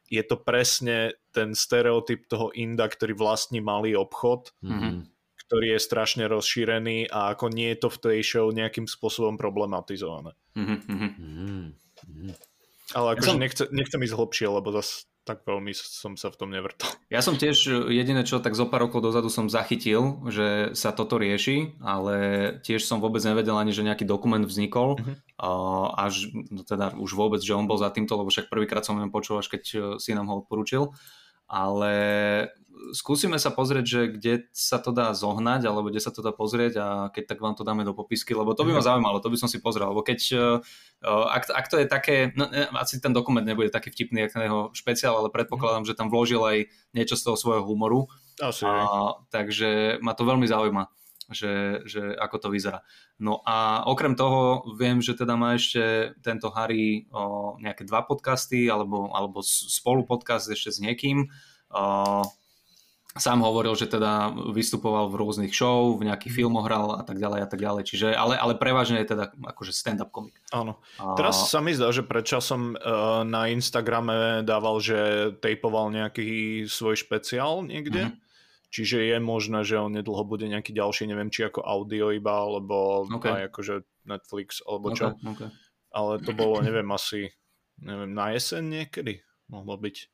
je 0.09 0.21
to 0.25 0.37
presne 0.41 1.13
ten 1.33 1.53
stereotyp 1.53 2.25
toho 2.25 2.53
Inda, 2.57 2.89
ktorý 2.89 3.17
vlastní 3.17 3.61
malý 3.61 3.97
obchod, 3.97 4.53
mm-hmm 4.65 5.13
ktorý 5.45 5.77
je 5.77 5.85
strašne 5.85 6.25
rozšírený 6.25 7.05
a 7.13 7.37
ako 7.37 7.53
nie 7.53 7.69
je 7.77 7.85
to 7.85 7.89
v 7.93 8.01
tej 8.01 8.17
show 8.25 8.49
nejakým 8.49 8.89
spôsobom 8.89 9.37
problematizované. 9.37 10.33
Mm-hmm. 10.57 10.79
Mm-hmm. 10.89 12.54
Ale 12.93 13.17
akože 13.17 13.25
ja 13.25 13.33
som... 13.33 13.41
nechcem, 13.41 13.67
nechcem 13.73 14.01
ísť 14.05 14.13
hlbšie, 14.13 14.47
lebo 14.51 14.69
zase 14.75 15.09
tak 15.25 15.41
veľmi 15.41 15.73
som 15.73 16.13
sa 16.13 16.29
v 16.29 16.37
tom 16.37 16.49
nevrtal. 16.53 16.93
Ja 17.13 17.21
som 17.21 17.37
tiež 17.37 17.89
jediné, 17.89 18.25
čo 18.25 18.41
tak 18.41 18.57
zo 18.57 18.65
pár 18.65 18.89
rokov 18.89 19.01
dozadu 19.01 19.29
som 19.29 19.45
zachytil, 19.45 20.25
že 20.29 20.73
sa 20.73 20.89
toto 20.89 21.21
rieši, 21.21 21.77
ale 21.81 22.15
tiež 22.65 22.81
som 22.81 22.97
vôbec 22.97 23.21
nevedel 23.21 23.53
ani, 23.55 23.69
že 23.73 23.85
nejaký 23.85 24.09
dokument 24.09 24.41
vznikol. 24.41 24.97
Uh-huh. 24.97 25.15
Až 25.95 26.33
no 26.49 26.65
teda 26.65 26.97
už 26.97 27.13
vôbec, 27.13 27.45
že 27.45 27.53
on 27.53 27.69
bol 27.69 27.77
za 27.77 27.93
týmto, 27.93 28.17
lebo 28.17 28.33
však 28.33 28.49
prvýkrát 28.49 28.81
som 28.81 28.97
len 28.97 29.13
počul, 29.13 29.37
až 29.37 29.53
keď 29.53 29.61
si 30.01 30.11
nám 30.17 30.33
ho 30.33 30.41
odporúčil. 30.41 30.97
Ale 31.45 31.93
skúsime 32.91 33.39
sa 33.39 33.49
pozrieť, 33.53 33.85
že 33.85 34.01
kde 34.11 34.33
sa 34.51 34.77
to 34.77 34.91
dá 34.91 35.15
zohnať, 35.15 35.65
alebo 35.65 35.89
kde 35.89 36.03
sa 36.03 36.11
to 36.11 36.19
dá 36.19 36.35
pozrieť 36.35 36.73
a 36.77 36.87
keď 37.09 37.35
tak 37.35 37.39
vám 37.41 37.55
to 37.55 37.63
dáme 37.63 37.87
do 37.87 37.95
popisky, 37.95 38.35
lebo 38.35 38.53
to 38.53 38.67
by 38.67 38.75
ma 38.75 38.83
mhm. 38.83 38.87
zaujímalo, 38.91 39.23
to 39.23 39.31
by 39.31 39.37
som 39.39 39.49
si 39.49 39.63
pozrel, 39.63 39.89
lebo 39.89 40.03
keď, 40.03 40.19
uh, 40.35 41.25
ak, 41.31 41.49
ak 41.49 41.65
to 41.71 41.77
je 41.81 41.87
také, 41.87 42.35
no, 42.35 42.49
asi 42.77 42.99
ten 42.99 43.15
dokument 43.15 43.45
nebude 43.45 43.71
taký 43.71 43.89
vtipný, 43.93 44.27
ako 44.27 44.35
jeho 44.41 44.61
špeciál, 44.75 45.17
ale 45.17 45.31
predpokladám, 45.31 45.87
že 45.87 45.97
tam 45.97 46.11
vložil 46.11 46.41
aj 46.43 46.57
niečo 46.93 47.15
z 47.15 47.23
toho 47.25 47.37
svojho 47.39 47.63
humoru, 47.63 48.11
asi. 48.35 48.67
A, 48.67 49.15
takže 49.31 50.01
ma 50.03 50.11
to 50.11 50.27
veľmi 50.27 50.43
zaujíma, 50.43 50.83
že, 51.31 51.81
že 51.89 52.13
ako 52.13 52.37
to 52.37 52.47
vyzerá. 52.53 52.85
No 53.17 53.41
a 53.45 53.81
okrem 53.89 54.13
toho 54.13 54.61
viem, 54.77 55.01
že 55.01 55.17
teda 55.17 55.33
má 55.33 55.57
ešte 55.57 56.13
tento 56.21 56.53
Harry 56.53 57.09
o, 57.09 57.57
nejaké 57.57 57.87
dva 57.87 58.05
podcasty 58.05 58.69
alebo, 58.69 59.09
alebo 59.09 59.41
spolu 59.41 60.05
podcast 60.05 60.45
ešte 60.51 60.69
s 60.69 60.77
niekým. 60.77 61.25
O, 61.73 62.21
sám 63.15 63.39
hovoril, 63.47 63.79
že 63.79 63.87
teda 63.87 64.35
vystupoval 64.51 65.07
v 65.07 65.15
rôznych 65.23 65.53
show, 65.55 65.95
v 65.95 66.11
nejakých 66.11 66.33
mhm. 66.35 66.37
filmoch 66.37 66.65
hral 66.67 66.99
a 66.99 67.03
tak 67.07 67.17
ďalej 67.17 67.39
a 67.41 67.47
tak 67.47 67.59
ďalej. 67.63 67.83
Čiže, 67.87 68.07
ale, 68.11 68.35
ale 68.35 68.53
prevažne 68.59 68.99
je 69.01 69.15
teda 69.15 69.31
akože 69.33 69.71
stand-up 69.71 70.11
komik. 70.11 70.35
Áno. 70.51 70.83
A... 70.99 71.15
Teraz 71.15 71.47
sa 71.47 71.63
mi 71.63 71.71
zdá, 71.71 71.89
že 71.95 72.03
predčasom 72.03 72.75
uh, 72.75 73.23
na 73.23 73.47
Instagrame 73.49 74.43
dával, 74.43 74.83
že 74.83 75.31
tejpoval 75.39 75.95
nejaký 75.95 76.67
svoj 76.67 76.99
špeciál 76.99 77.63
niekde. 77.63 78.11
Mm-hmm. 78.11 78.24
Čiže 78.75 79.07
je 79.07 79.17
možné, 79.23 79.63
že 79.63 79.79
on 79.79 79.95
nedlho 79.95 80.27
bude 80.27 80.43
nejaký 80.51 80.75
ďalší, 80.75 81.07
neviem, 81.07 81.31
či 81.31 81.47
ako 81.47 81.63
audio 81.63 82.11
iba, 82.11 82.43
alebo 82.43 83.07
okay. 83.07 83.31
aj 83.31 83.55
akože 83.55 83.75
Netflix, 84.03 84.59
alebo 84.67 84.91
čo. 84.91 85.15
Okay. 85.15 85.47
Ale 85.95 86.19
to 86.19 86.35
bolo, 86.35 86.59
neviem, 86.59 86.91
asi 86.91 87.31
neviem, 87.79 88.11
na 88.11 88.35
jeseň 88.35 88.83
niekedy 88.83 89.23
mohlo 89.47 89.79
byť. 89.79 90.11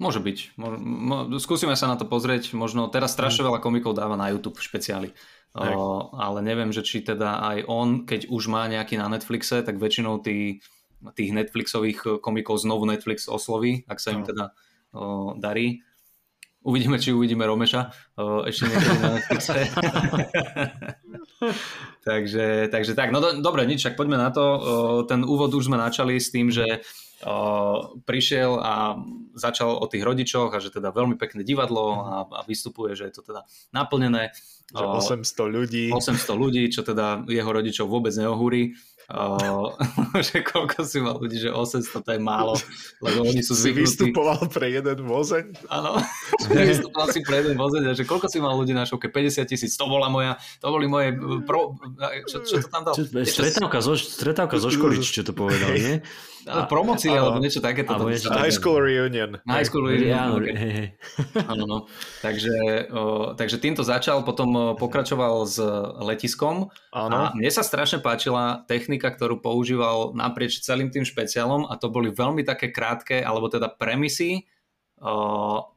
Môže 0.00 0.24
byť. 0.24 0.56
Mo, 0.56 0.68
mo, 0.80 1.16
skúsime 1.36 1.76
sa 1.76 1.92
na 1.92 2.00
to 2.00 2.08
pozrieť. 2.08 2.56
Možno 2.56 2.88
teraz 2.88 3.12
strašne 3.12 3.44
veľa 3.44 3.60
komikov 3.60 3.92
dáva 3.92 4.16
na 4.16 4.32
YouTube 4.32 4.56
špeciály. 4.56 5.12
O, 5.52 6.08
ale 6.16 6.40
neviem, 6.40 6.72
že 6.72 6.80
či 6.80 7.04
teda 7.04 7.44
aj 7.44 7.68
on, 7.68 8.08
keď 8.08 8.32
už 8.32 8.48
má 8.48 8.64
nejaký 8.72 8.96
na 8.96 9.12
Netflixe, 9.12 9.60
tak 9.60 9.76
väčšinou 9.76 10.24
tí, 10.24 10.64
tých 11.12 11.30
Netflixových 11.36 12.24
komikov 12.24 12.64
znovu 12.64 12.88
Netflix 12.88 13.28
osloví, 13.28 13.84
ak 13.84 14.00
sa 14.00 14.16
im 14.16 14.24
teda 14.24 14.56
o, 14.96 15.36
darí. 15.36 15.84
Uvidíme, 16.62 17.02
či 17.02 17.10
uvidíme 17.10 17.42
Romeša 17.42 17.90
ešte 18.46 18.70
niekedy 18.70 18.98
na 19.02 19.10
Netflixe. 19.18 19.54
takže, 22.08 22.70
takže 22.70 22.92
tak, 22.94 23.10
no 23.10 23.18
do, 23.18 23.42
dobre, 23.42 23.66
nič, 23.66 23.82
tak 23.82 23.98
poďme 23.98 24.14
na 24.14 24.30
to. 24.30 24.44
Ten 25.10 25.26
úvod 25.26 25.50
už 25.50 25.66
sme 25.66 25.74
načali 25.74 26.22
s 26.22 26.30
tým, 26.30 26.54
že 26.54 26.86
prišiel 28.02 28.58
a 28.58 28.98
začal 29.38 29.78
o 29.78 29.86
tých 29.86 30.02
rodičoch 30.02 30.50
a 30.50 30.58
že 30.58 30.74
teda 30.74 30.90
veľmi 30.90 31.14
pekné 31.14 31.46
divadlo 31.46 32.02
a, 32.02 32.26
a 32.26 32.40
vystupuje, 32.42 32.98
že 32.98 33.10
je 33.10 33.14
to 33.14 33.22
teda 33.22 33.46
naplnené. 33.70 34.34
Že 34.74 35.22
800 35.22 35.46
ľudí. 35.46 35.86
800 35.94 36.34
ľudí, 36.34 36.66
čo 36.72 36.82
teda 36.82 37.22
jeho 37.30 37.50
rodičov 37.50 37.86
vôbec 37.86 38.10
neohúri. 38.18 38.74
Uh, 39.12 39.68
že 40.26 40.40
koľko 40.40 40.88
si 40.88 40.96
mal 40.96 41.20
ľudí, 41.20 41.36
že 41.36 41.52
800 41.52 42.00
to 42.00 42.10
je 42.16 42.20
málo, 42.20 42.56
lebo 43.04 43.28
oni 43.28 43.44
sú 43.44 43.52
zvyknutí. 43.52 43.84
Si 43.84 44.08
vystupoval 44.08 44.48
pre 44.48 44.72
jeden 44.72 45.04
vozeň? 45.04 45.68
Áno, 45.68 46.00
vystupoval 46.48 47.12
si 47.12 47.20
pre 47.20 47.44
jeden 47.44 47.60
vozeň 47.60 47.92
a 47.92 47.92
že 47.92 48.08
koľko 48.08 48.32
si 48.32 48.40
mal 48.40 48.56
ľudí 48.56 48.72
na 48.72 48.88
šovke? 48.88 49.12
50 49.12 49.44
tisíc, 49.44 49.76
to 49.76 49.84
bola 49.84 50.08
moja, 50.08 50.40
to 50.64 50.72
boli 50.72 50.88
moje, 50.88 51.12
pro, 51.44 51.76
čo, 52.24 52.40
čo 52.40 52.64
to 52.64 52.68
tam 52.72 52.88
dal? 52.88 52.96
Stretávka 53.28 53.84
zo, 53.84 54.00
stretávka 54.00 54.56
zo 54.56 54.72
školy, 54.72 54.96
čo 55.04 55.20
to 55.20 55.36
povedal, 55.36 55.76
nie? 55.76 56.00
A, 56.46 56.66
promocii 56.66 57.14
alebo 57.14 57.38
niečo 57.38 57.62
také. 57.62 57.86
Alebo 57.86 58.10
niečo 58.10 58.30
také. 58.30 58.50
High 58.50 58.56
school 58.56 58.78
reunion. 58.82 59.38
High 59.46 59.66
school 59.66 59.86
reunion, 59.86 60.42
okay. 60.42 60.98
Áno, 61.52 61.64
no. 61.66 61.78
Takže, 62.18 62.88
o, 62.90 63.02
takže 63.38 63.62
týmto 63.62 63.86
začal, 63.86 64.26
potom 64.26 64.74
pokračoval 64.74 65.46
s 65.46 65.62
letiskom. 66.02 66.72
Áno. 66.90 67.14
A 67.14 67.18
mne 67.36 67.50
sa 67.54 67.62
strašne 67.62 68.02
páčila 68.02 68.66
technika, 68.66 69.14
ktorú 69.14 69.38
používal 69.38 70.18
naprieč 70.18 70.58
celým 70.62 70.90
tým 70.90 71.06
špeciálom 71.06 71.70
a 71.70 71.78
to 71.78 71.92
boli 71.92 72.10
veľmi 72.10 72.42
také 72.42 72.74
krátke, 72.74 73.22
alebo 73.22 73.46
teda 73.46 73.70
premisy 73.70 74.46
o, 74.98 75.70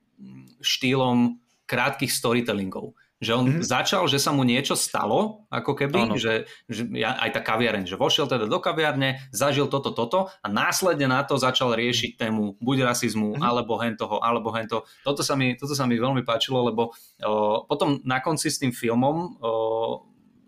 štýlom 0.65 1.37
krátkých 1.65 2.13
storytellingov 2.13 2.93
že 3.25 3.33
on 3.33 3.45
mm-hmm. 3.49 3.65
začal, 3.65 4.05
že 4.05 4.21
sa 4.21 4.29
mu 4.29 4.45
niečo 4.45 4.77
stalo, 4.77 5.49
ako 5.49 5.73
keby, 5.73 6.13
že, 6.21 6.45
že 6.69 6.85
aj 7.01 7.33
tá 7.33 7.41
kaviareň, 7.41 7.89
že 7.89 7.97
vošiel 7.97 8.29
teda 8.29 8.45
do 8.45 8.59
kaviarne, 8.61 9.25
zažil 9.33 9.65
toto, 9.65 9.89
toto 9.89 10.29
a 10.29 10.47
následne 10.47 11.09
na 11.09 11.25
to 11.25 11.41
začal 11.41 11.73
riešiť 11.73 12.21
tému 12.21 12.61
buď 12.61 12.85
rasizmu, 12.85 13.33
mm-hmm. 13.33 13.41
alebo 13.41 13.81
hen 13.81 13.97
toho, 13.97 14.21
alebo 14.21 14.53
hen 14.53 14.69
to. 14.69 14.85
Toto 15.01 15.25
sa 15.25 15.33
mi, 15.33 15.57
toto 15.57 15.73
sa 15.73 15.89
mi 15.89 15.97
veľmi 15.97 16.21
páčilo, 16.21 16.61
lebo 16.69 16.93
o, 17.25 17.65
potom 17.65 17.97
na 18.05 18.21
konci 18.21 18.53
s 18.53 18.61
tým 18.61 18.69
filmom 18.69 19.41
o, 19.41 19.51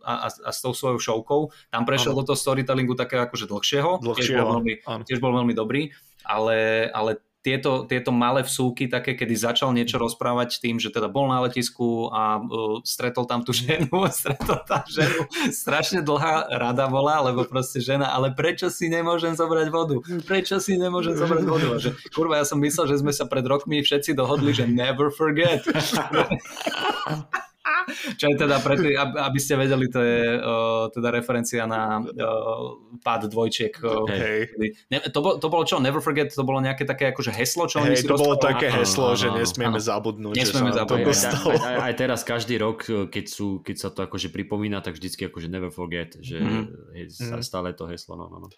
a, 0.06 0.14
a, 0.24 0.28
a 0.30 0.50
s 0.54 0.62
tou 0.62 0.72
svojou 0.72 1.02
showkou, 1.02 1.42
tam 1.74 1.84
prešiel 1.84 2.14
ano. 2.14 2.24
do 2.24 2.32
toho 2.32 2.38
storytellingu 2.40 2.94
také 2.94 3.20
akože 3.20 3.50
dlhšieho, 3.50 4.00
dlhšieho 4.00 4.24
tiež, 4.24 4.40
bol 4.40 4.50
veľmi, 4.62 4.74
tiež 5.04 5.20
bol 5.20 5.34
veľmi 5.36 5.54
dobrý, 5.58 5.92
ale, 6.24 6.88
ale 6.96 7.20
tieto, 7.48 7.88
tieto 7.88 8.12
malé 8.12 8.44
vsúky, 8.44 8.92
také, 8.92 9.16
kedy 9.16 9.32
začal 9.40 9.72
niečo 9.72 9.96
mhm. 9.96 10.04
rozprávať 10.04 10.60
tým, 10.60 10.84
že 10.84 10.92
teda 10.92 11.08
bol 11.08 11.32
na 11.32 11.40
letisku 11.48 12.12
a 12.12 12.44
uh, 12.44 12.84
stretol 12.84 13.24
tam 13.24 13.48
tú 13.48 13.56
ženu, 13.56 13.88
stretol 14.20 14.60
tam 14.68 14.84
ženu, 14.92 15.24
strašne 15.56 16.04
dlhá 16.04 16.52
rada 16.52 16.92
bola, 16.92 17.24
lebo 17.32 17.48
proste 17.48 17.80
žena, 17.80 18.12
ale 18.12 18.36
prečo 18.36 18.68
si 18.68 18.92
nemôžem 18.92 19.32
zobrať 19.32 19.68
vodu? 19.72 20.04
Prečo 20.28 20.60
si 20.60 20.76
nemôžem 20.76 21.16
zobrať 21.16 21.44
vodu? 21.48 21.68
A 21.72 21.80
že, 21.80 21.96
kurva, 22.12 22.44
ja 22.44 22.46
som 22.46 22.60
myslel, 22.60 22.92
že 22.92 23.00
sme 23.00 23.16
sa 23.16 23.24
pred 23.24 23.48
rokmi 23.48 23.80
všetci 23.80 24.12
dohodli, 24.12 24.52
že 24.52 24.68
never 24.68 25.08
forget. 25.08 25.64
Čo 27.88 28.26
je 28.32 28.36
teda 28.36 28.60
pre 28.60 28.76
tý, 28.76 28.92
aby 29.00 29.40
ste 29.40 29.56
vedeli, 29.56 29.88
to 29.88 30.04
je 30.04 30.22
uh, 30.36 30.92
teda 30.92 31.08
referencia 31.12 31.64
na 31.64 32.04
uh, 32.04 32.76
pád 33.00 33.32
dvojčiek. 33.32 33.74
Uh, 33.80 34.04
hey. 34.12 34.52
ne, 34.92 35.00
to, 35.08 35.20
bol, 35.24 35.40
to 35.40 35.48
bolo 35.48 35.64
čo? 35.64 35.80
Never 35.80 36.04
forget? 36.04 36.28
To 36.36 36.44
bolo 36.44 36.60
nejaké 36.60 36.84
také 36.84 37.16
akože 37.16 37.32
heslo? 37.32 37.72
Čo 37.72 37.88
hey, 37.88 37.96
to 38.04 38.20
bolo 38.20 38.36
také 38.36 38.68
heslo, 38.68 39.16
že 39.16 39.32
nesmieme 39.32 39.80
zabudnúť. 39.80 40.36
Nesmieme 40.36 40.76
že 40.76 40.84
zabudnúť. 40.84 41.16
Aj, 41.16 41.64
aj, 41.64 41.76
aj 41.88 41.94
teraz 41.96 42.20
každý 42.28 42.60
rok, 42.60 42.84
keď, 43.08 43.26
sú, 43.32 43.64
keď 43.64 43.76
sa 43.80 43.90
to 43.90 44.04
akože 44.04 44.36
pripomína, 44.36 44.84
tak 44.84 45.00
vždycky 45.00 45.32
akože 45.32 45.48
never 45.48 45.72
forget, 45.72 46.20
že 46.20 46.44
mm. 46.44 46.66
je 46.92 47.06
stále 47.40 47.72
to 47.72 47.88
heslo. 47.88 48.20
No, 48.20 48.28
no, 48.28 48.38
no. 48.44 48.50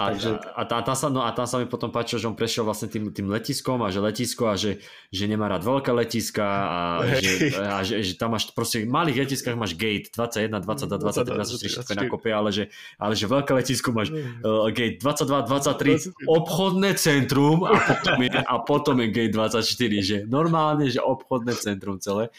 A, 0.00 0.16
Takže... 0.16 0.32
a, 0.56 0.64
a, 0.64 0.80
tam 0.80 0.96
sa, 0.96 1.12
no, 1.12 1.20
a 1.20 1.28
tam 1.36 1.44
sa 1.44 1.60
mi 1.60 1.68
potom 1.68 1.92
páčilo, 1.92 2.24
že 2.24 2.24
on 2.24 2.32
prešiel 2.32 2.64
vlastne 2.64 2.88
tým, 2.88 3.12
tým 3.12 3.28
letiskom 3.28 3.84
a 3.84 3.92
že 3.92 4.00
letisko 4.00 4.48
a 4.48 4.56
že, 4.56 4.80
že 5.12 5.28
nemá 5.28 5.44
rád 5.44 5.60
veľké 5.60 5.92
letiska 5.92 6.40
a, 6.40 7.04
že, 7.20 7.52
a 7.60 7.84
že, 7.84 8.00
že, 8.00 8.16
tam 8.16 8.32
máš 8.32 8.48
proste 8.56 8.80
v 8.80 8.88
malých 8.88 9.28
letiskách 9.28 9.60
máš 9.60 9.76
gate 9.76 10.08
21, 10.16 10.64
22, 10.64 11.04
23, 11.04 11.84
24 11.84 12.00
na 12.00 12.04
kopie, 12.08 12.32
ale 12.32 12.48
že, 12.48 12.72
ale 12.96 13.12
že 13.12 13.28
veľké 13.28 13.52
letisko 13.52 13.92
máš 13.92 14.08
uh, 14.08 14.72
gate 14.72 15.04
22, 15.04 16.16
23, 16.16 16.16
obchodné 16.24 16.96
centrum 16.96 17.68
a 17.68 17.76
potom, 17.76 18.16
je, 18.24 18.30
a 18.40 18.56
potom 18.56 18.96
je 19.04 19.06
gate 19.12 19.36
24, 19.36 19.60
že 20.00 20.16
normálne, 20.24 20.88
že 20.88 21.04
obchodné 21.04 21.52
centrum 21.60 22.00
celé. 22.00 22.32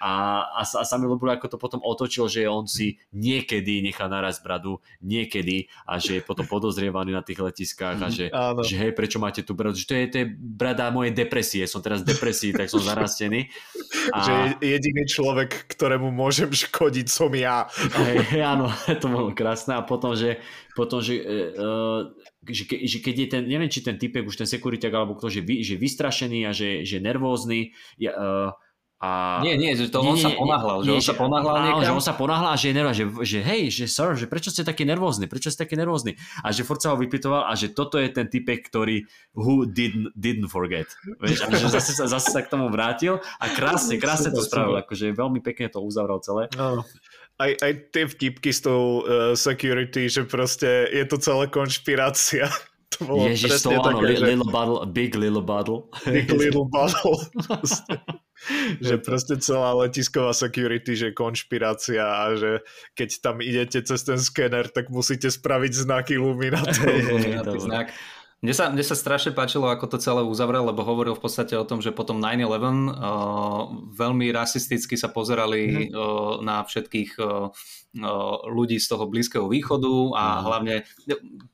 A, 0.00 0.48
a, 0.48 0.62
a 0.64 0.82
sa 0.88 0.96
mi 0.96 1.04
ľúbilo, 1.04 1.36
ako 1.36 1.44
to 1.44 1.58
potom 1.60 1.84
otočil, 1.84 2.24
že 2.32 2.48
on 2.48 2.64
si 2.64 2.96
niekedy 3.12 3.84
nechá 3.84 4.08
naraz 4.08 4.40
bradu, 4.40 4.80
niekedy 5.04 5.68
a 5.84 6.00
že 6.00 6.24
potom 6.24 6.48
podozrieva 6.48 7.01
vyhľadovaní 7.02 7.12
na 7.12 7.22
tých 7.26 7.40
letiskách 7.42 7.98
a 7.98 8.08
mhm. 8.08 8.14
že, 8.14 8.24
že 8.64 8.74
hej, 8.78 8.92
prečo 8.94 9.18
máte 9.18 9.42
tu 9.42 9.52
bradu, 9.54 9.74
že 9.74 9.86
to 9.86 9.94
je, 9.94 10.04
to 10.08 10.16
je 10.22 10.26
brada 10.30 10.88
mojej 10.94 11.12
depresie, 11.12 11.66
som 11.66 11.82
teraz 11.82 12.06
depresí, 12.06 12.54
tak 12.54 12.70
som 12.70 12.80
zarastený. 12.80 13.50
A... 14.12 14.18
Že 14.22 14.34
jediný 14.66 15.04
človek, 15.06 15.70
ktorému 15.70 16.10
môžem 16.10 16.50
škodiť, 16.50 17.06
som 17.06 17.30
ja. 17.34 17.70
Hej, 17.70 18.42
áno, 18.42 18.66
to 19.02 19.06
bolo 19.06 19.30
krásne 19.30 19.78
a 19.78 19.82
potom, 19.86 20.18
že, 20.18 20.42
potom, 20.74 20.98
že, 20.98 21.22
uh, 21.54 22.10
že, 22.42 22.66
ke, 22.66 22.82
že 22.82 22.98
keď 22.98 23.14
je 23.14 23.28
ten, 23.30 23.42
neviem, 23.46 23.70
či 23.70 23.84
ten 23.84 23.94
typek, 23.94 24.26
už 24.26 24.42
ten 24.42 24.48
sekuriťak 24.48 24.90
alebo 24.90 25.14
kto, 25.14 25.30
že, 25.30 25.40
vy, 25.46 25.62
že 25.62 25.78
vystrašený 25.78 26.40
a 26.46 26.50
že, 26.50 26.82
že 26.82 26.98
nervózny, 26.98 27.72
ja, 27.94 28.12
uh, 28.14 28.50
a... 29.02 29.42
Nie, 29.42 29.58
nie, 29.58 29.74
že 29.74 29.90
to 29.90 29.98
nie, 30.06 30.14
on 30.14 30.16
nie, 30.16 30.22
sa 30.22 30.30
ponáhľal, 30.30 30.78
nie, 30.86 30.86
že 30.86 30.94
on 30.94 31.02
sa 31.02 31.14
ponáhľal 31.18 31.54
niekam. 31.58 31.82
že 31.82 31.92
on 31.98 32.04
sa 32.06 32.14
ponáhľal 32.14 32.50
a 32.54 32.58
že 32.58 32.66
je 32.70 32.74
nervózny, 32.78 32.98
že, 33.02 33.06
že 33.26 33.38
hej, 33.42 33.62
že 33.74 33.84
sir, 33.90 34.14
že 34.14 34.26
prečo 34.30 34.54
ste 34.54 34.62
taký 34.62 34.86
nervózny, 34.86 35.26
prečo 35.26 35.50
ste 35.50 35.66
taký 35.66 35.74
nervózny. 35.74 36.14
A 36.46 36.54
že 36.54 36.62
furt 36.62 36.78
sa 36.78 36.94
ho 36.94 36.96
vypitoval 36.96 37.50
a 37.50 37.52
že 37.58 37.74
toto 37.74 37.98
je 37.98 38.06
ten 38.14 38.30
typek, 38.30 38.62
ktorý 38.62 39.02
who 39.34 39.66
didn't, 39.66 40.14
didn't 40.14 40.54
forget. 40.54 40.86
Vieš, 41.18 41.42
a 41.42 41.50
že 41.50 41.66
zase 41.74 41.98
sa, 41.98 42.06
zase 42.06 42.30
sa 42.30 42.46
k 42.46 42.48
tomu 42.54 42.70
vrátil 42.70 43.18
a 43.42 43.50
krásne, 43.50 43.98
krásne 43.98 44.30
to 44.30 44.38
spravil, 44.38 44.78
akože 44.78 45.10
veľmi 45.10 45.42
pekne 45.42 45.66
to 45.66 45.82
uzavrel 45.82 46.22
celé. 46.22 46.46
No 46.54 46.86
aj, 47.42 47.52
aj 47.58 47.72
tie 47.90 48.04
vtipky 48.06 48.50
s 48.54 48.60
tou 48.62 49.02
uh, 49.02 49.34
security, 49.34 50.06
že 50.06 50.22
proste 50.28 50.86
je 50.90 51.04
to 51.08 51.16
celá 51.18 51.50
konšpirácia. 51.50 52.46
To 53.00 53.08
bolo 53.08 53.24
Ježiš, 53.24 53.64
to 53.64 53.72
áno, 53.72 54.04
že... 54.04 54.20
little 54.20 54.52
bottle, 54.52 54.84
big 54.84 55.16
little 55.16 55.40
bottle. 55.40 55.88
Big 56.04 56.28
little 56.28 56.68
bottle. 56.76 57.24
že 58.80 58.98
proste 58.98 59.38
celá 59.38 59.74
letisková 59.76 60.32
security, 60.34 60.94
že 60.98 61.08
konšpirácia 61.14 62.02
a 62.02 62.34
že 62.34 62.62
keď 62.98 63.10
tam 63.22 63.36
idete 63.38 63.82
cez 63.82 64.00
ten 64.02 64.18
skener, 64.18 64.68
tak 64.68 64.90
musíte 64.90 65.30
spraviť 65.30 65.72
znaky 65.72 66.14
Illuminati. 66.18 66.82
znak. 67.58 67.94
Mne 68.42 68.54
sa, 68.58 68.74
mne 68.74 68.82
sa 68.82 68.98
strašne 68.98 69.30
páčilo, 69.30 69.70
ako 69.70 69.86
to 69.86 70.02
celé 70.02 70.26
uzavrel, 70.26 70.66
lebo 70.66 70.82
hovoril 70.82 71.14
v 71.14 71.22
podstate 71.22 71.54
o 71.54 71.62
tom, 71.62 71.78
že 71.78 71.94
potom 71.94 72.18
9-11 72.18 72.90
uh, 72.90 73.70
veľmi 73.94 74.34
rasisticky 74.34 74.98
sa 74.98 75.14
pozerali 75.14 75.62
mm-hmm. 75.62 75.94
uh, 75.94 76.42
na 76.42 76.66
všetkých 76.66 77.22
uh, 77.22 77.54
ľudí 78.50 78.82
z 78.82 78.86
toho 78.90 79.06
Blízkeho 79.06 79.46
východu 79.46 79.94
a 80.18 80.24
mm. 80.24 80.42
hlavne, 80.42 80.74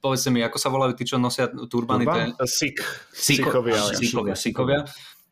povedzte 0.00 0.32
mi, 0.32 0.40
ako 0.40 0.56
sa 0.56 0.72
volajú 0.72 0.96
tí, 0.96 1.04
čo 1.04 1.20
nosia 1.20 1.50
turbany? 1.50 2.08
Turban? 2.08 2.32
Ten... 2.32 2.46
Sik. 2.48 2.80
Sikovia. 3.12 3.82
Sikovia. 3.92 4.32
Sikovia. 4.32 4.80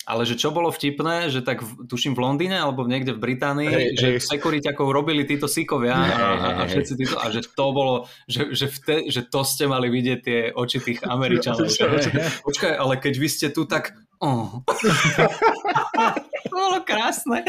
Ale 0.07 0.23
že 0.23 0.39
čo 0.39 0.55
bolo 0.55 0.71
vtipné, 0.71 1.35
že 1.35 1.43
tak 1.43 1.67
v, 1.67 1.83
tuším 1.91 2.15
v 2.15 2.23
Londýne 2.23 2.63
alebo 2.63 2.87
niekde 2.87 3.19
v 3.19 3.27
Británii, 3.27 3.71
hey, 3.75 3.87
že 3.99 4.09
hey. 4.15 4.23
sekuriťakov 4.23 4.87
robili 4.95 5.27
títo 5.27 5.51
síkovia 5.51 5.99
hey, 5.99 6.15
a, 6.15 6.27
a, 6.63 6.65
všetci 6.71 6.93
títo, 6.95 7.19
a 7.19 7.27
že 7.35 7.43
to 7.43 7.67
bolo, 7.75 8.07
že, 8.31 8.55
že, 8.55 8.71
vte, 8.71 9.11
že 9.11 9.27
to 9.27 9.43
ste 9.43 9.67
mali 9.67 9.91
vidieť 9.91 10.19
tie 10.23 10.41
oči 10.55 10.79
tých 10.79 11.03
Američanov. 11.03 11.67
Počkaj, 12.47 12.73
ale 12.79 12.95
keď 13.03 13.15
vy 13.19 13.29
ste 13.29 13.51
tu, 13.51 13.67
tak 13.67 13.99
oh. 14.23 14.63
to 16.47 16.55
bolo 16.55 16.79
krásne. 16.87 17.43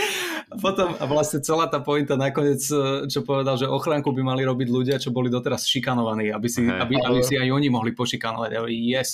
A 0.49 0.57
potom 0.57 0.97
a 0.97 1.03
vlastne 1.05 1.45
celá 1.45 1.69
tá 1.69 1.77
pointa 1.77 2.17
nakoniec, 2.17 2.65
čo 3.05 3.19
povedal, 3.21 3.61
že 3.61 3.69
ochránku 3.69 4.09
by 4.09 4.33
mali 4.33 4.41
robiť 4.41 4.67
ľudia, 4.73 4.97
čo 4.97 5.13
boli 5.13 5.29
doteraz 5.29 5.69
šikanovaní, 5.69 6.33
aby 6.33 6.47
si, 6.49 6.65
hey, 6.65 6.81
aby, 6.81 6.97
aby 7.05 7.21
si 7.21 7.37
aj 7.37 7.53
oni 7.53 7.69
mohli 7.69 7.93
pošikanovať. 7.93 8.65
Yes, 8.73 9.13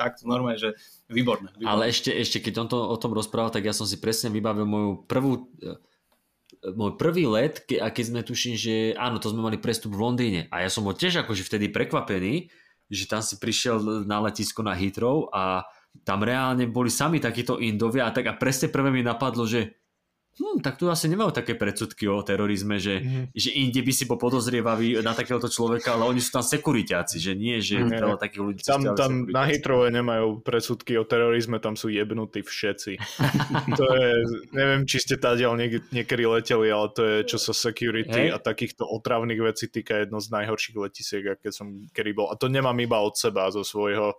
tak 0.00 0.16
to 0.16 0.24
normálne, 0.24 0.56
že 0.56 0.72
Výborné, 1.08 1.56
výborné. 1.56 1.68
Ale 1.68 1.88
ešte, 1.88 2.12
ešte 2.12 2.44
keď 2.44 2.54
on 2.64 2.68
to, 2.68 2.78
o 2.78 2.96
tom 3.00 3.16
rozprával, 3.16 3.48
tak 3.48 3.64
ja 3.64 3.72
som 3.72 3.88
si 3.88 3.96
presne 3.96 4.28
vybavil 4.28 4.68
moju 4.68 4.90
prvú, 5.08 5.48
e, 5.56 5.72
môj 6.76 7.00
prvý 7.00 7.24
let, 7.24 7.64
ke, 7.64 7.80
a 7.80 7.88
keď 7.88 8.04
sme 8.12 8.20
tuším, 8.20 8.54
že 8.60 8.74
áno, 8.92 9.16
to 9.16 9.32
sme 9.32 9.40
mali 9.40 9.56
prestup 9.56 9.96
v 9.96 10.04
Londýne. 10.04 10.40
A 10.52 10.60
ja 10.60 10.68
som 10.68 10.84
bol 10.84 10.92
tiež 10.92 11.24
akože 11.24 11.48
vtedy 11.48 11.72
prekvapený, 11.72 12.52
že 12.92 13.04
tam 13.08 13.24
si 13.24 13.40
prišiel 13.40 14.04
na 14.04 14.20
letisko 14.20 14.60
na 14.60 14.76
Heathrow 14.76 15.32
a 15.32 15.64
tam 16.04 16.20
reálne 16.24 16.68
boli 16.68 16.92
sami 16.92 17.20
takíto 17.20 17.56
Indovia 17.56 18.08
a 18.08 18.14
tak 18.14 18.28
a 18.28 18.36
presne 18.36 18.68
prvé 18.68 18.92
mi 18.92 19.00
napadlo, 19.00 19.48
že 19.48 19.80
hm, 20.38 20.62
tak 20.62 20.78
tu 20.78 20.86
asi 20.86 21.10
nemajú 21.10 21.34
také 21.34 21.58
predsudky 21.58 22.06
o 22.06 22.22
terorizme, 22.22 22.78
že, 22.78 23.02
mm-hmm. 23.02 23.24
že 23.34 23.50
inde 23.58 23.80
by 23.82 23.92
si 23.92 24.06
bol 24.06 24.16
podozrievavý 24.16 24.98
na 25.06 25.12
takéhoto 25.12 25.50
človeka, 25.50 25.98
ale 25.98 26.06
oni 26.06 26.22
sú 26.22 26.38
tam 26.38 26.44
sekuritáci, 26.46 27.18
že 27.18 27.34
nie, 27.34 27.58
že 27.58 27.82
mm-hmm. 27.82 27.98
veľa 27.98 28.16
takých 28.22 28.42
ľudí... 28.42 28.60
Tam, 28.62 28.82
tam 28.94 29.26
na 29.26 29.44
Hitrove 29.50 29.90
nemajú 29.90 30.40
predsudky 30.46 30.94
o 30.94 31.04
terorizme, 31.04 31.58
tam 31.58 31.74
sú 31.74 31.90
jebnutí 31.90 32.46
všetci. 32.46 32.92
to 33.78 33.84
je, 33.84 34.10
neviem, 34.54 34.86
či 34.86 35.02
ste 35.02 35.18
tadiaľ 35.18 35.58
niek- 35.58 35.90
niekedy 35.90 36.24
leteli, 36.24 36.70
ale 36.70 36.86
to 36.94 37.02
je, 37.02 37.16
čo 37.34 37.38
sa 37.42 37.50
security 37.50 38.30
hey. 38.30 38.34
a 38.34 38.38
takýchto 38.38 38.86
otravných 38.86 39.42
vecí 39.42 39.66
týka 39.66 40.06
jedno 40.06 40.22
z 40.22 40.30
najhorších 40.30 40.76
letisiek, 40.78 41.24
aké 41.34 41.50
som 41.50 41.90
kedy 41.90 42.14
bol. 42.14 42.30
A 42.30 42.38
to 42.38 42.46
nemám 42.46 42.78
iba 42.78 43.02
od 43.02 43.18
seba, 43.18 43.50
zo 43.50 43.66
svojho 43.66 44.14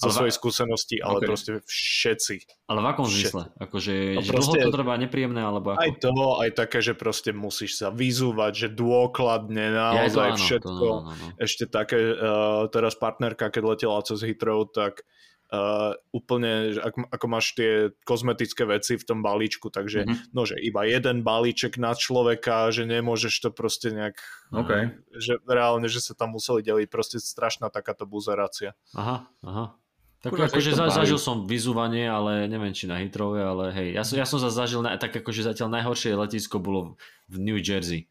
zo 0.00 0.08
ale 0.08 0.16
svojej 0.16 0.34
skúsenosti, 0.34 0.96
ale 1.04 1.20
okay. 1.20 1.28
proste 1.28 1.50
všetci. 1.68 2.64
Ale 2.72 2.80
v 2.80 2.86
akom 2.88 3.04
všetci. 3.04 3.20
zmysle? 3.20 3.42
Akože, 3.60 3.94
no 4.16 4.22
že 4.24 4.32
proste, 4.32 4.56
dlho 4.56 4.64
to 4.64 4.76
trvá 4.80 4.94
nepríjemné, 4.96 5.42
alebo 5.44 5.76
ako? 5.76 5.80
Aj 5.84 5.92
to, 6.00 6.12
aj 6.40 6.50
také, 6.56 6.78
že 6.80 6.94
proste 6.96 7.30
musíš 7.36 7.76
sa 7.76 7.92
vyzúvať, 7.92 8.52
že 8.56 8.68
dôkladne, 8.72 9.76
naozaj 9.76 10.28
ja, 10.32 10.36
to, 10.36 10.40
všetko. 10.40 10.72
To, 10.72 10.88
no, 10.88 11.04
no, 11.04 11.12
no. 11.12 11.26
Ešte 11.36 11.68
také, 11.68 12.16
uh, 12.16 12.64
teraz 12.72 12.96
partnerka, 12.96 13.52
keď 13.52 13.62
letela 13.76 14.00
cez 14.00 14.24
Heathrow, 14.24 14.64
tak 14.72 15.04
uh, 15.52 15.92
úplne, 16.14 16.78
ako, 16.78 16.98
ako 17.10 17.26
máš 17.28 17.46
tie 17.58 17.92
kozmetické 18.06 18.64
veci 18.64 18.96
v 18.96 19.04
tom 19.04 19.20
balíčku, 19.20 19.68
takže 19.68 20.06
mm-hmm. 20.06 20.32
no, 20.32 20.42
že 20.46 20.56
iba 20.62 20.86
jeden 20.86 21.26
balíček 21.26 21.76
na 21.76 21.92
človeka, 21.92 22.70
že 22.72 22.86
nemôžeš 22.86 23.34
to 23.36 23.50
proste 23.52 23.92
nejak, 23.92 24.16
okay. 24.54 24.96
že 25.12 25.42
reálne, 25.44 25.90
že 25.90 26.00
sa 26.00 26.16
tam 26.16 26.38
museli 26.38 26.64
deliť, 26.64 26.88
proste 26.88 27.18
strašná 27.20 27.68
takáto 27.68 28.06
buzerácia. 28.06 28.72
Aha, 28.96 29.28
aha. 29.44 29.76
Tak 30.20 30.36
Kurva, 30.36 30.52
akože 30.52 30.76
za, 30.76 30.92
zažil 30.92 31.16
som 31.16 31.48
vyzúvanie, 31.48 32.04
ale 32.04 32.44
neviem 32.44 32.76
či 32.76 32.84
na 32.84 33.00
Hitrove, 33.00 33.40
ale 33.40 33.72
hej, 33.72 33.88
ja 33.96 34.04
som, 34.04 34.20
ja 34.20 34.28
som 34.28 34.36
zažil, 34.36 34.84
na, 34.84 35.00
tak 35.00 35.16
akože 35.16 35.48
zatiaľ 35.48 35.80
najhoršie 35.80 36.12
letisko 36.12 36.60
bolo 36.60 37.00
v 37.32 37.36
New 37.40 37.56
Jersey. 37.56 38.04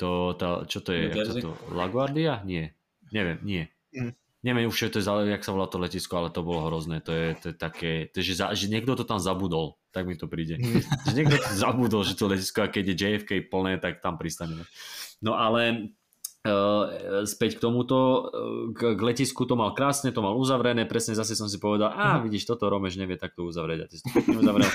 To, 0.00 0.32
tá, 0.32 0.64
čo 0.64 0.80
to 0.80 0.96
je? 0.96 1.12
To, 1.44 1.52
LaGuardia? 1.68 2.40
Nie. 2.48 2.72
Neviem, 3.12 3.38
nie. 3.44 3.62
Mm. 3.92 4.16
Neviem 4.40 4.70
už, 4.70 4.78
čo 4.78 4.88
to 4.88 5.02
je, 5.02 5.04
jak 5.04 5.44
sa 5.44 5.52
volá 5.52 5.68
to 5.68 5.76
letisko, 5.76 6.14
ale 6.16 6.32
to 6.32 6.40
bolo 6.40 6.70
hrozné. 6.70 7.04
To 7.04 7.12
je, 7.12 7.36
to 7.36 7.46
je 7.52 7.56
také, 7.58 7.92
to 8.08 8.22
je, 8.22 8.32
že, 8.32 8.34
za, 8.40 8.54
že 8.56 8.70
niekto 8.70 8.96
to 8.96 9.04
tam 9.04 9.20
zabudol, 9.20 9.76
tak 9.92 10.08
mi 10.08 10.16
to 10.16 10.30
príde. 10.30 10.56
Mm. 10.56 10.80
že 10.80 11.12
niekto 11.12 11.36
to 11.36 11.50
zabudol, 11.52 12.08
že 12.08 12.16
to 12.16 12.30
letisko, 12.30 12.64
a 12.64 12.72
keď 12.72 12.84
je 12.88 12.96
JFK 12.96 13.30
plné, 13.52 13.76
tak 13.76 14.00
tam 14.00 14.16
pristaneme. 14.16 14.64
No 15.18 15.34
ale 15.34 15.92
späť 17.26 17.58
k 17.58 17.62
tomuto, 17.66 17.98
uh, 17.98 18.70
k, 18.70 18.94
k 18.94 19.00
letisku 19.02 19.42
to 19.44 19.58
mal 19.58 19.74
krásne, 19.74 20.14
to 20.14 20.22
mal 20.22 20.38
uzavrené, 20.38 20.86
presne 20.86 21.18
zase 21.18 21.34
som 21.34 21.50
si 21.50 21.58
povedal, 21.58 21.90
a 21.90 22.22
vidíš, 22.22 22.46
toto 22.46 22.70
Romeš 22.70 22.94
nevie 22.96 23.18
takto 23.18 23.42
uzavrieť 23.44 23.78
a 23.84 23.86
ty 23.90 23.94
si 23.98 24.02
to 24.06 24.10
pekne 24.14 24.38
uzavrel. 24.38 24.70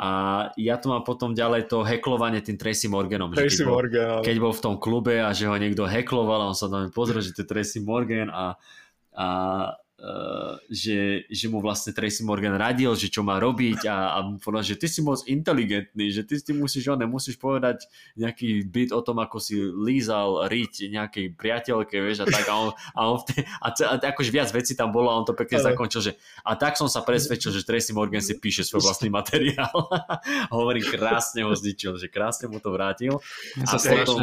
A 0.00 0.08
ja 0.56 0.80
tu 0.80 0.88
mám 0.88 1.04
potom 1.04 1.36
ďalej 1.36 1.68
to 1.68 1.84
heklovanie 1.84 2.40
tým 2.40 2.56
Tracy 2.56 2.88
Morganom. 2.88 3.36
Tracy 3.36 3.64
keď, 3.64 3.68
Morgan, 3.68 4.08
bol, 4.08 4.24
keď 4.24 4.36
bol 4.40 4.52
v 4.56 4.62
tom 4.64 4.74
klube 4.80 5.20
a 5.20 5.28
že 5.36 5.44
ho 5.44 5.56
niekto 5.56 5.84
hekloval 5.84 6.40
a 6.40 6.48
on 6.52 6.56
sa 6.56 6.72
tam 6.72 6.88
pozrel, 6.88 7.20
že 7.20 7.36
to 7.36 7.44
je 7.44 7.48
Tracy 7.48 7.84
Morgan 7.84 8.32
a, 8.32 8.56
a 9.12 9.26
že, 10.72 11.28
že 11.28 11.46
mu 11.52 11.60
vlastne 11.60 11.92
Tracy 11.92 12.24
Morgan 12.24 12.56
radil, 12.56 12.92
že 12.96 13.12
čo 13.12 13.20
má 13.20 13.36
robiť 13.36 13.84
a, 13.84 14.16
a 14.16 14.18
mu 14.24 14.40
povedal, 14.40 14.64
že 14.64 14.80
ty 14.80 14.88
si 14.88 15.04
moc 15.04 15.20
inteligentný, 15.28 16.08
že 16.08 16.24
ty 16.24 16.40
si 16.40 16.56
musíš, 16.56 16.88
on 16.88 17.04
musíš 17.04 17.36
povedať 17.36 17.84
nejaký 18.16 18.64
byt 18.64 18.90
o 18.96 19.04
tom, 19.04 19.20
ako 19.20 19.36
si 19.36 19.60
lízal 19.60 20.48
riť 20.48 20.88
nejakej 20.88 21.26
priateľke, 21.36 21.96
vieš, 22.00 22.24
a 22.24 22.26
tak 22.32 22.48
a 22.48 22.54
on, 22.56 22.70
a 22.72 23.00
on 23.12 23.18
vtedy, 23.20 23.44
a, 23.44 23.68
a, 23.68 23.94
a 24.00 24.06
akože 24.16 24.30
viac 24.32 24.48
vecí 24.50 24.72
tam 24.72 24.88
bolo 24.88 25.12
a 25.12 25.18
on 25.20 25.28
to 25.28 25.36
pekne 25.36 25.60
zakončil, 25.60 26.00
že 26.00 26.12
a 26.48 26.56
tak 26.56 26.80
som 26.80 26.88
sa 26.88 27.04
presvedčil, 27.04 27.52
že 27.52 27.66
Tracy 27.66 27.92
Morgan 27.92 28.24
si 28.24 28.40
píše 28.40 28.64
svoj 28.64 28.88
vlastný 28.88 29.12
materiál. 29.20 29.68
Hovorí, 30.54 30.80
krásne 30.80 31.44
ho 31.44 31.52
zničil, 31.52 32.00
že 32.00 32.08
krásne 32.08 32.48
mu 32.48 32.56
to 32.56 32.72
vrátil. 32.72 33.20
A 33.68 33.76
potom, 33.76 34.16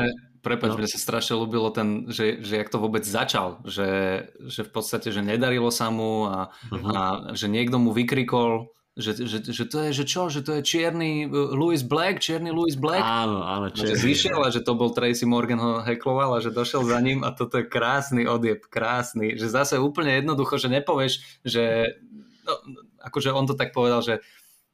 Prepač, 0.47 0.69
no. 0.71 0.77
mne 0.79 0.87
sa 0.87 0.99
strašne 0.99 1.35
ľúbilo 1.35 1.67
ten, 1.75 2.07
že, 2.07 2.39
že 2.39 2.63
jak 2.63 2.71
to 2.71 2.79
vôbec 2.79 3.03
začal, 3.03 3.59
že, 3.67 4.23
že 4.47 4.63
v 4.63 4.71
podstate, 4.71 5.11
že 5.11 5.19
nedarilo 5.19 5.67
sa 5.67 5.91
mu 5.91 6.23
a, 6.25 6.55
uh-huh. 6.71 6.87
a 6.87 7.01
že 7.35 7.51
niekto 7.51 7.75
mu 7.75 7.91
vykrikol, 7.91 8.71
že, 8.97 9.13
že, 9.13 9.45
že 9.45 9.63
to 9.69 9.77
je, 9.87 9.89
že 9.93 10.03
čo, 10.09 10.25
že 10.25 10.41
to 10.41 10.57
je 10.57 10.65
čierny 10.65 11.29
uh, 11.29 11.53
Louis 11.53 11.85
Black, 11.85 12.17
čierny 12.17 12.49
Louis 12.49 12.73
Black. 12.73 13.05
Áno, 13.05 13.45
áno, 13.45 13.69
čierny. 13.69 13.93
Že 13.93 14.03
zišiel 14.09 14.39
a 14.41 14.49
že 14.49 14.65
to 14.65 14.73
bol 14.73 14.89
Tracy 14.89 15.27
Morgan 15.29 15.61
ho 15.61 15.71
hekloval 15.85 16.33
a 16.33 16.41
že 16.41 16.49
došiel 16.49 16.81
za 16.81 16.97
ním 16.97 17.21
a 17.21 17.29
toto 17.29 17.61
je 17.61 17.69
krásny 17.69 18.25
odjeb, 18.25 18.65
krásny. 18.65 19.37
Že 19.37 19.47
zase 19.53 19.75
úplne 19.77 20.17
jednoducho, 20.17 20.57
že 20.57 20.73
nepovieš, 20.73 21.13
že 21.45 21.93
no, 22.41 22.57
akože 23.05 23.29
on 23.29 23.45
to 23.45 23.53
tak 23.53 23.69
povedal, 23.69 24.01
že 24.01 24.25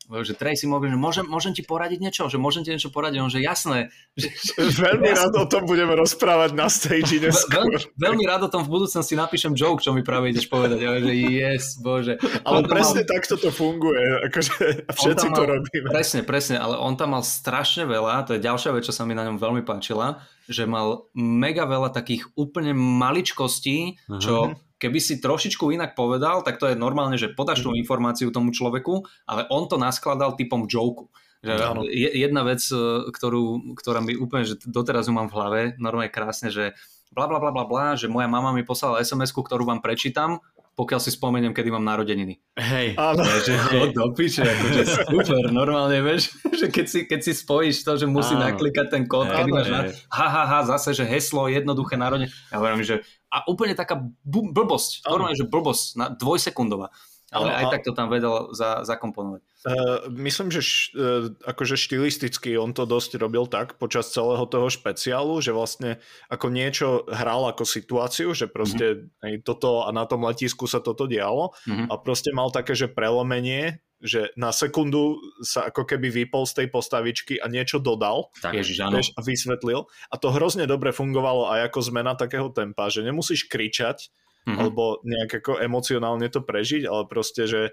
že 0.04 0.34
Tracy 0.36 0.68
Morgan, 0.68 0.92
že 0.92 1.00
môžem, 1.00 1.26
môžem 1.26 1.54
ti 1.56 1.64
poradiť 1.64 2.00
niečo, 2.04 2.24
že 2.28 2.36
môžem 2.36 2.68
ti 2.68 2.76
niečo 2.76 2.92
poradiť, 2.92 3.20
on 3.24 3.32
že 3.32 3.40
jasné. 3.40 3.90
Že, 4.54 4.80
veľmi 4.80 5.10
jasné. 5.10 5.20
rád 5.26 5.34
o 5.42 5.46
tom 5.50 5.64
budeme 5.66 5.94
rozprávať 5.98 6.54
na 6.54 6.70
stage 6.70 7.18
neskôr. 7.18 7.66
Veľ, 7.66 7.90
veľmi 7.98 8.24
rád 8.30 8.46
o 8.46 8.50
tom 8.52 8.62
v 8.62 8.70
budúcnosti 8.80 9.18
napíšem 9.18 9.58
joke, 9.58 9.82
čo 9.82 9.92
mi 9.92 10.06
práve 10.06 10.30
ideš 10.30 10.48
povedať, 10.48 10.80
ale 10.86 11.02
že 11.02 11.14
yes, 11.18 11.82
bože. 11.82 12.22
Ale 12.46 12.64
presne 12.70 13.04
mal... 13.04 13.10
takto 13.10 13.36
to 13.42 13.50
funguje, 13.50 14.04
akože 14.30 14.86
všetci 14.94 15.26
mal, 15.32 15.36
to 15.36 15.44
robíme. 15.50 15.88
Presne, 15.90 16.22
presne, 16.22 16.56
ale 16.62 16.78
on 16.78 16.94
tam 16.94 17.18
mal 17.18 17.24
strašne 17.26 17.90
veľa, 17.90 18.30
to 18.30 18.38
je 18.38 18.46
ďalšia 18.46 18.72
vec, 18.76 18.86
čo 18.86 18.94
sa 18.94 19.04
mi 19.04 19.18
na 19.18 19.26
ňom 19.26 19.42
veľmi 19.42 19.66
páčila, 19.66 20.22
že 20.46 20.70
mal 20.70 21.10
mega 21.18 21.66
veľa 21.66 21.90
takých 21.90 22.30
úplne 22.38 22.76
maličkostí, 22.76 23.98
čo 24.22 24.54
uh-huh 24.54 24.72
keby 24.84 25.00
si 25.00 25.24
trošičku 25.24 25.72
inak 25.72 25.96
povedal, 25.96 26.44
tak 26.44 26.60
to 26.60 26.68
je 26.68 26.76
normálne, 26.76 27.16
že 27.16 27.32
podáš 27.32 27.64
tú 27.64 27.72
mhm. 27.72 27.80
informáciu 27.88 28.28
tomu 28.36 28.52
človeku, 28.52 29.08
ale 29.24 29.48
on 29.48 29.72
to 29.72 29.80
naskladal 29.80 30.36
typom 30.36 30.68
joke. 30.68 31.08
Že 31.44 31.60
jedna 31.92 32.48
vec, 32.48 32.64
e, 32.72 33.12
ktorú, 33.12 33.76
ktorá 33.76 34.00
mi 34.00 34.16
úplne, 34.16 34.48
že 34.48 34.56
doteraz 34.64 35.12
ju 35.12 35.14
mám 35.16 35.28
v 35.28 35.36
hlave, 35.36 35.62
normálne 35.76 36.08
krásne, 36.08 36.48
že 36.48 36.72
bla 37.12 37.28
bla 37.28 37.38
bla 37.38 37.52
bla 37.52 37.68
bla, 37.68 37.86
že 38.00 38.08
moja 38.08 38.32
mama 38.32 38.56
mi 38.56 38.64
poslala 38.64 39.04
sms 39.04 39.36
ktorú 39.36 39.68
vám 39.68 39.84
prečítam, 39.84 40.40
pokiaľ 40.74 41.00
si 41.02 41.14
spomeniem, 41.14 41.54
kedy 41.54 41.70
mám 41.70 41.86
narodeniny. 41.86 42.42
Hej. 42.58 42.98
Ale... 42.98 43.22
Že 43.46 43.54
hej. 43.54 43.90
do 43.94 44.10
piče, 44.18 44.42
akože 44.42 44.84
super, 45.06 45.44
normálne, 45.54 46.02
vieš, 46.02 46.34
že 46.60 46.66
keď 46.74 46.86
si, 46.90 47.00
keď 47.06 47.20
si 47.22 47.32
spojíš 47.38 47.86
to, 47.86 47.94
že 47.98 48.10
musí 48.10 48.34
Áno. 48.34 48.50
naklikať 48.50 48.88
ten 48.90 49.04
kód, 49.06 49.30
kedy 49.30 49.50
máš 49.54 49.70
na... 49.70 49.82
Ha, 50.10 50.28
ha, 50.28 50.44
ha, 50.50 50.60
zase, 50.66 50.98
že 50.98 51.06
heslo, 51.06 51.46
jednoduché 51.46 51.94
narodenie. 51.94 52.34
Ja 52.50 52.58
hovorím, 52.58 52.82
že 52.82 53.06
a 53.34 53.46
úplne 53.50 53.74
taká 53.74 53.98
blbosť, 54.26 55.06
normálne, 55.10 55.34
že 55.34 55.50
blbosť, 55.50 55.86
na 55.98 56.06
dvojsekundová. 56.14 56.94
Ale 57.34 57.50
aj 57.50 57.66
tak 57.74 57.82
to 57.82 57.92
tam 57.98 58.08
vedel 58.14 58.54
za, 58.54 58.86
zakomponovať. 58.86 59.42
Uh, 59.64 60.06
myslím, 60.14 60.54
že 60.54 60.62
š, 60.62 60.94
uh, 60.94 61.34
akože 61.44 61.76
štilisticky 61.76 62.54
on 62.56 62.78
to 62.78 62.86
dosť 62.86 63.18
robil 63.18 63.50
tak 63.50 63.82
počas 63.82 64.14
celého 64.14 64.46
toho 64.46 64.70
špeciálu, 64.70 65.42
že 65.42 65.52
vlastne 65.56 65.98
ako 66.30 66.48
niečo 66.54 67.10
hral 67.10 67.50
ako 67.50 67.66
situáciu, 67.66 68.32
že 68.38 68.46
proste 68.46 69.10
mm-hmm. 69.10 69.26
aj 69.26 69.34
toto 69.42 69.88
a 69.88 69.90
na 69.90 70.06
tom 70.06 70.24
letisku 70.24 70.70
sa 70.70 70.84
toto 70.84 71.10
dialo 71.10 71.56
mm-hmm. 71.66 71.88
a 71.90 71.94
proste 71.98 72.30
mal 72.36 72.54
také, 72.54 72.78
že 72.78 72.92
prelomenie 72.92 73.82
že 74.04 74.36
na 74.36 74.52
sekundu 74.52 75.16
sa 75.40 75.72
ako 75.72 75.88
keby 75.88 76.12
vypol 76.12 76.44
z 76.44 76.60
tej 76.60 76.68
postavičky 76.68 77.40
a 77.40 77.48
niečo 77.48 77.80
dodal 77.80 78.28
tak, 78.44 78.60
Ježiš, 78.60 78.84
áno. 78.84 79.00
a 79.00 79.20
vysvetlil. 79.24 79.88
A 80.12 80.16
to 80.20 80.28
hrozne 80.36 80.68
dobre 80.68 80.92
fungovalo 80.92 81.48
aj 81.48 81.72
ako 81.72 81.80
zmena 81.88 82.14
takého 82.20 82.52
tempa, 82.52 82.92
že 82.92 83.00
nemusíš 83.00 83.48
kričať, 83.48 84.12
mm-hmm. 84.44 84.60
alebo 84.60 85.00
nejak 85.04 85.44
ako 85.44 85.60
emocionálne 85.60 86.28
to 86.28 86.44
prežiť, 86.44 86.88
ale 86.88 87.08
proste, 87.08 87.48
že 87.48 87.72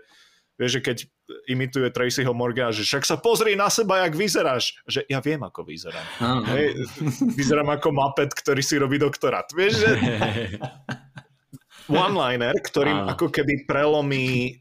vieš, 0.61 0.77
že 0.77 0.85
keď 0.85 0.99
imituje 1.49 1.89
Tracyho 1.89 2.37
Morgana, 2.37 2.69
že 2.69 2.85
však 2.85 3.09
sa 3.09 3.17
pozri 3.17 3.57
na 3.57 3.73
seba, 3.73 4.05
jak 4.05 4.13
vyzeráš. 4.13 4.77
Že 4.85 5.09
ja 5.09 5.25
viem, 5.25 5.41
ako 5.41 5.65
vyzerám. 5.65 6.07
Uh-huh. 6.21 6.45
Hej, 6.53 6.67
vyzerám 7.33 7.81
ako 7.81 7.89
mapet, 7.97 8.29
ktorý 8.37 8.61
si 8.61 8.77
robí 8.77 9.01
doktorát. 9.01 9.49
Vieš, 9.57 9.73
že 9.81 9.91
one-liner, 11.89 12.53
ktorým 12.61 13.09
uh-huh. 13.09 13.13
ako 13.17 13.33
keby 13.33 13.65
prelomí 13.65 14.61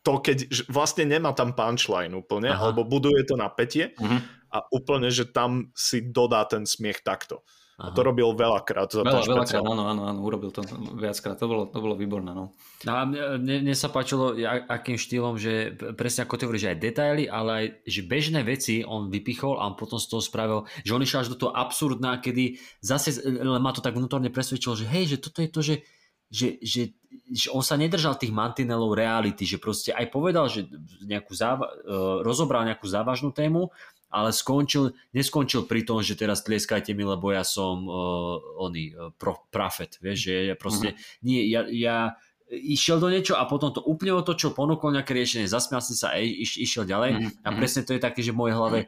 to, 0.00 0.20
keď 0.24 0.48
vlastne 0.72 1.12
nemá 1.12 1.36
tam 1.36 1.52
punchline 1.52 2.16
úplne, 2.16 2.48
uh-huh. 2.48 2.72
alebo 2.72 2.88
buduje 2.88 3.20
to 3.28 3.36
napätie 3.36 3.92
uh-huh. 4.00 4.20
a 4.48 4.64
úplne, 4.72 5.12
že 5.12 5.28
tam 5.28 5.76
si 5.76 6.08
dodá 6.08 6.40
ten 6.48 6.64
smiech 6.64 7.04
takto. 7.04 7.44
Aha. 7.74 7.90
A 7.90 7.94
to 7.94 8.06
robil 8.06 8.30
veľakrát. 8.38 8.86
Za 8.86 9.02
Veľa, 9.02 9.26
veľakrát, 9.26 9.66
áno, 9.66 9.90
áno, 9.90 10.02
áno, 10.06 10.18
urobil 10.22 10.54
to 10.54 10.62
viackrát. 10.94 11.34
To 11.42 11.50
bolo, 11.50 11.62
to 11.66 11.82
bolo 11.82 11.98
výborné, 11.98 12.30
no. 12.30 12.54
A 12.86 13.02
mne, 13.02 13.66
mne 13.66 13.74
sa 13.74 13.90
páčilo, 13.90 14.38
akým 14.70 14.94
štýlom, 14.94 15.34
že 15.34 15.74
presne 15.98 16.22
ako 16.22 16.38
ty 16.38 16.42
hovoríš, 16.46 16.64
že 16.70 16.72
aj 16.72 16.78
detaily, 16.78 17.24
ale 17.26 17.50
aj 17.50 17.66
že 17.82 18.00
bežné 18.06 18.40
veci 18.46 18.86
on 18.86 19.10
vypichol 19.10 19.58
a 19.58 19.66
on 19.66 19.74
potom 19.74 19.98
z 19.98 20.06
toho 20.06 20.22
spravil, 20.22 20.70
že 20.86 20.94
on 20.94 21.02
išiel 21.02 21.26
až 21.26 21.34
do 21.34 21.40
toho 21.40 21.50
absurdná, 21.50 22.22
kedy 22.22 22.62
zase 22.78 23.18
len 23.26 23.58
ma 23.58 23.74
to 23.74 23.82
tak 23.82 23.98
vnútorne 23.98 24.30
presvedčilo, 24.30 24.78
že 24.78 24.86
hej, 24.86 25.18
že 25.18 25.18
toto 25.18 25.42
je 25.42 25.50
to, 25.50 25.60
že 25.60 25.76
že, 26.34 26.58
že, 26.58 26.82
že 27.30 27.46
on 27.54 27.62
sa 27.62 27.78
nedržal 27.78 28.18
tých 28.18 28.34
mantinelov 28.34 28.98
reality, 28.98 29.46
že 29.46 29.62
proste 29.62 29.94
aj 29.94 30.10
povedal, 30.10 30.50
že 30.50 30.66
nejakú 31.06 31.30
záva- 31.30 31.70
e, 31.70 31.94
rozobral 32.26 32.66
nejakú 32.66 32.90
závažnú 32.90 33.30
tému, 33.30 33.70
ale 34.14 34.30
skončil, 34.30 34.94
neskončil 35.10 35.66
pri 35.66 35.82
tom, 35.82 35.98
že 35.98 36.14
teraz 36.14 36.46
tlieskajte 36.46 36.94
mi, 36.94 37.02
lebo 37.02 37.34
ja 37.34 37.42
som 37.42 37.82
uh, 37.82 38.38
oný 38.62 38.94
uh, 38.94 39.10
pro, 39.18 39.42
profet, 39.50 39.98
vieš, 39.98 40.30
že 40.30 40.54
ja 40.54 40.56
proste, 40.56 40.94
uh-huh. 40.94 41.26
nie, 41.26 41.50
ja, 41.50 41.66
ja 41.66 42.14
išiel 42.54 43.02
do 43.02 43.10
niečo 43.10 43.34
a 43.34 43.44
potom 43.44 43.74
to 43.74 43.82
úplne 43.82 44.14
otočil, 44.14 44.54
ponúkol 44.54 44.94
nejaké 44.94 45.12
riešenie, 45.12 45.50
zasmial 45.50 45.82
si 45.82 45.98
sa 45.98 46.14
a 46.14 46.22
iš, 46.22 46.56
išiel 46.56 46.86
ďalej 46.86 47.10
uh-huh. 47.18 47.46
a 47.46 47.48
presne 47.58 47.82
to 47.82 47.92
je 47.94 48.00
také, 48.00 48.22
že 48.22 48.30
v 48.30 48.40
mojej 48.46 48.54
hlave, 48.54 48.78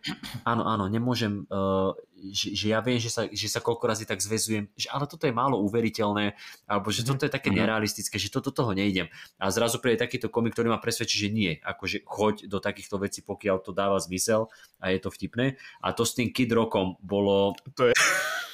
áno, 0.47 0.65
áno, 0.65 0.87
nemôžem 0.87 1.45
uh, 1.51 1.93
že, 2.33 2.57
že 2.57 2.67
ja 2.73 2.81
viem, 2.81 2.97
že 2.99 3.13
sa, 3.13 3.29
že 3.29 3.47
sa 3.47 3.61
koľko 3.61 3.85
razy 3.87 4.05
tak 4.09 4.19
zväzujem, 4.23 4.73
že 4.75 4.89
ale 4.89 5.05
toto 5.07 5.29
je 5.29 5.35
málo 5.35 5.61
uveriteľné, 5.63 6.35
alebo 6.65 6.89
že 6.91 7.05
toto 7.05 7.29
je 7.29 7.33
také 7.33 7.53
mm-hmm. 7.53 7.61
nerealistické, 7.61 8.17
že 8.17 8.33
toto 8.33 8.51
toho 8.51 8.73
nejdem. 8.73 9.11
A 9.37 9.53
zrazu 9.53 9.79
príde 9.79 10.01
takýto 10.01 10.33
komik, 10.33 10.57
ktorý 10.57 10.73
ma 10.73 10.81
presvedčí, 10.81 11.17
že 11.21 11.29
nie, 11.33 11.53
akože 11.61 12.07
choď 12.09 12.35
do 12.49 12.59
takýchto 12.59 12.97
vecí, 12.99 13.21
pokiaľ 13.23 13.57
to 13.63 13.71
dáva 13.77 14.01
zmysel 14.01 14.49
a 14.81 14.91
je 14.91 14.99
to 15.01 15.13
vtipné. 15.13 15.61
A 15.85 15.93
to 15.93 16.09
s 16.09 16.17
tým 16.17 16.33
Kid 16.33 16.51
Rockom 16.53 16.97
bolo... 17.05 17.55
To 17.77 17.93
je... 17.93 17.95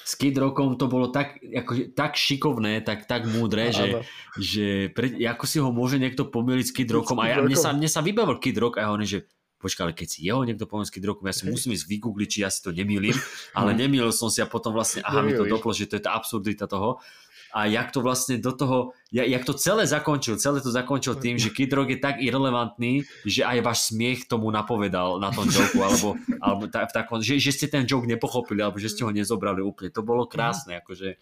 S 0.03 0.18
Kid 0.18 0.34
Rockom 0.34 0.74
to 0.74 0.90
bolo 0.90 1.14
tak, 1.14 1.38
akože, 1.38 1.94
tak 1.94 2.18
šikovné, 2.18 2.82
tak, 2.82 3.07
tak 3.07 3.26
múdre, 3.30 3.70
že, 3.70 4.03
že 4.34 4.66
pre, 4.90 5.14
ako 5.14 5.44
si 5.46 5.62
ho 5.62 5.70
môže 5.70 6.03
niekto 6.03 6.26
pomýliť 6.26 6.66
s 6.66 6.74
Kid 6.74 6.90
Rockom. 6.90 7.22
A 7.22 7.30
ja, 7.30 7.38
mne, 7.38 7.55
sa, 7.55 7.70
mne 7.70 7.86
sa 7.86 8.03
vybavil 8.03 8.42
Kid 8.42 8.59
Rock 8.59 8.82
a 8.82 8.86
ja 8.86 8.88
hovorím, 8.90 9.09
že 9.09 9.20
počkaj, 9.62 9.82
ale 9.86 9.94
keď 9.94 10.09
si 10.11 10.18
jeho 10.26 10.42
niekto 10.42 10.66
pomôcky 10.66 10.98
drogu, 10.98 11.22
ja 11.22 11.30
si 11.30 11.46
musím 11.46 11.78
ísť 11.78 11.86
vygoogliť, 11.86 12.28
či 12.28 12.38
ja 12.42 12.50
si 12.50 12.66
to 12.66 12.74
nemýlim, 12.74 13.14
ale 13.59 13.78
nemýlil 13.78 14.11
som 14.11 14.26
si 14.26 14.42
a 14.42 14.50
potom 14.50 14.74
vlastne, 14.74 15.07
aha, 15.07 15.22
mi 15.22 15.38
to 15.38 15.46
doplo, 15.46 15.70
že 15.70 15.86
to 15.86 15.94
je 15.96 16.03
tá 16.03 16.18
absurdita 16.18 16.66
toho. 16.66 16.98
A 17.53 17.68
jak 17.68 17.92
to 17.92 18.00
vlastne 18.00 18.40
do 18.40 18.53
toho, 18.57 18.96
jak 19.12 19.44
to 19.44 19.53
celé 19.53 19.84
zakončil, 19.84 20.40
celé 20.40 20.64
to 20.64 20.72
zakončil 20.72 21.20
tým, 21.20 21.36
že 21.36 21.53
Kid 21.53 21.68
Rock 21.76 21.92
je 21.92 22.00
tak 22.00 22.16
irrelevantný, 22.24 23.05
že 23.28 23.44
aj 23.44 23.59
váš 23.61 23.92
smiech 23.92 24.24
tomu 24.24 24.48
napovedal 24.48 25.20
na 25.20 25.28
tom 25.28 25.44
joku, 25.53 25.84
alebo, 25.84 26.16
alebo 26.40 26.64
ta, 26.72 26.88
v 26.88 26.92
takom, 26.96 27.20
že, 27.20 27.36
že 27.36 27.53
ste 27.53 27.66
ten 27.68 27.84
joke 27.84 28.09
nepochopili, 28.09 28.64
alebo 28.64 28.80
že 28.80 28.88
ste 28.88 29.05
ho 29.05 29.12
nezobrali 29.12 29.61
úplne. 29.61 29.92
To 29.92 30.00
bolo 30.00 30.24
krásne, 30.24 30.80
akože 30.80 31.20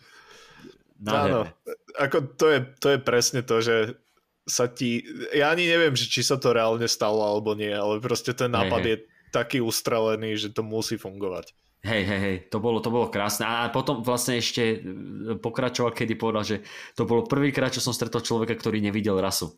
Áno, 1.09 1.49
ako 1.97 2.37
to 2.37 2.47
je, 2.53 2.59
to 2.77 2.89
je 2.93 2.99
presne 3.01 3.41
to, 3.41 3.65
že 3.65 3.97
sa 4.45 4.69
ti... 4.69 5.01
Ja 5.33 5.49
ani 5.49 5.65
neviem, 5.65 5.97
či 5.97 6.21
sa 6.21 6.37
to 6.37 6.53
reálne 6.53 6.85
stalo 6.85 7.25
alebo 7.25 7.57
nie, 7.57 7.73
ale 7.73 8.05
proste 8.05 8.37
ten 8.37 8.53
nápad 8.53 8.81
hey, 8.85 8.85
hey. 8.85 8.93
je 8.93 8.97
taký 9.33 9.59
ustrelený, 9.65 10.37
že 10.37 10.53
to 10.53 10.61
musí 10.61 11.01
fungovať. 11.01 11.57
Hej, 11.81 12.03
hej, 12.05 12.21
hej, 12.21 12.37
to 12.53 12.61
bolo, 12.61 12.85
to 12.85 12.93
bolo 12.93 13.09
krásne. 13.09 13.49
A 13.49 13.73
potom 13.73 14.05
vlastne 14.05 14.37
ešte 14.37 14.85
pokračoval, 15.41 15.97
kedy 15.97 16.13
povedal, 16.13 16.45
že 16.45 16.57
to 16.93 17.09
bolo 17.09 17.25
prvýkrát, 17.25 17.73
čo 17.73 17.81
som 17.81 17.97
stretol 17.97 18.21
človeka, 18.21 18.53
ktorý 18.53 18.85
nevidel 18.85 19.17
rasu. 19.17 19.57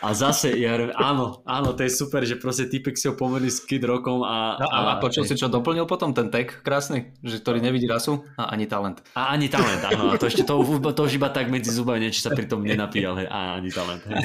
A 0.00 0.16
zase, 0.16 0.56
ja 0.56 0.72
hovorím, 0.72 0.94
áno, 0.96 1.44
áno, 1.44 1.76
to 1.76 1.84
je 1.84 1.92
super, 1.92 2.24
že 2.24 2.40
proste 2.40 2.64
typek 2.70 2.96
si 2.96 3.12
ho 3.12 3.14
pomerili 3.18 3.52
s 3.52 3.60
Kid 3.60 3.84
Rockom 3.84 4.24
a... 4.24 4.56
No, 4.56 4.66
a, 4.72 4.96
a 4.96 5.02
počul 5.02 5.28
si, 5.28 5.36
čo 5.36 5.52
doplnil 5.52 5.84
potom 5.84 6.16
ten 6.16 6.32
tag 6.32 6.48
krásny, 6.64 7.12
že 7.20 7.42
ktorý 7.44 7.60
nevidí 7.60 7.84
rasu 7.84 8.24
a 8.40 8.48
ani 8.56 8.64
talent. 8.64 9.04
A 9.12 9.36
ani 9.36 9.52
talent, 9.52 9.84
áno, 9.84 10.14
a 10.14 10.16
to 10.16 10.32
ešte 10.32 10.48
to, 10.48 10.64
to 10.80 11.00
už 11.04 11.20
iba 11.20 11.28
tak 11.28 11.52
medzi 11.52 11.68
zubami, 11.68 12.08
či 12.08 12.24
sa 12.24 12.32
pri 12.32 12.48
tom 12.48 12.64
nenapíjal, 12.64 13.20
hej, 13.20 13.28
a 13.28 13.60
ani 13.60 13.68
talent. 13.68 14.00
Hej. 14.08 14.16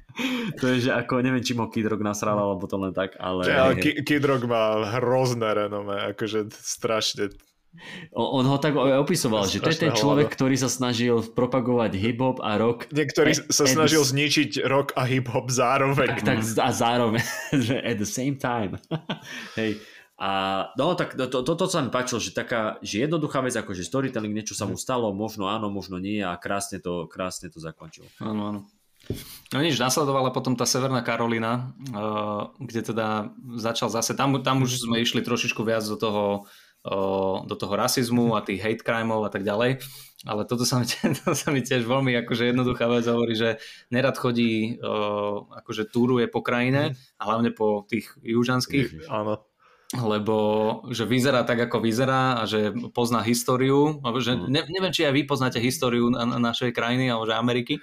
to 0.60 0.64
je, 0.72 0.88
že 0.88 0.90
ako, 0.92 1.20
neviem, 1.20 1.44
či 1.44 1.52
mo 1.52 1.68
Kid 1.68 1.86
Rock 1.86 2.00
nasral, 2.00 2.38
alebo 2.40 2.64
to 2.64 2.76
len 2.80 2.92
tak, 2.96 3.16
ale... 3.20 3.42
Ja, 3.44 3.72
Kid 3.76 4.24
Rock 4.24 4.48
má 4.48 4.96
hrozné 4.96 5.66
renome, 5.66 5.96
akože 6.16 6.48
strašne 6.52 7.36
on 8.16 8.44
ho 8.48 8.56
tak 8.56 8.72
opisoval, 8.76 9.44
že 9.44 9.60
to 9.60 9.68
je 9.68 9.88
ten 9.88 9.92
človek, 9.92 10.32
ktorý 10.32 10.56
sa 10.56 10.72
snažil 10.72 11.20
propagovať 11.20 11.92
hip-hop 12.00 12.40
a 12.40 12.56
rock. 12.56 12.88
Niektorý 12.88 13.36
sa 13.52 13.68
snažil 13.68 14.00
zničiť 14.00 14.64
rock 14.64 14.96
a 14.96 15.04
hip-hop 15.04 15.52
zároveň. 15.52 16.16
Tak, 16.16 16.24
tak 16.24 16.38
a 16.40 16.70
zároveň, 16.72 17.20
at 17.90 18.00
the 18.00 18.08
same 18.08 18.40
time. 18.40 18.80
Hej. 19.60 19.76
A 20.16 20.64
no 20.80 20.96
tak 20.96 21.12
to, 21.12 21.28
to, 21.28 21.44
toto 21.44 21.68
sa 21.68 21.84
mi 21.84 21.92
páčilo, 21.92 22.16
že 22.16 22.32
taká 22.32 22.80
že 22.80 23.04
jednoduchá 23.04 23.44
vec, 23.44 23.52
ako 23.52 23.76
že 23.76 23.84
storytelling, 23.84 24.32
niečo 24.32 24.56
sa 24.56 24.64
mu 24.64 24.80
stalo, 24.80 25.12
možno 25.12 25.52
áno, 25.52 25.68
možno 25.68 26.00
nie 26.00 26.24
a 26.24 26.32
krásne 26.40 26.80
to, 26.80 27.04
krásne 27.04 27.52
to 27.52 27.60
zakončil. 27.60 28.08
Áno, 28.16 28.48
áno. 28.48 28.60
No 29.54 29.62
nič, 29.62 29.78
nasledovala 29.78 30.34
potom 30.34 30.58
tá 30.58 30.66
Severná 30.66 31.06
Karolina, 31.06 31.70
uh, 31.94 32.50
kde 32.58 32.82
teda 32.82 33.30
začal 33.56 33.88
zase, 33.88 34.18
tam, 34.18 34.42
tam 34.42 34.66
už 34.66 34.82
sme 34.86 34.98
išli 35.00 35.22
trošičku 35.22 35.62
viac 35.62 35.86
do 35.86 35.94
toho 35.94 36.24
do 37.46 37.54
toho 37.58 37.74
rasizmu 37.74 38.38
a 38.38 38.46
tých 38.46 38.62
hate 38.62 38.84
crimeov 38.86 39.26
a 39.26 39.30
tak 39.30 39.42
ďalej. 39.42 39.82
Ale 40.26 40.42
toto 40.46 40.62
sa 40.62 40.78
mi, 40.78 40.86
to 41.26 41.34
sa 41.34 41.50
mi 41.50 41.60
tiež 41.60 41.82
veľmi 41.82 42.14
akože 42.22 42.54
jednoduchá 42.54 42.86
vec 42.86 43.04
hovorí, 43.10 43.34
že 43.34 43.58
nerad 43.90 44.14
chodí, 44.14 44.78
akože 45.50 45.90
túruje 45.90 46.30
po 46.30 46.46
krajine 46.46 46.94
a 47.18 47.22
hlavne 47.26 47.50
po 47.50 47.82
tých 47.90 48.14
južanských. 48.22 49.10
Áno 49.10 49.42
lebo 49.94 50.36
že 50.90 51.06
vyzerá 51.06 51.46
tak, 51.46 51.70
ako 51.70 51.78
vyzerá 51.78 52.42
a 52.42 52.44
že 52.44 52.74
pozná 52.90 53.22
históriu, 53.22 54.02
že 54.18 54.34
mm. 54.34 54.50
ne, 54.50 54.66
neviem, 54.66 54.90
či 54.90 55.06
aj 55.06 55.14
vy 55.14 55.22
poznáte 55.22 55.62
históriu 55.62 56.10
na, 56.10 56.26
na 56.26 56.42
našej 56.42 56.74
krajiny 56.74 57.06
alebo 57.06 57.22
že 57.22 57.38
Ameriky. 57.38 57.78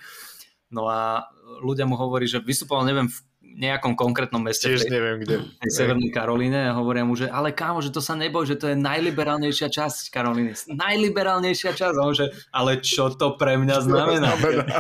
No 0.74 0.90
a 0.90 1.30
ľudia 1.62 1.86
mu 1.86 1.94
hovorí, 1.94 2.26
že 2.26 2.42
vystupoval 2.42 2.90
neviem 2.90 3.08
v 3.08 3.18
nejakom 3.54 3.94
konkrétnom 3.94 4.42
meste 4.42 4.66
Tiež 4.66 4.90
tej, 4.90 4.98
neviem 4.98 5.22
kde. 5.22 5.46
tej 5.62 5.72
Severnej 5.72 6.10
Karolíne 6.10 6.74
a 6.74 6.78
hovoria 6.78 7.06
mu, 7.06 7.14
že 7.14 7.30
ale 7.30 7.54
kámo, 7.54 7.86
že 7.86 7.94
to 7.94 8.02
sa 8.02 8.18
neboj, 8.18 8.50
že 8.50 8.58
to 8.58 8.74
je 8.74 8.78
najliberálnejšia 8.78 9.70
časť 9.70 10.10
Karolíny. 10.10 10.58
Najliberálnejšia 10.74 11.72
časť. 11.78 11.96
A 11.96 12.02
on, 12.02 12.18
že, 12.18 12.34
ale 12.50 12.82
čo 12.82 13.14
to 13.14 13.38
pre 13.38 13.62
mňa 13.62 13.78
znamená? 13.86 14.34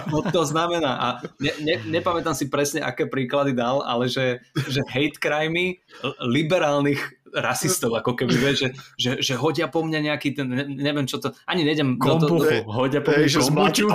No 0.09 0.25
to 0.25 0.41
znamená. 0.41 0.91
A 0.97 1.07
ne, 1.37 1.53
ne, 1.61 1.75
nepamätám 1.85 2.33
si 2.33 2.49
presne, 2.49 2.81
aké 2.81 3.05
príklady 3.05 3.53
dal, 3.53 3.85
ale 3.85 4.09
že, 4.09 4.41
že 4.65 4.81
hate 4.89 5.21
crimey 5.21 5.77
liberálnych 6.25 7.22
rasistov, 7.33 7.97
ako 7.97 8.13
keby, 8.13 8.33
vieš, 8.37 8.57
že, 8.57 8.69
že, 8.95 9.11
že 9.19 9.33
hodia 9.33 9.65
po 9.65 9.81
mňa 9.81 9.99
nejaký 10.13 10.37
ten, 10.37 10.47
ne, 10.47 10.65
neviem 10.69 11.09
čo 11.09 11.17
to, 11.17 11.33
ani 11.49 11.65
nejdem... 11.65 11.97
Kombu, 11.97 12.29
to, 12.29 12.45
to, 12.45 12.69
hodia 12.69 13.01
po 13.01 13.09
mňa 13.09 13.27
kombuču. 13.29 13.85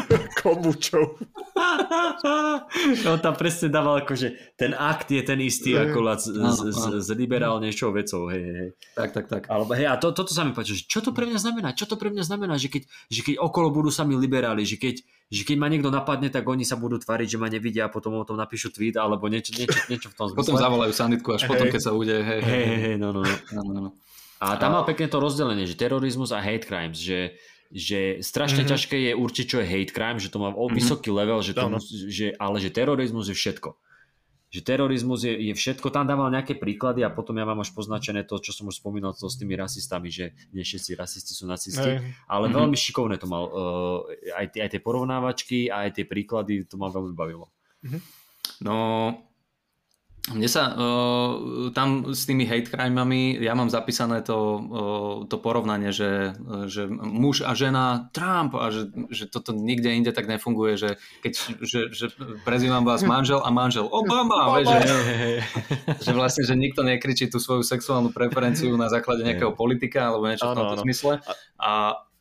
kombučou. 0.42 1.04
no 3.04 3.10
tam 3.20 3.34
presne 3.36 3.68
dával 3.68 4.02
akože 4.02 4.56
ten 4.56 4.72
akt 4.72 5.12
je 5.12 5.22
ten 5.22 5.38
istý 5.44 5.76
ako 5.76 6.16
z, 6.16 6.24
z, 6.32 6.58
z, 6.72 6.84
z 7.04 7.08
liberálnejšou 7.12 7.90
vecou, 7.92 8.32
hej, 8.32 8.42
hej. 8.42 8.68
Tak, 8.96 9.12
tak, 9.12 9.26
tak. 9.28 9.42
Alebo 9.52 9.76
hej, 9.76 9.88
a 9.92 10.00
to, 10.00 10.16
toto 10.16 10.32
sa 10.32 10.42
mi 10.42 10.56
páči, 10.56 10.80
že 10.80 10.88
čo 10.88 11.04
to 11.04 11.12
pre 11.12 11.28
mňa 11.28 11.38
znamená, 11.38 11.68
čo 11.76 11.84
to 11.84 12.00
pre 12.00 12.08
mňa 12.08 12.24
znamená, 12.24 12.56
že 12.56 12.72
keď, 12.72 12.88
že 13.12 13.20
keď 13.20 13.34
okolo 13.38 13.68
budú 13.68 13.92
sami 13.92 14.16
liberáli, 14.16 14.64
že 14.64 14.80
keď, 14.80 15.04
že 15.28 15.42
keď 15.46 15.56
ma 15.60 15.68
niekto 15.70 15.88
napadne, 15.92 16.28
tak 16.28 16.44
oni 16.44 16.66
sa 16.66 16.80
budú 16.80 16.98
tvariť, 16.98 17.36
že 17.36 17.38
ma 17.40 17.48
nevidia 17.52 17.86
a 17.86 17.90
potom 17.92 18.18
o 18.18 18.24
tom 18.26 18.40
napíšu 18.40 18.72
tweet 18.74 18.98
alebo 18.98 19.28
niečo, 19.28 19.54
niečo, 19.54 19.78
niečo 19.92 20.08
v 20.10 20.14
tom 20.16 20.26
zmysle. 20.32 20.40
Potom 20.42 20.56
zavolajú 20.58 20.92
sanitku 20.92 21.28
až 21.36 21.46
hey. 21.46 21.50
potom, 21.52 21.66
keď 21.72 21.82
sa 21.82 21.92
udeje. 21.94 22.22
Hej, 22.24 22.40
hej, 22.42 22.64
hej, 22.64 22.78
hey, 22.80 22.96
no, 22.98 23.14
no, 23.14 23.20
no. 23.24 23.36
no, 23.54 23.62
no, 23.62 23.80
no. 23.88 23.90
A 24.42 24.58
tam 24.58 24.74
má 24.74 24.82
pekne 24.82 25.06
to 25.06 25.22
rozdelenie, 25.22 25.70
že 25.70 25.78
terorizmus 25.78 26.34
a 26.34 26.42
hate 26.42 26.66
crimes, 26.66 26.98
že, 26.98 27.38
že 27.70 28.18
strašne 28.26 28.66
mm-hmm. 28.66 28.72
ťažké 28.74 28.96
je 28.98 29.12
určiť, 29.14 29.44
čo 29.46 29.56
je 29.62 29.66
hate 29.70 29.94
crime, 29.94 30.18
že 30.18 30.34
to 30.34 30.42
má 30.42 30.50
mm-hmm. 30.50 30.74
vysoký 30.74 31.14
level, 31.14 31.38
že 31.46 31.54
to, 31.54 31.70
no, 31.70 31.78
no. 31.78 32.10
že, 32.10 32.34
ale 32.42 32.58
že 32.58 32.74
terorizmus 32.74 33.30
je 33.30 33.38
všetko 33.38 33.78
že 34.52 34.60
terorizmus 34.60 35.24
je, 35.24 35.32
je 35.32 35.54
všetko, 35.56 35.88
tam 35.88 36.04
dával 36.04 36.28
nejaké 36.28 36.60
príklady 36.60 37.00
a 37.00 37.08
potom 37.08 37.40
ja 37.40 37.48
mám 37.48 37.64
až 37.64 37.72
poznačené 37.72 38.28
to, 38.28 38.36
čo 38.36 38.52
som 38.52 38.68
už 38.68 38.84
spomínal 38.84 39.16
to 39.16 39.24
s 39.24 39.40
tými 39.40 39.56
rasistami, 39.56 40.12
že 40.12 40.36
nie 40.52 40.60
všetci 40.60 40.92
rasisti 40.92 41.32
sú 41.32 41.48
nacisti, 41.48 41.96
Aj. 41.96 42.04
ale 42.28 42.52
mm-hmm. 42.52 42.58
veľmi 42.60 42.76
šikovné 42.76 43.16
to 43.16 43.24
mal, 43.24 43.48
uh, 43.48 43.98
aj, 44.36 44.52
tie, 44.52 44.60
aj 44.68 44.76
tie 44.76 44.80
porovnávačky 44.84 45.72
a 45.72 45.88
aj 45.88 45.96
tie 45.96 46.04
príklady, 46.04 46.68
to 46.68 46.76
ma 46.76 46.92
veľmi 46.92 47.16
bavilo. 47.16 47.48
Mm-hmm. 47.80 48.00
No, 48.68 48.76
Mne 50.32 50.48
sa 50.48 50.72
uh, 50.72 51.30
tam 51.76 52.10
s 52.12 52.24
tými 52.24 52.48
hate 52.48 52.68
crimami, 52.68 53.36
ja 53.38 53.52
mám 53.52 53.68
zapísané 53.68 54.24
to, 54.24 54.38
uh, 54.38 55.14
to 55.28 55.36
porovnanie, 55.38 55.92
že, 55.92 56.36
že 56.66 56.88
muž 56.90 57.44
a 57.44 57.52
žena 57.52 58.08
Trump 58.16 58.56
a 58.56 58.72
že, 58.72 58.88
že 59.12 59.28
toto 59.28 59.52
nikde 59.52 59.92
inde 59.92 60.10
tak 60.10 60.26
nefunguje, 60.26 60.76
že 60.80 60.90
keď 61.20 61.32
že, 61.62 61.80
že 61.92 62.06
prezývam 62.42 62.82
vás 62.82 63.04
manžel 63.04 63.40
a 63.44 63.50
manžel 63.52 63.86
Obama, 63.86 64.50
Obama. 64.50 64.80
Že, 64.82 65.44
že 66.06 66.12
vlastne, 66.16 66.42
že 66.48 66.54
nikto 66.56 66.82
nekričí 66.82 67.28
tú 67.28 67.38
svoju 67.38 67.62
sexuálnu 67.62 68.10
preferenciu 68.10 68.74
na 68.74 68.90
základe 68.90 69.22
nejakého 69.22 69.52
politika 69.52 70.10
alebo 70.10 70.26
niečo 70.26 70.48
ano, 70.48 70.52
v 70.52 70.58
tomto 70.58 70.76
ano. 70.80 70.84
zmysle. 70.84 71.12
A 71.60 71.70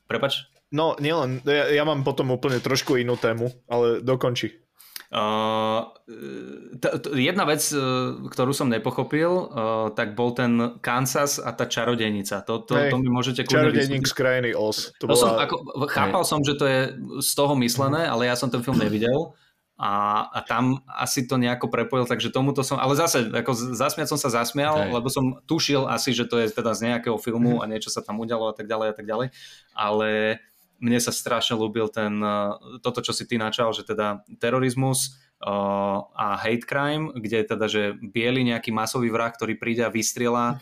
prepač? 0.05 0.51
No, 0.72 0.95
nielen, 1.03 1.43
ja, 1.43 1.68
ja 1.68 1.84
mám 1.84 2.07
potom 2.07 2.32
úplne 2.32 2.64
trošku 2.64 2.95
inú 2.95 3.20
tému, 3.20 3.51
ale 3.68 3.99
dokonči. 3.99 4.70
T- 5.12 6.95
t- 7.03 7.12
jedna 7.20 7.43
vec, 7.43 7.59
uh, 7.76 8.16
ktorú 8.32 8.55
som 8.55 8.72
nepochopil, 8.72 9.28
uh, 9.28 9.91
tak 9.91 10.16
bol 10.16 10.32
ten 10.32 10.80
Kansas 10.80 11.36
a 11.36 11.51
tá 11.51 11.68
čarodejnica. 11.68 12.39
To, 12.47 12.64
to, 12.64 12.80
hey, 12.80 12.88
to 12.88 12.95
mi 12.95 13.12
môžete 13.12 13.43
kľudne 13.43 13.76
Čarodejník 13.76 14.07
z 14.07 14.16
krajiny 14.16 14.49
Oz. 14.55 14.95
To, 15.03 15.12
bola... 15.12 15.20
som, 15.20 15.30
ako, 15.36 15.55
chápal 15.91 16.24
hey. 16.24 16.30
som, 16.32 16.39
že 16.47 16.55
to 16.55 16.64
je 16.64 16.80
z 17.20 17.32
toho 17.36 17.59
myslené, 17.59 18.07
ale 18.07 18.32
ja 18.32 18.39
som 18.39 18.47
ten 18.47 18.64
film 18.64 18.80
nevidel. 18.80 19.36
A, 19.82 20.30
a 20.30 20.39
tam 20.45 20.86
asi 20.88 21.26
to 21.26 21.41
nejako 21.41 21.66
prepojil, 21.68 22.05
takže 22.05 22.30
tomuto 22.30 22.62
som, 22.62 22.78
ale 22.78 22.93
zase, 22.93 23.34
ako 23.34 23.51
zasmiať 23.74 24.14
som 24.14 24.20
sa 24.22 24.30
zasmial, 24.30 24.78
hey. 24.78 24.93
lebo 24.95 25.12
som 25.12 25.43
tušil 25.43 25.91
asi, 25.91 26.16
že 26.16 26.30
to 26.30 26.39
je 26.39 26.53
teda 26.53 26.72
z 26.72 26.88
nejakého 26.88 27.20
filmu 27.20 27.59
mhm. 27.59 27.62
a 27.62 27.64
niečo 27.68 27.91
sa 27.91 27.99
tam 27.99 28.22
udialo 28.22 28.47
a 28.47 28.55
tak 28.55 28.70
ďalej 28.70 28.88
a 28.88 28.95
tak 28.95 29.05
ďalej, 29.09 29.28
ale 29.76 30.39
mne 30.82 30.97
sa 30.97 31.13
strašne 31.13 31.55
ľúbil 31.55 31.93
ten, 31.93 32.17
eh, 32.17 32.82
toto, 32.82 33.05
čo 33.05 33.13
si 33.13 33.29
ty 33.29 33.38
načal, 33.38 33.71
že 33.71 33.86
teda 33.86 34.25
terorizmus 34.41 35.15
uh, 35.41 36.05
a 36.13 36.38
hate 36.38 36.65
crime, 36.69 37.11
kde 37.17 37.43
teda, 37.43 37.65
že 37.65 37.97
biely 37.97 38.45
nejaký 38.45 38.69
masový 38.69 39.09
vrah, 39.09 39.34
ktorý 39.34 39.57
príde 39.57 39.82
a 39.82 39.89
vystriela 39.93 40.61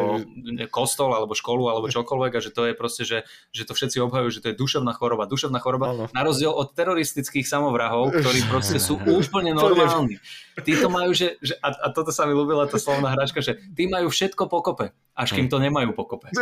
kostol 0.76 1.12
alebo 1.12 1.36
školu 1.36 1.68
alebo 1.68 1.92
čokoľvek 1.92 2.32
a 2.36 2.40
že 2.40 2.50
to 2.50 2.62
je 2.68 2.74
proste, 2.74 3.02
že, 3.04 3.28
že 3.52 3.68
to 3.68 3.76
všetci 3.76 4.00
obhajujú, 4.00 4.30
že 4.32 4.42
to 4.42 4.48
je 4.52 4.56
duševná 4.56 4.96
choroba. 4.96 5.28
Duševná 5.28 5.60
choroba 5.60 5.92
ano. 5.92 6.04
na 6.10 6.22
rozdiel 6.24 6.52
od 6.52 6.72
teroristických 6.72 7.44
samovrahov, 7.44 8.16
ktorí 8.16 8.48
proste 8.48 8.80
sú 8.80 8.96
úplne 9.20 9.52
normálni. 9.52 10.16
Títo 10.64 10.86
majú, 10.90 11.14
že, 11.14 11.38
že 11.38 11.54
a, 11.62 11.70
a 11.70 11.86
toto 11.94 12.10
sa 12.10 12.26
mi 12.26 12.34
ľúbila 12.34 12.66
tá 12.66 12.78
slovná 12.80 13.14
hračka, 13.14 13.38
že 13.38 13.58
tí 13.74 13.86
majú 13.86 14.10
všetko 14.10 14.50
pokope, 14.50 14.90
až 15.14 15.34
kým 15.34 15.46
to 15.46 15.62
nemajú 15.62 15.94
pokope. 15.94 16.30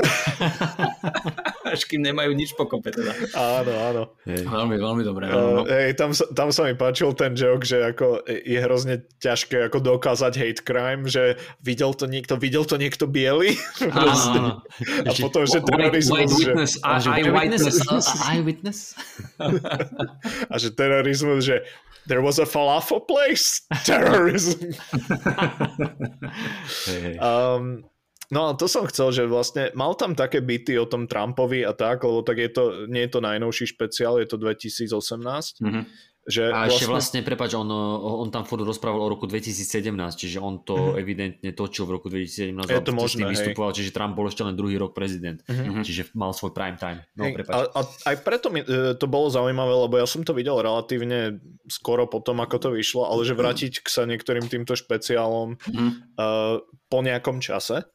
až 1.67 1.83
kým 1.85 2.01
nemajú 2.01 2.31
nič 2.33 2.55
pokope 2.55 2.95
teda. 2.95 3.13
Áno, 3.35 3.73
áno. 3.75 4.03
Hej. 4.25 4.47
Veľmi, 4.47 4.77
veľmi 4.79 5.03
dobré. 5.03 5.29
Uh, 5.29 5.67
hej, 5.67 5.99
tam, 5.99 6.15
tam 6.15 6.49
sa 6.55 6.71
mi 6.71 6.79
páčil 6.79 7.13
ten 7.19 7.35
joke, 7.35 7.67
že 7.67 7.83
ako 7.83 8.23
je 8.27 8.59
hrozne 8.63 9.03
ťažké 9.19 9.69
ako 9.69 9.83
dokázať 9.83 10.33
hate 10.39 10.63
crime, 10.63 11.05
že 11.11 11.37
videl 11.61 11.93
to 11.93 12.07
niekto, 12.07 12.39
videl 12.39 12.63
to 12.63 12.79
niekto 12.79 13.11
biely. 13.11 13.59
Áno, 13.97 14.13
áno. 14.13 14.51
A 15.09 15.11
potom, 15.17 15.49
že 15.49 15.63
terorizmus... 15.65 16.29
White 16.29 16.37
witness, 16.37 16.73
že, 16.77 17.09
eyewitness. 17.11 18.07
Eyewitness. 18.29 18.79
a 20.53 20.55
že 20.61 20.69
terorizmus, 20.75 21.43
že 21.45 21.65
there 22.09 22.23
was 22.23 22.39
a 22.39 22.47
falafel 22.47 23.07
place. 23.07 23.63
Terrorism. 23.85 24.73
hey. 26.87 27.19
um, 27.19 27.85
No 28.27 28.51
a 28.51 28.59
to 28.59 28.67
som 28.67 28.91
chcel, 28.91 29.15
že 29.15 29.23
vlastne 29.31 29.71
mal 29.79 29.95
tam 29.95 30.19
také 30.19 30.43
byty 30.43 30.75
o 30.83 30.91
tom 30.91 31.07
Trumpovi 31.07 31.63
a 31.63 31.71
tak, 31.71 32.03
lebo 32.03 32.27
tak 32.27 32.43
je 32.43 32.51
to, 32.51 32.65
nie 32.91 33.07
je 33.07 33.11
to 33.15 33.21
najnovší 33.23 33.71
špeciál, 33.71 34.19
je 34.19 34.27
to 34.27 34.35
2018. 34.35 35.63
Mm-hmm. 35.63 35.85
Že 36.27 36.51
a 36.51 36.67
vlastne... 36.67 36.75
ešte 36.75 36.87
vlastne, 36.91 37.19
prepáč, 37.23 37.55
on, 37.55 37.71
on 37.71 38.27
tam 38.35 38.43
furt 38.43 38.67
rozprával 38.67 38.99
o 38.99 39.07
roku 39.07 39.31
2017, 39.31 39.95
čiže 40.19 40.43
on 40.43 40.67
to 40.67 40.75
mm-hmm. 40.75 40.99
evidentne 40.99 41.51
točil 41.55 41.87
v 41.87 42.03
roku 42.03 42.11
2017. 42.11 42.67
Je 42.67 42.83
to 42.83 42.95
možné, 42.99 43.31
vystupoval, 43.31 43.71
čiže 43.71 43.95
Trump 43.95 44.19
bol 44.19 44.27
ešte 44.27 44.43
len 44.43 44.59
druhý 44.59 44.75
rok 44.75 44.91
prezident, 44.91 45.39
mm-hmm. 45.47 45.87
čiže 45.87 46.11
mal 46.19 46.35
svoj 46.35 46.51
prime 46.51 46.75
time. 46.83 47.07
No, 47.15 47.31
hey, 47.31 47.39
a, 47.47 47.71
a 47.71 47.81
aj 48.11 48.17
preto 48.27 48.51
mi 48.51 48.67
e, 48.67 48.99
to 48.99 49.07
bolo 49.07 49.31
zaujímavé, 49.31 49.71
lebo 49.71 49.95
ja 50.03 50.07
som 50.11 50.27
to 50.27 50.35
videl 50.35 50.59
relatívne 50.59 51.39
skoro 51.71 52.11
potom, 52.11 52.43
ako 52.43 52.59
to 52.59 52.69
vyšlo, 52.75 53.07
ale 53.07 53.23
že 53.23 53.39
vrátiť 53.39 53.87
k 53.87 53.87
sa 53.87 54.03
niektorým 54.03 54.51
týmto 54.51 54.75
špeciálom 54.75 55.55
mm-hmm. 55.55 55.91
uh, 56.19 56.59
po 56.91 56.99
nejakom 57.07 57.39
čase, 57.39 57.87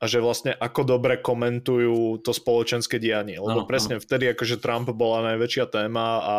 a 0.00 0.04
že 0.08 0.18
vlastne 0.24 0.56
ako 0.56 0.96
dobre 0.96 1.20
komentujú 1.20 2.24
to 2.24 2.32
spoločenské 2.32 2.96
dianie. 2.96 3.36
Lebo 3.36 3.62
ano, 3.62 3.68
presne 3.68 4.00
ano. 4.00 4.02
vtedy 4.02 4.32
akože 4.32 4.56
Trump 4.56 4.88
bola 4.96 5.36
najväčšia 5.36 5.68
téma 5.68 6.08
a 6.24 6.36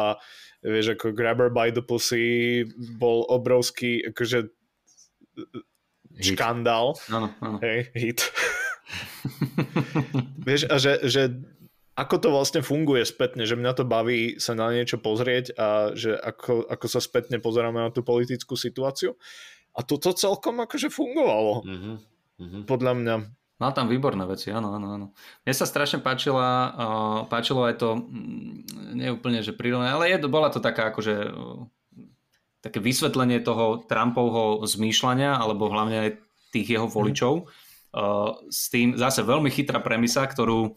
vieš, 0.62 0.97
ako 0.97 1.18
Grabber 1.18 1.49
by 1.49 1.74
the 1.74 1.82
Pussy 1.82 2.64
bol 3.01 3.26
obrovský 3.28 4.05
akože 4.14 4.49
hit. 6.18 6.38
škandál. 6.38 6.93
Áno, 7.09 7.34
áno. 7.41 7.57
Hej, 7.62 7.89
hit. 7.97 8.20
vieš, 10.47 10.70
a 10.70 10.76
že, 10.78 11.01
že 11.05 11.22
ako 11.97 12.16
to 12.18 12.30
vlastne 12.32 12.62
funguje 12.64 13.03
spätne, 13.03 13.43
že 13.43 13.59
mňa 13.59 13.74
to 13.76 13.84
baví 13.84 14.39
sa 14.39 14.55
na 14.55 14.72
niečo 14.72 14.97
pozrieť 15.01 15.53
a 15.59 15.68
že 15.93 16.16
ako, 16.16 16.66
ako 16.70 16.86
sa 16.88 17.03
spätne 17.03 17.38
pozeráme 17.43 17.78
na 17.78 17.91
tú 17.91 18.01
politickú 18.05 18.55
situáciu. 18.55 19.20
A 19.72 19.84
toto 19.84 20.12
celkom 20.12 20.59
akože 20.64 20.91
fungovalo. 20.91 21.64
Mm-hmm. 21.64 21.95
Mm-hmm. 22.41 22.64
Podľa 22.68 22.93
mňa. 22.95 23.16
Mal 23.62 23.78
tam 23.78 23.86
výborné 23.86 24.26
veci, 24.26 24.49
áno, 24.49 24.74
áno, 24.74 24.88
áno. 24.97 25.07
Mne 25.45 25.53
sa 25.53 25.70
strašne 25.70 26.01
páčila, 26.01 26.49
uh, 26.74 27.20
páčilo 27.30 27.70
aj 27.70 27.78
to, 27.78 28.01
mm, 28.01 28.97
nie 28.97 29.14
úplne, 29.14 29.45
že 29.45 29.53
prírodné, 29.53 29.93
ale 29.93 30.09
je, 30.09 30.18
bola 30.26 30.49
to 30.49 30.57
taká 30.57 30.89
akože 30.89 31.30
uh, 31.30 31.70
také 32.66 32.82
vysvetlenie 32.82 33.38
toho 33.45 33.86
Trumpovho 33.86 34.66
zmýšľania, 34.66 35.38
alebo 35.38 35.70
hlavne 35.70 36.09
aj 36.09 36.09
tých 36.49 36.74
jeho 36.74 36.89
voličov. 36.89 37.53
Uh, 37.93 38.34
s 38.49 38.74
tým 38.74 38.97
zase 38.97 39.22
veľmi 39.22 39.53
chytrá 39.53 39.78
premisa, 39.78 40.26
ktorú 40.26 40.74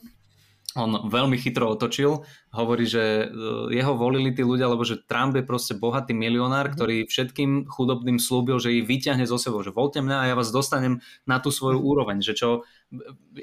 on 0.74 1.06
veľmi 1.06 1.38
chytro 1.38 1.70
otočil. 1.70 2.26
Hovorí, 2.50 2.84
že 2.84 3.30
jeho 3.70 3.94
volili 3.94 4.34
tí 4.34 4.42
ľudia, 4.42 4.66
lebo 4.66 4.82
že 4.82 5.06
Trump 5.06 5.38
je 5.38 5.46
proste 5.46 5.78
bohatý 5.78 6.12
milionár, 6.12 6.70
mhm. 6.70 6.74
ktorý 6.74 6.96
všetkým 7.06 7.70
chudobným 7.70 8.18
slúbil, 8.18 8.58
že 8.58 8.74
ich 8.74 8.84
vyťahne 8.84 9.24
zo 9.24 9.38
sebou, 9.38 9.62
že 9.62 9.70
voľte 9.70 10.02
mňa 10.02 10.16
a 10.18 10.28
ja 10.30 10.34
vás 10.34 10.50
dostanem 10.50 10.98
na 11.24 11.38
tú 11.38 11.54
svoju 11.54 11.78
mhm. 11.78 11.86
úroveň, 11.86 12.18
že 12.20 12.34
čo 12.34 12.66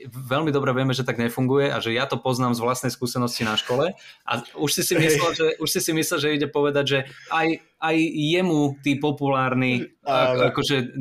veľmi 0.07 0.51
dobre 0.53 0.71
vieme, 0.71 0.95
že 0.95 1.03
tak 1.03 1.19
nefunguje 1.19 1.71
a 1.71 1.81
že 1.83 1.91
ja 1.91 2.07
to 2.07 2.15
poznám 2.15 2.55
z 2.55 2.63
vlastnej 2.63 2.91
skúsenosti 2.93 3.43
na 3.43 3.59
škole. 3.59 3.97
A 4.23 4.31
už 4.55 4.69
si 4.71 4.83
si 4.85 4.95
myslel, 4.95 5.31
že, 5.35 5.47
už 5.59 5.69
si 5.69 5.79
si 5.83 5.91
myslel, 5.91 6.17
že 6.19 6.35
ide 6.35 6.47
povedať, 6.47 6.85
že 6.87 6.99
aj, 7.33 7.59
aj 7.81 7.97
jemu 7.97 8.77
tí 8.85 9.01
populárni 9.01 9.89
ale... 10.01 10.49
akože 10.49 10.97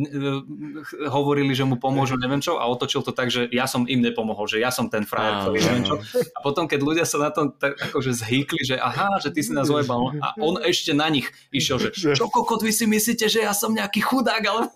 hovorili, 1.08 1.56
že 1.56 1.64
mu 1.64 1.80
pomôžu 1.80 2.20
neviem 2.20 2.40
čo 2.44 2.60
a 2.60 2.68
otočil 2.68 3.00
to 3.00 3.16
tak, 3.16 3.32
že 3.32 3.48
ja 3.48 3.64
som 3.64 3.88
im 3.88 4.04
nepomohol, 4.04 4.44
že 4.44 4.60
ja 4.60 4.68
som 4.68 4.92
ten 4.92 5.08
frajer, 5.08 5.44
ktorý 5.44 5.56
neviem 5.60 5.84
čo. 5.88 5.96
A 6.36 6.38
potom, 6.44 6.68
keď 6.68 6.80
ľudia 6.84 7.04
sa 7.08 7.16
na 7.16 7.32
tom 7.32 7.52
tak 7.56 7.80
akože 7.80 8.12
zhýkli, 8.12 8.60
že 8.60 8.76
aha, 8.76 9.16
že 9.20 9.32
ty 9.32 9.40
si 9.40 9.56
nás 9.56 9.72
ojebal 9.72 10.20
a 10.20 10.36
on 10.40 10.60
ešte 10.60 10.92
na 10.92 11.08
nich 11.08 11.28
išiel, 11.48 11.80
že 11.80 11.96
čo 11.96 12.28
kokot, 12.28 12.60
vy 12.60 12.72
si 12.72 12.84
myslíte, 12.84 13.28
že 13.28 13.40
ja 13.44 13.56
som 13.56 13.72
nejaký 13.72 14.04
chudák, 14.04 14.42
ale... 14.44 14.68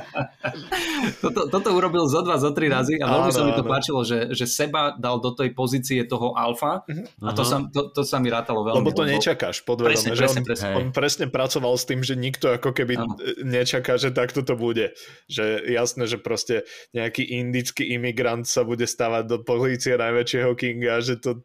toto, 1.24 1.48
toto 1.52 1.68
urobil 1.76 2.08
zo 2.08 2.24
dva, 2.24 2.40
zo 2.40 2.52
tri 2.56 2.72
razy 2.72 3.00
a 3.00 3.08
veľmi 3.08 3.32
sa 3.32 3.44
mi 3.44 3.52
to 3.52 3.64
páčilo, 3.68 4.00
že, 4.00 4.32
že 4.32 4.48
seba 4.48 4.96
dal 4.96 5.20
do 5.20 5.32
tej 5.36 5.52
pozície 5.52 6.00
toho 6.08 6.32
alfa 6.36 6.88
a 7.20 7.30
to 7.36 7.44
sa, 7.44 7.60
to, 7.68 7.92
to 7.92 8.00
sa 8.00 8.16
mi 8.16 8.32
rátalo 8.32 8.64
veľmi. 8.64 8.80
Lebo 8.80 8.92
to 8.96 9.04
lebo... 9.04 9.12
nečakáš 9.16 9.60
podvedome, 9.64 9.92
presne, 9.92 10.12
že 10.16 10.24
presne, 10.24 10.40
on, 10.40 10.44
presne. 10.48 10.72
on 10.72 10.88
presne 10.90 11.26
pracoval 11.26 11.74
s 11.78 11.88
tým, 11.88 12.04
že 12.04 12.14
nikto 12.14 12.54
ako 12.54 12.70
keby 12.74 12.94
ano. 12.98 13.16
nečaká, 13.42 13.96
že 13.96 14.14
takto 14.14 14.44
to 14.44 14.54
bude. 14.54 14.94
Že 15.26 15.66
jasné, 15.70 16.04
že 16.06 16.18
proste 16.18 16.68
nejaký 16.94 17.26
indický 17.26 17.94
imigrant 17.94 18.46
sa 18.46 18.62
bude 18.62 18.84
stavať 18.84 19.24
do 19.26 19.36
pozície 19.42 19.96
najväčšieho 19.96 20.52
kinga, 20.54 21.02
že 21.02 21.18
to 21.18 21.42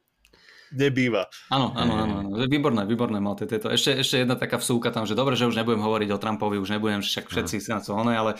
nebýva. 0.76 1.30
Áno, 1.54 1.72
áno, 1.78 1.94
áno. 1.96 2.16
Výborné, 2.50 2.84
výborné 2.90 3.22
mal 3.24 3.38
tieto. 3.38 3.72
Ešte, 3.72 4.02
ešte 4.02 4.26
jedna 4.26 4.36
taká 4.36 4.58
vsúka 4.58 4.90
tam, 4.90 5.08
že 5.08 5.16
dobre, 5.16 5.38
že 5.38 5.48
už 5.48 5.56
nebudem 5.56 5.82
hovoriť 5.82 6.10
o 6.12 6.22
Trumpovi, 6.22 6.58
už 6.60 6.76
nebudem, 6.76 7.06
však 7.06 7.32
všetci 7.32 7.56
si 7.62 7.70
na 7.72 7.80
to 7.80 7.96
ono, 7.96 8.12
ale 8.12 8.36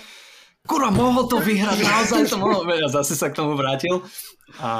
kurva, 0.66 0.90
mohol 0.90 1.30
to 1.30 1.38
vyhrať, 1.38 1.78
naozaj 1.86 2.26
to 2.26 2.38
mohol 2.42 2.66
A 2.66 2.90
zase 2.90 3.14
sa 3.14 3.30
k 3.30 3.38
tomu 3.38 3.54
vrátil. 3.54 4.02
A, 4.58 4.72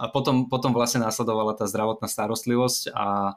a 0.00 0.04
potom, 0.08 0.48
potom 0.48 0.72
vlastne 0.72 1.04
následovala 1.04 1.56
tá 1.56 1.68
zdravotná 1.68 2.08
starostlivosť 2.08 2.92
a 2.92 3.36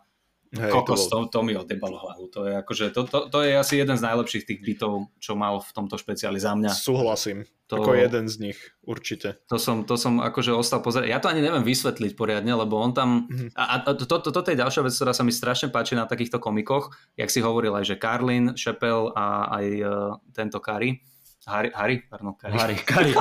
Hej, 0.56 0.72
kokos, 0.72 1.12
to, 1.12 1.18
bol... 1.20 1.28
to, 1.28 1.40
to 1.40 1.40
mi 1.44 1.54
odebalo 1.60 2.00
hlavu. 2.00 2.32
To 2.32 2.48
je, 2.48 2.54
akože, 2.56 2.86
to, 2.96 3.04
to, 3.04 3.20
to 3.28 3.40
je 3.44 3.52
asi 3.60 3.76
jeden 3.76 4.00
z 4.00 4.06
najlepších 4.08 4.48
tých 4.48 4.60
bytov, 4.64 5.12
čo 5.20 5.36
mal 5.36 5.60
v 5.60 5.70
tomto 5.76 6.00
špeciáli 6.00 6.40
za 6.40 6.56
mňa. 6.56 6.72
Súhlasím. 6.72 7.44
To, 7.68 7.84
ako 7.84 8.00
jeden 8.00 8.32
z 8.32 8.36
nich, 8.40 8.60
určite. 8.88 9.44
To 9.52 9.60
som, 9.60 9.84
to 9.84 10.00
som 10.00 10.24
akože 10.24 10.56
ostal 10.56 10.80
pozerať. 10.80 11.12
Ja 11.12 11.20
to 11.20 11.28
ani 11.28 11.44
neviem 11.44 11.68
vysvetliť 11.68 12.16
poriadne, 12.16 12.56
lebo 12.56 12.80
on 12.80 12.96
tam... 12.96 13.28
Mm-hmm. 13.28 13.60
A, 13.60 13.64
a 13.84 13.92
to, 13.92 14.08
to, 14.08 14.32
toto 14.32 14.48
je 14.48 14.56
ďalšia 14.56 14.88
vec, 14.88 14.96
ktorá 14.96 15.12
sa 15.12 15.28
mi 15.28 15.36
strašne 15.36 15.68
páči 15.68 16.00
na 16.00 16.08
takýchto 16.08 16.40
komikoch. 16.40 16.96
Jak 17.20 17.28
si 17.28 17.44
hovoril 17.44 17.76
aj, 17.76 17.92
že 17.92 18.00
Carlin, 18.00 18.56
Chappelle 18.56 19.12
a 19.12 19.52
aj 19.52 19.66
uh, 19.84 20.16
tento 20.32 20.64
Kari 20.64 21.04
Harry, 21.48 21.72
Harry, 21.72 21.98
pardon, 22.04 22.36
Harry. 22.44 22.60
Harry, 22.60 22.78
Harry. 22.92 23.14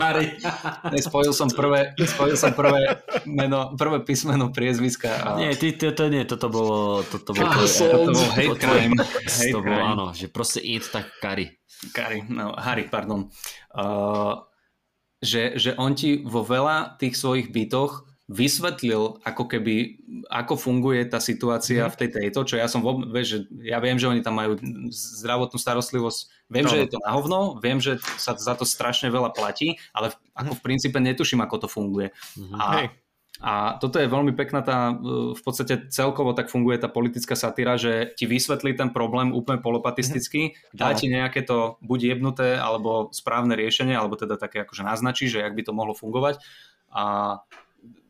Harry. 0.00 0.26
Spojil 0.96 1.36
som 1.36 1.52
prvé, 1.52 1.92
spojil 2.00 2.40
som 2.40 2.56
prvé 2.56 3.04
meno, 3.28 3.76
prvé 3.76 4.00
písmeno 4.00 4.48
priezviska. 4.48 5.12
A... 5.20 5.28
Nie, 5.36 5.52
ty, 5.52 5.76
to, 5.76 5.92
to 5.92 6.08
nie, 6.08 6.24
toto 6.24 6.48
bolo, 6.48 7.04
toto 7.04 7.36
bolo, 7.36 7.52
to, 7.52 7.68
to 7.68 8.16
bol 8.16 8.28
hate 8.32 8.56
crime. 8.56 8.96
Hate 9.28 9.52
to 9.52 9.60
bolo, 9.60 9.76
áno, 9.84 10.04
že 10.16 10.32
proste 10.32 10.64
it, 10.64 10.88
tak 10.88 11.12
Kari. 11.20 11.52
Kari, 11.92 12.24
no, 12.32 12.56
Harry, 12.56 12.88
pardon. 12.88 13.28
Uh, 13.76 14.40
že, 15.20 15.60
že 15.60 15.76
on 15.76 15.92
ti 15.92 16.24
vo 16.24 16.40
veľa 16.40 16.96
tých 16.96 17.12
svojich 17.12 17.52
bytoch 17.52 18.08
vysvetlil 18.32 19.20
ako 19.22 19.44
keby, 19.44 20.00
ako 20.32 20.56
funguje 20.56 21.04
tá 21.04 21.20
situácia 21.20 21.84
v 21.92 21.98
tej 22.00 22.08
tejto, 22.16 22.48
čo 22.48 22.54
ja 22.56 22.64
som, 22.64 22.80
vieš, 23.12 23.26
že 23.28 23.38
ja 23.68 23.76
viem, 23.78 24.00
že 24.00 24.08
oni 24.08 24.24
tam 24.24 24.40
majú 24.40 24.56
zdravotnú 24.88 25.60
starostlivosť, 25.60 26.48
viem, 26.48 26.64
no. 26.64 26.70
že 26.72 26.78
je 26.80 26.88
to 26.96 26.98
na 27.04 27.12
hovno, 27.12 27.60
viem, 27.60 27.76
že 27.78 28.00
sa 28.16 28.32
za 28.32 28.56
to 28.56 28.64
strašne 28.64 29.12
veľa 29.12 29.36
platí, 29.36 29.76
ale 29.92 30.16
ako 30.32 30.56
v 30.56 30.64
princípe 30.64 30.96
netuším, 30.96 31.44
ako 31.44 31.66
to 31.66 31.68
funguje. 31.68 32.08
Mm-hmm. 32.40 32.56
A, 32.56 32.66
a 33.44 33.52
toto 33.76 34.00
je 34.00 34.08
veľmi 34.08 34.32
pekná 34.32 34.64
tá, 34.64 34.96
v 35.36 35.42
podstate 35.44 35.92
celkovo 35.92 36.32
tak 36.32 36.48
funguje 36.48 36.80
tá 36.80 36.88
politická 36.88 37.36
satíra, 37.36 37.76
že 37.76 38.16
ti 38.16 38.24
vysvetlí 38.24 38.72
ten 38.80 38.88
problém 38.96 39.36
úplne 39.36 39.60
polopatisticky, 39.60 40.56
mm-hmm. 40.56 40.78
dá 40.80 40.96
ti 40.96 41.12
nejaké 41.12 41.44
to 41.44 41.76
buď 41.84 42.16
jebnuté, 42.16 42.56
alebo 42.56 43.12
správne 43.12 43.52
riešenie, 43.60 43.92
alebo 43.92 44.16
teda 44.16 44.40
také 44.40 44.64
akože 44.64 44.88
naznačí, 44.88 45.28
že 45.28 45.44
jak 45.44 45.52
by 45.52 45.62
to 45.68 45.76
mohlo 45.76 45.92
fungovať. 45.92 46.40
A 46.92 47.36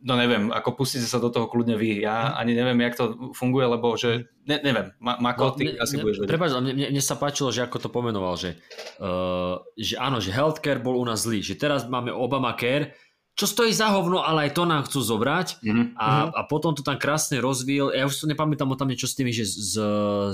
no 0.03 0.15
neviem, 0.19 0.51
ako 0.51 0.75
pustíte 0.75 1.07
sa 1.07 1.23
do 1.23 1.31
toho 1.31 1.47
kľudne 1.47 1.79
vy. 1.79 2.03
Ja 2.03 2.35
ani 2.35 2.59
neviem, 2.59 2.83
jak 2.83 2.99
to 2.99 3.33
funguje, 3.33 3.67
lebo 3.71 3.95
že, 3.95 4.27
ne, 4.45 4.59
neviem, 4.61 4.91
Mako, 4.99 5.55
ty 5.57 5.73
no, 5.73 5.79
asi 5.79 5.97
ne, 5.97 6.03
budeš 6.03 6.17
vedieť. 6.23 6.31
Prepač, 6.35 6.51
mne, 6.59 6.91
mne 6.91 7.03
sa 7.03 7.15
páčilo, 7.15 7.55
že 7.55 7.63
ako 7.63 7.79
to 7.79 7.89
pomenoval, 7.89 8.35
že, 8.35 8.59
uh, 8.99 9.63
že 9.79 9.95
áno, 9.97 10.19
že 10.19 10.35
healthcare 10.35 10.83
bol 10.83 10.99
u 10.99 11.05
nás 11.07 11.23
zlý, 11.23 11.41
že 11.41 11.55
teraz 11.55 11.87
máme 11.87 12.11
Obamacare, 12.11 12.99
čo 13.33 13.49
stojí 13.49 13.73
za 13.73 13.89
hovno, 13.89 14.21
ale 14.21 14.51
aj 14.51 14.53
to 14.53 14.63
nám 14.69 14.85
chcú 14.85 15.01
zobrať 15.01 15.65
mm-hmm. 15.65 15.87
a, 15.97 16.09
mhm. 16.29 16.31
a 16.37 16.41
potom 16.51 16.77
to 16.77 16.85
tam 16.85 17.01
krásne 17.01 17.41
rozvíjal. 17.41 17.95
Ja 17.95 18.05
už 18.05 18.27
to 18.27 18.29
nepamätám 18.29 18.69
o 18.69 18.77
tam 18.77 18.93
niečo 18.93 19.09
s 19.09 19.17
tými, 19.17 19.33
že 19.33 19.49
s, 19.49 19.79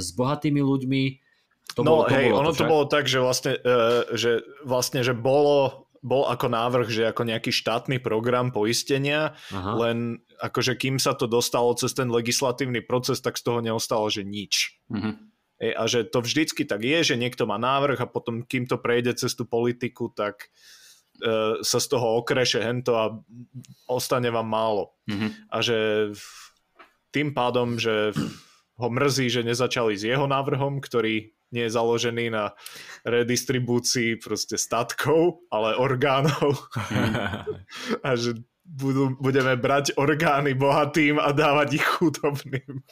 s 0.03 0.09
bohatými 0.19 0.59
ľuďmi. 0.59 1.03
To 1.77 1.85
no 1.85 2.03
bolo, 2.03 2.03
to 2.09 2.17
hej, 2.17 2.33
bolo 2.33 2.41
ono 2.43 2.51
to, 2.57 2.65
to 2.65 2.65
bolo 2.65 2.85
tak, 2.89 3.05
že 3.07 3.21
vlastne, 3.21 3.53
uh, 3.61 4.09
že 4.17 4.43
vlastne, 4.65 5.05
že 5.05 5.13
bolo 5.15 5.87
bol 6.03 6.27
ako 6.31 6.47
návrh, 6.51 6.89
že 6.89 7.03
ako 7.11 7.27
nejaký 7.27 7.51
štátny 7.51 7.99
program 7.99 8.55
poistenia, 8.55 9.35
Aha. 9.51 9.73
len 9.79 10.23
akože 10.39 10.79
kým 10.79 10.97
sa 11.03 11.19
to 11.19 11.27
dostalo 11.27 11.75
cez 11.75 11.91
ten 11.95 12.07
legislatívny 12.09 12.83
proces, 12.83 13.19
tak 13.19 13.39
z 13.39 13.43
toho 13.43 13.59
neostalo, 13.59 14.07
že 14.07 14.23
nič. 14.23 14.79
Uh-huh. 14.91 15.19
E, 15.59 15.75
a 15.75 15.85
že 15.91 16.07
to 16.07 16.23
vždycky 16.23 16.63
tak 16.63 16.87
je, 16.87 17.15
že 17.15 17.21
niekto 17.21 17.45
má 17.45 17.59
návrh 17.59 17.99
a 17.99 18.11
potom 18.11 18.47
kým 18.47 18.71
to 18.71 18.79
prejde 18.79 19.19
cez 19.19 19.35
tú 19.35 19.43
politiku, 19.45 20.15
tak 20.15 20.55
e, 21.19 21.59
sa 21.63 21.79
z 21.83 21.87
toho 21.91 22.23
okreše 22.23 22.63
hento 22.63 22.95
a 22.95 23.11
ostane 23.91 24.31
vám 24.31 24.47
málo. 24.47 24.95
Uh-huh. 25.11 25.31
A 25.51 25.59
že 25.59 26.11
tým 27.11 27.35
pádom, 27.35 27.81
že 27.81 28.15
ho 28.79 28.89
mrzí, 28.89 29.27
že 29.27 29.43
nezačali 29.43 29.99
s 29.99 30.07
jeho 30.07 30.31
návrhom, 30.31 30.79
ktorý 30.79 31.35
nie 31.53 31.65
je 31.67 31.75
založený 31.75 32.33
na 32.33 32.53
redistribúcii 33.09 34.21
proste 34.21 34.61
statkov, 34.61 35.45
ale 35.49 35.77
orgánov. 35.81 36.69
a 38.07 38.11
že 38.15 38.37
budú, 38.69 39.17
budeme 39.17 39.57
brať 39.57 39.97
orgány 39.97 40.53
bohatým 40.53 41.17
a 41.17 41.33
dávať 41.33 41.81
ich 41.81 41.87
chudobným 41.89 42.85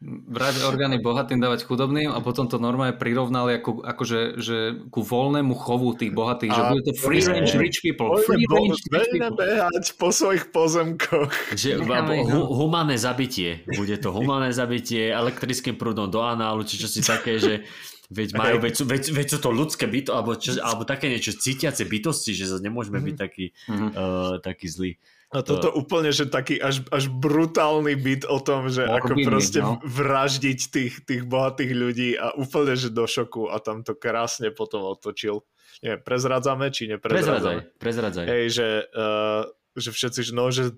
brať 0.00 0.64
orgány 0.64 0.96
bohatým, 0.96 1.44
dávať 1.44 1.68
chudobným 1.68 2.08
a 2.08 2.24
potom 2.24 2.48
to 2.48 2.56
normálne 2.56 2.96
prirovnali 2.96 3.60
ako, 3.60 3.84
akože, 3.84 4.40
že 4.40 4.56
ku 4.88 5.04
voľnému 5.04 5.52
chovu 5.52 5.92
tých 5.92 6.16
bohatých, 6.16 6.50
a 6.50 6.56
že 6.56 6.62
bude 6.72 6.82
to 6.88 6.92
free 6.96 7.20
range 7.20 7.52
rich 7.60 7.84
people. 7.84 8.16
Free 8.24 8.48
range 8.48 8.80
rich 8.88 9.12
people. 9.12 9.36
behať 9.36 9.84
po 10.00 10.08
svojich 10.08 10.48
pozemkoch. 10.48 11.28
Že, 11.52 11.84
hu, 11.84 12.40
humané 12.48 12.96
zabitie. 12.96 13.60
Bude 13.76 14.00
to 14.00 14.08
humané 14.08 14.56
zabitie 14.56 15.12
elektrickým 15.12 15.76
prúdom 15.76 16.08
do 16.08 16.24
análu, 16.24 16.64
či 16.64 16.80
čo 16.80 16.88
si 16.88 17.04
také, 17.04 17.36
že 17.36 17.68
Veď, 18.10 18.34
majú, 18.34 18.58
veď, 18.58 18.74
sú, 18.74 18.84
veď, 18.90 19.02
veď 19.14 19.26
sú 19.30 19.38
to 19.38 19.54
ľudské 19.54 19.86
byto, 19.86 20.10
alebo, 20.18 20.34
čo, 20.34 20.58
alebo 20.58 20.82
také 20.82 21.06
niečo 21.06 21.30
cítiace 21.30 21.86
bytosti, 21.86 22.34
že 22.34 22.50
zase 22.50 22.66
nemôžeme 22.66 22.98
mm-hmm. 22.98 23.06
byť 23.06 23.16
taký, 23.22 23.46
mm-hmm. 23.54 23.90
uh, 23.94 24.34
taký 24.42 24.66
zlý. 24.66 24.92
A 25.30 25.46
toto 25.46 25.70
uh, 25.70 25.78
úplne, 25.78 26.10
že 26.10 26.26
taký 26.26 26.58
až, 26.58 26.82
až 26.90 27.06
brutálny 27.06 27.94
byt 27.94 28.26
o 28.26 28.42
tom, 28.42 28.66
že 28.66 28.82
ako 28.82 29.14
proste 29.22 29.62
no. 29.62 29.78
vraždiť 29.86 30.58
tých, 30.74 30.94
tých 31.06 31.22
bohatých 31.22 31.70
ľudí 31.70 32.10
a 32.18 32.34
úplne, 32.34 32.74
že 32.74 32.90
do 32.90 33.06
šoku 33.06 33.46
a 33.46 33.62
tam 33.62 33.86
to 33.86 33.94
krásne 33.94 34.50
potom 34.50 34.82
otočil. 34.82 35.46
Nie, 35.86 36.02
prezradzame, 36.02 36.74
či 36.74 36.90
neprezradzame? 36.90 37.70
Prezradzaj, 37.78 37.78
prezradzaj. 37.78 38.24
Hej, 38.26 38.44
že, 38.58 38.68
uh, 38.90 39.46
že 39.78 39.90
všetci, 39.94 40.20
že 40.26 40.32
no, 40.34 40.50
že 40.50 40.74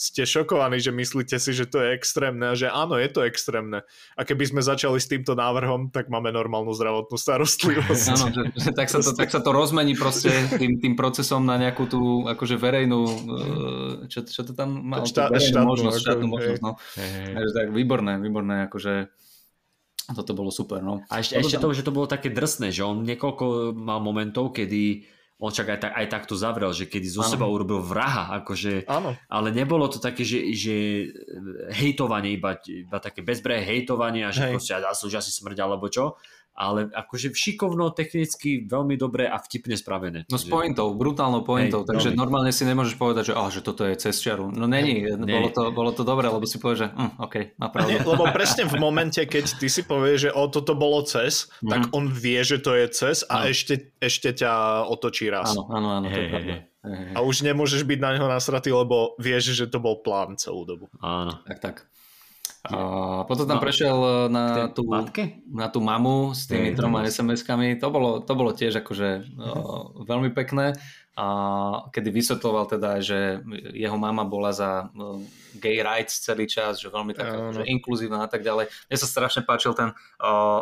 ste 0.00 0.24
šokovaní, 0.24 0.80
že 0.80 0.96
myslíte 0.96 1.36
si, 1.36 1.52
že 1.52 1.68
to 1.68 1.84
je 1.84 1.92
extrémne 1.92 2.48
a 2.48 2.56
že 2.56 2.72
áno, 2.72 2.96
je 2.96 3.12
to 3.12 3.20
extrémne. 3.20 3.84
A 4.16 4.24
keby 4.24 4.48
sme 4.48 4.64
začali 4.64 4.96
s 4.96 5.04
týmto 5.04 5.36
návrhom, 5.36 5.92
tak 5.92 6.08
máme 6.08 6.32
normálnu 6.32 6.72
zdravotnú 6.72 7.20
starostlivosť. 7.20 8.06
Áno, 8.16 8.26
že, 8.32 8.42
že 8.56 8.70
tak, 8.72 8.88
sa 8.88 9.04
to, 9.04 9.12
tak 9.12 9.28
sa 9.28 9.44
to 9.44 9.52
rozmení 9.52 9.92
proste 9.92 10.32
tým, 10.56 10.80
tým 10.80 10.96
procesom 10.96 11.44
na 11.44 11.60
nejakú 11.60 11.84
tú 11.84 12.24
akože 12.24 12.56
verejnú, 12.56 13.00
e, 13.04 13.14
čo, 14.08 14.24
čo 14.24 14.40
to 14.40 14.56
tam 14.56 14.88
má? 14.88 15.04
Štá, 15.04 15.28
štátnu 15.36 15.68
možnosť, 15.68 15.96
ako, 16.00 16.04
štátnu 16.08 16.26
možnosť, 16.32 16.60
no. 16.64 16.72
Hej, 16.96 17.10
hej. 17.36 17.52
Tak 17.52 17.68
výborné, 17.68 18.12
výborné, 18.24 18.56
akože 18.72 19.12
toto 20.16 20.32
bolo 20.32 20.48
super, 20.48 20.80
no. 20.80 21.04
A 21.12 21.20
ešte, 21.20 21.36
ešte 21.36 21.60
to, 21.60 21.76
že 21.76 21.84
to 21.84 21.92
bolo 21.92 22.08
také 22.08 22.32
drsné, 22.32 22.72
že 22.72 22.88
on 22.88 23.04
niekoľko 23.04 23.76
mal 23.76 24.00
momentov, 24.00 24.56
kedy 24.56 25.04
on 25.40 25.48
čak 25.48 25.72
aj, 25.72 25.78
tak, 25.80 25.92
aj 25.96 26.06
takto 26.12 26.34
zavrel, 26.36 26.68
že 26.76 26.84
kedy 26.84 27.08
zo 27.08 27.24
ano. 27.24 27.32
seba 27.32 27.46
urobil 27.48 27.80
vraha, 27.80 28.44
akože, 28.44 28.84
ano. 28.84 29.16
ale 29.24 29.48
nebolo 29.56 29.88
to 29.88 29.96
také, 29.96 30.20
že, 30.20 30.52
že 30.52 30.74
hejtovanie, 31.72 32.36
iba, 32.36 32.60
iba 32.68 33.00
také 33.00 33.24
bezbrehé 33.24 33.64
hejtovanie 33.64 34.28
a 34.28 34.30
že 34.30 34.44
Hej. 34.44 34.52
proste 34.52 34.76
zaslúžia 34.76 35.24
si 35.24 35.32
smrť 35.32 35.58
alebo 35.64 35.88
čo, 35.88 36.20
ale 36.54 36.92
akože 36.92 37.32
šikovno, 37.32 37.94
technicky 37.96 38.68
veľmi 38.68 38.98
dobre 39.00 39.24
a 39.24 39.40
vtipne 39.40 39.74
spravené. 39.78 40.28
No 40.28 40.36
s 40.36 40.44
pointou, 40.44 40.92
brutálnou 40.92 41.40
pointou, 41.40 41.82
Hej, 41.82 41.88
takže 41.88 42.08
veľmi. 42.12 42.20
normálne 42.20 42.52
si 42.52 42.68
nemôžeš 42.68 43.00
povedať, 43.00 43.32
že, 43.32 43.34
oh, 43.34 43.48
že 43.48 43.64
toto 43.64 43.88
je 43.88 43.94
cez 43.96 44.14
čiaru. 44.20 44.52
No 44.52 44.68
není, 44.68 45.08
Nie. 45.08 45.16
bolo, 45.16 45.48
to, 45.48 45.62
bolo 45.72 45.90
to 45.96 46.02
dobré, 46.04 46.28
lebo 46.28 46.44
si 46.44 46.60
povieš, 46.60 46.78
že 46.84 46.88
hm, 46.92 47.12
OK, 47.16 47.34
má 47.56 47.68
pravdu. 47.72 47.96
Lebo 48.10 48.24
presne 48.34 48.66
v 48.66 48.76
momente, 48.76 49.22
keď 49.22 49.56
ty 49.56 49.70
si 49.70 49.86
povieš, 49.86 50.18
že 50.28 50.30
o, 50.34 50.50
toto 50.50 50.74
bolo 50.74 51.00
cez, 51.06 51.46
mm-hmm. 51.46 51.70
tak 51.70 51.80
on 51.94 52.10
vie, 52.10 52.40
že 52.42 52.58
to 52.58 52.74
je 52.74 52.86
cez 52.90 53.22
a 53.30 53.46
ešte, 53.48 53.94
ešte 54.02 54.34
ťa 54.34 54.84
otočí 54.90 55.30
raz. 55.30 55.54
Áno, 55.54 55.70
áno, 55.70 55.88
áno, 55.94 56.06
hey, 56.10 56.26
to 56.26 56.36
hey, 56.36 56.44
hey. 56.44 56.60
A 57.12 57.20
už 57.20 57.44
nemôžeš 57.44 57.84
byť 57.84 57.98
na 58.00 58.16
neho 58.16 58.24
nasratý, 58.24 58.72
lebo 58.72 59.12
vieš, 59.20 59.52
že 59.52 59.68
to 59.68 59.76
bol 59.76 60.00
plán 60.00 60.40
celú 60.40 60.64
dobu. 60.64 60.88
Áno. 61.04 61.36
Tak, 61.44 61.60
tak. 61.60 61.76
A 62.60 63.24
potom 63.24 63.48
tam 63.48 63.56
no, 63.56 63.64
prešiel 63.64 63.96
e, 63.96 64.12
na 64.28 64.68
tú, 64.68 64.84
matke? 64.84 65.40
na 65.48 65.72
tú 65.72 65.80
mamu 65.80 66.36
s 66.36 66.44
tými 66.44 66.76
troma 66.76 67.08
SMS-kami. 67.08 67.80
To 67.80 67.88
bolo, 67.88 68.20
to 68.20 68.32
bolo 68.36 68.52
tiež 68.52 68.84
akože 68.84 69.08
uh, 69.40 70.04
veľmi 70.10 70.28
pekné. 70.36 70.76
A 71.16 71.26
kedy 71.88 72.12
vysvetloval 72.12 72.68
teda, 72.68 73.00
že 73.00 73.40
jeho 73.72 73.96
mama 73.96 74.28
bola 74.28 74.52
za 74.52 74.92
uh, 74.92 75.16
gay 75.56 75.80
rights 75.80 76.20
celý 76.20 76.44
čas, 76.44 76.84
že 76.84 76.92
veľmi 76.92 77.16
tak 77.16 77.32
uh, 77.32 77.52
že 77.56 77.64
inkluzívna 77.64 78.24
a 78.24 78.28
tak 78.28 78.44
ďalej. 78.44 78.68
Mne 78.68 78.96
sa 79.00 79.08
strašne 79.08 79.40
páčil 79.48 79.72
ten 79.72 79.96
uh, 80.20 80.60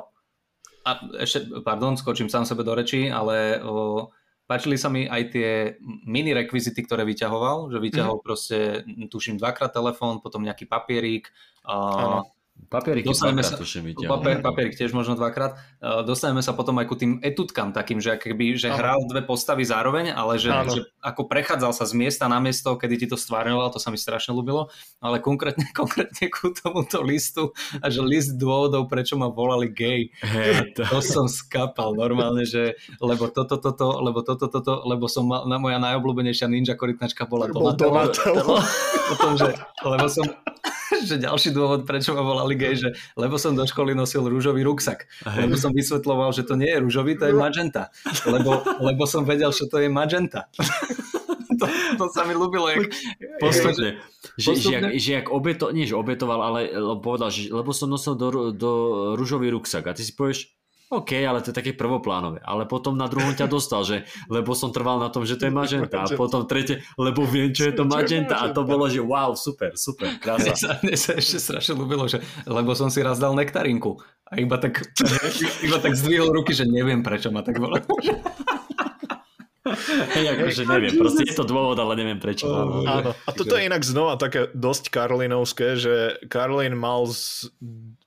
a 0.87 0.91
ešte, 1.19 1.45
pardon, 1.67 1.99
skočím 1.99 2.31
sám 2.31 2.47
sebe 2.47 2.63
do 2.63 2.73
reči, 2.79 3.11
ale 3.11 3.59
uh, 3.59 4.07
Páčili 4.49 4.81
sa 4.81 4.89
mi 4.89 5.05
aj 5.05 5.23
tie 5.29 5.77
mini 6.09 6.33
rekvizity, 6.33 6.81
ktoré 6.89 7.05
vyťahoval, 7.05 7.69
že 7.69 7.79
vyťahol 7.85 8.17
mm-hmm. 8.17 8.25
proste, 8.25 8.81
tuším, 9.13 9.37
dvakrát 9.37 9.77
telefón, 9.77 10.25
potom 10.25 10.41
nejaký 10.41 10.65
papierík, 10.65 11.29
uh, 11.69 12.25
Papierik 12.69 13.07
dostaneme 13.07 13.41
sa, 13.41 13.57
papier, 13.57 14.45
papierik 14.45 14.77
tiež 14.77 14.93
možno 14.93 15.17
dvakrát. 15.17 15.57
Uh, 15.81 16.05
dostaneme 16.05 16.45
sa 16.45 16.53
potom 16.53 16.77
aj 16.77 16.87
ku 16.91 17.01
tým 17.01 17.17
etutkám 17.25 17.73
takým, 17.73 17.97
že, 17.97 18.21
akoby, 18.21 18.61
že 18.61 18.69
hral 18.69 19.09
dve 19.09 19.25
postavy 19.25 19.65
zároveň, 19.65 20.13
ale 20.13 20.37
že, 20.37 20.53
že 20.69 20.85
ako 21.01 21.33
prechádzal 21.33 21.73
sa 21.73 21.89
z 21.89 21.97
miesta 21.97 22.29
na 22.29 22.37
miesto, 22.43 22.77
kedy 22.77 22.95
ti 23.01 23.07
to 23.09 23.17
stvárňoval, 23.17 23.73
to 23.73 23.81
sa 23.81 23.89
mi 23.89 23.97
strašne 23.97 24.37
ľúbilo, 24.37 24.69
ale 25.01 25.17
konkrétne, 25.17 25.65
konkrétne 25.81 26.29
ku 26.29 26.53
tomuto 26.53 27.01
listu 27.01 27.57
a 27.81 27.89
že 27.89 28.05
list 28.05 28.37
dôvodov, 28.37 28.85
prečo 28.93 29.17
ma 29.17 29.33
volali 29.33 29.73
gay. 29.73 30.13
Hey, 30.21 30.69
to... 30.77 30.85
to 30.85 31.01
som 31.01 31.25
skapal 31.25 31.97
normálne, 31.97 32.45
že 32.45 32.77
lebo 33.01 33.33
toto, 33.33 33.57
toto, 33.57 33.97
lebo 34.05 34.21
toto, 34.21 34.45
toto, 34.53 34.85
lebo 34.85 35.09
som 35.09 35.25
mal, 35.25 35.49
na 35.49 35.57
moja 35.57 35.81
najobľúbenejšia 35.81 36.53
ninja 36.53 36.77
korytnačka 36.77 37.25
bola 37.25 37.49
Donatello. 37.49 38.61
Že, 39.19 39.57
lebo 39.89 40.07
som, 40.13 40.27
že 41.09 41.17
ďalší 41.23 41.55
dôvod, 41.55 41.87
prečo 41.87 42.15
ma 42.17 42.23
volali 42.23 42.55
gay, 42.59 42.75
že 42.75 42.95
lebo 43.15 43.39
som 43.39 43.55
do 43.55 43.65
školy 43.65 43.95
nosil 43.95 44.25
rúžový 44.27 44.65
ruksak. 44.67 45.07
Lebo 45.25 45.55
som 45.55 45.71
vysvetloval, 45.71 46.35
že 46.35 46.43
to 46.43 46.59
nie 46.59 46.69
je 46.69 46.79
rúžový, 46.83 47.15
to 47.15 47.29
je 47.29 47.35
magenta. 47.35 47.91
Lebo, 48.27 48.63
lebo 48.83 49.03
som 49.07 49.23
vedel, 49.23 49.55
že 49.55 49.71
to 49.71 49.79
je 49.79 49.89
magenta. 49.91 50.51
to, 51.61 51.67
to 51.99 52.05
sa 52.11 52.23
mi 52.25 52.35
ľúbilo. 52.35 52.71
Jak, 52.71 52.87
postupne. 53.43 53.99
Že, 54.39 54.51
že, 54.55 54.69
jak, 54.71 54.85
že 54.95 55.11
jak 55.23 55.27
obeto, 55.31 55.71
nie 55.75 55.87
že 55.87 55.99
obetoval, 55.99 56.41
ale 56.43 56.61
povedal, 57.03 57.31
že 57.31 57.51
lebo 57.51 57.75
som 57.75 57.91
nosil 57.91 58.15
do, 58.15 58.55
do 58.55 58.71
rúžový 59.19 59.51
ruksak 59.51 59.87
a 59.87 59.95
ty 59.95 60.07
si 60.07 60.15
povieš, 60.15 60.58
OK, 60.89 61.21
ale 61.21 61.45
to 61.45 61.53
je 61.53 61.59
také 61.61 61.77
prvoplánové. 61.77 62.41
Ale 62.41 62.65
potom 62.65 62.97
na 62.97 63.05
druhom 63.13 63.37
ťa 63.37 63.45
dostal, 63.45 63.85
že 63.85 64.09
lebo 64.33 64.57
som 64.57 64.73
trval 64.73 64.97
na 64.97 65.13
tom, 65.13 65.29
že 65.29 65.37
to 65.37 65.45
je 65.45 65.53
magenta. 65.53 66.01
A 66.01 66.09
potom 66.17 66.49
tretie, 66.49 66.81
lebo 66.97 67.29
viem, 67.29 67.53
čo 67.53 67.69
je 67.69 67.77
to 67.77 67.85
magenta. 67.85 68.41
A 68.41 68.57
to 68.57 68.65
bolo, 68.65 68.89
že 68.89 69.05
wow, 69.05 69.37
super, 69.37 69.77
super, 69.77 70.17
krása. 70.17 70.49
Mne 70.49 70.57
sa, 70.57 70.71
mne 70.81 70.97
sa 70.97 71.13
ešte 71.13 71.37
strašne 71.45 71.77
ľúbilo, 71.77 72.09
že 72.09 72.25
lebo 72.49 72.73
som 72.73 72.89
si 72.89 73.05
raz 73.05 73.21
dal 73.21 73.37
nektarinku. 73.37 74.01
A 74.33 74.41
iba 74.41 74.57
tak, 74.57 74.81
iba 75.67 75.77
tak 75.77 75.93
zdvihol 75.93 76.33
ruky, 76.33 76.57
že 76.57 76.65
neviem, 76.65 77.05
prečo 77.05 77.29
ma 77.29 77.45
tak 77.45 77.61
bolo. 77.61 77.77
Hej, 80.17 80.27
akože 80.37 80.63
neviem, 80.65 80.95
proste 80.97 81.23
je 81.29 81.35
to 81.37 81.45
dôvod, 81.45 81.77
ale 81.79 81.99
neviem 81.99 82.21
prečo. 82.21 82.49
Uh, 82.49 82.85
áno. 82.85 83.11
A 83.27 83.31
toto 83.33 83.57
je 83.59 83.69
inak 83.69 83.83
znova 83.85 84.17
také 84.17 84.49
dosť 84.53 84.91
karlinovské, 84.93 85.79
že 85.79 86.17
Karlin 86.27 86.77
mal 86.77 87.09
z 87.09 87.51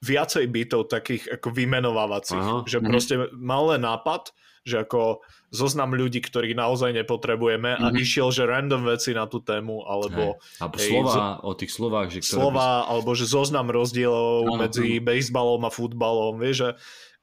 viacej 0.01 0.45
bytov 0.49 0.89
takých 0.89 1.39
ako 1.39 1.53
vymenovávacích, 1.53 2.41
Aha. 2.41 2.65
že 2.65 2.81
proste 2.81 3.29
mal 3.33 3.73
len 3.73 3.85
nápad, 3.85 4.33
že 4.61 4.85
ako 4.85 5.25
zoznam 5.49 5.97
ľudí, 5.97 6.21
ktorých 6.21 6.53
naozaj 6.53 6.93
nepotrebujeme 6.93 7.75
a 7.75 7.89
mm-hmm. 7.89 8.01
išiel, 8.01 8.29
že 8.29 8.45
random 8.45 8.85
veci 8.85 9.11
na 9.11 9.25
tú 9.25 9.41
tému, 9.41 9.83
alebo... 9.83 10.37
Hej. 10.37 10.61
Alebo 10.61 10.75
hej, 10.77 10.89
slova, 10.89 11.11
zo... 11.11 11.21
o 11.43 11.51
tých 11.57 11.71
slovách. 11.73 12.07
Že 12.13 12.19
ktoré 12.21 12.37
slova, 12.39 12.69
by... 12.69 12.87
alebo 12.93 13.09
že 13.17 13.25
zoznam 13.25 13.67
rozdielov 13.73 14.47
ano, 14.47 14.61
medzi 14.61 15.01
ano. 15.01 15.05
bejsbalom 15.09 15.61
a 15.65 15.71
futbalom, 15.73 16.37
vieš, 16.37 16.55
že 16.55 16.69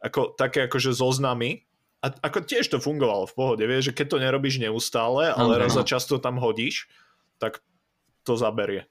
ako, 0.02 0.34
také 0.34 0.66
akože 0.66 0.94
zoznamy 0.94 1.67
a 1.98 2.06
ako 2.22 2.46
tiež 2.46 2.70
to 2.70 2.78
fungovalo 2.78 3.26
v 3.26 3.34
pohode, 3.34 3.64
vieš, 3.66 3.90
že 3.90 3.96
keď 3.98 4.06
to 4.06 4.22
nerobíš 4.22 4.62
neustále, 4.62 5.34
ale 5.34 5.58
raz 5.58 5.74
za 5.74 5.82
často 5.82 6.22
tam 6.22 6.38
hodíš, 6.38 6.86
tak 7.42 7.58
to 8.22 8.38
zaberie. 8.38 8.86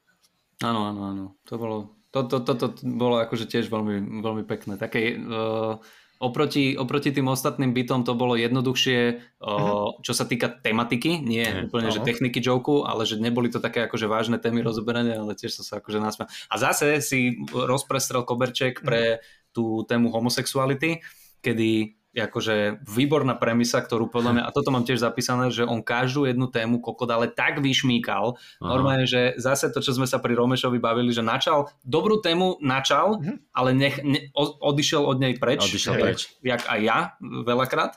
Áno, 0.60 0.92
áno, 0.92 1.02
áno. 1.08 1.26
To 1.48 1.54
bolo, 1.56 1.78
to, 2.12 2.28
to, 2.28 2.44
to, 2.44 2.54
to 2.58 2.68
bolo 2.84 3.22
akože 3.24 3.48
tiež 3.48 3.72
veľmi, 3.72 4.20
veľmi 4.20 4.44
pekné. 4.44 4.76
Také, 4.76 5.16
uh, 5.16 5.80
oproti, 6.20 6.76
oproti 6.76 7.14
tým 7.14 7.30
ostatným 7.30 7.72
bytom 7.72 8.04
to 8.04 8.18
bolo 8.18 8.36
jednoduchšie, 8.36 9.00
uh, 9.40 9.88
čo 10.04 10.14
sa 10.18 10.26
týka 10.28 10.50
tematiky, 10.50 11.22
nie 11.24 11.46
uh-huh. 11.46 11.72
úplne, 11.72 11.94
že 11.94 12.04
techniky 12.04 12.44
joku, 12.44 12.84
ale 12.84 13.08
že 13.08 13.22
neboli 13.22 13.48
to 13.48 13.64
také 13.64 13.86
akože 13.88 14.10
vážne 14.10 14.36
témy 14.42 14.66
rozoberané, 14.66 15.16
ale 15.16 15.38
tiež 15.38 15.62
som 15.62 15.64
sa 15.64 15.80
akože 15.80 16.02
nasmial. 16.02 16.28
A 16.52 16.56
zase 16.60 17.00
si 17.00 17.40
rozprestrel 17.54 18.26
koberček 18.28 18.82
pre 18.84 19.24
tú 19.56 19.86
tému 19.88 20.10
homosexuality, 20.10 21.00
kedy 21.46 21.96
akože 22.18 22.82
výborná 22.84 23.38
premisa, 23.38 23.80
ktorú 23.80 24.10
podľa 24.10 24.32
mňa, 24.34 24.44
a 24.50 24.54
toto 24.54 24.74
mám 24.74 24.84
tiež 24.84 24.98
zapísané, 24.98 25.54
že 25.54 25.64
on 25.64 25.86
každú 25.86 26.26
jednu 26.26 26.50
tému 26.50 26.82
kokot 26.82 27.08
ale 27.08 27.30
tak 27.30 27.62
vyšmíkal, 27.62 28.36
Aha. 28.36 28.66
normálne, 28.66 29.06
že 29.06 29.38
zase 29.38 29.70
to, 29.70 29.80
čo 29.80 29.94
sme 29.94 30.10
sa 30.10 30.18
pri 30.18 30.34
Romešovi 30.34 30.82
bavili, 30.82 31.14
že 31.14 31.22
načal, 31.22 31.70
dobrú 31.86 32.20
tému 32.20 32.58
načal, 32.60 33.22
mhm. 33.22 33.54
ale 33.54 33.70
nech, 33.78 34.02
ne, 34.02 34.34
odišiel 34.38 35.06
od 35.06 35.18
nej 35.22 35.34
preč. 35.38 35.62
Odišiel 35.62 35.96
preč. 36.02 36.20
Jak 36.42 36.66
aj 36.66 36.80
ja, 36.82 37.00
veľakrát. 37.22 37.96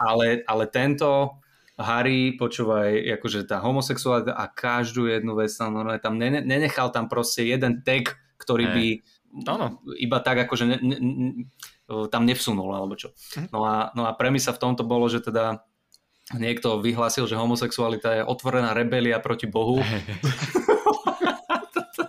Ale, 0.00 0.42
ale 0.48 0.64
tento 0.70 1.38
Harry, 1.78 2.34
počúvaj, 2.34 3.18
akože 3.22 3.46
tá 3.46 3.62
homosexualita 3.62 4.34
a 4.34 4.50
každú 4.50 5.06
jednu 5.06 5.38
vec 5.38 5.54
tam, 5.54 5.78
normálne, 5.78 6.02
tam 6.02 6.18
nenechal 6.18 6.90
tam 6.90 7.06
proste 7.06 7.46
jeden 7.46 7.86
tag, 7.86 8.18
ktorý 8.34 8.66
by 8.66 8.86
Áno. 9.46 9.78
iba 9.94 10.18
tak 10.18 10.42
akože 10.48 10.64
ne, 10.66 10.76
ne, 10.82 10.96
tam 12.12 12.28
nevsunul 12.28 12.68
alebo 12.68 12.94
čo. 12.94 13.16
Mhm. 13.36 13.48
No 13.48 13.64
a, 13.64 13.90
no 13.96 14.04
a 14.04 14.12
premisa 14.12 14.52
v 14.52 14.60
tomto 14.60 14.84
bolo, 14.84 15.08
že 15.08 15.24
teda 15.24 15.64
niekto 16.36 16.84
vyhlásil, 16.84 17.24
že 17.24 17.40
homosexualita 17.40 18.20
je 18.20 18.22
otvorená 18.24 18.76
rebelia 18.76 19.16
proti 19.16 19.48
Bohu. 19.48 19.80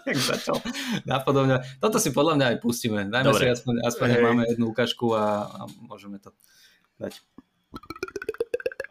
začal 0.10 0.58
napodobne. 1.06 1.62
Toto 1.78 2.02
si 2.02 2.10
podľa 2.10 2.34
mňa 2.36 2.46
aj 2.56 2.58
pustíme. 2.62 3.00
Dajme 3.08 3.30
Dobre. 3.30 3.42
si 3.46 3.48
aspoň, 3.50 3.76
aspoň 3.86 4.08
hey. 4.10 4.24
máme 4.24 4.44
jednu 4.50 4.66
ukážku 4.74 5.14
a, 5.14 5.46
a 5.48 5.62
môžeme 5.86 6.18
to 6.18 6.34
dať. 6.98 7.22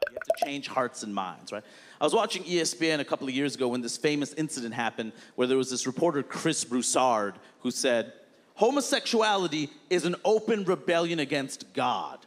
You 0.09 0.14
have 0.14 0.28
to 0.30 0.36
change 0.39 0.70
hearts 0.70 1.03
and 1.03 1.12
minds, 1.14 1.51
right? 1.51 1.64
I 2.01 2.05
was 2.05 2.14
watching 2.14 2.47
ESPN 2.47 3.01
a 3.01 3.05
couple 3.05 3.26
of 3.26 3.34
years 3.34 3.55
ago 3.59 3.68
when 3.68 3.82
this 3.82 3.99
famous 3.99 4.32
incident 4.34 4.74
happened 4.74 5.12
where 5.34 5.47
there 5.51 5.59
was 5.59 5.70
this 5.70 5.86
reporter, 5.86 6.22
Chris 6.22 6.64
Broussard, 6.64 7.43
who 7.61 7.70
said, 7.70 8.12
homosexuality 8.59 9.70
is 9.88 10.04
an 10.04 10.16
open 10.24 10.64
rebellion 10.64 11.20
against 11.20 11.72
God. 11.74 12.18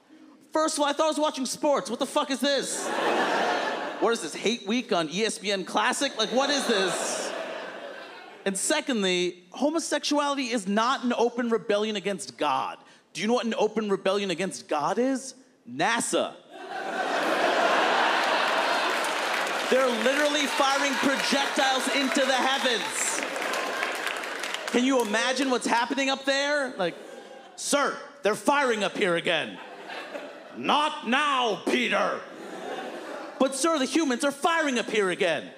First 0.53 0.77
of 0.77 0.82
all, 0.82 0.88
I 0.88 0.93
thought 0.93 1.05
I 1.05 1.09
was 1.09 1.19
watching 1.19 1.45
sports. 1.45 1.89
What 1.89 1.99
the 1.99 2.05
fuck 2.05 2.32
is 2.32 2.39
this? 2.39 2.88
what 3.99 4.13
is 4.13 4.21
this, 4.21 4.34
Hate 4.34 4.65
Week 4.65 4.93
on 4.93 5.09
ESPN 5.09 5.65
Classic? 5.65 6.17
Like, 6.17 6.29
what 6.29 6.49
is 6.49 6.65
this? 6.67 7.34
And 8.45 8.57
secondly, 8.57 9.43
homosexuality 9.51 10.45
is 10.45 10.69
not 10.69 11.03
an 11.03 11.13
open 11.17 11.49
rebellion 11.49 11.97
against 11.97 12.38
God. 12.38 12.77
Do 13.11 13.21
you 13.21 13.27
know 13.27 13.34
what 13.34 13.45
an 13.45 13.53
open 13.57 13.89
rebellion 13.89 14.32
against 14.32 14.69
God 14.69 14.99
is? 14.99 15.36
NASA. 15.69 16.34
They're 19.69 20.03
literally 20.03 20.47
firing 20.47 20.93
projectiles 20.93 21.88
into 21.93 22.21
the 22.25 22.34
heavens. 22.34 23.30
Can 24.72 24.86
you 24.86 25.01
imagine 25.01 25.49
what's 25.49 25.67
happening 25.67 26.09
up 26.09 26.24
there? 26.24 26.74
Like, 26.78 26.95
sir, 27.57 27.95
they're 28.24 28.36
firing 28.36 28.84
up 28.84 28.97
here 28.97 29.17
again. 29.17 29.57
Not 30.55 31.09
now, 31.09 31.61
Peter. 31.65 32.22
But, 33.38 33.53
sir, 33.55 33.80
the 33.80 33.86
humans 33.86 34.24
are 34.24 34.32
firing 34.32 34.80
up 34.80 34.89
here 34.89 35.09
again. 35.09 35.49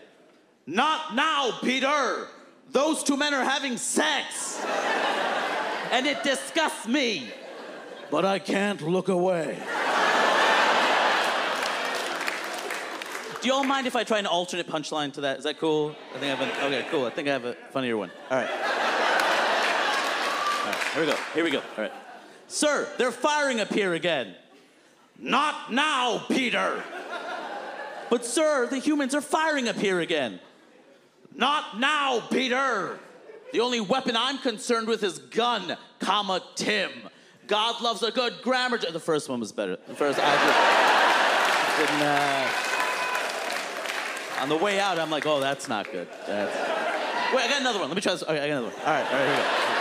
Not 0.65 1.15
now, 1.15 1.59
Peter. 1.61 2.27
Those 2.71 3.03
two 3.03 3.15
men 3.15 3.35
are 3.35 3.43
having 3.43 3.77
sex. 3.77 4.59
and 5.91 6.07
it 6.07 6.23
disgusts 6.23 6.87
me. 6.87 7.29
But 8.09 8.25
I 8.25 8.39
can't 8.39 8.81
look 8.81 9.09
away. 9.09 9.59
Do 13.41 13.49
y'all 13.49 13.63
mind 13.63 13.85
if 13.85 13.95
I 13.95 14.03
try 14.03 14.19
an 14.19 14.25
alternate 14.25 14.67
punchline 14.67 15.13
to 15.13 15.21
that? 15.21 15.37
Is 15.37 15.43
that 15.43 15.59
cool? 15.59 15.95
I 16.15 16.19
think 16.19 16.23
I 16.23 16.35
have 16.35 16.41
an, 16.41 16.73
okay, 16.73 16.87
cool. 16.89 17.05
I 17.05 17.09
think 17.09 17.27
I 17.27 17.31
have 17.33 17.45
a 17.45 17.55
funnier 17.71 17.97
one. 17.97 18.09
All 18.31 18.37
right. 18.37 18.49
Here 20.93 21.01
we 21.01 21.07
go. 21.11 21.17
Here 21.33 21.43
we 21.43 21.49
go. 21.51 21.59
All 21.59 21.83
right. 21.83 21.91
Sir, 22.47 22.87
they're 22.97 23.11
firing 23.11 23.59
up 23.59 23.73
here 23.73 23.93
again. 23.93 24.35
Not 25.17 25.73
now, 25.73 26.19
Peter. 26.27 26.83
But, 28.09 28.25
sir, 28.25 28.67
the 28.67 28.77
humans 28.77 29.15
are 29.15 29.21
firing 29.21 29.67
up 29.67 29.75
here 29.75 30.01
again. 30.01 30.39
Not 31.35 31.79
now, 31.79 32.19
Peter. 32.31 32.99
The 33.53 33.61
only 33.61 33.81
weapon 33.81 34.15
I'm 34.15 34.37
concerned 34.37 34.87
with 34.87 35.03
is 35.03 35.17
gun, 35.17 35.77
comma, 35.99 36.43
Tim. 36.55 36.91
God 37.47 37.81
loves 37.81 38.03
a 38.03 38.11
good 38.11 38.41
grammar. 38.43 38.77
The 38.77 38.99
first 38.99 39.29
one 39.29 39.39
was 39.39 39.51
better. 39.51 39.77
The 39.87 39.95
first, 39.95 40.19
I 40.21 40.35
just 41.77 41.89
didn't. 41.89 42.03
Uh... 42.03 42.47
On 44.41 44.49
the 44.49 44.57
way 44.57 44.79
out, 44.79 44.99
I'm 44.99 45.09
like, 45.09 45.25
oh, 45.25 45.39
that's 45.39 45.67
not 45.67 45.91
good. 45.91 46.07
That's... 46.27 46.55
Wait, 47.33 47.45
I 47.45 47.47
got 47.49 47.61
another 47.61 47.79
one. 47.79 47.87
Let 47.87 47.95
me 47.95 48.01
try 48.01 48.11
this. 48.11 48.21
Okay, 48.21 48.33
I 48.33 48.47
got 48.47 48.57
another 48.57 48.67
one. 48.67 48.75
All 48.85 48.93
right, 48.93 49.05
all 49.05 49.13
right, 49.13 49.25
here 49.25 49.31
we 49.31 49.41
go. 49.41 49.72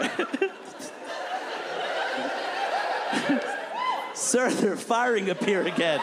Sir, 4.14 4.50
they're 4.50 4.76
firing 4.76 5.30
up 5.30 5.42
here 5.42 5.62
again. 5.62 6.00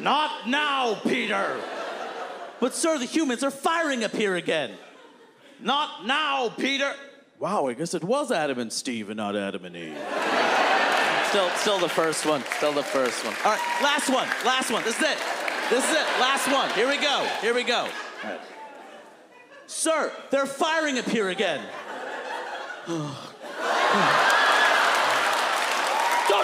Not 0.00 0.48
now, 0.48 0.94
Peter. 0.94 1.56
But, 2.60 2.74
sir, 2.74 2.98
the 2.98 3.04
humans 3.04 3.42
are 3.42 3.50
firing 3.50 4.04
up 4.04 4.12
here 4.12 4.36
again. 4.36 4.72
Not 5.60 6.06
now, 6.06 6.48
Peter. 6.50 6.94
Wow, 7.38 7.66
I 7.66 7.74
guess 7.74 7.94
it 7.94 8.04
was 8.04 8.30
Adam 8.30 8.58
and 8.58 8.72
Steve 8.72 9.10
and 9.10 9.16
not 9.16 9.36
Adam 9.36 9.64
and 9.64 9.76
Eve. 9.76 9.98
still, 11.28 11.48
still 11.50 11.78
the 11.78 11.88
first 11.88 12.26
one. 12.26 12.42
Still 12.56 12.72
the 12.72 12.82
first 12.82 13.24
one. 13.24 13.34
All 13.44 13.52
right, 13.52 13.82
last 13.82 14.08
one. 14.08 14.28
Last 14.44 14.70
one. 14.70 14.82
This 14.84 14.96
is 14.96 15.02
it. 15.02 15.18
This 15.70 15.84
is 15.84 15.90
it. 15.90 16.06
Last 16.20 16.48
one. 16.48 16.70
Here 16.70 16.88
we 16.88 16.98
go. 16.98 17.28
Here 17.40 17.54
we 17.54 17.64
go. 17.64 17.88
Sir, 19.66 20.12
they're 20.30 20.46
firing 20.46 20.98
up 20.98 21.06
here 21.06 21.30
again. 21.30 21.64
Don't 22.84 22.98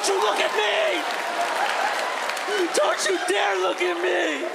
you 0.07 0.15
look 0.23 0.39
at 0.39 0.55
me! 0.55 1.03
Don't 2.77 3.09
you 3.09 3.19
dare 3.27 3.57
look 3.61 3.83
at 3.83 3.97
me! 3.97 4.47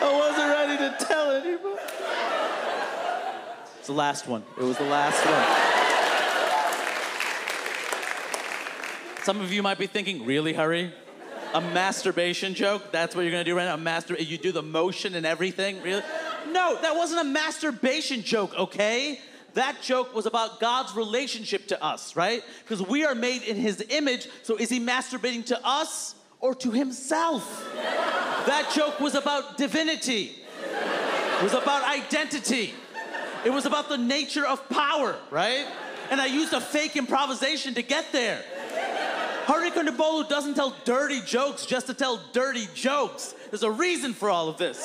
I 0.00 0.12
wasn't 0.16 0.52
ready 0.52 0.76
to 0.78 0.94
tell 1.04 1.32
anybody. 1.32 1.82
It's 3.78 3.88
the 3.88 3.92
last 3.92 4.28
one. 4.28 4.44
It 4.56 4.62
was 4.62 4.78
the 4.78 4.84
last 4.84 5.26
one. 5.26 5.44
Some 9.24 9.40
of 9.40 9.52
you 9.52 9.64
might 9.64 9.78
be 9.78 9.88
thinking, 9.88 10.24
really, 10.24 10.52
Hurry? 10.52 10.92
A 11.54 11.60
masturbation 11.60 12.54
joke? 12.54 12.92
That's 12.92 13.14
what 13.14 13.22
you're 13.22 13.30
gonna 13.30 13.44
do 13.44 13.56
right 13.56 13.64
now? 13.64 13.74
A 13.74 13.78
master 13.78 14.14
you 14.14 14.38
do 14.38 14.52
the 14.52 14.62
motion 14.62 15.14
and 15.14 15.24
everything? 15.24 15.82
Really? 15.82 16.02
No, 16.50 16.78
that 16.80 16.96
wasn't 16.96 17.20
a 17.20 17.24
masturbation 17.24 18.22
joke, 18.22 18.54
okay? 18.56 19.20
That 19.54 19.80
joke 19.82 20.14
was 20.14 20.26
about 20.26 20.60
God's 20.60 20.94
relationship 20.94 21.68
to 21.68 21.82
us, 21.82 22.14
right? 22.14 22.42
Because 22.62 22.86
we 22.86 23.04
are 23.04 23.14
made 23.14 23.42
in 23.42 23.56
his 23.56 23.84
image, 23.88 24.28
so 24.42 24.56
is 24.56 24.68
he 24.68 24.78
masturbating 24.78 25.44
to 25.46 25.66
us 25.66 26.14
or 26.40 26.54
to 26.56 26.70
himself? 26.70 27.64
that 28.46 28.72
joke 28.74 29.00
was 29.00 29.14
about 29.14 29.56
divinity. 29.58 30.36
It 31.38 31.42
was 31.42 31.54
about 31.54 31.84
identity. 31.84 32.74
It 33.44 33.50
was 33.50 33.66
about 33.66 33.88
the 33.88 33.98
nature 33.98 34.46
of 34.46 34.68
power, 34.68 35.16
right? 35.30 35.66
And 36.10 36.20
I 36.20 36.26
used 36.26 36.52
a 36.52 36.60
fake 36.60 36.96
improvisation 36.96 37.74
to 37.74 37.82
get 37.82 38.10
there. 38.12 38.42
Hari 39.48 39.72
Kondabolu 39.72 40.28
doesn't 40.28 40.60
tell 40.60 40.76
dirty 40.84 41.24
jokes 41.24 41.64
just 41.64 41.88
to 41.88 41.96
tell 41.96 42.20
dirty 42.36 42.68
jokes. 42.76 43.32
There's 43.48 43.64
a 43.64 43.72
reason 43.72 44.12
for 44.12 44.28
all 44.28 44.52
of 44.52 44.60
this. 44.60 44.76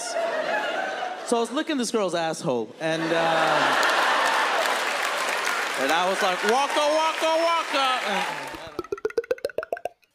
So 1.28 1.36
I 1.36 1.42
was 1.44 1.52
licking 1.52 1.76
this 1.76 1.92
girl's 1.92 2.16
asshole, 2.16 2.72
and 2.80 3.04
uh, 3.04 3.60
and 5.84 5.92
I 5.92 6.08
was 6.08 6.16
like, 6.24 6.40
waka, 6.48 6.80
waka, 6.80 7.32
waka. 7.44 7.88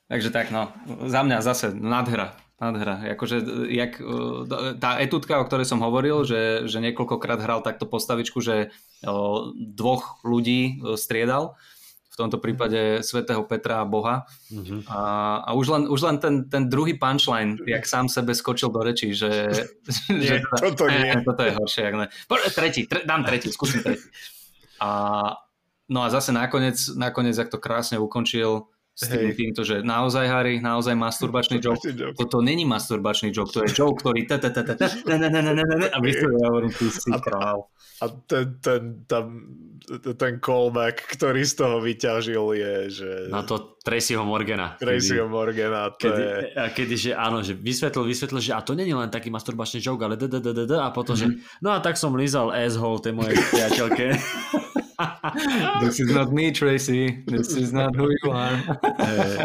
Takže 0.09 0.33
tak, 0.33 0.49
no, 0.49 0.73
za 1.05 1.21
mňa 1.21 1.45
zase 1.45 1.77
nadhra. 1.77 2.33
Nadhra. 2.57 3.05
Akože, 3.05 3.69
jak, 3.69 4.01
uh, 4.01 4.49
tá 4.81 4.97
etudka, 4.97 5.37
o 5.39 5.45
ktorej 5.45 5.69
som 5.69 5.85
hovoril, 5.85 6.25
že, 6.25 6.65
že 6.65 6.81
niekoľkokrát 6.81 7.37
hral 7.45 7.61
takto 7.61 7.85
postavičku, 7.85 8.41
že 8.41 8.73
o, 9.05 9.53
dvoch 9.55 10.25
ľudí 10.27 10.81
o, 10.81 10.97
striedal, 10.99 11.55
tomto 12.19 12.43
prípade 12.43 13.01
svätého 13.07 13.47
Petra 13.47 13.81
a 13.81 13.89
Boha. 13.89 14.27
Mhm. 14.51 14.91
A, 14.91 15.01
a 15.47 15.51
už 15.55 15.67
len, 15.71 15.83
už 15.87 16.01
len 16.03 16.17
ten, 16.19 16.35
ten 16.51 16.67
druhý 16.67 16.99
punchline, 16.99 17.63
jak 17.63 17.87
sám 17.87 18.11
sebe 18.11 18.35
skočil 18.35 18.75
do 18.75 18.83
rečí, 18.83 19.15
že... 19.21 19.51
Nie, 20.11 20.43
toto 20.59 20.91
nie. 20.91 21.15
Ne, 21.15 21.23
toto 21.29 21.43
je 21.47 21.53
horšie, 21.55 21.83
jak 21.87 21.95
ne. 21.95 22.07
Tretí, 22.55 22.91
tre, 22.91 23.07
dám 23.07 23.23
tretí, 23.25 23.55
skúsim 23.55 23.83
tretí. 23.83 24.03
A, 24.83 25.35
no 25.89 26.03
a 26.03 26.09
zase 26.11 26.35
nakoniec, 26.35 26.79
nakoniec, 26.99 27.39
ak 27.39 27.51
to 27.51 27.59
krásne 27.59 27.99
ukončil, 27.99 28.71
s 28.99 29.07
tým, 29.07 29.31
Hej. 29.31 29.39
týmto, 29.39 29.63
že 29.63 29.87
naozaj 29.87 30.27
Harry, 30.27 30.59
naozaj 30.59 30.99
masturbačný 30.99 31.63
joke. 31.65 31.87
Toto 32.19 32.43
není 32.43 32.67
masturbačný 32.67 33.31
joke, 33.31 33.55
to 33.55 33.63
je 33.63 33.71
joke, 33.71 34.03
ktorý 34.03 34.27
ta, 34.27 34.43
ta, 34.43 34.51
ta, 34.51 34.67
ta, 34.67 34.75
ta, 34.75 34.91
a 34.91 35.99
vyslovene 36.03 36.43
ja 36.43 36.49
hovorím, 36.51 36.73
ty 36.75 36.91
si 36.91 37.11
král. 37.23 37.71
A 37.99 38.05
ten, 38.31 38.59
ten, 38.63 38.83
tam, 39.07 39.25
ten 40.19 40.39
callback, 40.39 41.03
ktorý 41.15 41.43
z 41.47 41.55
toho 41.59 41.77
vyťažil 41.83 42.47
je, 42.55 42.75
že... 42.91 43.11
Na 43.31 43.43
to 43.43 43.79
Tracyho 43.83 44.23
Morgana. 44.23 44.79
Tracyho 44.79 45.27
Morgana, 45.31 45.95
to 45.95 46.07
Kedy, 46.07 46.23
je... 46.23 46.35
a 46.59 46.65
kedy, 46.71 46.95
že 46.95 47.11
áno, 47.15 47.43
že 47.43 47.59
vysvetlil, 47.59 48.07
vysvetlil, 48.07 48.43
že 48.43 48.55
a 48.55 48.63
to 48.63 48.75
není 48.75 48.95
len 48.95 49.11
taký 49.11 49.31
masturbačný 49.31 49.83
joke, 49.83 50.03
ale 50.03 50.19
a 50.19 50.91
potom, 50.91 51.15
že 51.15 51.27
no 51.63 51.75
a 51.75 51.79
tak 51.79 51.99
som 51.99 52.15
lízal 52.15 52.51
asshole 52.51 53.03
tej 53.03 53.15
mojej 53.15 53.35
priateľke. 53.35 54.07
This 55.83 56.03
is 56.03 56.11
not 56.11 56.35
me, 56.35 56.51
Tracy. 56.51 57.23
This 57.27 57.55
is 57.55 57.71
not 57.71 57.95
who 57.95 58.11
you 58.11 58.31
are. 58.35 58.59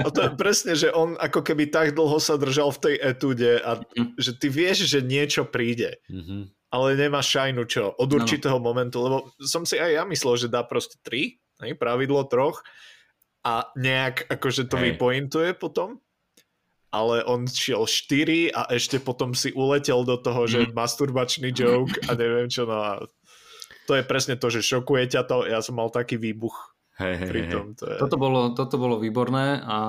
A 0.02 0.10
to 0.10 0.20
je 0.26 0.32
presne, 0.34 0.74
že 0.74 0.90
on 0.90 1.14
ako 1.22 1.46
keby 1.46 1.70
tak 1.70 1.94
dlho 1.94 2.18
sa 2.18 2.42
držal 2.42 2.74
v 2.74 2.82
tej 2.82 2.96
etude 3.00 3.62
a 3.62 3.78
že 4.18 4.34
ty 4.34 4.50
vieš, 4.50 4.90
že 4.90 5.06
niečo 5.06 5.46
príde, 5.46 6.02
Mhm. 6.10 6.50
ale 6.74 6.98
nemá 6.98 7.22
šajnu 7.22 7.70
čo 7.70 7.94
od 7.94 8.10
určitého 8.10 8.58
momentu, 8.58 8.98
lebo 9.06 9.18
som 9.38 9.62
si 9.62 9.78
aj 9.78 9.92
ja 9.94 10.04
myslel, 10.10 10.42
že 10.42 10.48
dá 10.50 10.66
proste 10.66 10.98
tri, 11.06 11.38
hej, 11.62 11.78
pravidlo 11.78 12.26
troch 12.26 12.66
a 13.46 13.70
nejak 13.78 14.26
akože 14.26 14.66
to 14.66 14.82
Hej. 14.82 14.98
vypointuje 14.98 15.54
potom, 15.54 16.02
ale 16.90 17.22
on 17.26 17.46
šiel 17.46 17.86
4 17.86 18.50
a 18.54 18.70
ešte 18.74 18.98
potom 18.98 19.38
si 19.38 19.54
uletel 19.54 20.02
do 20.02 20.18
toho, 20.18 20.50
že 20.50 20.70
masturbačný 20.74 21.54
joke 21.54 21.98
a 22.10 22.18
neviem 22.18 22.50
čo, 22.50 22.66
no 22.66 22.78
a 22.82 22.92
to 23.90 23.94
je 24.00 24.04
presne 24.04 24.36
to, 24.40 24.48
že 24.48 24.64
šokuje 24.64 25.12
ťa 25.12 25.22
to, 25.28 25.48
ja 25.48 25.60
som 25.60 25.78
mal 25.78 25.92
taký 25.92 26.16
výbuch 26.20 26.74
Hej, 26.94 27.14
hej, 27.26 27.50
tom. 27.50 27.74
To 27.74 27.86
je... 27.90 27.98
Toto 27.98 28.18
bolo, 28.22 28.54
toto 28.54 28.76
bolo 28.78 29.02
výborné 29.02 29.66
a 29.66 29.80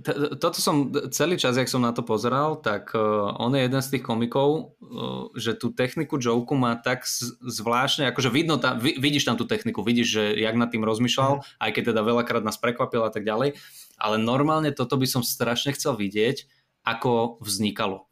t- 0.00 0.40
toto 0.40 0.56
som 0.56 0.88
celý 1.12 1.36
čas, 1.36 1.60
jak 1.60 1.68
som 1.68 1.84
na 1.84 1.92
to 1.92 2.00
pozeral, 2.00 2.56
tak 2.64 2.96
uh, 2.96 3.36
on 3.36 3.52
je 3.52 3.68
jeden 3.68 3.82
z 3.84 3.90
tých 3.92 4.04
komikov, 4.08 4.72
uh, 4.80 5.28
že 5.36 5.52
tú 5.52 5.68
techniku 5.76 6.16
joku 6.16 6.56
má 6.56 6.80
tak 6.80 7.04
zvláštne, 7.44 8.08
akože 8.08 8.32
vidno 8.32 8.56
tam, 8.56 8.80
vi- 8.80 8.96
vidíš 8.96 9.28
tam 9.28 9.36
tú 9.36 9.44
techniku, 9.44 9.84
vidíš, 9.84 10.08
že 10.08 10.24
jak 10.40 10.56
nad 10.56 10.72
tým 10.72 10.80
rozmýšľal, 10.80 11.44
aj 11.60 11.70
keď 11.76 11.92
teda 11.92 12.00
veľakrát 12.00 12.40
nás 12.40 12.56
prekvapil 12.56 13.04
a 13.04 13.12
tak 13.12 13.28
ďalej, 13.28 13.60
ale 14.00 14.16
normálne 14.16 14.72
toto 14.72 14.96
by 14.96 15.04
som 15.04 15.20
strašne 15.20 15.76
chcel 15.76 15.92
vidieť, 15.92 16.48
ako 16.88 17.44
vznikalo. 17.44 18.07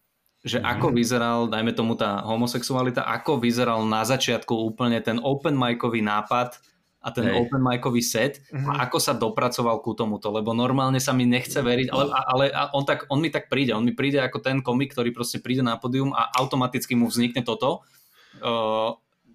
Že 0.46 0.62
Mhm. 0.62 0.66
ako 0.78 0.86
vyzeral, 0.94 1.38
dajme 1.50 1.74
tomu 1.74 1.98
tá 1.98 2.22
homosexualita, 2.22 3.02
ako 3.02 3.42
vyzeral 3.42 3.82
na 3.82 4.06
začiatku 4.06 4.54
úplne 4.54 5.02
ten 5.02 5.18
open 5.18 5.58
micový 5.58 6.06
nápad 6.06 6.54
a 7.02 7.10
ten 7.10 7.26
Hej. 7.26 7.34
open 7.50 7.62
micový 7.62 7.98
set 8.02 8.42
a 8.54 8.86
ako 8.86 8.98
sa 9.02 9.14
dopracoval 9.14 9.82
ku 9.82 9.94
tomuto, 9.98 10.30
lebo 10.30 10.54
normálne 10.54 10.98
sa 11.02 11.10
mi 11.10 11.26
nechce 11.26 11.58
veriť, 11.62 11.90
ale, 11.90 12.04
ale 12.10 12.44
on, 12.74 12.82
tak, 12.86 13.06
on 13.10 13.18
mi 13.22 13.30
tak 13.30 13.46
príde, 13.50 13.74
on 13.74 13.82
mi 13.82 13.94
príde 13.94 14.18
ako 14.22 14.38
ten 14.42 14.58
komik, 14.62 14.94
ktorý 14.94 15.10
proste 15.10 15.38
príde 15.42 15.66
na 15.66 15.78
pódium 15.78 16.10
a 16.14 16.30
automaticky 16.34 16.94
mu 16.98 17.06
vznikne 17.06 17.42
toto, 17.46 17.82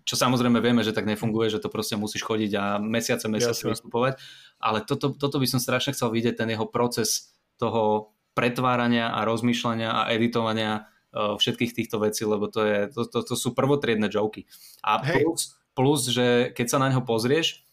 čo 0.03 0.15
samozrejme 0.19 0.59
vieme, 0.59 0.81
že 0.83 0.91
tak 0.91 1.07
nefunguje, 1.07 1.47
že 1.47 1.61
to 1.63 1.71
proste 1.71 1.95
musíš 1.95 2.25
chodiť 2.25 2.51
a 2.59 2.63
mesiace, 2.81 3.27
mesiace 3.31 3.63
Jasne. 3.63 3.71
vystupovať, 3.77 4.13
ale 4.59 4.83
toto, 4.83 5.13
toto 5.15 5.37
by 5.39 5.47
som 5.47 5.59
strašne 5.61 5.93
chcel 5.95 6.11
vidieť, 6.11 6.43
ten 6.43 6.49
jeho 6.51 6.67
proces 6.67 7.31
toho 7.55 8.11
pretvárania 8.35 9.11
a 9.11 9.23
rozmýšľania 9.27 9.89
a 9.91 10.01
editovania 10.11 10.87
všetkých 11.11 11.75
týchto 11.75 11.99
vecí, 11.99 12.23
lebo 12.23 12.47
to, 12.47 12.63
je, 12.63 12.79
to, 12.91 13.03
to, 13.07 13.19
to 13.27 13.35
sú 13.35 13.51
prvotriedne 13.51 14.07
joky. 14.07 14.47
A 14.83 15.03
Hej. 15.03 15.27
plus, 15.27 15.41
plus, 15.75 16.01
že 16.07 16.27
keď 16.55 16.67
sa 16.67 16.77
na 16.79 16.87
ňo 16.91 17.03
pozrieš, 17.03 17.67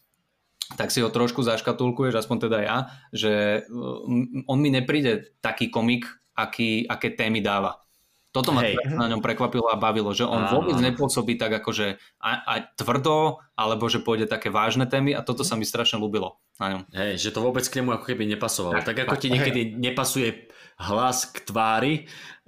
tak 0.77 0.93
si 0.93 1.01
ho 1.01 1.09
trošku 1.09 1.41
zaškatulkuješ, 1.41 2.13
aspoň 2.13 2.37
teda 2.45 2.59
ja, 2.61 2.77
že 3.09 3.65
uh, 3.65 4.05
on 4.45 4.57
mi 4.61 4.69
nepríde 4.69 5.33
taký 5.41 5.73
komik, 5.73 6.05
aký, 6.37 6.85
aké 6.85 7.15
témy 7.15 7.41
dáva. 7.41 7.81
Toto 8.29 8.53
ma 8.53 8.61
Hej. 8.61 8.77
na 8.93 9.09
ňom 9.09 9.25
prekvapilo 9.25 9.73
a 9.73 9.81
bavilo, 9.81 10.13
že 10.13 10.21
on 10.21 10.45
Áno, 10.45 10.61
vôbec 10.61 10.77
nepôsobí 10.77 11.33
tak 11.41 11.49
akože 11.49 11.97
aj 12.21 12.77
tvrdo, 12.77 13.41
alebo 13.57 13.89
že 13.89 14.05
pôjde 14.05 14.29
také 14.29 14.53
vážne 14.53 14.85
témy 14.85 15.17
a 15.17 15.25
toto 15.25 15.41
sa 15.41 15.57
mi 15.57 15.65
strašne 15.65 15.97
ľúbilo 15.97 16.37
na 16.59 16.65
ňom. 16.75 16.81
Hej, 16.91 17.11
že 17.23 17.29
to 17.31 17.39
vôbec 17.39 17.63
k 17.63 17.79
nemu 17.79 17.95
ako 17.95 18.05
keby 18.11 18.23
nepasovalo. 18.27 18.83
Tak, 18.83 18.85
Tak, 18.91 18.97
ako 19.07 19.15
ti 19.15 19.27
niekedy 19.31 19.79
nepasuje 19.79 20.51
hlas 20.79 21.27
k 21.31 21.43
tvári, 21.43 21.93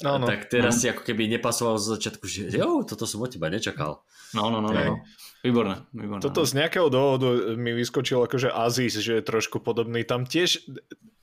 No, 0.01 0.17
no. 0.17 0.25
tak 0.25 0.49
teraz 0.49 0.81
si 0.81 0.89
ako 0.89 1.05
keby 1.05 1.29
nepasoval 1.29 1.77
z 1.77 1.93
začiatku, 1.97 2.25
že 2.25 2.49
jo, 2.49 2.81
toto 2.81 3.05
som 3.05 3.21
od 3.21 3.29
teba 3.29 3.53
nečakal. 3.53 4.01
No, 4.33 4.49
no, 4.49 4.57
no, 4.57 4.73
no. 4.73 4.79
Hej. 4.81 4.89
no. 4.89 4.97
Výborné, 5.41 5.75
výborné. 5.93 6.21
Toto 6.21 6.45
z 6.45 6.53
nejakého 6.57 6.89
dôvodu 6.89 7.57
mi 7.57 7.73
vyskočil 7.73 8.21
akože 8.25 8.49
Aziz, 8.53 8.97
že 8.97 9.21
je 9.21 9.23
trošku 9.25 9.61
podobný. 9.61 10.05
Tam 10.05 10.25
tiež, 10.25 10.61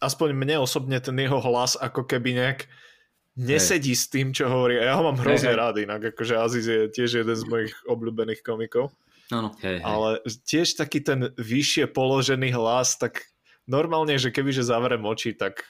aspoň 0.02 0.35
mne 0.35 0.56
osobne 0.62 0.98
ten 0.98 1.15
jeho 1.19 1.39
hlas 1.39 1.78
ako 1.78 2.06
keby 2.06 2.35
nejak 2.35 2.66
nesedí 3.39 3.94
s 3.94 4.10
tým, 4.10 4.35
čo 4.35 4.51
hovorí. 4.51 4.78
A 4.78 4.90
ja 4.90 4.94
ho 4.98 5.06
mám 5.06 5.19
hrozne 5.23 5.55
Hej, 5.55 5.55
hej. 5.55 5.60
rád 5.62 5.74
inak, 5.78 6.02
akože 6.15 6.35
Aziz 6.35 6.66
je 6.66 6.90
tiež 6.90 7.23
jeden 7.23 7.36
z 7.39 7.44
mojich 7.47 7.74
obľúbených 7.86 8.43
komikov. 8.43 8.90
No, 9.29 9.39
no. 9.45 9.51
Hej, 9.61 9.81
hej. 9.81 9.85
Ale 9.85 10.11
tiež 10.25 10.81
taký 10.81 11.05
ten 11.05 11.33
vyššie 11.37 11.93
položený 11.93 12.57
hlas, 12.57 12.97
tak 12.97 13.29
normálne, 13.69 14.17
že 14.17 14.33
kebyže 14.33 14.65
zavrem 14.65 15.05
oči, 15.05 15.37
tak 15.37 15.69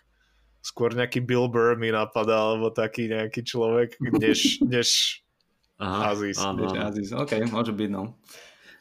skôr 0.62 0.94
nejaký 0.94 1.22
Bill 1.22 1.50
Burr 1.50 1.74
mi 1.74 1.90
napadá, 1.90 2.54
alebo 2.54 2.70
taký 2.70 3.10
nejaký 3.10 3.42
človek, 3.42 3.98
než, 3.98 4.62
než 4.62 5.20
Aha, 5.78 6.14
Aziz. 6.14 6.38
áno, 6.38 6.70
áno. 6.70 6.86
Aziz. 6.90 7.14
OK, 7.14 7.38
môže 7.50 7.70
byť, 7.70 7.90
no. 7.90 8.18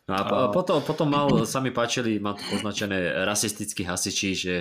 No 0.07 0.13
a 0.13 0.23
po- 0.23 0.49
potom, 0.53 0.79
potom 0.81 1.07
mal, 1.07 1.27
sa 1.45 1.59
mi 1.59 1.69
páčili, 1.69 2.15
má 2.17 2.31
tu 2.31 2.43
poznačené 2.47 2.95
rasistickí 3.23 3.83
hasiči, 3.83 4.29
že 4.31 4.53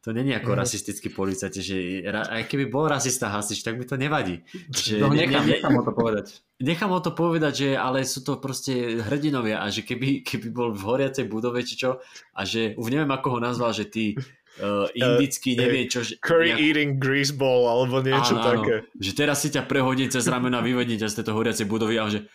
to 0.00 0.10
není 0.10 0.32
ako 0.32 0.52
Mhm. 0.52 0.58
rasistickí 0.58 1.08
policajti, 1.10 1.60
že 1.60 1.76
ra, 2.04 2.24
aj 2.26 2.44
keby 2.44 2.68
bol 2.68 2.84
rasista 2.86 3.28
hasič, 3.28 3.60
tak 3.60 3.76
mi 3.76 3.84
to 3.84 3.96
nevadí. 3.96 4.44
Že 4.70 5.00
No, 5.00 5.08
ne- 5.08 5.24
nechám, 5.24 5.44
ne- 5.44 5.52
nechám 5.54 5.72
ho 5.72 5.82
to 5.82 5.92
povedať. 5.92 6.26
nechám 6.58 6.90
ho 6.90 7.00
to 7.00 7.10
povedať, 7.10 7.52
že 7.54 7.68
ale 7.74 8.00
sú 8.02 8.20
to 8.20 8.36
proste 8.36 8.72
hrdinovia 9.02 9.60
a 9.60 9.68
že 9.68 9.80
keby, 9.80 10.20
keby 10.20 10.48
bol 10.50 10.68
v 10.70 10.82
horiacej 10.82 11.24
budove 11.26 11.60
či 11.60 11.76
čo 11.78 12.00
a 12.32 12.40
že 12.42 12.72
už 12.74 12.86
neviem 12.86 13.08
ako 13.10 13.28
ho 13.30 13.40
nazval, 13.40 13.72
že 13.72 13.84
ty 13.86 14.12
uh, 14.60 14.88
indický, 14.94 15.52
neviem 15.54 15.84
čo. 15.86 16.00
Že, 16.00 16.16
curry 16.18 16.48
nejak- 16.48 16.60
eating 16.62 16.92
grease 16.94 17.32
ball, 17.32 17.64
alebo 17.66 18.00
niečo 18.00 18.36
áno, 18.36 18.40
áno, 18.40 18.48
také. 18.60 18.74
že 18.94 19.12
teraz 19.12 19.40
si 19.40 19.48
ťa 19.48 19.64
prehodí 19.64 20.04
cez 20.06 20.24
ramena, 20.26 20.60
vyvedí 20.60 20.96
ťa 20.96 21.08
z 21.08 21.16
tejto 21.20 21.32
horiacej 21.32 21.64
budovy 21.64 21.96
a 21.96 22.08
že 22.08 22.28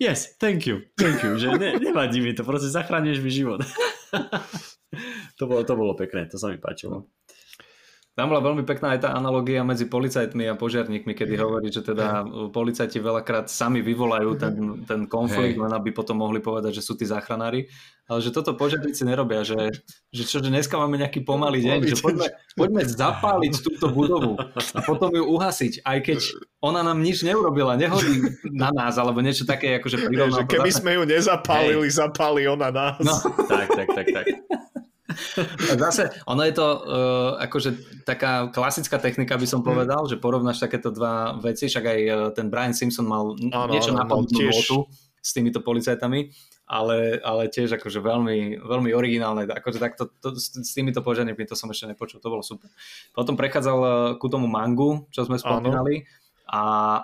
yes, 0.00 0.36
thank 0.38 0.66
you, 0.66 0.86
thank 0.98 1.22
you, 1.22 1.38
že 1.38 1.54
ne, 1.54 1.78
nevadí 1.78 2.20
mi 2.20 2.34
to, 2.34 2.44
proste 2.44 2.70
zachrániš 2.70 3.20
mi 3.20 3.30
život. 3.30 3.62
to, 5.38 5.44
bolo, 5.46 5.62
to 5.64 5.74
bolo 5.74 5.92
pekné, 5.94 6.26
to 6.30 6.38
sa 6.38 6.50
mi 6.50 6.58
páčilo. 6.58 7.10
Tam 8.14 8.30
bola 8.30 8.38
veľmi 8.38 8.62
pekná 8.62 8.94
aj 8.94 9.00
tá 9.02 9.10
analogia 9.10 9.66
medzi 9.66 9.90
policajtmi 9.90 10.46
a 10.46 10.54
požiarníkmi, 10.54 11.18
kedy 11.18 11.34
hovorí, 11.34 11.66
že 11.74 11.82
teda 11.82 12.22
policajti 12.54 13.02
veľakrát 13.02 13.50
sami 13.50 13.82
vyvolajú 13.82 14.38
ten, 14.38 14.54
ten 14.86 15.10
konflikt, 15.10 15.58
Hej. 15.58 15.62
len 15.66 15.74
aby 15.74 15.90
potom 15.90 16.22
mohli 16.22 16.38
povedať, 16.38 16.78
že 16.78 16.86
sú 16.86 16.94
tí 16.94 17.02
záchranári. 17.10 17.66
Ale 18.06 18.22
že 18.22 18.30
toto 18.30 18.54
požiarníci 18.54 19.02
nerobia, 19.02 19.42
že, 19.42 19.82
že 20.14 20.22
čo, 20.30 20.38
že 20.38 20.46
dneska 20.46 20.78
máme 20.78 20.94
nejaký 20.94 21.26
pomalý 21.26 21.58
deň, 21.66 21.78
že 21.90 21.96
poďme, 21.98 22.30
poďme 22.54 22.82
zapáliť 22.86 23.52
túto 23.66 23.90
budovu 23.90 24.38
a 24.76 24.78
potom 24.86 25.10
ju 25.10 25.24
uhasiť, 25.34 25.82
aj 25.82 25.98
keď 26.06 26.18
ona 26.62 26.86
nám 26.86 27.02
nič 27.02 27.26
neurobila, 27.26 27.74
nehodí 27.74 28.30
na 28.54 28.70
nás, 28.70 28.94
alebo 28.94 29.26
niečo 29.26 29.42
také, 29.42 29.82
akože 29.82 30.04
Že 30.04 30.06
prirovnám. 30.06 30.46
to 30.46 30.54
keby 30.54 30.70
sme 30.70 30.90
ju 30.94 31.02
nezapálili, 31.02 31.88
zapáli 31.90 32.46
ona 32.46 32.70
nás. 32.70 33.02
No. 33.02 33.18
Tak, 33.50 33.74
tak, 33.74 33.88
tak, 33.90 34.06
tak. 34.14 34.26
A 35.70 35.74
Zase, 35.76 36.08
ono 36.24 36.42
je 36.42 36.54
to 36.54 36.64
uh, 36.64 36.80
akože 37.38 37.70
taká 38.02 38.48
klasická 38.48 38.96
technika, 38.96 39.36
by 39.36 39.44
som 39.44 39.60
Mhm. 39.60 39.66
povedal, 39.66 40.02
že 40.08 40.16
porovnáš 40.16 40.60
takéto 40.60 40.88
dva 40.88 41.36
veci, 41.36 41.68
však 41.68 41.84
aj 41.84 42.00
uh, 42.00 42.16
ten 42.32 42.48
Brian 42.48 42.72
Simpson 42.72 43.04
mal 43.04 43.36
Áno, 43.36 43.68
niečo 43.68 43.92
na 43.92 44.04
tiež- 44.04 44.48
notu, 44.50 44.88
s 45.24 45.32
týmito 45.32 45.60
policajtami, 45.60 46.28
ale, 46.68 47.16
ale 47.20 47.48
tiež 47.48 47.76
akože 47.76 47.96
veľmi, 47.96 48.60
veľmi 48.60 48.90
originálne, 48.92 49.48
akože 49.48 49.80
takto, 49.80 50.12
to, 50.20 50.36
s, 50.36 50.52
týmito 50.72 51.00
požiarníkmi 51.00 51.44
to 51.44 51.56
som 51.56 51.68
ešte 51.68 51.88
nepočul, 51.88 52.20
to 52.20 52.28
bolo 52.28 52.44
super. 52.44 52.68
Potom 53.12 53.32
prechádzal 53.32 53.78
eh, 53.80 53.90
ku 54.20 54.28
tomu 54.28 54.48
mangu, 54.48 55.08
čo 55.08 55.24
sme 55.24 55.36
spomínali. 55.36 56.04
Áno 56.04 56.22
a... 56.54 56.60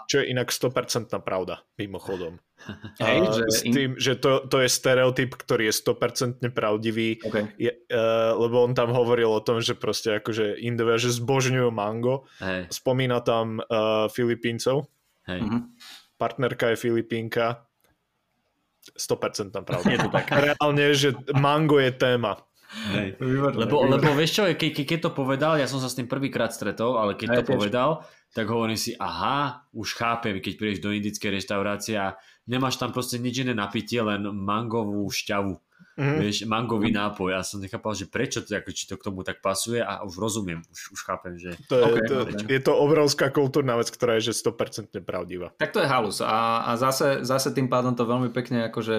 Čo 0.07 0.23
je 0.23 0.31
inak 0.31 0.55
100% 0.55 1.11
pravda, 1.27 1.67
mimochodom. 1.75 2.39
Hej, 3.03 3.19
uh, 3.19 3.35
že 3.35 3.45
s 3.51 3.61
tým, 3.67 3.91
že 3.99 4.15
to, 4.15 4.47
to 4.47 4.63
je 4.63 4.69
stereotyp, 4.71 5.35
ktorý 5.35 5.73
je 5.73 5.75
100% 5.75 6.47
pravdivý, 6.55 7.19
okay. 7.19 7.51
je, 7.59 7.73
uh, 7.91 8.37
lebo 8.39 8.63
on 8.63 8.79
tam 8.79 8.95
hovoril 8.95 9.27
o 9.27 9.43
tom, 9.43 9.59
že 9.59 9.75
proste 9.75 10.23
akože 10.23 10.63
Indovia, 10.63 11.03
že 11.03 11.11
zbožňujú 11.11 11.67
mango. 11.75 12.31
Hej. 12.39 12.71
Spomína 12.71 13.27
tam 13.27 13.59
uh, 13.59 14.07
Filipíncov. 14.07 14.87
Hej. 15.27 15.43
Uh-huh. 15.43 15.67
Partnerka 16.15 16.71
je 16.71 16.77
Filipínka. 16.79 17.67
100% 18.81 19.51
pravda. 19.67 19.91
Je 19.91 19.99
to 19.99 20.11
tak. 20.15 20.31
Reálne, 20.55 20.87
že 20.95 21.17
mango 21.35 21.83
je 21.83 21.91
téma. 21.91 22.39
Hej. 22.71 23.19
Lebo, 23.59 23.83
lebo 23.83 24.15
vieš 24.15 24.31
čo, 24.39 24.43
ke, 24.55 24.71
ke, 24.71 24.87
keď 24.87 25.11
to 25.11 25.11
povedal, 25.11 25.59
ja 25.59 25.67
som 25.67 25.83
sa 25.83 25.91
s 25.91 25.99
tým 25.99 26.07
prvýkrát 26.07 26.55
stretol, 26.55 27.03
ale 27.03 27.19
keď 27.19 27.29
Hej, 27.35 27.37
to 27.37 27.43
tiež. 27.43 27.53
povedal, 27.59 27.91
tak 28.31 28.47
hovorím 28.47 28.79
si, 28.79 28.95
aha, 28.95 29.67
už 29.75 29.99
chápem, 29.99 30.39
keď 30.39 30.53
prídeš 30.55 30.81
do 30.83 30.95
indickej 30.95 31.35
reštaurácie 31.35 31.99
a 31.99 32.15
nemáš 32.47 32.79
tam 32.79 32.95
proste 32.95 33.19
nič 33.19 33.43
iné 33.43 33.55
napitie, 33.55 33.99
len 33.99 34.23
mangovú 34.31 35.11
šťavu. 35.11 35.59
Mm-hmm. 36.01 36.19
Vieš, 36.23 36.37
mangový 36.49 36.95
nápoj. 36.97 37.37
A 37.37 37.45
som 37.45 37.61
nechápal, 37.61 37.93
že 37.93 38.09
prečo 38.09 38.41
to, 38.41 38.57
ako, 38.57 38.71
či 38.73 38.89
to 38.89 38.97
k 38.97 39.05
tomu 39.11 39.21
tak 39.21 39.45
pasuje 39.45 39.85
a 39.85 40.01
už 40.01 40.17
rozumiem, 40.17 40.65
už, 40.65 40.97
už 40.97 41.01
chápem, 41.05 41.37
že... 41.37 41.53
To 41.69 41.77
je, 41.77 41.85
okay, 41.85 42.05
to, 42.09 42.17
je 42.49 42.61
to 42.65 42.73
obrovská 42.73 43.29
kultúrna 43.29 43.77
vec, 43.77 43.93
ktorá 43.93 44.17
je 44.17 44.33
že 44.33 44.41
100% 44.41 44.97
pravdivá. 45.05 45.53
Tak 45.61 45.77
to 45.77 45.85
je 45.85 45.89
halus 45.91 46.25
a, 46.25 46.65
a 46.65 46.71
zase, 46.81 47.21
zase 47.27 47.53
tým 47.53 47.69
pádom 47.69 47.93
to 47.93 48.09
veľmi 48.09 48.33
pekne 48.33 48.73
akože 48.73 48.97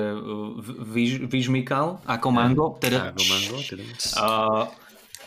vyž, 0.94 1.26
vyžmykal 1.26 2.06
ako 2.06 2.28
mango. 2.30 2.66
Teda, 2.78 3.16
ako 3.16 3.24
mango, 3.26 3.58
teda. 3.66 3.84
Uh, 4.22 4.70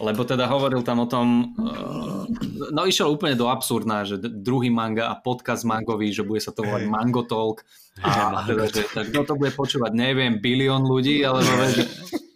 lebo 0.03 0.27
teda 0.27 0.51
hovoril 0.51 0.83
tam 0.83 1.03
o 1.03 1.07
tom, 1.07 1.55
uh, 1.55 2.27
no 2.75 2.83
išiel 2.83 3.15
úplne 3.15 3.39
do 3.39 3.47
absurdná, 3.47 4.03
že 4.03 4.19
druhý 4.19 4.73
manga 4.73 5.07
a 5.07 5.15
podcast 5.15 5.63
mangový, 5.63 6.11
že 6.11 6.27
bude 6.27 6.43
sa 6.43 6.51
to 6.51 6.67
volať 6.67 6.91
Mango 6.91 7.23
Talk. 7.23 7.63
A, 8.03 8.43
a 8.43 8.43
teda, 8.43 8.67
že 8.75 8.83
tak 8.91 9.15
kto 9.15 9.23
to 9.23 9.35
bude 9.39 9.55
počúvať, 9.55 9.95
neviem, 9.95 10.43
bilión 10.43 10.83
ľudí, 10.83 11.23
ale 11.23 11.47
že 11.47 11.87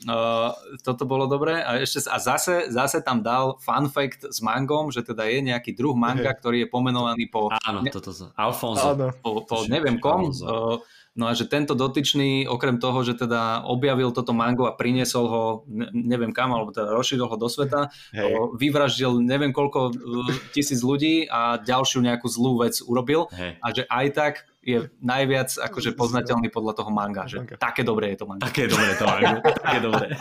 uh, 0.06 0.54
toto 0.86 1.02
bolo 1.02 1.26
dobré. 1.26 1.58
A 1.66 1.82
ešte 1.82 2.06
a 2.06 2.22
zase, 2.22 2.70
zase 2.70 3.02
tam 3.02 3.26
dal 3.26 3.58
fun 3.58 3.90
fact 3.90 4.30
s 4.30 4.38
mangom, 4.38 4.94
že 4.94 5.02
teda 5.02 5.26
je 5.26 5.50
nejaký 5.50 5.74
druh 5.74 5.98
manga, 5.98 6.30
ktorý 6.30 6.66
je 6.66 6.68
pomenovaný 6.70 7.26
po... 7.26 7.50
Áno, 7.50 7.82
toto 7.90 8.14
Alfonso. 8.38 8.94
Áno. 8.94 9.10
Po, 9.18 9.42
po 9.42 9.66
neviem 9.66 9.98
kom, 9.98 10.30
uh, 10.30 10.78
No 11.18 11.26
a 11.26 11.34
že 11.34 11.50
tento 11.50 11.74
dotyčný, 11.74 12.46
okrem 12.46 12.78
toho, 12.78 13.02
že 13.02 13.18
teda 13.18 13.66
objavil 13.66 14.14
toto 14.14 14.30
mango 14.30 14.70
a 14.70 14.78
priniesol 14.78 15.26
ho, 15.26 15.42
neviem 15.90 16.30
kam, 16.30 16.54
alebo 16.54 16.70
teda 16.70 16.94
rozšíril 16.94 17.26
ho 17.26 17.34
do 17.34 17.50
sveta, 17.50 17.90
Hej. 18.14 18.54
vyvraždil 18.54 19.18
neviem 19.18 19.50
koľko 19.50 19.90
tisíc 20.54 20.78
ľudí 20.78 21.26
a 21.26 21.58
ďalšiu 21.58 22.06
nejakú 22.06 22.30
zlú 22.30 22.62
vec 22.62 22.78
urobil 22.86 23.26
Hej. 23.34 23.58
a 23.58 23.66
že 23.74 23.82
aj 23.90 24.06
tak 24.14 24.34
je 24.62 24.86
najviac 25.02 25.50
akože 25.58 25.98
poznateľný 25.98 26.54
podľa 26.54 26.72
toho 26.78 26.90
manga, 26.94 27.26
že 27.26 27.42
také 27.58 27.82
dobré 27.82 28.14
je 28.14 28.22
to 28.22 28.26
manga. 28.30 28.46
Také 28.46 28.70
dobré 28.70 28.94
to 28.94 29.04
manga, 29.10 29.42
také 29.42 29.78
dobré. 29.82 30.06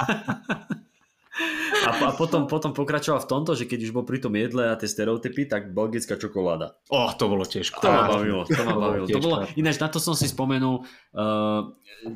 A, 1.88 1.90
a 2.08 2.12
potom, 2.16 2.48
potom 2.48 2.72
pokračoval 2.72 3.24
v 3.24 3.30
tomto, 3.30 3.52
že 3.56 3.68
keď 3.68 3.80
už 3.88 3.92
bol 3.96 4.04
pri 4.04 4.20
tom 4.24 4.36
jedle 4.36 4.72
a 4.72 4.80
tie 4.80 4.88
stereotypy, 4.88 5.48
tak 5.48 5.72
belgická 5.72 6.20
čokoláda. 6.20 6.76
Oh, 6.92 7.12
to 7.16 7.28
bolo 7.28 7.44
tiež 7.44 7.72
To 7.80 7.88
ma 7.88 8.08
bavilo, 8.08 8.44
to 8.48 8.62
ma 8.64 8.76
bavilo. 8.76 9.06
To 9.08 9.20
bolo, 9.20 9.36
ináč 9.56 9.78
na 9.80 9.88
to 9.92 10.00
som 10.00 10.16
si 10.16 10.28
spomenul, 10.28 10.84
uh, 11.16 11.62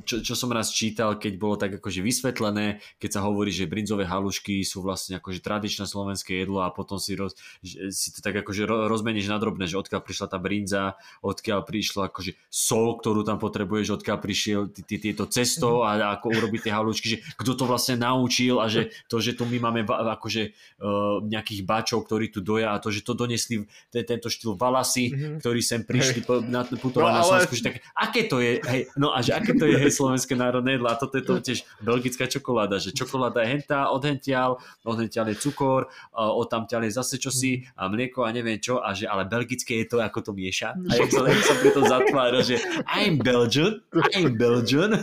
čo, 0.06 0.22
čo 0.22 0.34
som 0.38 0.52
raz 0.54 0.70
čítal, 0.70 1.18
keď 1.18 1.34
bolo 1.40 1.56
tak 1.58 1.82
akože 1.82 2.04
vysvetlené, 2.06 2.84
keď 3.02 3.10
sa 3.18 3.22
hovorí, 3.26 3.50
že 3.50 3.70
brinzové 3.70 4.06
halušky 4.06 4.62
sú 4.62 4.86
vlastne 4.86 5.18
akože 5.18 5.42
tradičné 5.42 5.90
slovenské 5.90 6.44
jedlo 6.44 6.62
a 6.62 6.70
potom 6.70 7.02
si, 7.02 7.18
roz, 7.18 7.34
si 7.66 8.10
to 8.14 8.20
tak 8.22 8.38
akože 8.46 8.68
rozmeníš 8.68 9.32
na 9.32 9.42
drobné, 9.42 9.66
že 9.66 9.80
odkiaľ 9.80 10.02
prišla 10.06 10.28
tá 10.30 10.38
brinza, 10.38 10.96
odkiaľ 11.26 11.66
prišla 11.66 12.14
akože 12.14 12.38
sol, 12.52 13.00
ktorú 13.02 13.26
tam 13.26 13.42
potrebuješ, 13.42 14.02
odkiaľ 14.02 14.18
prišiel 14.22 14.62
tieto 14.86 15.26
cesto 15.28 15.82
a 15.82 16.18
ako 16.20 16.28
urobiť 16.38 16.70
tie 16.70 16.74
halušky, 16.74 17.08
že 17.08 17.18
kto 17.40 17.58
to 17.58 17.64
vlastne 17.66 17.98
naučil 17.98 18.62
a 18.62 18.70
že 18.70 18.94
to, 19.10 19.18
že 19.18 19.34
tu 19.42 19.50
my 19.50 19.58
máme 19.58 19.82
akože 19.90 20.54
uh, 20.54 21.18
nejakých 21.26 21.66
bačov, 21.66 22.06
ktorí 22.06 22.30
tu 22.30 22.46
doja 22.46 22.78
a 22.78 22.78
to, 22.78 22.94
že 22.94 23.02
to 23.02 23.18
donesli 23.18 23.66
ten, 23.90 24.06
tento 24.06 24.30
štýl 24.30 24.54
Valasy, 24.54 25.10
mm-hmm. 25.10 25.36
ktorí 25.42 25.62
sem 25.66 25.82
prišli 25.82 26.22
po, 26.22 26.46
na, 26.46 26.62
putovať 26.62 27.10
no, 27.10 27.18
na 27.18 27.26
Slovensku, 27.26 27.58
že 27.58 27.64
tak, 27.66 27.76
aké 27.98 28.30
to 28.30 28.38
je, 28.38 28.62
hej, 28.62 28.82
no 29.02 29.10
a 29.10 29.26
že 29.26 29.34
aké 29.34 29.58
to 29.58 29.66
je 29.66 29.82
hej, 29.82 29.90
slovenské 29.90 30.38
národné 30.38 30.78
jedlo 30.78 30.94
a 30.94 30.96
toto 31.02 31.18
je 31.18 31.26
to 31.26 31.34
tiež 31.42 31.66
belgická 31.82 32.30
čokoláda, 32.30 32.78
že 32.78 32.94
čokoláda 32.94 33.42
je 33.42 33.58
hentá, 33.58 33.90
odhentiaľ, 33.90 34.62
odhentiaľ 34.86 35.34
je 35.34 35.38
cukor, 35.42 35.90
uh, 35.90 36.30
odtamtiaľ 36.38 36.86
je 36.86 36.92
zase 36.94 37.18
čosi 37.18 37.66
a 37.74 37.90
mlieko 37.90 38.22
a 38.22 38.30
neviem 38.30 38.62
čo 38.62 38.78
a 38.78 38.94
že 38.94 39.10
ale 39.10 39.26
belgické 39.26 39.82
je 39.82 39.98
to, 39.98 39.98
ako 39.98 40.22
to 40.22 40.32
mieša 40.38 40.78
a 40.78 40.92
jak 40.94 41.10
sa, 41.10 41.26
jak 41.26 41.42
sa 41.42 41.54
pri 41.58 41.70
tom 41.74 41.86
zatvára, 41.90 42.40
že 42.46 42.62
I'm 42.86 43.18
Belgian, 43.18 43.82
I'm 44.14 44.38
Belgian. 44.38 45.02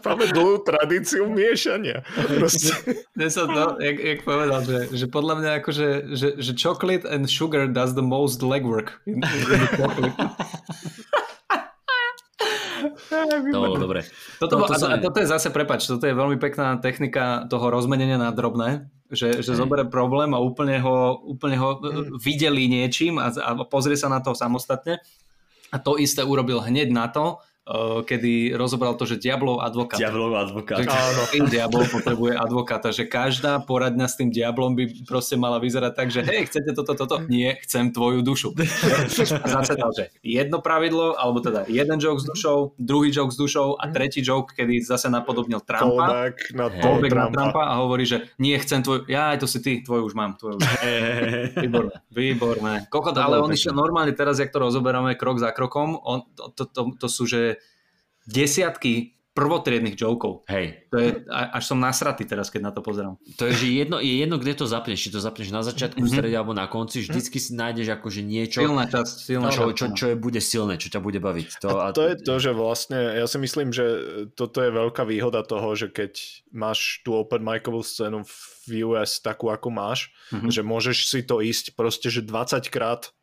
Máme 0.00 0.24
dlhú 0.32 0.62
tradíciu 0.62 1.26
miešania. 1.26 2.06
Proste. 2.38 2.72
sa, 3.30 3.49
no, 3.54 3.76
jak, 3.78 3.96
jak 3.98 4.20
povedal, 4.22 4.60
že, 4.64 4.78
že 4.94 5.06
podľa 5.06 5.34
mňa 5.42 5.50
akože, 5.62 5.88
že, 6.14 6.28
že 6.38 6.52
chocolate 6.54 7.06
and 7.06 7.26
sugar 7.26 7.66
does 7.66 7.94
the 7.94 8.04
most 8.04 8.40
legwork. 8.40 9.02
In, 9.06 9.20
in 9.20 9.62
to 13.10 13.58
bolo 13.60 13.76
dobre. 13.76 14.00
Toto, 14.40 14.56
no, 14.56 14.64
to, 14.64 14.74
to, 14.76 14.86
a, 14.88 14.96
toto 14.96 15.18
je 15.20 15.28
zase, 15.28 15.48
prepač, 15.52 15.84
toto 15.84 16.04
je 16.06 16.14
veľmi 16.16 16.40
pekná 16.40 16.78
technika 16.80 17.44
toho 17.50 17.68
rozmenenia 17.68 18.16
na 18.16 18.32
drobné, 18.32 18.88
že, 19.12 19.44
že 19.44 19.58
zoberie 19.58 19.88
problém 19.88 20.32
a 20.32 20.40
úplne 20.40 20.80
ho, 20.80 21.20
úplne 21.26 21.56
ho 21.60 21.76
mm. 21.80 22.16
videli 22.16 22.70
niečím 22.70 23.20
a, 23.20 23.28
a 23.34 23.50
pozrie 23.66 23.98
sa 23.98 24.08
na 24.08 24.22
to 24.24 24.32
samostatne. 24.32 25.02
A 25.70 25.76
to 25.78 25.94
isté 26.00 26.26
urobil 26.26 26.58
hneď 26.62 26.90
na 26.90 27.06
to, 27.06 27.38
kedy 28.02 28.56
rozobral 28.58 28.98
to, 28.98 29.06
že 29.06 29.20
diablov 29.20 29.62
advokát. 29.62 30.00
Diablov 30.00 30.32
advokát. 30.34 30.82
Že 30.82 30.90
Áno. 30.90 31.22
diablol 31.54 31.86
potrebuje 31.86 32.32
advokáta, 32.34 32.88
že 32.90 33.06
každá 33.06 33.62
poradňa 33.62 34.06
s 34.10 34.18
tým 34.18 34.34
diablom 34.34 34.74
by 34.74 35.06
proste 35.06 35.38
mala 35.38 35.62
vyzerať 35.62 35.92
tak, 35.94 36.08
že 36.10 36.26
hej, 36.26 36.50
chcete 36.50 36.74
toto, 36.74 36.98
toto? 36.98 37.16
Nie, 37.30 37.60
chcem 37.62 37.94
tvoju 37.94 38.26
dušu. 38.26 38.56
A 39.44 39.46
zase 39.62 39.78
dal, 39.78 39.92
že 39.94 40.10
jedno 40.24 40.58
pravidlo, 40.58 41.14
alebo 41.14 41.38
teda 41.38 41.68
jeden 41.70 42.00
joke 42.02 42.18
s 42.18 42.26
dušou, 42.26 42.74
druhý 42.80 43.14
joke 43.14 43.30
s 43.30 43.38
dušou 43.38 43.78
a 43.78 43.84
tretí 43.92 44.24
joke, 44.24 44.56
kedy 44.56 44.82
zase 44.82 45.06
napodobnil 45.06 45.62
Trumpa. 45.62 45.86
Callback 45.86 46.36
na, 46.56 46.66
hey. 46.68 47.12
na 47.12 47.26
Trumpa 47.30 47.62
a 47.70 47.74
hovorí, 47.84 48.08
že 48.08 48.32
nie, 48.42 48.56
chcem 48.58 48.82
tvoj, 48.82 49.06
ja 49.06 49.36
aj 49.36 49.44
to 49.44 49.46
si 49.46 49.62
ty, 49.62 49.72
tvoj 49.84 50.10
už 50.10 50.14
mám. 50.18 50.34
Tvoj 50.40 50.58
už. 50.58 50.64
Výborné, 51.60 51.94
výborné. 52.10 52.74
Kokot, 52.90 53.14
ale 53.14 53.38
on 53.38 53.52
išiel 53.52 53.76
normálne 53.76 54.16
teraz, 54.16 54.42
jak 54.42 54.50
to 54.50 54.58
rozoberáme 54.58 55.14
krok 55.14 55.38
za 55.38 55.54
krokom, 55.54 55.94
on, 56.02 56.26
to, 56.34 56.50
to, 56.56 56.64
to, 56.66 56.82
to 56.98 57.06
sú, 57.06 57.24
že 57.28 57.59
desiatky 58.30 59.20
prvotriedných 59.30 59.94
jokov. 59.94 60.42
Hej. 60.50 60.90
To 60.90 60.96
je, 60.98 61.22
až 61.30 61.62
som 61.62 61.78
nasratý 61.78 62.26
teraz, 62.26 62.50
keď 62.50 62.60
na 62.66 62.72
to 62.74 62.82
pozerám. 62.82 63.14
To 63.38 63.46
je, 63.46 63.52
že 63.54 63.66
jedno, 63.70 64.02
je 64.02 64.20
jedno, 64.26 64.42
kde 64.42 64.58
to 64.58 64.66
zapneš. 64.66 65.06
Či 65.06 65.14
to 65.14 65.20
zapneš 65.22 65.54
na 65.54 65.62
začiatku, 65.62 66.02
mm-hmm. 66.02 66.18
strede 66.18 66.34
alebo 66.34 66.50
na 66.50 66.66
konci, 66.66 67.06
vždycky 67.06 67.38
si 67.38 67.54
nájdeš 67.54 67.94
akože 67.94 68.26
niečo, 68.26 68.58
silná 68.58 68.90
časť, 68.90 69.14
silná 69.22 69.54
čo, 69.54 69.70
čo, 69.70 69.94
čo, 69.94 70.04
je, 70.12 70.14
bude 70.18 70.42
silné, 70.42 70.82
čo 70.82 70.90
ťa 70.90 71.00
bude 71.00 71.22
baviť. 71.22 71.62
To, 71.62 71.68
a 71.78 71.94
to 71.94 72.02
a... 72.04 72.08
je 72.10 72.16
to, 72.20 72.34
že 72.42 72.50
vlastne, 72.50 72.98
ja 72.98 73.26
si 73.30 73.38
myslím, 73.38 73.70
že 73.70 73.86
toto 74.34 74.66
je 74.66 74.74
veľká 74.74 75.06
výhoda 75.06 75.46
toho, 75.46 75.78
že 75.78 75.94
keď 75.94 76.18
máš 76.50 76.98
tú 77.06 77.14
open 77.14 77.46
micovú 77.46 77.86
scénu 77.86 78.26
v 78.26 78.82
US 78.82 79.22
takú, 79.22 79.54
ako 79.54 79.70
máš, 79.70 80.10
mm-hmm. 80.34 80.50
že 80.50 80.62
môžeš 80.66 80.96
si 81.06 81.22
to 81.22 81.38
ísť 81.38 81.78
proste, 81.78 82.10
že 82.10 82.26
20 82.26 82.66
krát 82.66 83.14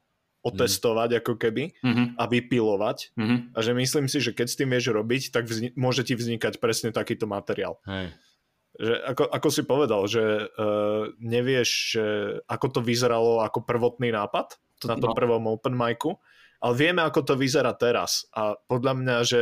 otestovať 0.46 1.24
ako 1.24 1.34
keby 1.36 1.76
mm-hmm. 1.82 2.08
a 2.16 2.24
vypilovať. 2.30 3.18
Mm-hmm. 3.18 3.40
A 3.54 3.60
že 3.60 3.72
myslím 3.74 4.06
si, 4.08 4.18
že 4.24 4.32
keď 4.32 4.48
s 4.48 4.58
tým 4.58 4.70
vieš 4.72 4.94
robiť, 4.94 5.34
tak 5.34 5.50
vzni- 5.50 5.74
môže 5.76 6.06
ti 6.08 6.14
vznikať 6.14 6.62
presne 6.62 6.94
takýto 6.94 7.26
materiál. 7.28 7.82
Hej. 7.90 8.14
Že 8.78 8.94
ako, 9.10 9.24
ako 9.34 9.50
si 9.50 9.62
povedal, 9.66 10.02
že 10.06 10.24
uh, 10.46 11.10
nevieš, 11.18 11.70
že 11.98 12.06
ako 12.46 12.78
to 12.78 12.80
vyzeralo 12.86 13.42
ako 13.42 13.66
prvotný 13.66 14.14
nápad 14.14 14.54
na 14.86 14.96
tom 15.02 15.12
no. 15.12 15.18
prvom 15.18 15.44
open 15.50 15.74
micu, 15.74 16.22
ale 16.62 16.74
vieme, 16.78 17.02
ako 17.02 17.26
to 17.26 17.34
vyzerá 17.34 17.74
teraz. 17.74 18.30
A 18.38 18.54
podľa 18.54 18.94
mňa, 18.94 19.18
že 19.26 19.42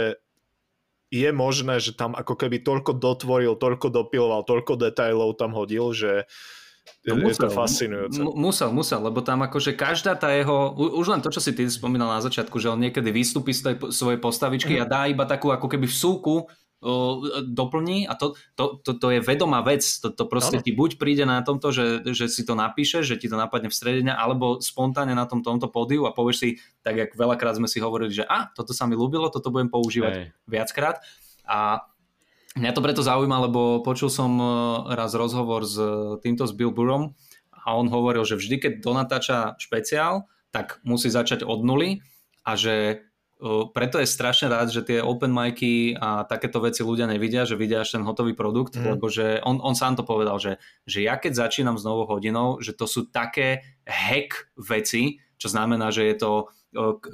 je 1.11 1.29
možné, 1.35 1.83
že 1.83 1.95
tam 1.95 2.15
ako 2.15 2.39
keby 2.39 2.63
toľko 2.63 2.95
dotvoril, 2.95 3.59
toľko 3.59 3.87
dopiloval, 3.91 4.47
toľko 4.47 4.79
detailov 4.79 5.35
tam 5.35 5.51
hodil, 5.51 5.91
že 5.91 6.23
No 6.23 6.64
je 7.05 7.13
musel, 7.13 7.47
to 7.47 7.53
fascinujúce. 7.53 8.17
Musel, 8.21 8.69
musel, 8.73 8.99
lebo 9.01 9.21
tam 9.21 9.45
akože 9.45 9.77
každá 9.77 10.17
tá 10.17 10.33
jeho, 10.33 10.73
už 10.73 11.13
len 11.13 11.21
to, 11.21 11.29
čo 11.29 11.41
si 11.41 11.53
ty 11.53 11.65
spomínal 11.69 12.09
na 12.09 12.21
začiatku, 12.21 12.57
že 12.57 12.73
on 12.73 12.81
niekedy 12.81 13.13
vystúpi 13.13 13.53
z 13.53 13.61
tej 13.61 13.75
svojej 13.93 14.17
postavičky 14.17 14.77
mm. 14.77 14.81
a 14.81 14.85
dá 14.89 15.01
iba 15.05 15.29
takú 15.29 15.53
ako 15.53 15.69
keby 15.69 15.85
vsúku 15.85 16.49
doplní 17.49 18.05
a 18.05 18.13
to, 18.13 18.37
to, 18.53 18.77
to, 18.85 18.93
to 18.99 19.07
je 19.17 19.19
vedomá 19.23 19.65
vec. 19.65 19.81
To, 20.05 20.13
to 20.13 20.29
proste 20.29 20.61
ano. 20.61 20.65
ti 20.65 20.71
buď 20.75 21.01
príde 21.01 21.25
na 21.25 21.41
tomto, 21.41 21.73
že, 21.73 22.05
že 22.13 22.29
si 22.29 22.45
to 22.45 22.53
napíše, 22.53 23.01
že 23.01 23.17
ti 23.17 23.25
to 23.25 23.39
napadne 23.39 23.73
v 23.73 23.77
strede 23.77 24.05
dňa, 24.05 24.13
alebo 24.13 24.61
spontánne 24.61 25.17
na 25.17 25.25
tom 25.25 25.41
tomto 25.41 25.71
pódiu 25.71 26.05
a 26.05 26.13
povieš 26.13 26.37
si, 26.37 26.49
tak 26.85 26.99
jak 26.99 27.09
veľakrát 27.17 27.57
sme 27.57 27.65
si 27.65 27.81
hovorili, 27.81 28.13
že 28.13 28.25
a, 28.27 28.53
toto 28.53 28.75
sa 28.75 28.85
mi 28.85 28.93
ľúbilo, 28.93 29.33
toto 29.33 29.49
budem 29.49 29.71
používať 29.71 30.13
Hej. 30.13 30.25
viackrát. 30.45 31.01
A 31.45 31.89
mňa 32.55 32.71
to 32.71 32.83
preto 32.83 33.01
zaujíma, 33.03 33.51
lebo 33.51 33.83
počul 33.83 34.07
som 34.07 34.31
e, 34.39 34.45
raz 34.95 35.11
rozhovor 35.15 35.67
s 35.67 35.75
týmto 36.23 36.47
s 36.47 36.55
Bill 36.55 36.71
Burrom 36.71 37.15
a 37.51 37.75
on 37.75 37.87
hovoril, 37.91 38.23
že 38.23 38.39
vždy, 38.39 38.55
keď 38.59 38.73
do 38.79 38.91
natáča 38.95 39.59
špeciál, 39.59 40.27
tak 40.55 40.79
musí 40.87 41.11
začať 41.11 41.43
od 41.43 41.63
nuly 41.67 41.99
a 42.47 42.55
že 42.55 43.05
preto 43.75 43.99
je 43.99 44.07
strašne 44.07 44.47
rád, 44.47 44.71
že 44.71 44.81
tie 44.81 45.03
open 45.03 45.29
micy 45.29 45.91
a 45.99 46.23
takéto 46.23 46.63
veci 46.63 46.87
ľudia 46.87 47.03
nevidia, 47.03 47.43
že 47.43 47.59
vidia 47.59 47.83
až 47.83 47.99
ten 47.99 48.03
hotový 48.07 48.31
produkt, 48.31 48.79
mm. 48.79 48.95
lebo 48.95 49.11
že 49.11 49.43
on, 49.43 49.59
on 49.59 49.75
sám 49.75 49.99
to 49.99 50.07
povedal, 50.07 50.39
že, 50.39 50.55
že 50.87 51.03
ja 51.03 51.19
keď 51.19 51.45
začínam 51.45 51.75
s 51.75 51.83
novou 51.83 52.07
hodinou, 52.07 52.63
že 52.63 52.71
to 52.71 52.87
sú 52.87 53.11
také 53.11 53.67
hack 53.83 54.55
veci, 54.55 55.19
čo 55.35 55.51
znamená, 55.51 55.91
že 55.91 56.07
je 56.07 56.15
to 56.15 56.31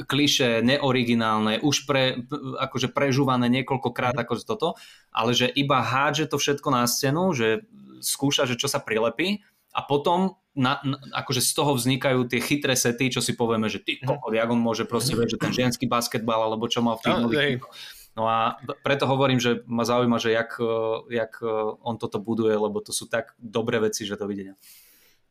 kliše, 0.09 0.65
neoriginálne, 0.65 1.61
už 1.61 1.85
pre, 1.85 2.25
akože 2.57 2.89
prežúvané 2.89 3.47
niekoľkokrát 3.61 4.17
mm. 4.17 4.21
akože 4.25 4.43
toto, 4.43 4.75
ale 5.13 5.37
že 5.37 5.47
iba 5.47 5.85
hádže 5.85 6.27
to 6.33 6.41
všetko 6.41 6.69
na 6.73 6.89
scénu, 6.89 7.31
že 7.37 7.63
skúša, 8.01 8.49
že 8.49 8.57
čo 8.57 8.65
sa 8.65 8.81
prilepí 8.81 9.45
a 9.71 9.85
potom 9.85 10.41
na, 10.51 10.83
na, 10.83 10.99
akože 11.15 11.39
z 11.39 11.51
toho 11.55 11.71
vznikajú 11.79 12.27
tie 12.27 12.43
chytré 12.43 12.75
sety, 12.75 13.07
čo 13.07 13.23
si 13.23 13.39
povieme, 13.39 13.71
že 13.71 13.79
ty 13.79 14.01
mhm. 14.01 14.07
kokot, 14.09 14.33
jak 14.35 14.49
on 14.51 14.59
môže 14.59 14.83
proste 14.83 15.15
vedieť, 15.15 15.39
že 15.39 15.41
ten 15.41 15.53
ženský 15.53 15.85
basketbal, 15.87 16.43
alebo 16.51 16.67
čo 16.67 16.83
mal 16.83 16.99
v 16.99 17.07
tých 17.07 17.15
no, 17.15 17.69
No 18.11 18.27
a 18.27 18.59
preto 18.83 19.07
hovorím, 19.07 19.39
že 19.39 19.63
ma 19.71 19.87
zaujíma, 19.87 20.19
že 20.19 20.35
jak, 20.35 20.59
jak 21.07 21.39
on 21.79 21.95
toto 21.95 22.19
buduje, 22.19 22.51
lebo 22.59 22.83
to 22.83 22.91
sú 22.91 23.07
tak 23.07 23.31
dobré 23.39 23.79
veci, 23.79 24.03
že 24.03 24.19
to 24.19 24.27
videnia. 24.27 24.59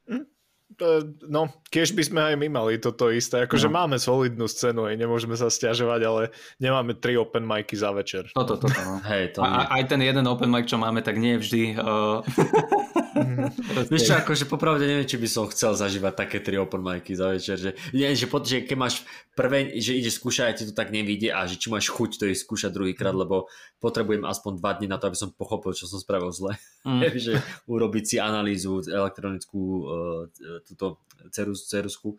Hm? 0.08 0.24
No, 1.26 1.50
keď 1.68 1.92
by 1.92 2.02
sme 2.06 2.20
aj 2.32 2.34
my 2.38 2.48
mali 2.48 2.78
toto 2.78 3.10
isté, 3.10 3.44
akože 3.44 3.68
no. 3.68 3.74
máme 3.74 3.96
solidnú 3.98 4.46
scénu, 4.46 4.86
aj 4.86 4.96
nemôžeme 4.96 5.34
sa 5.34 5.50
stiažovať, 5.50 6.00
ale 6.06 6.22
nemáme 6.62 6.96
tri 6.96 7.18
open 7.18 7.42
micy 7.42 7.74
za 7.74 7.90
večer. 7.90 8.30
Toto, 8.32 8.56
toto, 8.56 8.78
no. 8.80 9.02
Hej, 9.04 9.36
to 9.36 9.44
a, 9.44 9.66
aj 9.66 9.90
ten 9.90 10.00
jeden 10.00 10.24
open 10.30 10.48
mic, 10.48 10.70
čo 10.70 10.78
máme, 10.78 11.02
tak 11.02 11.18
nie 11.18 11.36
vždy. 11.36 11.76
Uh... 11.76 12.22
Vieš 13.90 14.02
čo, 14.06 14.14
akože 14.16 14.44
popravde 14.46 14.86
neviem, 14.86 15.08
či 15.08 15.18
by 15.18 15.28
som 15.28 15.50
chcel 15.50 15.74
zažívať 15.74 16.14
také 16.14 16.38
tri 16.38 16.56
open 16.56 16.82
micy 16.82 17.18
za 17.18 17.34
večer, 17.34 17.56
že, 17.58 17.70
nie, 17.90 18.06
že, 18.14 18.30
pod, 18.30 18.46
že 18.46 18.62
keď 18.62 18.76
máš 18.78 19.02
prvé, 19.34 19.78
že 19.78 19.96
ide 19.96 20.10
skúšať 20.12 20.46
a 20.46 20.56
ti 20.56 20.64
to 20.68 20.74
tak 20.74 20.94
nevidie 20.94 21.30
a 21.32 21.46
že 21.46 21.58
či 21.58 21.72
máš 21.72 21.90
chuť 21.90 22.20
to 22.20 22.24
ísť 22.30 22.42
skúšať 22.46 22.70
druhýkrát, 22.70 23.14
mm. 23.14 23.20
lebo 23.26 23.50
potrebujem 23.82 24.22
aspoň 24.26 24.52
dva 24.60 24.70
dní 24.78 24.86
na 24.86 24.98
to, 25.00 25.10
aby 25.10 25.18
som 25.18 25.34
pochopil, 25.34 25.74
čo 25.74 25.90
som 25.90 25.98
spravil 25.98 26.30
zle. 26.30 26.54
Mm. 26.86 27.00
že 27.24 27.42
urobiť 27.66 28.04
si 28.04 28.16
analýzu 28.22 28.84
elektronickú 28.86 29.60
uh, 29.60 29.82
túto 30.64 31.02
cerus, 31.28 31.68
cerusku 31.68 32.16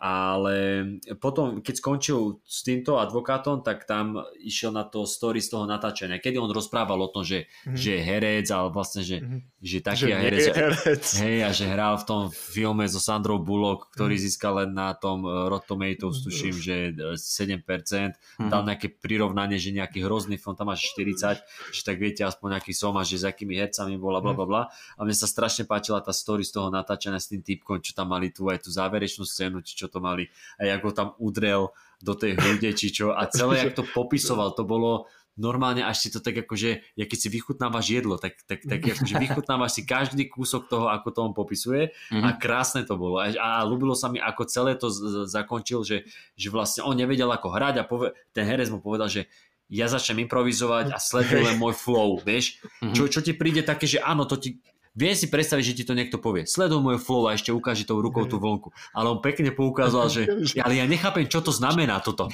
ale 0.00 0.84
potom, 1.20 1.60
keď 1.60 1.74
skončil 1.76 2.40
s 2.44 2.64
týmto 2.64 2.96
advokátom, 2.96 3.60
tak 3.60 3.84
tam 3.84 4.16
išiel 4.40 4.72
na 4.72 4.88
to 4.88 5.04
story 5.04 5.44
z 5.44 5.52
toho 5.52 5.68
natáčania, 5.68 6.16
kedy 6.16 6.40
on 6.40 6.48
rozprával 6.48 6.96
o 7.04 7.12
tom, 7.12 7.20
že, 7.20 7.44
mm-hmm. 7.44 7.76
že 7.76 7.90
je 7.96 8.00
herec, 8.00 8.46
ale 8.48 8.68
vlastne, 8.72 9.04
že, 9.04 9.20
mm-hmm. 9.20 9.40
že 9.60 9.78
taký 9.84 10.08
že 10.08 10.16
herec, 10.16 10.44
herec. 10.56 11.04
Hej, 11.20 11.38
a 11.44 11.50
že 11.52 11.64
hral 11.68 12.00
v 12.00 12.04
tom 12.08 12.22
filme 12.32 12.88
so 12.88 12.96
Sandrou 12.96 13.44
Bullock, 13.44 13.92
ktorý 13.92 14.16
mm-hmm. 14.16 14.32
získal 14.32 14.52
len 14.64 14.70
na 14.72 14.96
tom 14.96 15.24
eh, 15.28 15.52
Rotten 15.52 15.68
Tomatoes, 15.70 16.24
tuším, 16.24 16.56
že 16.56 16.76
7%, 16.96 17.60
mm-hmm. 17.60 18.48
dal 18.48 18.64
nejaké 18.64 18.90
prirovnanie, 18.90 19.60
že 19.60 19.76
nejaký 19.76 20.00
hrozný 20.00 20.40
film, 20.40 20.56
tam 20.56 20.72
máš 20.72 20.88
40, 20.96 21.44
že 21.76 21.80
tak 21.84 22.00
viete 22.00 22.24
aspoň 22.24 22.56
nejaký 22.56 22.72
som 22.72 22.96
a 22.96 23.04
že 23.04 23.20
s 23.20 23.24
akými 23.28 23.54
hercami 23.54 24.00
bola, 24.00 24.24
bla, 24.24 24.32
bla, 24.32 24.48
bla. 24.48 24.62
A 24.96 25.04
mne 25.04 25.12
sa 25.12 25.28
strašne 25.28 25.68
páčila 25.68 26.00
tá 26.00 26.10
story 26.10 26.42
z 26.42 26.56
toho 26.56 26.72
natáčania 26.72 27.20
s 27.20 27.28
tým 27.28 27.44
typkom, 27.44 27.84
čo 27.84 27.92
tam 27.92 28.16
mali 28.16 28.32
tu 28.32 28.48
aj 28.48 28.64
tú 28.64 28.72
záverečnú 28.72 29.28
scénu, 29.28 29.60
či 29.60 29.76
čo 29.90 29.98
to 29.98 29.98
mali 29.98 30.30
a 30.62 30.70
jak 30.70 30.86
ho 30.86 30.94
tam 30.94 31.18
udrel 31.18 31.74
do 31.98 32.14
tej 32.14 32.38
hrude, 32.38 32.70
či 32.78 32.94
čo 32.94 33.10
a 33.10 33.26
celé, 33.26 33.66
jak 33.66 33.74
to 33.74 33.82
popisoval, 33.82 34.54
to 34.54 34.62
bolo 34.62 35.10
normálne 35.40 35.80
až 35.80 35.96
si 36.04 36.08
to 36.12 36.20
tak 36.20 36.36
akože, 36.44 36.70
ja 37.00 37.04
keď 37.08 37.18
si 37.18 37.28
vychutnávaš 37.32 37.86
jedlo, 37.88 38.20
tak, 38.20 38.36
tak, 38.44 38.60
tak 38.68 38.84
akože 38.84 39.16
vychutnávaš 39.16 39.80
si 39.80 39.82
každý 39.88 40.28
kúsok 40.28 40.68
toho, 40.68 40.92
ako 40.92 41.08
to 41.10 41.20
on 41.24 41.32
popisuje 41.32 41.90
mm-hmm. 41.90 42.22
a 42.22 42.28
mhm. 42.36 42.38
krásne 42.38 42.84
to 42.84 43.00
bolo. 43.00 43.18
A, 43.18 43.32
a 43.32 43.64
ľúbilo 43.64 43.96
sa 43.96 44.12
mi, 44.12 44.20
ako 44.20 44.42
celé 44.44 44.76
to 44.76 44.92
z, 44.92 45.24
zakončil, 45.32 45.80
že, 45.80 46.04
že 46.36 46.48
vlastne 46.52 46.84
on 46.84 46.94
nevedel 46.94 47.32
ako 47.32 47.48
hrať 47.48 47.74
a 47.80 47.88
pove, 47.88 48.12
ten 48.36 48.44
herec 48.44 48.68
mu 48.68 48.84
povedal, 48.84 49.08
že 49.08 49.32
ja 49.70 49.86
začnem 49.86 50.26
improvizovať 50.26 50.90
a 50.92 50.98
sledujem 50.98 51.46
len 51.46 51.56
môj 51.62 51.72
flow, 51.78 52.20
vieš? 52.20 52.60
Mm-hmm. 52.60 52.94
Čo, 52.94 53.02
čo 53.08 53.20
ti 53.24 53.32
príde 53.32 53.64
také, 53.64 53.88
že 53.88 54.02
áno, 54.02 54.28
to 54.28 54.36
ti, 54.36 54.60
Viem 54.90 55.14
si 55.14 55.30
predstaviť, 55.30 55.64
že 55.64 55.76
ti 55.78 55.84
to 55.86 55.94
niekto 55.94 56.18
povie. 56.18 56.50
Sleduj 56.50 56.82
môj 56.82 56.98
flow 56.98 57.30
a 57.30 57.38
ešte 57.38 57.54
ukáže 57.54 57.86
tou 57.86 58.02
rukou 58.02 58.26
tú 58.26 58.42
vlnku. 58.42 58.74
Ale 58.90 59.06
on 59.06 59.22
pekne 59.22 59.54
poukázal, 59.54 60.10
že 60.14 60.22
ale 60.58 60.82
ja 60.82 60.86
nechápem, 60.90 61.30
čo 61.30 61.38
to 61.38 61.54
znamená 61.54 62.02
toto. 62.02 62.26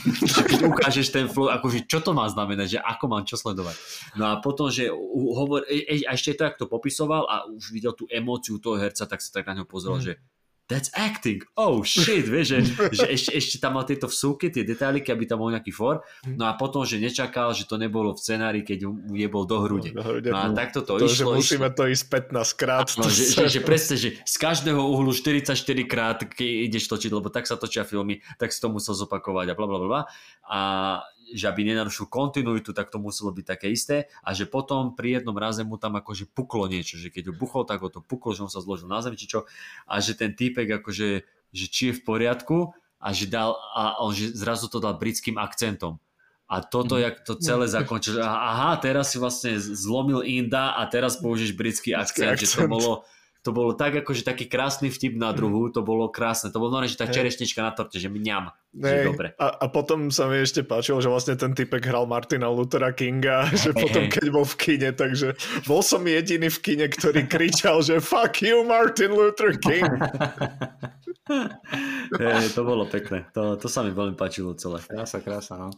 Keď 0.49 0.65
ukážeš 0.65 1.13
ten 1.13 1.29
flow, 1.29 1.53
akože 1.53 1.85
čo 1.85 2.01
to 2.01 2.17
má 2.17 2.25
znamenať, 2.25 2.77
že 2.77 2.79
ako 2.81 3.05
mám 3.13 3.29
čo 3.29 3.37
sledovať. 3.37 3.77
No 4.17 4.33
a 4.33 4.41
potom, 4.41 4.73
že 4.73 4.89
hovor, 4.93 5.69
e, 5.69 5.85
e, 5.85 6.09
a 6.09 6.17
ešte 6.17 6.33
to, 6.33 6.49
jak 6.49 6.57
to 6.57 6.65
popisoval 6.65 7.29
a 7.29 7.45
už 7.45 7.77
videl 7.77 7.93
tú 7.93 8.09
emóciu 8.09 8.57
toho 8.57 8.81
herca, 8.81 9.05
tak 9.05 9.21
sa 9.21 9.37
tak 9.37 9.45
na 9.45 9.61
ňo 9.61 9.69
pozrel, 9.69 10.01
mm. 10.01 10.05
že 10.05 10.13
that's 10.67 10.91
acting, 10.99 11.47
oh 11.55 11.87
shit, 11.87 12.27
vieš, 12.27 12.47
že, 12.51 12.59
že 12.91 13.07
ešte, 13.07 13.31
ešte 13.39 13.57
tam 13.63 13.79
mal 13.79 13.87
tieto 13.87 14.11
vsúky, 14.11 14.51
tie 14.51 14.67
detailiky, 14.67 15.15
aby 15.15 15.23
tam 15.23 15.39
bol 15.39 15.55
nejaký 15.55 15.71
for, 15.71 16.03
no 16.27 16.51
a 16.51 16.59
potom, 16.59 16.83
že 16.83 16.99
nečakal, 16.99 17.55
že 17.55 17.71
to 17.71 17.79
nebolo 17.79 18.15
v 18.15 18.19
scenári, 18.19 18.67
keď 18.67 18.91
mu 18.91 19.15
jebol 19.15 19.47
do 19.47 19.63
hrude. 19.63 19.95
Do 19.95 20.03
hrude 20.03 20.35
no 20.35 20.39
a 20.43 20.51
takto 20.51 20.83
to, 20.83 20.99
to 20.99 21.07
išlo. 21.07 21.39
Že 21.39 21.39
musíme 21.39 21.69
išlo. 21.71 21.79
to 21.79 21.85
ísť 21.87 22.05
15 22.35 22.61
krát. 22.61 22.87
No, 22.99 23.07
že, 23.07 23.23
že, 23.31 23.47
že 23.47 23.61
presne, 23.63 23.95
že 23.95 24.19
z 24.27 24.37
každého 24.43 24.83
uhlu 24.83 25.15
44 25.15 25.55
krát, 25.87 26.19
keď 26.27 26.51
ideš 26.67 26.91
točiť, 26.91 27.11
lebo 27.15 27.31
tak 27.31 27.47
sa 27.47 27.55
točia 27.55 27.87
filmy, 27.87 28.19
tak 28.35 28.51
si 28.51 28.59
to 28.59 28.67
musel 28.67 28.99
zopakovať 28.99 29.55
a 29.55 29.55
bla 29.55 29.67
bla 29.71 29.79
bla. 29.79 30.01
A 30.51 30.61
že 31.35 31.51
aby 31.51 31.67
nenarušil 31.67 32.07
kontinuitu, 32.07 32.71
tak 32.71 32.93
to 32.93 33.03
muselo 33.03 33.35
byť 33.35 33.45
také 33.47 33.75
isté 33.75 34.07
a 34.23 34.31
že 34.31 34.47
potom 34.47 34.95
pri 34.95 35.19
jednom 35.21 35.35
raze 35.35 35.67
mu 35.67 35.75
tam 35.75 35.99
akože 35.99 36.31
puklo 36.31 36.71
niečo, 36.71 37.01
že 37.01 37.11
keď 37.11 37.31
ho 37.31 37.35
buchol, 37.35 37.67
tak 37.67 37.83
ho 37.83 37.91
to 37.91 37.99
puklo, 37.99 38.31
že 38.37 38.47
on 38.47 38.53
sa 38.53 38.63
zložil 38.63 38.87
na 38.87 39.03
zem 39.03 39.19
či 39.19 39.27
čo 39.27 39.49
a 39.91 39.99
že 39.99 40.15
ten 40.15 40.35
týpek 40.37 40.83
akože, 40.83 41.09
že 41.51 41.67
či 41.67 41.91
je 41.91 41.97
v 41.99 42.03
poriadku 42.07 42.71
a 43.03 43.09
že 43.11 43.27
dal, 43.27 43.59
a 43.75 43.99
on 44.03 44.15
že 44.15 44.35
zrazu 44.35 44.71
to 44.71 44.79
dal 44.79 44.95
britským 44.95 45.39
akcentom. 45.39 45.99
A 46.47 46.63
toto, 46.63 46.95
mm. 46.95 47.03
jak 47.03 47.17
to 47.27 47.35
celé 47.43 47.67
zakončil, 47.67 48.19
že 48.19 48.23
aha, 48.23 48.79
teraz 48.79 49.11
si 49.11 49.19
vlastne 49.19 49.59
zlomil 49.59 50.23
Inda 50.23 50.79
a 50.79 50.87
teraz 50.87 51.19
použiješ 51.19 51.59
britský 51.59 51.91
akcent, 51.91 52.39
akcent. 52.39 52.47
že 52.47 52.55
to 52.55 52.71
bolo, 52.71 53.03
to 53.47 53.55
bolo 53.55 53.79
tak 53.79 54.03
akože 54.03 54.27
taký 54.27 54.51
krásny 54.51 54.91
vtip 54.91 55.15
na 55.15 55.31
druhu, 55.31 55.71
to 55.71 55.87
bolo 55.87 56.11
krásne, 56.11 56.51
to 56.51 56.59
bolo 56.59 56.75
normálne, 56.75 56.91
že 56.91 56.99
tá 56.99 57.07
čerešnička 57.07 57.63
na 57.63 57.71
torte, 57.71 58.03
že 58.03 58.11
mňam, 58.11 58.51
že 58.75 59.07
dobre. 59.07 59.39
A, 59.39 59.63
a 59.63 59.67
potom 59.71 60.11
sa 60.11 60.27
mi 60.27 60.43
ešte 60.43 60.67
páčilo, 60.67 60.99
že 60.99 61.07
vlastne 61.07 61.39
ten 61.39 61.55
typek 61.55 61.87
hral 61.87 62.11
Martina 62.11 62.51
Luthera 62.51 62.91
Kinga, 62.91 63.47
že 63.63 63.71
hey, 63.71 63.79
potom 63.79 64.11
keď 64.11 64.27
bol 64.35 64.43
v 64.43 64.57
kine, 64.59 64.91
takže 64.91 65.39
bol 65.71 65.79
som 65.79 66.03
jediný 66.03 66.51
v 66.51 66.59
kine, 66.59 66.91
ktorý 66.91 67.31
kričal, 67.31 67.87
že 67.87 68.03
fuck 68.03 68.43
you 68.43 68.67
Martin 68.67 69.15
Luther 69.15 69.55
King. 69.63 69.87
hey, 72.19 72.51
to 72.51 72.67
bolo 72.67 72.83
pekné, 72.91 73.31
to, 73.31 73.55
to 73.63 73.71
sa 73.71 73.87
mi 73.87 73.95
veľmi 73.95 74.19
páčilo 74.19 74.59
celé. 74.59 74.83
Krása, 74.83 75.23
krása, 75.23 75.55
no. 75.55 75.71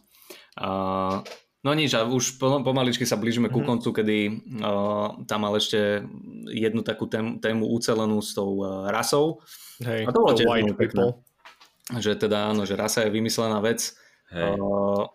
Uh, 0.57 1.21
No 1.59 1.75
nič, 1.75 1.91
a 1.91 2.07
už 2.07 2.39
pomaličky 2.39 3.03
sa 3.03 3.19
blížime 3.19 3.51
ku 3.51 3.59
mhm. 3.59 3.67
koncu, 3.67 3.89
kedy 3.91 4.17
uh, 4.63 5.19
tam 5.27 5.43
mal 5.43 5.59
ešte 5.59 6.07
jednu 6.47 6.87
takú 6.87 7.03
tému, 7.03 7.43
tému 7.43 7.67
ucelenú 7.67 8.23
s 8.23 8.31
tou 8.31 8.63
uh, 8.63 8.87
rasou. 8.87 9.43
Hej, 9.83 10.07
a 10.07 10.09
to 10.15 10.23
bolo 10.23 10.39
white 10.39 10.75
people. 10.79 11.19
Že 11.89 12.27
teda 12.27 12.55
áno, 12.55 12.63
že 12.63 12.79
rasa 12.79 13.03
je 13.03 13.11
vymyslená 13.11 13.59
vec. 13.59 13.91
Hej. 14.31 14.55
Uh, 14.55 15.11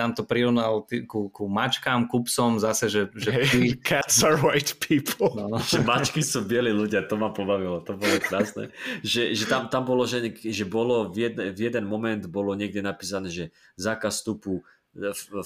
tam 0.00 0.14
to 0.14 0.22
prirovnal 0.22 0.86
ku, 0.86 1.28
ku 1.28 1.44
mačkám, 1.50 2.06
ku 2.06 2.22
psom, 2.24 2.56
zase, 2.62 2.88
že... 2.88 3.10
že 3.12 3.30
hey, 3.34 3.74
cats 3.74 4.22
are 4.22 4.38
white 4.38 4.78
people. 4.78 5.34
No. 5.34 5.58
že 5.58 5.82
mačky 5.82 6.22
sú 6.22 6.46
bieli 6.46 6.70
ľudia, 6.70 7.04
to 7.04 7.18
ma 7.18 7.34
pobavilo, 7.34 7.82
to 7.82 7.98
bolo 7.98 8.16
krásne. 8.22 8.70
že, 9.02 9.34
že 9.34 9.44
tam, 9.44 9.66
tam 9.66 9.84
bolo, 9.84 10.06
že, 10.06 10.32
že 10.32 10.64
bolo 10.64 11.10
v 11.10 11.28
jeden, 11.28 11.52
v 11.52 11.60
jeden 11.60 11.84
moment 11.84 12.22
bolo 12.30 12.54
niekde 12.54 12.80
napísané, 12.80 13.28
že 13.28 13.44
zákaz 13.76 14.22
vstupu 14.22 14.62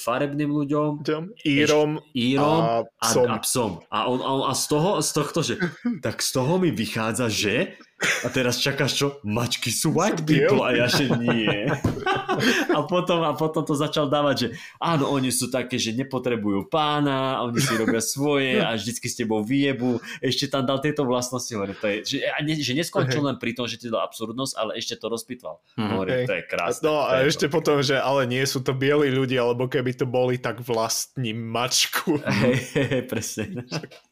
farebným 0.00 0.48
ľuďom, 0.48 1.04
Írom, 1.44 2.00
Írom 2.16 2.60
a 2.64 3.04
psom. 3.04 3.28
A, 3.28 3.34
a 3.36 3.38
psom. 3.44 3.70
A, 3.92 3.98
on, 4.08 4.18
a, 4.24 4.30
a 4.48 4.52
z 4.56 4.64
toho, 4.72 4.90
z 5.04 5.10
tohto, 5.12 5.40
že 5.44 5.54
tak 6.04 6.24
z 6.24 6.30
toho 6.32 6.56
mi 6.56 6.72
vychádza, 6.72 7.28
že 7.28 7.76
A 8.24 8.28
teraz 8.28 8.58
čakáš 8.58 8.98
čo? 8.98 9.06
Mačky 9.22 9.70
sú 9.70 9.94
white 9.94 10.26
people 10.26 10.66
a 10.66 10.74
ja 10.74 10.86
že 10.90 11.06
nie. 11.14 11.70
A 12.74 12.82
potom, 12.84 13.22
a 13.22 13.32
potom 13.38 13.62
to 13.62 13.78
začal 13.78 14.10
dávať, 14.10 14.36
že 14.36 14.48
áno, 14.82 15.08
oni 15.14 15.30
sú 15.30 15.46
také, 15.48 15.78
že 15.78 15.94
nepotrebujú 15.94 16.66
pána, 16.66 17.40
oni 17.46 17.62
si 17.62 17.72
robia 17.78 18.02
svoje 18.02 18.58
a 18.58 18.74
vždycky 18.74 19.06
s 19.06 19.14
tebou 19.14 19.46
vyjebu. 19.46 20.02
Ešte 20.18 20.50
tam 20.50 20.66
dal 20.66 20.82
tieto 20.82 21.06
vlastnosti, 21.06 21.54
hovorí, 21.54 21.78
to 21.78 21.86
je, 21.86 21.96
že, 22.02 22.16
a 22.26 22.42
ne, 22.42 22.58
že 22.58 22.74
neskončil 22.74 23.22
len 23.22 23.38
pri 23.38 23.54
tom, 23.54 23.70
že 23.70 23.78
ti 23.78 23.86
dal 23.86 24.02
absurdnosť, 24.04 24.52
ale 24.58 24.70
ešte 24.76 24.98
to 24.98 25.06
rozpitval. 25.06 25.62
Hovorí, 25.78 26.26
to 26.26 26.34
je 26.34 26.42
krásne. 26.50 26.82
No 26.82 27.06
to 27.06 27.06
a 27.06 27.22
je 27.22 27.30
ešte 27.30 27.46
to. 27.46 27.52
potom, 27.54 27.78
že 27.80 27.96
ale 27.96 28.26
nie 28.26 28.42
sú 28.42 28.58
to 28.58 28.74
bieli 28.74 29.14
ľudia, 29.14 29.46
lebo 29.46 29.70
keby 29.70 29.94
to 29.94 30.04
boli, 30.04 30.36
tak 30.36 30.60
vlastním 30.66 31.38
mačku. 31.38 32.18
Hej, 32.20 32.58
hej, 32.74 33.02
presne. 33.06 33.62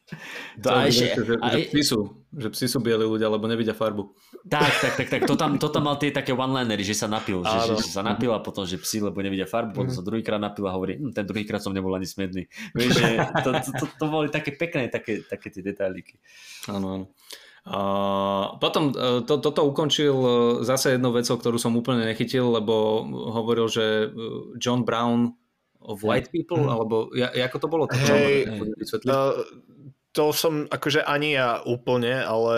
To 0.03 0.15
To 0.63 0.69
a 0.69 0.85
je, 0.85 0.91
ešte, 0.91 1.07
že, 1.15 1.23
že, 1.23 1.33
a, 1.39 1.47
že, 1.47 1.59
psi 1.71 1.81
sú, 1.87 1.99
že 2.35 2.47
psi 2.51 2.65
sú 2.67 2.77
bieli 2.83 3.07
ľudia, 3.07 3.31
lebo 3.31 3.47
nevidia 3.47 3.71
farbu. 3.71 4.11
tak, 4.51 4.73
tak, 4.83 4.93
tak, 4.99 5.07
tak, 5.07 5.21
to 5.23 5.39
tam, 5.39 5.55
to 5.55 5.71
tam 5.71 5.87
mal 5.87 5.95
tie 5.95 6.11
také 6.11 6.35
one-linery, 6.35 6.83
že 6.83 6.91
sa 6.91 7.07
napil, 7.07 7.39
že, 7.39 7.57
že, 7.71 7.73
že 7.79 7.89
sa 7.95 8.03
napil 8.03 8.35
a 8.35 8.43
potom, 8.43 8.67
že 8.67 8.75
psi, 8.75 8.99
lebo 8.99 9.15
nevidia 9.23 9.47
farbu, 9.47 9.71
potom 9.71 9.93
sa 9.95 10.03
druhýkrát 10.03 10.43
napil 10.43 10.67
a 10.67 10.75
hovorí, 10.75 10.99
hm, 10.99 11.15
ten 11.15 11.23
druhýkrát 11.23 11.63
som 11.63 11.71
nebol 11.71 11.95
ani 11.95 12.03
smedný. 12.03 12.43
Vieš, 12.75 12.91
že 12.99 13.07
to, 13.47 13.49
to, 13.63 13.69
to, 13.79 13.85
to 13.87 14.05
boli 14.11 14.27
také 14.27 14.51
pekné, 14.53 14.91
také, 14.91 15.23
také 15.23 15.47
tie 15.47 15.63
detailíky. 15.63 16.19
Áno, 16.67 16.87
áno. 16.99 17.05
A 17.63 17.79
potom 18.59 18.91
e, 18.91 19.23
to, 19.23 19.39
toto 19.39 19.63
ukončil 19.63 20.11
e, 20.11 20.31
zase 20.67 20.99
jednou 20.99 21.15
vecou, 21.15 21.39
ktorú 21.39 21.55
som 21.55 21.71
úplne 21.79 22.03
nechytil, 22.03 22.51
lebo 22.51 23.07
hovoril, 23.07 23.71
že 23.71 24.11
e, 24.11 24.17
John 24.59 24.83
Brown 24.83 25.31
of 25.79 26.03
White 26.03 26.27
People, 26.31 26.67
alebo 26.67 27.07
ja, 27.15 27.31
ako 27.31 27.57
to 27.63 27.67
bolo? 27.71 27.83
To 27.87 27.95
vysvetliť? 28.79 29.07
Uh, 29.07 29.43
to 30.13 30.29
som 30.29 30.69
akože 30.69 31.01
ani 31.01 31.33
ja 31.33 31.59
úplne, 31.65 32.21
ale 32.21 32.55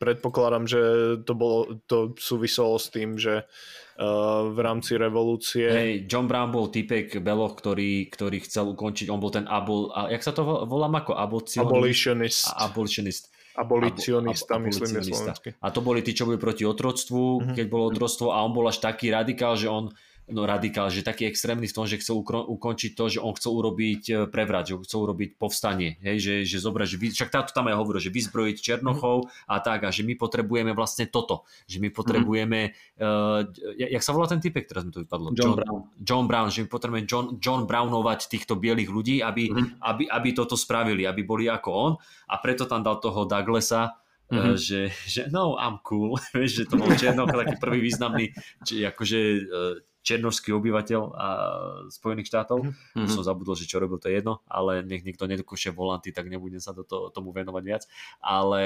predpokladám, 0.00 0.64
že 0.64 0.80
to, 1.22 1.32
bolo, 1.36 1.84
to 1.84 2.16
súviselo 2.16 2.80
s 2.80 2.88
tým, 2.88 3.20
že 3.20 3.44
uh, 3.44 4.48
v 4.48 4.58
rámci 4.64 4.96
revolúcie... 4.96 5.68
Hej, 5.68 5.92
John 6.08 6.24
Brown 6.24 6.48
bol 6.48 6.72
typek 6.72 7.20
beloch, 7.20 7.60
ktorý, 7.60 8.08
ktorý 8.08 8.40
chcel 8.48 8.72
ukončiť, 8.72 9.12
on 9.12 9.20
bol 9.20 9.28
ten 9.28 9.44
abol, 9.44 9.92
a 9.92 10.08
jak 10.08 10.24
sa 10.24 10.32
to 10.32 10.48
vo- 10.48 10.64
volám 10.64 10.96
ako 11.04 11.12
abolicionist? 11.12 11.68
Abolitionist. 11.68 12.44
Abolitionist. 12.48 13.24
Abolicionista, 13.54 14.58
Abo- 14.58 14.66
myslím, 14.66 14.98
je. 14.98 15.54
A 15.62 15.68
to 15.70 15.78
boli 15.78 16.02
tí, 16.02 16.10
čo 16.10 16.26
boli 16.26 16.42
proti 16.42 16.66
otroctvu, 16.66 17.54
keď 17.54 17.66
bolo 17.70 17.92
otroctvo 17.92 18.34
a 18.34 18.42
on 18.42 18.50
bol 18.50 18.66
až 18.66 18.82
taký 18.82 19.14
radikál, 19.14 19.54
že 19.54 19.70
on 19.70 19.94
no 20.24 20.48
radikál, 20.48 20.88
že 20.88 21.04
taký 21.04 21.28
extrémny 21.28 21.68
v 21.68 21.76
tom, 21.76 21.84
že 21.84 22.00
chcel 22.00 22.16
ukro- 22.16 22.48
ukončiť 22.48 22.96
to, 22.96 23.04
že 23.12 23.18
on 23.20 23.36
chcel 23.36 23.52
urobiť 23.60 24.02
e, 24.08 24.12
prevrat, 24.32 24.64
že 24.64 24.80
chcel 24.80 25.04
urobiť 25.04 25.36
povstanie, 25.36 26.00
hej, 26.00 26.16
že, 26.16 26.34
že 26.48 26.64
zobrať, 26.64 26.88
že 26.88 26.96
vy, 26.96 27.06
však 27.12 27.28
táto 27.28 27.52
tam 27.52 27.68
aj 27.68 27.76
hovoril, 27.76 28.00
že 28.00 28.08
vyzbrojiť 28.08 28.56
Černochov 28.56 29.28
a 29.44 29.60
tak, 29.60 29.84
a 29.84 29.92
že 29.92 30.00
my 30.00 30.16
potrebujeme 30.16 30.72
vlastne 30.72 31.12
toto, 31.12 31.44
že 31.68 31.76
my 31.76 31.92
potrebujeme, 31.92 32.72
uh, 33.04 33.44
jak 33.76 34.00
sa 34.00 34.16
volá 34.16 34.24
ten 34.24 34.40
typek, 34.40 34.64
teraz 34.64 34.88
mi 34.88 34.96
to 34.96 35.04
vypadlo? 35.04 35.36
John 35.36 35.60
Brown. 35.60 35.80
John 36.00 36.24
Brown, 36.24 36.48
že 36.48 36.64
my 36.64 36.68
potrebujeme 36.72 37.04
John, 37.04 37.26
John 37.36 37.68
Brownovať 37.68 38.32
týchto 38.32 38.56
bielých 38.56 38.88
ľudí, 38.88 39.16
aby, 39.20 39.52
Mhm. 39.52 39.76
aby, 39.84 40.04
aby 40.08 40.28
toto 40.32 40.56
spravili, 40.56 41.04
aby 41.04 41.20
boli 41.20 41.52
ako 41.52 41.68
on 41.68 41.92
a 42.32 42.40
preto 42.40 42.64
tam 42.64 42.80
dal 42.80 42.96
toho 42.96 43.28
Douglasa, 43.28 44.00
Mhm. 44.24 44.40
mm-hmm. 44.40 44.56
že, 44.56 44.80
že 45.04 45.20
no, 45.28 45.60
I'm 45.60 45.84
cool, 45.84 46.16
vieš, 46.32 46.64
že 46.64 46.72
to 46.72 46.80
bol 46.80 46.88
Černoch, 46.96 47.28
taký 47.28 47.60
prvý 47.60 47.84
významný, 47.84 48.32
či, 48.64 48.80
akože 48.88 49.18
černožský 50.04 50.52
obyvateľ 50.52 51.00
a 51.16 51.28
Spojených 51.88 52.28
štátov. 52.28 52.60
Mhm. 52.60 52.70
Mm-hmm. 52.70 53.08
Som 53.08 53.24
zabudol, 53.24 53.56
že 53.56 53.64
čo 53.64 53.80
robil, 53.80 53.96
to 53.96 54.12
je 54.12 54.20
jedno, 54.20 54.44
ale 54.44 54.84
nech 54.84 55.02
nikto 55.02 55.24
nedokúše 55.24 55.72
volanty, 55.72 56.12
tak 56.12 56.28
nebudem 56.28 56.60
sa 56.60 56.76
do 56.76 56.84
toho, 56.84 57.08
tomu 57.08 57.32
venovať 57.32 57.62
viac. 57.64 57.82
Ale, 58.20 58.64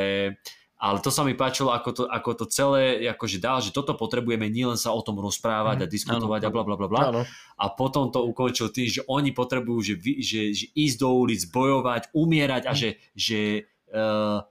ale 0.75 0.99
to 0.99 1.15
sa 1.15 1.23
mi 1.23 1.39
páčilo, 1.39 1.71
ako 1.71 1.91
to, 1.95 2.03
ako 2.11 2.31
to 2.43 2.45
celé 2.51 3.07
akože 3.07 3.39
dal, 3.39 3.63
že 3.63 3.71
toto 3.71 3.95
potrebujeme 3.95 4.51
nielen 4.51 4.77
sa 4.77 4.91
o 4.91 5.01
tom 5.01 5.23
rozprávať 5.23 5.87
a 5.87 5.91
diskutovať 5.91 6.43
a 6.43 6.53
bla 6.53 6.67
bla 6.67 6.75
bla 6.75 6.89
bla. 6.91 7.03
Áno. 7.15 7.23
A 7.55 7.65
potom 7.71 8.11
to 8.11 8.27
ukončil 8.27 8.75
tým, 8.75 8.91
že 8.91 9.07
oni 9.07 9.31
potrebujú 9.31 9.81
že, 9.83 9.95
vy- 9.95 10.21
že, 10.23 10.43
že 10.55 10.67
ísť 10.75 10.97
do 10.99 11.11
ulic, 11.15 11.43
bojovať, 11.55 12.11
umierať 12.15 12.63
a 12.67 12.73
že, 12.75 12.99
že 13.15 13.71
uh, 13.95 14.43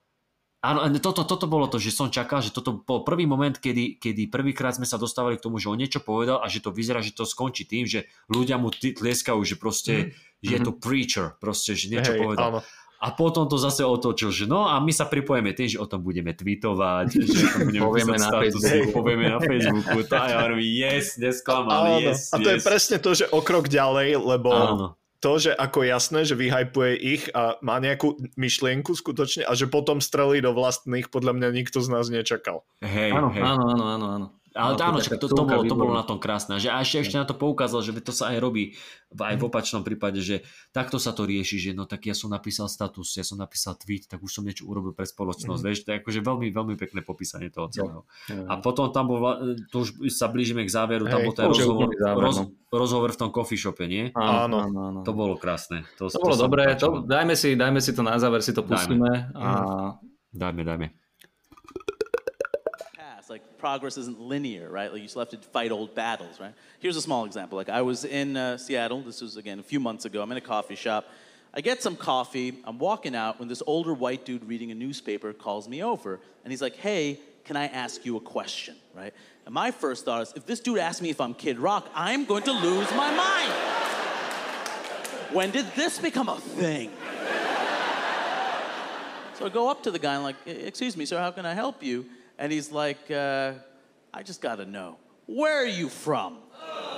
Áno, 0.68 0.84
toto, 1.00 1.24
toto 1.24 1.48
bolo 1.48 1.72
to, 1.72 1.80
že 1.80 1.96
som 1.96 2.12
čakal, 2.12 2.44
že 2.44 2.52
toto 2.52 2.84
bol 2.84 3.08
prvý 3.08 3.24
moment, 3.24 3.56
kedy, 3.56 4.04
kedy 4.04 4.28
prvýkrát 4.28 4.76
sme 4.76 4.84
sa 4.84 5.00
dostávali 5.00 5.40
k 5.40 5.48
tomu, 5.48 5.64
že 5.64 5.72
on 5.72 5.80
niečo 5.80 6.04
povedal 6.04 6.44
a 6.44 6.52
že 6.52 6.60
to 6.60 6.76
vyzerá, 6.76 7.00
že 7.00 7.16
to 7.16 7.24
skončí 7.24 7.64
tým, 7.64 7.88
že 7.88 8.12
ľudia 8.28 8.60
mu 8.60 8.68
tleskajú, 8.76 9.40
že 9.48 9.56
proste 9.56 10.12
mm. 10.12 10.44
je 10.44 10.58
to 10.60 10.76
preacher, 10.76 11.40
proste, 11.40 11.72
že 11.72 11.88
niečo 11.88 12.12
Hej, 12.12 12.20
povedal. 12.20 12.48
áno. 12.52 12.60
A 12.98 13.14
potom 13.14 13.46
to 13.46 13.62
zase 13.62 13.86
otočil, 13.86 14.34
že 14.34 14.50
no 14.50 14.66
a 14.66 14.82
my 14.82 14.90
sa 14.90 15.06
pripojeme 15.06 15.54
tým, 15.54 15.70
že 15.70 15.78
o 15.78 15.86
tom 15.86 16.02
budeme 16.02 16.34
tweetovať, 16.34 17.08
že 17.16 17.42
o 17.46 17.50
tom 17.54 17.62
budeme 17.70 17.86
Povieme 17.94 18.18
na 18.18 18.28
statusy, 18.28 18.58
Facebooku. 18.58 18.96
povieme 18.98 19.26
na 19.30 19.40
Facebooku. 19.40 19.98
To 20.10 20.14
a 20.18 20.26
ja 20.26 20.38
hovorím, 20.42 20.62
yes, 20.66 21.22
nesklamali, 21.22 21.90
Áno. 21.94 22.06
yes, 22.10 22.34
A 22.34 22.42
to 22.42 22.50
je 22.50 22.58
yes. 22.58 22.66
presne 22.66 22.98
to, 22.98 23.10
že 23.14 23.30
o 23.30 23.40
krok 23.46 23.70
ďalej, 23.70 24.18
lebo 24.18 24.50
Áno. 24.50 24.88
To, 25.18 25.42
že 25.42 25.52
ako 25.58 25.82
jasné, 25.82 26.26
že 26.26 26.38
vyhypuje 26.38 26.94
ich 26.98 27.24
a 27.34 27.58
má 27.66 27.82
nejakú 27.82 28.18
myšlienku 28.38 28.94
skutočne 28.94 29.50
a 29.50 29.58
že 29.58 29.66
potom 29.66 29.98
strelí 29.98 30.42
do 30.42 30.54
vlastných, 30.54 31.10
podľa 31.10 31.34
mňa 31.38 31.48
nikto 31.58 31.82
z 31.82 31.90
nás 31.90 32.08
nečakal. 32.14 32.62
Hej, 32.86 33.18
Áno, 33.18 33.30
hej. 33.34 33.42
áno, 33.42 33.64
áno, 33.74 33.84
áno, 33.86 34.08
áno. 34.14 34.28
Ale 34.58 34.74
No, 34.74 34.82
áno, 34.82 34.98
to 34.98 35.16
to, 35.16 35.28
to, 35.30 35.44
bolo, 35.46 35.62
to 35.64 35.76
bolo 35.78 35.94
na 35.94 36.02
tom 36.02 36.18
krásne. 36.18 36.58
A 36.58 36.60
Že 36.60 36.70
a 36.74 36.82
ešte, 36.82 36.98
ešte 37.06 37.18
na 37.22 37.30
to 37.30 37.38
poukázal, 37.38 37.86
že 37.86 37.94
to 38.02 38.10
sa 38.10 38.34
aj 38.34 38.42
robí 38.42 38.74
aj 39.14 39.38
v 39.38 39.44
opačnom 39.46 39.86
prípade, 39.86 40.20
že 40.20 40.44
takto 40.74 40.98
sa 40.98 41.14
to 41.14 41.24
rieši, 41.24 41.62
že 41.62 41.72
no 41.78 41.86
tak 41.86 42.10
ja 42.10 42.18
som 42.18 42.34
napísal 42.34 42.68
status, 42.68 43.16
ja 43.16 43.24
som 43.24 43.38
napísal 43.38 43.78
tweet, 43.78 44.10
tak 44.10 44.20
už 44.20 44.42
som 44.42 44.44
niečo 44.44 44.66
urobil 44.68 44.92
pre 44.98 45.06
spoločnosť. 45.06 45.62
Vieš, 45.62 45.80
to 45.86 45.90
je 45.94 45.98
akože 46.02 46.20
veľmi, 46.26 46.48
veľmi 46.52 46.76
pekné 46.76 47.06
popísanie 47.06 47.48
toho 47.54 47.70
celého. 47.72 48.02
A 48.50 48.60
potom 48.60 48.90
tam 48.90 49.08
bol, 49.08 49.22
to 49.70 49.86
už 49.88 50.12
sa 50.12 50.28
blížime 50.28 50.66
k 50.66 50.72
záveru, 50.74 51.08
tam 51.08 51.22
Hej, 51.22 51.28
bol 51.30 51.34
ten 51.38 51.46
to 51.48 51.52
rozhovor, 51.56 51.88
záver, 51.94 52.24
roz, 52.26 52.38
no. 52.42 52.46
rozhovor 52.74 53.10
v 53.14 53.20
tom 53.22 53.30
coffee 53.30 53.62
shope, 53.62 53.86
nie? 53.86 54.12
Áno. 54.18 54.68
áno, 54.68 54.80
áno. 54.92 55.00
To 55.06 55.14
bolo 55.16 55.40
krásne. 55.40 55.88
To, 56.02 56.10
To 56.10 56.20
bolo 56.20 56.36
sa 56.36 56.44
mi 56.44 56.46
dobré, 56.50 56.64
to, 56.76 57.06
dajme, 57.06 57.38
si, 57.38 57.56
dajme 57.56 57.80
si 57.80 57.92
to 57.96 58.02
na 58.04 58.20
záver, 58.20 58.44
si 58.44 58.52
to 58.52 58.66
Dajme. 58.66 58.72
pustíme. 58.76 59.12
A 59.38 59.48
Dajme, 60.38 60.62
dajme. 60.62 61.07
Past. 63.28 63.30
Like 63.30 63.58
progress 63.58 63.98
isn't 63.98 64.20
linear, 64.20 64.70
right? 64.70 64.92
Like 64.92 65.02
you 65.02 65.08
still 65.08 65.22
have 65.22 65.30
to 65.30 65.38
fight 65.38 65.72
old 65.72 65.94
battles, 65.96 66.40
right? 66.40 66.54
Here's 66.80 66.98
a 66.98 67.02
small 67.02 67.26
example. 67.26 67.58
Like 67.58 67.70
I 67.70 67.82
was 67.82 68.06
in 68.06 68.38
uh, 68.38 68.58
Seattle. 68.58 69.02
This 69.02 69.22
was 69.22 69.38
again 69.38 69.60
a 69.60 69.64
few 69.64 69.80
months 69.80 70.06
ago. 70.06 70.22
I'm 70.22 70.32
in 70.32 70.38
a 70.38 70.42
coffee 70.42 70.76
shop. 70.76 71.06
I 71.54 71.62
get 71.62 71.82
some 71.82 71.96
coffee. 71.96 72.60
I'm 72.66 72.78
walking 72.78 73.16
out 73.16 73.40
when 73.40 73.48
this 73.48 73.64
older 73.66 73.94
white 73.94 74.26
dude 74.26 74.48
reading 74.48 74.72
a 74.72 74.76
newspaper 74.76 75.34
calls 75.34 75.68
me 75.68 75.84
over, 75.84 76.20
and 76.44 76.52
he's 76.52 76.62
like, 76.62 76.76
"Hey, 76.76 77.20
can 77.46 77.56
I 77.56 77.68
ask 77.68 78.06
you 78.06 78.18
a 78.18 78.22
question?" 78.22 78.76
Right? 78.96 79.14
And 79.46 79.54
my 79.54 79.72
first 79.72 80.06
thought 80.06 80.22
is, 80.22 80.34
if 80.36 80.46
this 80.46 80.60
dude 80.60 80.78
asks 80.78 81.02
me 81.02 81.10
if 81.10 81.22
I'm 81.22 81.34
Kid 81.34 81.58
Rock, 81.58 81.90
I'm 81.96 82.26
going 82.26 82.44
to 82.44 82.52
lose 82.52 82.92
my 82.92 83.16
mind. 83.16 83.54
When 85.34 85.52
did 85.52 85.66
this 85.76 86.00
become 86.00 86.30
a 86.30 86.40
thing? 86.40 86.92
So 89.36 89.46
I 89.46 89.50
go 89.50 89.70
up 89.70 89.84
to 89.84 89.92
the 89.92 90.00
guy 90.00 90.16
and 90.16 90.24
like, 90.24 90.36
"E- 90.48 90.52
excuse 90.52 90.98
me, 90.98 91.06
sir, 91.06 91.20
how 91.20 91.32
can 91.32 91.46
I 91.46 91.54
help 91.54 91.84
you? 91.84 92.06
And 92.38 92.52
he's 92.52 92.72
like, 92.72 93.10
uh, 93.10 93.54
I 94.14 94.24
just 94.24 94.42
gotta 94.42 94.66
know, 94.66 94.98
where 95.26 95.62
are 95.62 95.66
you 95.66 95.90
from? 95.90 96.38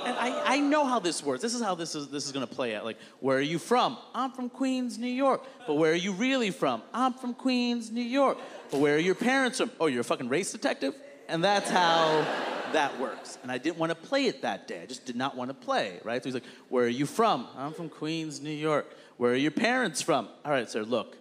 And 0.04 0.16
I, 0.16 0.54
I 0.54 0.58
know 0.60 0.86
how 0.86 0.98
this 0.98 1.22
works. 1.22 1.42
This 1.42 1.54
is 1.54 1.62
how 1.62 1.74
this 1.74 1.94
is, 1.94 2.08
this 2.08 2.24
is 2.26 2.32
gonna 2.32 2.46
play 2.46 2.74
out. 2.74 2.84
Like, 2.84 2.98
where 3.20 3.36
are 3.38 3.42
you 3.42 3.58
from? 3.58 3.98
I'm 4.14 4.30
from 4.32 4.48
Queens, 4.48 4.98
New 4.98 5.06
York. 5.06 5.44
But 5.66 5.74
where 5.74 5.92
are 5.92 5.96
you 5.96 6.12
really 6.12 6.50
from? 6.50 6.82
I'm 6.94 7.12
from 7.12 7.34
Queens, 7.34 7.90
New 7.90 8.02
York. 8.02 8.38
But 8.70 8.80
where 8.80 8.96
are 8.96 8.98
your 8.98 9.14
parents 9.14 9.58
from? 9.58 9.70
Oh, 9.80 9.86
you're 9.86 10.00
a 10.00 10.04
fucking 10.04 10.28
race 10.28 10.52
detective? 10.52 10.94
And 11.28 11.44
that's 11.44 11.68
how 11.68 12.24
that 12.72 12.98
works. 12.98 13.38
And 13.42 13.50
I 13.52 13.58
didn't 13.58 13.78
want 13.78 13.90
to 13.90 13.96
play 13.96 14.26
it 14.26 14.42
that 14.42 14.66
day. 14.68 14.82
I 14.82 14.86
just 14.86 15.04
did 15.04 15.16
not 15.16 15.36
want 15.36 15.50
to 15.50 15.54
play, 15.54 16.00
right? 16.04 16.22
So 16.22 16.28
he's 16.28 16.34
like, 16.34 16.46
Where 16.68 16.84
are 16.84 16.88
you 16.88 17.06
from? 17.06 17.46
I'm 17.56 17.72
from 17.72 17.88
Queens, 17.88 18.40
New 18.40 18.50
York. 18.50 18.86
Where 19.16 19.32
are 19.32 19.36
your 19.36 19.50
parents 19.50 20.00
from? 20.00 20.28
All 20.44 20.50
right, 20.50 20.68
sir, 20.68 20.82
look, 20.82 21.16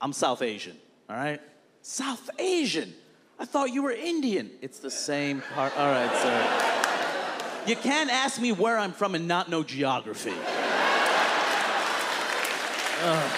I'm 0.00 0.12
South 0.12 0.42
Asian, 0.42 0.76
all 1.08 1.16
right? 1.16 1.40
South 1.80 2.28
Asian? 2.38 2.92
I 3.42 3.44
thought 3.44 3.74
you 3.74 3.82
were 3.82 3.90
Indian. 3.90 4.52
It's 4.60 4.78
the 4.78 4.88
same 4.88 5.40
part. 5.40 5.76
All 5.76 5.90
right, 5.90 6.16
sir. 6.22 7.66
You 7.66 7.74
can't 7.74 8.08
ask 8.08 8.40
me 8.40 8.52
where 8.52 8.78
I'm 8.78 8.92
from 8.92 9.16
and 9.16 9.26
not 9.26 9.50
know 9.50 9.64
geography. 9.64 10.30
Ugh. 13.02 13.30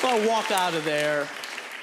So 0.00 0.08
I 0.08 0.26
walk 0.26 0.50
out 0.50 0.74
of 0.74 0.84
there. 0.84 1.28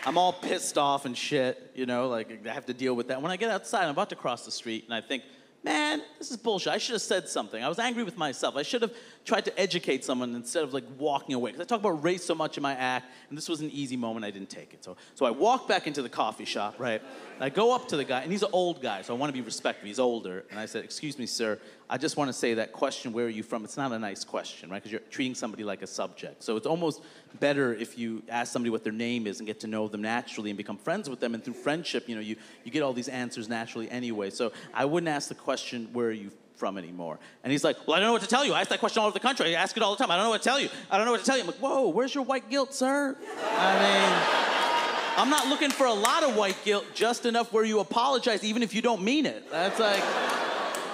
I'm 0.05 0.17
all 0.17 0.33
pissed 0.33 0.77
off 0.77 1.05
and 1.05 1.17
shit, 1.17 1.71
you 1.75 1.85
know, 1.85 2.09
like 2.09 2.45
I 2.45 2.51
have 2.51 2.65
to 2.65 2.73
deal 2.73 2.93
with 2.93 3.07
that. 3.07 3.21
When 3.21 3.31
I 3.31 3.37
get 3.37 3.49
outside, 3.49 3.85
I'm 3.85 3.91
about 3.91 4.09
to 4.09 4.17
cross 4.17 4.43
the 4.43 4.51
street, 4.51 4.83
and 4.83 4.93
I 4.93 4.99
think, 4.99 5.23
man, 5.65 6.03
this 6.19 6.29
is 6.29 6.37
bullshit. 6.37 6.71
I 6.71 6.77
should 6.77 6.93
have 6.93 7.01
said 7.01 7.27
something. 7.27 7.61
I 7.61 7.67
was 7.67 7.79
angry 7.79 8.03
with 8.03 8.17
myself. 8.17 8.55
I 8.55 8.61
should 8.61 8.83
have 8.83 8.93
tried 9.25 9.45
to 9.45 9.59
educate 9.59 10.05
someone 10.05 10.35
instead 10.35 10.63
of 10.63 10.75
like 10.75 10.83
walking 10.99 11.33
away. 11.33 11.51
Because 11.51 11.65
I 11.65 11.67
talk 11.67 11.79
about 11.79 12.03
race 12.03 12.23
so 12.23 12.35
much 12.35 12.55
in 12.55 12.63
my 12.63 12.75
act, 12.75 13.07
and 13.29 13.37
this 13.37 13.49
was 13.49 13.61
an 13.61 13.71
easy 13.71 13.97
moment. 13.97 14.25
I 14.25 14.31
didn't 14.31 14.51
take 14.51 14.75
it. 14.75 14.83
So, 14.83 14.95
so 15.15 15.25
I 15.25 15.31
walk 15.31 15.67
back 15.67 15.87
into 15.87 16.03
the 16.03 16.09
coffee 16.09 16.45
shop, 16.45 16.75
right? 16.77 17.01
And 17.33 17.43
I 17.43 17.49
go 17.49 17.73
up 17.73 17.87
to 17.87 17.97
the 17.97 18.05
guy, 18.05 18.21
and 18.21 18.31
he's 18.31 18.43
an 18.43 18.51
old 18.53 18.79
guy, 18.79 19.01
so 19.01 19.15
I 19.15 19.17
want 19.17 19.29
to 19.29 19.33
be 19.33 19.41
respectful. 19.41 19.87
He's 19.87 19.99
older. 19.99 20.45
And 20.51 20.59
I 20.59 20.67
said, 20.67 20.83
Excuse 20.83 21.17
me, 21.17 21.25
sir, 21.25 21.59
I 21.87 21.97
just 21.99 22.17
want 22.17 22.29
to 22.29 22.33
say 22.33 22.55
that 22.55 22.71
question, 22.71 23.13
where 23.13 23.25
are 23.25 23.29
you 23.29 23.43
from? 23.43 23.63
It's 23.63 23.77
not 23.77 23.91
a 23.91 23.99
nice 23.99 24.23
question, 24.23 24.71
right? 24.71 24.81
Because 24.81 24.91
you're 24.91 25.01
treating 25.11 25.35
somebody 25.35 25.63
like 25.63 25.83
a 25.83 25.87
subject. 25.87 26.43
So 26.43 26.57
it's 26.57 26.65
almost 26.65 27.03
better 27.39 27.75
if 27.75 27.97
you 27.97 28.23
ask 28.27 28.51
somebody 28.51 28.71
what 28.71 28.83
their 28.83 28.93
name 28.93 29.27
is 29.27 29.39
and 29.39 29.45
get 29.45 29.59
to 29.59 29.67
know 29.67 29.87
them 29.87 30.01
naturally 30.01 30.49
and 30.49 30.57
become 30.57 30.77
friends 30.77 31.09
with 31.09 31.19
them. 31.19 31.35
And 31.35 31.43
through 31.43 31.53
friendship, 31.53 32.09
you 32.09 32.15
know, 32.15 32.21
you, 32.21 32.37
you 32.63 32.71
get 32.71 32.81
all 32.81 32.93
these 32.93 33.07
answers 33.07 33.47
naturally 33.47 33.89
anyway. 33.91 34.31
So 34.31 34.51
I 34.73 34.85
wouldn't 34.85 35.09
ask 35.09 35.27
the 35.27 35.35
question, 35.35 35.89
where 35.93 36.07
are 36.07 36.11
you 36.11 36.31
from 36.55 36.77
anymore? 36.79 37.19
And 37.43 37.51
he's 37.51 37.63
like, 37.63 37.75
well, 37.85 37.95
I 37.95 37.99
don't 37.99 38.07
know 38.07 38.13
what 38.13 38.23
to 38.23 38.27
tell 38.27 38.43
you. 38.43 38.53
I 38.53 38.61
ask 38.61 38.69
that 38.69 38.79
question 38.79 39.01
all 39.01 39.07
over 39.07 39.13
the 39.13 39.19
country. 39.19 39.55
I 39.55 39.61
ask 39.61 39.77
it 39.77 39.83
all 39.83 39.95
the 39.95 40.01
time. 40.01 40.09
I 40.09 40.15
don't 40.15 40.25
know 40.25 40.31
what 40.31 40.41
to 40.41 40.49
tell 40.49 40.59
you. 40.59 40.69
I 40.89 40.97
don't 40.97 41.05
know 41.05 41.11
what 41.11 41.19
to 41.19 41.25
tell 41.25 41.35
you. 41.35 41.43
I'm 41.43 41.47
like, 41.47 41.57
whoa, 41.57 41.89
where's 41.89 42.15
your 42.15 42.23
white 42.23 42.49
guilt, 42.49 42.73
sir? 42.73 43.15
I 43.57 43.73
mean, 43.79 45.21
I'm 45.23 45.29
not 45.29 45.47
looking 45.49 45.69
for 45.69 45.85
a 45.85 45.93
lot 45.93 46.23
of 46.23 46.35
white 46.35 46.57
guilt, 46.65 46.85
just 46.95 47.27
enough 47.27 47.53
where 47.53 47.63
you 47.63 47.79
apologize, 47.79 48.43
even 48.43 48.63
if 48.63 48.73
you 48.73 48.81
don't 48.81 49.03
mean 49.03 49.27
it. 49.27 49.51
That's 49.51 49.79
like, 49.79 50.03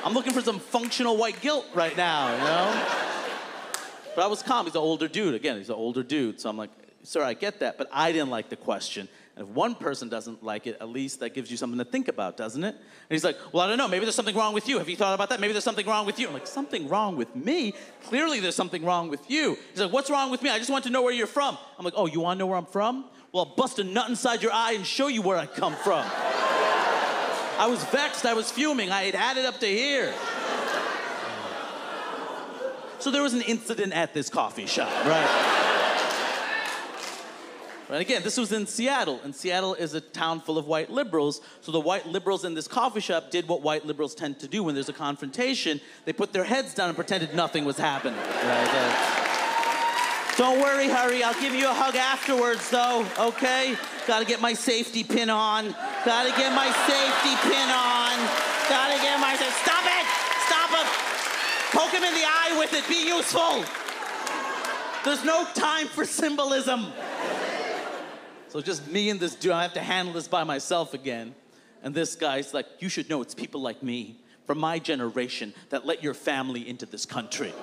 I'm 0.04 0.14
looking 0.14 0.34
for 0.34 0.42
some 0.42 0.60
functional 0.60 1.18
white 1.18 1.42
guilt 1.42 1.66
right 1.74 1.96
now, 1.96 2.34
you 2.34 2.44
know? 2.44 2.86
But 4.16 4.24
I 4.24 4.28
was 4.28 4.42
calm. 4.44 4.66
He's 4.66 4.76
an 4.76 4.82
older 4.82 5.08
dude. 5.08 5.36
Again, 5.36 5.58
he's 5.58 5.70
an 5.70 5.76
older 5.76 6.04
dude. 6.04 6.42
So 6.42 6.50
I'm 6.50 6.58
like, 6.58 6.72
sir, 7.04 7.24
I 7.24 7.34
get 7.34 7.60
that, 7.60 7.78
but 7.78 7.88
I 7.92 8.12
didn't 8.12 8.30
like 8.30 8.50
the 8.50 8.56
question. 8.56 9.08
And 9.36 9.48
if 9.48 9.54
one 9.54 9.76
person 9.76 10.10
doesn't 10.10 10.44
like 10.44 10.68
it, 10.68 10.78
at 10.82 10.90
least 10.90 11.22
that 11.22 11.34
gives 11.34 11.50
you 11.50 11.56
something 11.56 11.80
to 11.80 11.86
think 11.86 12.10
about, 12.10 12.36
doesn't 12.36 12.64
it? 12.64 12.76
And 12.76 12.84
he's 13.10 13.24
like, 13.24 13.38
well, 13.54 13.64
I 13.64 13.70
don't 13.70 13.78
know. 13.78 13.88
Maybe 13.88 14.04
there's 14.04 14.16
something 14.16 14.36
wrong 14.36 14.54
with 14.54 14.68
you. 14.68 14.78
Have 14.80 14.90
you 14.90 14.98
thought 14.98 15.14
about 15.14 15.30
that? 15.30 15.40
Maybe 15.40 15.54
there's 15.54 15.64
something 15.64 15.88
wrong 15.88 16.06
with 16.06 16.20
you. 16.20 16.28
I'm 16.28 16.34
like, 16.34 16.48
something 16.48 16.90
wrong 16.90 17.16
with 17.16 17.34
me? 17.36 17.74
Clearly 18.06 18.40
there's 18.40 18.56
something 18.56 18.84
wrong 18.84 19.08
with 19.08 19.30
you. 19.32 19.58
He's 19.72 19.80
like, 19.80 19.94
what's 19.94 20.10
wrong 20.10 20.32
with 20.32 20.42
me? 20.42 20.50
I 20.50 20.58
just 20.58 20.70
want 20.70 20.84
to 20.84 20.90
know 20.90 21.02
where 21.02 21.14
you're 21.14 21.28
from. 21.28 21.58
I'm 21.78 21.86
like, 21.86 21.94
oh, 21.96 22.08
you 22.08 22.20
want 22.20 22.38
to 22.38 22.40
know 22.40 22.48
where 22.48 22.58
I'm 22.58 22.66
from? 22.66 23.06
Well, 23.32 23.46
I'll 23.46 23.56
bust 23.56 23.80
a 23.80 23.84
nut 23.86 24.10
inside 24.10 24.44
your 24.44 24.52
eye 24.52 24.74
and 24.74 24.86
show 24.86 25.08
you 25.08 25.22
where 25.22 25.38
I 25.38 25.46
come 25.46 25.76
from. 25.76 26.06
I 27.62 27.68
was 27.68 27.84
vexed. 27.84 28.26
I 28.26 28.34
was 28.34 28.50
fuming. 28.52 28.90
I 28.90 29.04
had 29.04 29.14
had 29.14 29.38
it 29.38 29.46
up 29.46 29.60
to 29.60 29.68
here. 29.68 30.12
So 32.98 33.12
there 33.12 33.22
was 33.22 33.36
an 33.36 33.44
incident 33.44 33.94
at 33.94 34.16
this 34.16 34.32
coffee 34.32 34.66
shop, 34.66 34.90
right? 35.06 35.78
And 37.88 38.00
again, 38.00 38.24
this 38.24 38.38
was 38.38 38.52
in 38.52 38.66
Seattle, 38.66 39.20
and 39.24 39.36
Seattle 39.36 39.76
is 39.76 39.94
a 39.94 40.02
town 40.02 40.42
full 40.42 40.58
of 40.58 40.66
white 40.66 40.90
liberals. 40.90 41.42
So 41.62 41.72
the 41.72 41.80
white 41.80 42.08
liberals 42.08 42.46
in 42.46 42.56
this 42.56 42.68
coffee 42.68 43.00
shop 43.00 43.30
did 43.30 43.48
what 43.48 43.62
white 43.62 43.86
liberals 43.86 44.16
tend 44.16 44.40
to 44.40 44.48
do 44.48 44.64
when 44.64 44.74
there's 44.74 44.90
a 44.90 44.94
confrontation. 44.94 45.80
They 46.06 46.14
put 46.14 46.34
their 46.34 46.46
heads 46.46 46.74
down 46.74 46.88
and 46.88 46.96
pretended 46.96 47.36
nothing 47.36 47.64
was 47.64 47.78
happening. 47.78 48.18
Right? 48.18 49.21
Don't 50.42 50.60
worry, 50.60 50.88
hurry. 50.88 51.22
I'll 51.22 51.40
give 51.40 51.54
you 51.54 51.70
a 51.70 51.72
hug 51.72 51.96
afterwards, 51.96 52.68
though, 52.72 53.06
okay? 53.20 53.76
Gotta 54.08 54.26
get 54.26 54.42
my 54.42 54.54
safety 54.54 55.04
pin 55.04 55.30
on. 55.30 55.76
Gotta 56.04 56.32
get 56.36 56.52
my 56.56 56.66
safety 56.90 57.38
pin 57.46 57.70
on. 57.70 58.18
Gotta 58.68 58.98
get 59.04 59.20
my. 59.20 59.36
Stop 59.36 59.86
it! 59.86 60.06
Stop 60.50 60.72
it! 60.82 60.88
Poke 61.78 61.92
him 61.92 62.04
in 62.04 62.16
the 62.16 62.26
eye 62.26 62.56
with 62.58 62.74
it. 62.74 62.88
Be 62.90 63.06
useful. 63.06 63.64
There's 65.06 65.24
no 65.24 65.46
time 65.54 65.86
for 65.86 66.06
symbolism. 66.06 66.88
So 68.48 68.62
just 68.62 68.88
me 68.88 69.12
and 69.12 69.20
this 69.20 69.36
dude, 69.36 69.52
I 69.52 69.62
have 69.62 69.74
to 69.74 69.80
handle 69.80 70.16
this 70.16 70.28
by 70.28 70.44
myself 70.44 70.96
again. 70.96 71.36
And 71.84 71.94
this 71.94 72.16
guy's 72.16 72.52
like, 72.52 72.66
you 72.80 72.90
should 72.90 73.12
know 73.12 73.22
it's 73.22 73.36
people 73.36 73.62
like 73.62 73.84
me 73.84 74.20
from 74.48 74.58
my 74.58 74.80
generation 74.80 75.54
that 75.70 75.86
let 75.86 76.02
your 76.02 76.16
family 76.16 76.68
into 76.68 76.88
this 76.88 77.06
country. 77.06 77.54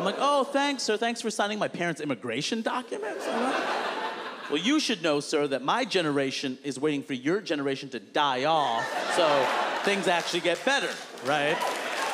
I'm 0.00 0.06
like, 0.06 0.16
oh, 0.18 0.44
thanks, 0.44 0.82
sir. 0.82 0.96
Thanks 0.96 1.20
for 1.20 1.30
signing 1.30 1.58
my 1.58 1.68
parents' 1.68 2.00
immigration 2.00 2.62
documents. 2.62 3.26
well, 3.26 4.56
you 4.56 4.80
should 4.80 5.02
know, 5.02 5.20
sir, 5.20 5.46
that 5.48 5.60
my 5.60 5.84
generation 5.84 6.56
is 6.64 6.80
waiting 6.80 7.02
for 7.02 7.12
your 7.12 7.42
generation 7.42 7.90
to 7.90 8.00
die 8.00 8.46
off 8.46 8.82
so 9.14 9.46
things 9.82 10.08
actually 10.08 10.40
get 10.40 10.64
better, 10.64 10.88
right? 11.26 11.54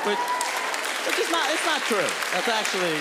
Which, 0.02 0.18
which 1.06 1.18
is 1.20 1.30
not, 1.30 1.48
it's 1.52 1.64
not 1.64 1.80
true. 1.82 2.08
That's 2.32 2.48
actually, 2.48 2.98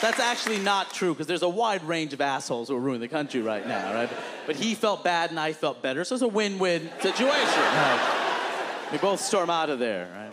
that's 0.00 0.18
actually 0.18 0.58
not 0.58 0.92
true 0.92 1.14
because 1.14 1.28
there's 1.28 1.42
a 1.42 1.48
wide 1.48 1.84
range 1.84 2.12
of 2.12 2.20
assholes 2.20 2.66
who 2.66 2.74
are 2.74 2.80
ruining 2.80 3.00
the 3.00 3.06
country 3.06 3.42
right 3.42 3.64
now, 3.64 3.94
right? 3.94 4.10
But 4.44 4.56
he 4.56 4.74
felt 4.74 5.04
bad 5.04 5.30
and 5.30 5.38
I 5.38 5.52
felt 5.52 5.80
better, 5.80 6.02
so 6.02 6.16
it's 6.16 6.22
a 6.22 6.26
win-win 6.26 6.90
situation. 7.00 7.60
Right? 7.60 8.88
We 8.90 8.98
both 8.98 9.20
storm 9.20 9.50
out 9.50 9.70
of 9.70 9.78
there, 9.78 10.08
right? 10.16 10.31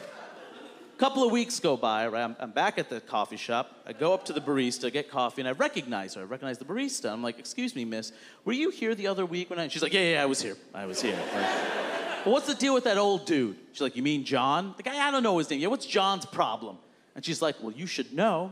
Couple 1.00 1.24
of 1.24 1.32
weeks 1.32 1.62
go 1.62 1.78
by, 1.78 2.08
right? 2.10 2.26
I'm, 2.26 2.36
I'm, 2.42 2.52
back 2.52 2.78
at 2.78 2.90
the 2.90 3.00
coffee 3.00 3.38
shop. 3.38 3.74
I 3.86 3.94
go 3.94 4.14
up 4.14 4.26
to 4.26 4.34
the 4.34 4.42
barista, 4.42 4.92
get 4.92 5.10
coffee, 5.10 5.42
and 5.42 5.48
I 5.48 5.54
recognize 5.54 6.16
her. 6.16 6.22
I 6.22 6.26
recognize 6.26 6.58
the 6.58 6.66
barista. 6.66 7.10
I'm 7.10 7.24
like, 7.24 7.40
"Excuse 7.40 7.74
me, 7.74 7.86
miss, 7.86 8.12
were 8.44 8.52
you 8.52 8.70
here 8.70 8.94
the 8.94 9.08
other 9.08 9.26
week 9.26 9.50
when 9.50 9.60
I?" 9.60 9.70
She's 9.70 9.82
like, 9.82 9.94
"Yeah, 9.94 10.12
yeah, 10.12 10.24
I 10.24 10.26
was 10.26 10.42
here. 10.42 10.58
I 10.74 10.86
was 10.86 11.02
here." 11.02 11.16
Like, 11.16 12.26
well, 12.26 12.34
what's 12.34 12.48
the 12.48 12.54
deal 12.54 12.74
with 12.74 12.84
that 12.84 12.98
old 12.98 13.26
dude? 13.26 13.56
She's 13.72 13.80
like, 13.80 13.96
"You 13.96 14.04
mean 14.04 14.26
John?" 14.26 14.74
The 14.76 14.84
guy, 14.84 15.08
I 15.08 15.10
don't 15.10 15.24
know 15.24 15.38
his 15.38 15.50
name. 15.50 15.62
Yeah, 15.62 15.70
what's 15.70 15.86
John's 15.86 16.26
problem? 16.26 16.78
And 17.16 17.24
she's 17.24 17.42
like, 17.42 17.56
"Well, 17.62 17.72
you 17.72 17.88
should 17.88 18.12
know. 18.12 18.52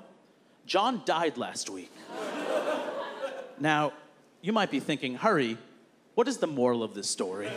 John 0.65 1.01
died 1.03 1.37
last 1.37 1.69
week." 1.69 1.91
now, 3.59 3.91
you 4.41 4.53
might 4.53 4.71
be 4.71 4.79
thinking, 4.79 5.15
"Hurry, 5.15 5.57
what 6.15 6.29
is 6.29 6.37
the 6.37 6.47
moral 6.47 6.81
of 6.81 6.93
this 6.93 7.09
story?" 7.09 7.49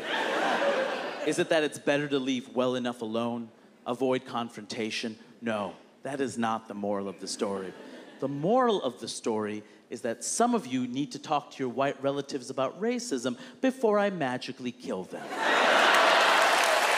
is 1.29 1.39
it 1.39 1.49
that 1.51 1.63
it's 1.63 1.79
better 1.79 2.09
to 2.09 2.19
leave 2.19 2.49
well 2.57 2.75
enough 2.75 3.03
alone? 3.03 3.51
Avoid 3.87 4.25
confrontation. 4.25 5.17
No, 5.43 5.73
that 6.03 6.21
is 6.21 6.37
not 6.39 6.69
the 6.69 6.75
moral 6.75 7.09
of 7.09 7.21
the 7.21 7.29
story. 7.29 7.73
The 8.21 8.29
moral 8.29 8.83
of 8.83 9.01
the 9.01 9.09
story 9.09 9.63
is 9.89 10.01
that 10.03 10.23
some 10.23 10.55
of 10.55 10.67
you 10.67 10.87
need 10.87 11.11
to 11.13 11.19
talk 11.19 11.51
to 11.51 11.59
your 11.59 11.73
white 11.73 11.97
relatives 12.03 12.51
about 12.51 12.81
racism 12.81 13.37
before 13.61 13.99
I 13.99 14.11
magically 14.11 14.71
kill 14.73 15.05
them. 15.05 15.25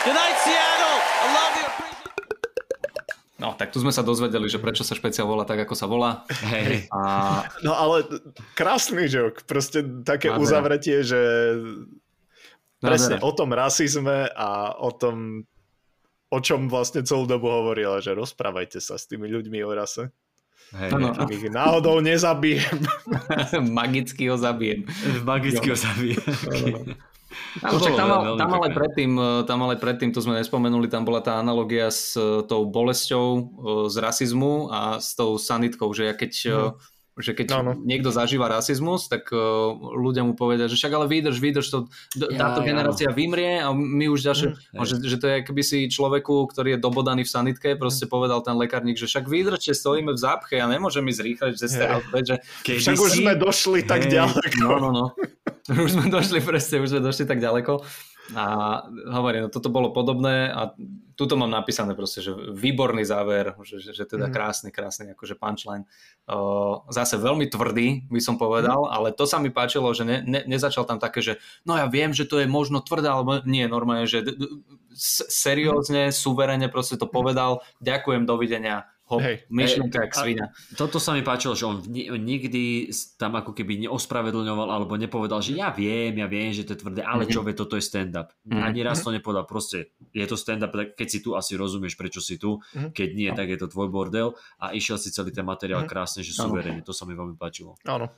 Good 0.04 0.14
night, 0.18 0.36
Seattle! 0.42 0.98
I 1.22 1.26
love 1.30 1.54
you! 1.62 1.68
No, 3.42 3.58
tak 3.58 3.74
tu 3.74 3.82
sme 3.82 3.90
sa 3.90 4.06
dozvedeli, 4.06 4.46
že 4.46 4.62
prečo 4.62 4.86
sa 4.86 4.94
špeciál 4.94 5.26
volá 5.26 5.42
tak, 5.42 5.66
ako 5.66 5.74
sa 5.74 5.90
volá. 5.90 6.22
Hej. 6.46 6.86
A... 6.94 7.42
No 7.66 7.74
ale 7.74 8.06
krásny 8.54 9.10
žok, 9.10 9.42
proste 9.50 9.82
také 10.06 10.30
Nádhera. 10.30 10.42
uzavretie, 10.42 11.02
že 11.02 11.18
presne 12.78 13.18
Nádhera. 13.18 13.26
o 13.26 13.30
tom 13.34 13.50
rasizme 13.50 14.30
a 14.30 14.78
o 14.78 14.94
tom 14.94 15.42
o 16.32 16.38
čom 16.40 16.72
vlastne 16.72 17.04
celú 17.04 17.28
dobu 17.28 17.52
hovorila, 17.52 18.00
že 18.00 18.16
rozprávajte 18.16 18.80
sa 18.80 18.96
s 18.96 19.04
tými 19.04 19.28
ľuďmi 19.28 19.60
o 19.60 19.70
rase. 19.76 20.08
Hej, 20.72 20.96
ano. 20.96 21.12
ich 21.28 21.44
náhodou 21.52 22.00
nezabijem. 22.00 22.80
Magicky 23.76 24.32
ho 24.32 24.40
zabijem. 24.40 24.88
Magicky 25.20 25.68
ho 25.68 25.76
zabijem. 25.76 26.24
Tam, 27.60 27.76
tam, 27.80 28.08
ale, 28.12 28.28
tam, 28.40 28.50
ale 28.56 28.68
predtým, 28.72 29.12
tam 29.44 29.58
ale 29.64 29.74
predtým, 29.76 30.12
to 30.12 30.20
sme 30.20 30.40
nespomenuli, 30.40 30.88
tam 30.88 31.04
bola 31.04 31.20
tá 31.20 31.40
analogia 31.40 31.88
s 31.88 32.16
tou 32.48 32.68
bolesťou 32.68 33.24
z 33.88 33.96
rasizmu 34.00 34.68
a 34.72 35.00
s 35.00 35.16
tou 35.16 35.36
sanitkou, 35.36 35.92
že 35.92 36.08
ja 36.08 36.14
keď 36.16 36.32
mm 36.32 36.91
že 37.20 37.36
keď 37.36 37.46
no, 37.52 37.60
no. 37.60 37.72
niekto 37.76 38.08
zažíva 38.08 38.48
rasizmus, 38.48 39.04
tak 39.12 39.28
uh, 39.28 39.72
ľudia 39.76 40.24
mu 40.24 40.32
povedia, 40.32 40.64
že 40.64 40.80
však 40.80 40.92
ale 40.96 41.06
vydrž, 41.12 41.36
vydrž, 41.36 41.66
to, 41.68 41.78
táto 42.16 42.64
ja, 42.64 42.66
generácia 42.72 43.08
ja. 43.08 43.12
vymrie 43.12 43.60
a 43.60 43.68
my 43.76 44.08
už 44.08 44.24
ďalšie, 44.24 44.48
mm, 44.72 44.84
že, 44.88 44.94
že 45.04 45.16
to 45.20 45.26
je 45.28 45.36
keby 45.44 45.62
si 45.62 45.92
človeku, 45.92 46.48
ktorý 46.48 46.76
je 46.76 46.78
dobodaný 46.80 47.28
v 47.28 47.32
sanitke, 47.32 47.76
proste 47.76 48.08
mm. 48.08 48.10
povedal 48.10 48.40
ten 48.40 48.56
lekárnik, 48.56 48.96
že 48.96 49.04
však 49.04 49.28
vydržte, 49.28 49.76
stojíme 49.76 50.16
v 50.16 50.20
zápche, 50.20 50.56
ja 50.56 50.64
nemôžem 50.64 51.04
ísť 51.04 51.20
rýchle, 51.20 51.46
že 51.52 51.68
ste 51.68 51.84
že... 52.24 52.36
Však 52.64 52.96
už 52.96 53.10
sme 53.20 53.32
došli 53.36 53.84
tak 53.84 54.08
hey, 54.08 54.16
ďaleko. 54.16 54.56
No, 54.64 54.70
no, 54.80 54.90
no. 54.90 55.06
Už 55.86 55.94
sme 55.94 56.10
došli, 56.10 56.42
presne, 56.42 56.82
už 56.82 56.90
sme 56.90 57.00
došli 57.06 57.22
tak 57.22 57.38
ďaleko. 57.38 57.86
A 58.30 58.44
hovorím, 59.10 59.46
no 59.46 59.50
toto 59.50 59.66
bolo 59.66 59.90
podobné 59.90 60.46
a 60.46 60.70
tuto 61.18 61.34
mám 61.36 61.50
napísané 61.50 61.92
proste, 61.92 62.24
že 62.24 62.32
výborný 62.34 63.04
záver, 63.04 63.52
že, 63.66 63.92
že, 63.92 64.04
teda 64.06 64.30
mm. 64.30 64.32
krásny, 64.32 64.68
krásny 64.72 65.04
akože 65.12 65.36
punchline. 65.36 65.84
Uh, 66.24 66.86
zase 66.88 67.20
veľmi 67.20 67.50
tvrdý, 67.50 68.08
by 68.08 68.20
som 68.22 68.40
povedal, 68.40 68.88
mm. 68.88 68.90
ale 68.90 69.08
to 69.12 69.28
sa 69.28 69.42
mi 69.42 69.52
páčilo, 69.52 69.92
že 69.92 70.06
ne, 70.06 70.18
ne, 70.24 70.40
nezačal 70.48 70.88
tam 70.88 71.02
také, 71.02 71.20
že 71.20 71.42
no 71.68 71.76
ja 71.76 71.90
viem, 71.90 72.14
že 72.16 72.24
to 72.24 72.40
je 72.40 72.48
možno 72.48 72.80
tvrdé, 72.80 73.10
alebo 73.10 73.42
nie, 73.44 73.66
normálne, 73.68 74.08
že 74.08 74.24
seriózne, 75.28 76.14
suverene 76.14 76.70
proste 76.72 76.96
to 76.96 77.10
povedal, 77.10 77.60
ďakujem, 77.84 78.24
dovidenia, 78.24 78.88
hop, 79.12 79.20
hey, 79.20 79.44
myšlenka 79.52 80.00
hey, 80.00 80.04
jak 80.08 80.12
svina. 80.16 80.46
Toto 80.72 80.96
sa 80.96 81.12
mi 81.12 81.20
páčilo, 81.20 81.52
že 81.52 81.68
on 81.68 81.84
nikdy 82.16 82.88
tam 83.20 83.36
ako 83.36 83.52
keby 83.52 83.84
neospravedlňoval 83.84 84.68
alebo 84.72 84.96
nepovedal, 84.96 85.44
že 85.44 85.52
ja 85.52 85.68
viem, 85.68 86.16
ja 86.16 86.26
viem, 86.26 86.56
že 86.56 86.64
to 86.64 86.72
je 86.72 86.80
tvrdé, 86.80 87.04
ale 87.04 87.28
čo 87.28 87.44
vie, 87.44 87.52
toto 87.52 87.76
je 87.76 87.84
stand-up. 87.84 88.32
Mm-hmm. 88.48 88.64
Ani 88.64 88.80
raz 88.80 89.04
to 89.04 89.12
nepovedal, 89.12 89.44
proste 89.44 89.92
je 90.16 90.24
to 90.24 90.40
stand-up, 90.40 90.72
keď 90.72 91.08
si 91.08 91.20
tu 91.20 91.36
asi 91.36 91.54
rozumieš, 91.60 92.00
prečo 92.00 92.24
si 92.24 92.40
tu, 92.40 92.58
mm-hmm. 92.58 92.90
keď 92.96 93.08
nie, 93.12 93.28
tak 93.36 93.52
je 93.52 93.58
to 93.60 93.68
tvoj 93.68 93.92
bordel 93.92 94.32
a 94.56 94.72
išiel 94.72 94.96
si 94.96 95.12
celý 95.12 95.30
ten 95.30 95.44
materiál 95.44 95.84
mm-hmm. 95.84 95.92
krásne, 95.92 96.24
že 96.24 96.32
suverene, 96.32 96.80
to 96.80 96.96
sa 96.96 97.04
mi 97.04 97.12
veľmi 97.12 97.36
páčilo. 97.36 97.76
Áno. 97.84 98.08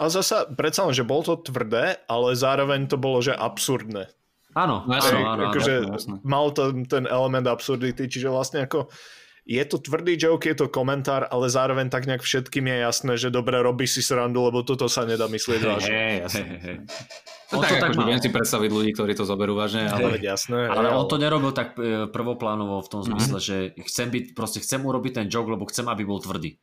Ale 0.00 0.08
zasa, 0.08 0.48
predsa 0.48 0.88
len, 0.88 0.96
že 0.96 1.04
bolo 1.04 1.22
to 1.22 1.52
tvrdé, 1.52 2.00
ale 2.08 2.32
zároveň 2.32 2.88
to 2.88 2.96
bolo, 2.96 3.20
že 3.20 3.36
absurdné. 3.36 4.08
Áno, 4.52 4.84
No, 4.84 4.92
áno, 4.92 4.96
jasné, 5.00 5.16
áno, 5.16 5.28
áno. 5.32 5.44
akože 5.48 5.74
jasné, 5.80 5.92
jasné. 5.96 6.14
mal 6.28 6.52
to 6.52 6.62
ten 6.84 7.04
element 7.08 7.48
absurdity, 7.48 8.04
čiže 8.04 8.28
vlastne 8.28 8.68
ako 8.68 8.92
je 9.42 9.62
to 9.66 9.82
tvrdý 9.82 10.14
joke, 10.14 10.46
je 10.46 10.54
to 10.54 10.70
komentár, 10.70 11.26
ale 11.26 11.50
zároveň 11.50 11.90
tak 11.90 12.06
nejak 12.06 12.22
všetkým 12.22 12.62
je 12.70 12.76
jasné, 12.78 13.12
že 13.18 13.28
dobre, 13.34 13.58
robí 13.58 13.90
si 13.90 13.98
srandu, 13.98 14.38
lebo 14.46 14.62
toto 14.62 14.86
sa 14.86 15.02
nedá 15.02 15.26
myslieť 15.26 15.60
vážne. 15.66 15.94
Hej. 16.30 16.76
To 17.50 17.58
On 17.58 17.62
tak, 17.66 17.74
to 17.74 17.76
tak 17.82 17.90
akože 17.90 18.00
mal. 18.00 18.08
viem 18.08 18.20
si 18.22 18.30
predstaviť 18.32 18.70
ľudí, 18.70 18.90
ktorí 18.96 19.12
to 19.12 19.28
zoberú 19.28 19.52
vážne, 19.58 19.90
Ale 19.90 20.08
ale 20.08 20.16
veď 20.16 20.38
jasné. 20.38 20.72
Ale 20.72 20.88
hej, 20.88 20.96
on 20.96 21.04
to 21.10 21.16
nerobil 21.20 21.52
tak 21.52 21.76
e, 21.76 22.08
prvoplánovo 22.08 22.80
v 22.80 22.88
tom 22.88 23.02
zmysle, 23.04 23.38
že 23.42 23.56
chcem 23.92 24.08
byť, 24.08 24.24
proste 24.32 24.62
chcem 24.64 24.80
urobiť 24.80 25.12
ten 25.20 25.26
joke, 25.28 25.52
lebo 25.52 25.68
chcem, 25.68 25.84
aby 25.90 26.06
bol 26.06 26.22
tvrdý. 26.22 26.56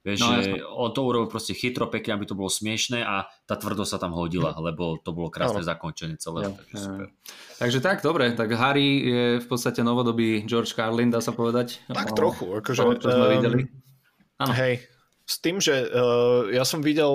Vieš, 0.00 0.18
No, 0.24 0.28
že 0.40 0.64
on 0.64 0.96
to 0.96 1.04
urobil 1.04 1.28
proste 1.28 1.52
chytro, 1.52 1.84
pekne, 1.92 2.16
aby 2.16 2.24
to 2.24 2.32
bolo 2.32 2.48
smiešné 2.48 3.04
a 3.04 3.28
tá 3.44 3.60
tvrdosť 3.60 3.90
sa 3.92 3.98
tam 4.00 4.16
hodila, 4.16 4.56
lebo 4.56 4.96
to 4.96 5.12
bolo 5.12 5.28
krásne 5.28 5.60
Áno. 5.60 5.68
zakončenie 5.68 6.16
celého. 6.16 6.56
Jo, 6.56 6.56
takže 6.56 6.76
jo. 6.76 6.84
super. 6.88 7.06
Takže 7.60 7.78
tak, 7.84 7.96
dobre, 8.00 8.32
tak 8.32 8.48
Harry 8.56 8.88
je 9.04 9.24
v 9.44 9.46
podstate 9.46 9.84
novodobý 9.84 10.48
George 10.48 10.72
Carlin, 10.72 11.12
dá 11.12 11.20
sa 11.20 11.36
povedať. 11.36 11.84
Tak 11.92 12.12
O, 12.12 12.16
trochu, 12.16 12.44
akože, 12.48 12.80
toho, 12.80 12.92
čo 12.96 13.08
sme 13.12 13.26
ehm, 13.28 13.34
videli. 13.36 13.60
Áno. 14.40 14.52
Hej, 14.56 14.74
s 15.28 15.36
tým, 15.44 15.60
že 15.60 15.84
uh, 15.84 16.48
ja 16.48 16.64
som 16.64 16.80
videl 16.80 17.12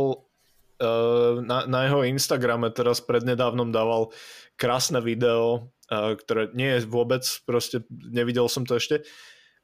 uh, 0.77 1.41
na, 1.41 1.65
na 1.65 1.89
jeho 1.89 2.05
Instagrame 2.05 2.69
teraz 2.69 3.01
prednedávnom 3.01 3.73
dával 3.73 4.13
krásne 4.61 5.01
video, 5.01 5.73
uh, 5.89 6.13
ktoré 6.13 6.53
nie 6.53 6.77
je 6.77 6.85
vôbec, 6.85 7.25
proste 7.49 7.81
nevidel 7.89 8.45
som 8.45 8.61
to 8.61 8.77
ešte, 8.77 9.01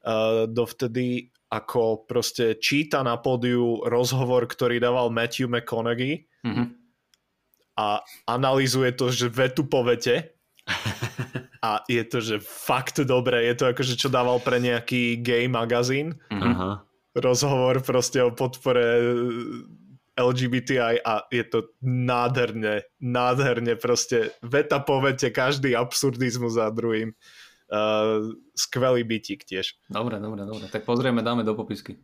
uh, 0.02 0.50
dovtedy 0.50 1.30
ako 1.52 2.08
proste 2.08 2.56
číta 2.56 3.04
na 3.04 3.20
pódiu 3.20 3.84
rozhovor, 3.84 4.48
ktorý 4.48 4.80
dával 4.80 5.12
Matthew 5.12 5.52
McConaughey 5.52 6.24
Mhm. 6.48 6.64
a 7.76 8.00
analýzuje 8.26 8.96
to, 8.96 9.12
že 9.12 9.28
vetu 9.28 9.68
po 9.68 9.84
vete 9.84 10.32
a 11.60 11.84
je 11.86 12.02
to, 12.08 12.18
že 12.24 12.36
fakt 12.40 13.04
dobré, 13.04 13.44
je 13.52 13.54
to 13.60 13.64
akože 13.68 13.94
čo 14.00 14.08
dával 14.08 14.40
pre 14.40 14.56
nejaký 14.58 15.20
gay 15.20 15.44
magazín 15.44 16.16
Mhm. 16.32 16.48
Aha. 16.56 16.70
rozhovor 17.12 17.84
proste 17.84 18.24
o 18.24 18.32
podpore 18.32 18.82
LGBTI 20.12 21.00
a 21.04 21.24
je 21.32 21.44
to 21.44 21.72
nádherne, 21.80 22.84
nádherne 23.00 23.76
proste 23.80 24.36
veta 24.44 24.76
po 24.80 25.00
vete, 25.00 25.32
každý 25.32 25.72
absurdizmus 25.72 26.60
za 26.60 26.68
druhým. 26.68 27.16
Uh, 27.72 28.36
skvelý 28.52 29.00
bytík 29.00 29.48
tiež. 29.48 29.80
Dobre, 29.88 30.20
dobre, 30.20 30.44
dobre. 30.44 30.68
Tak 30.68 30.84
pozrieme, 30.84 31.24
dáme 31.24 31.40
do 31.40 31.56
popisky. 31.56 31.96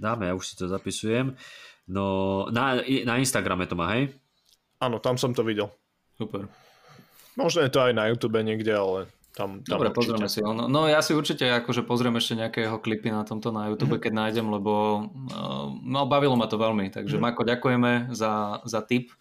Dáme, 0.00 0.30
ja 0.30 0.32
už 0.32 0.48
si 0.48 0.54
to 0.56 0.64
zapisujem. 0.64 1.36
No, 1.84 2.48
na, 2.48 2.80
na 2.80 3.20
Instagrame 3.20 3.68
to 3.68 3.76
má, 3.76 3.92
hej? 3.92 4.16
Áno, 4.80 4.96
tam 4.96 5.20
som 5.20 5.36
to 5.36 5.44
videl. 5.44 5.68
Super. 6.16 6.48
Možno 7.36 7.60
je 7.62 7.70
to 7.70 7.84
aj 7.84 7.92
na 7.92 8.08
YouTube 8.08 8.40
niekde, 8.40 8.72
ale 8.72 9.12
tam, 9.36 9.60
tam 9.60 9.76
Dobre, 9.76 9.92
určite. 9.92 9.98
pozrieme 10.00 10.28
si 10.32 10.40
ho. 10.40 10.56
No, 10.56 10.72
no 10.72 10.88
ja 10.88 11.04
si 11.04 11.12
určite 11.12 11.44
akože 11.46 11.84
pozriem 11.84 12.16
ešte 12.16 12.34
nejaké 12.40 12.64
jeho 12.64 12.80
klipy 12.80 13.12
na 13.12 13.28
tomto 13.28 13.52
na 13.52 13.68
YouTube, 13.68 14.00
keď 14.00 14.10
nájdem, 14.16 14.48
lebo 14.48 15.04
uh, 15.04 15.68
no, 15.84 16.08
bavilo 16.08 16.32
ma 16.32 16.48
to 16.48 16.56
veľmi. 16.56 16.88
Takže 16.90 17.20
Mako, 17.20 17.44
ďakujeme 17.44 18.08
za, 18.16 18.64
za 18.64 18.80
tip. 18.80 19.12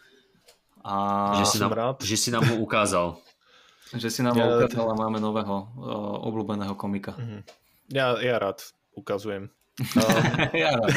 A 0.80 0.95
Že, 1.44 1.45
si 1.45 1.57
nám, 1.60 1.72
rád. 1.76 1.95
že 1.99 2.15
si 2.15 2.30
nám 2.31 2.48
ho 2.48 2.56
ukázal. 2.64 3.19
Že 3.93 4.07
si 4.09 4.19
nám 4.19 4.35
Ja- 4.35 4.47
ja, 4.47 4.55
ukázal 4.65 4.88
a 4.89 4.95
máme 4.95 5.19
nového 5.19 5.55
uh, 5.55 6.27
obľúbeného 6.27 6.76
komika. 6.76 7.15
Ja, 7.88 8.19
ja 8.19 8.35
rád 8.35 8.59
ukazujem. 8.91 9.47
Uh, 9.77 10.51
ja 10.68 10.76
rád. 10.76 10.91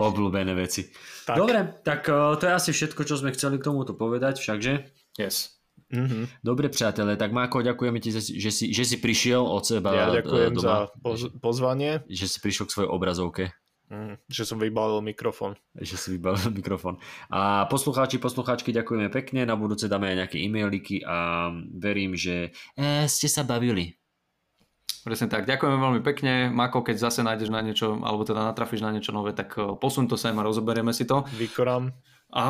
Obľúbené 0.00 0.56
veci. 0.56 0.88
Tak. 1.28 1.36
Dobre, 1.36 1.58
tak 1.84 2.08
uh, 2.08 2.34
to 2.34 2.48
je 2.48 2.52
asi 2.52 2.70
všetko, 2.72 3.04
čo 3.04 3.20
sme 3.20 3.30
chceli 3.30 3.60
k 3.60 3.66
tomuto 3.68 3.92
povedať, 3.92 4.40
všakže? 4.40 4.74
Yes. 5.20 5.54
mhm. 5.92 6.26
Dobre, 6.42 6.66
priatelé, 6.72 7.14
tak 7.14 7.30
Máko, 7.30 7.62
ďakujeme 7.62 8.00
ti, 8.00 8.10
že 8.10 8.24
si, 8.50 8.72
že 8.74 8.82
si, 8.82 8.96
prišiel 8.98 9.38
od 9.40 9.62
seba 9.62 9.94
Ja 9.94 10.06
ďakujem 10.10 10.52
doma, 10.56 10.64
za 10.64 10.74
poz- 10.98 11.30
pozvanie, 11.38 12.02
že 12.10 12.26
si 12.26 12.42
prišiel 12.42 12.66
k 12.66 12.74
svojej 12.74 12.90
obrazovke, 12.90 13.44
mhm, 13.90 14.18
že 14.26 14.42
som 14.44 14.58
vybalil 14.58 15.00
mikrofón. 15.02 15.56
že 15.76 15.96
si 15.96 16.16
vybavil 16.16 16.52
mikrofón. 16.58 16.98
A 17.30 17.66
poslucháči, 17.66 18.18
poslucháčky, 18.18 18.72
ďakujeme 18.72 19.08
pekne, 19.08 19.46
na 19.46 19.54
budúce 19.54 19.86
dáme 19.86 20.12
aj 20.12 20.16
nejaké 20.26 20.36
e-mailiky 20.42 21.02
a 21.06 21.48
verím, 21.74 22.18
že 22.18 22.50
e, 22.76 23.06
ste 23.06 23.28
sa 23.30 23.46
bavili. 23.46 23.96
Presne 25.06 25.30
tak. 25.30 25.46
Ďakujeme 25.46 25.78
veľmi 25.78 26.00
pekne. 26.02 26.50
Mako, 26.50 26.82
keď 26.82 26.98
zase 26.98 27.22
nájdeš 27.22 27.54
na 27.54 27.62
niečo, 27.62 27.94
alebo 28.02 28.26
teda 28.26 28.42
natrafíš 28.42 28.82
na 28.82 28.90
niečo 28.90 29.14
nové, 29.14 29.30
tak 29.30 29.54
uh, 29.54 29.78
posun 29.78 30.10
to 30.10 30.18
sem 30.18 30.34
a 30.34 30.42
rozoberieme 30.42 30.90
si 30.90 31.06
to. 31.06 31.22
Vykorám. 31.38 31.94
A 32.34 32.44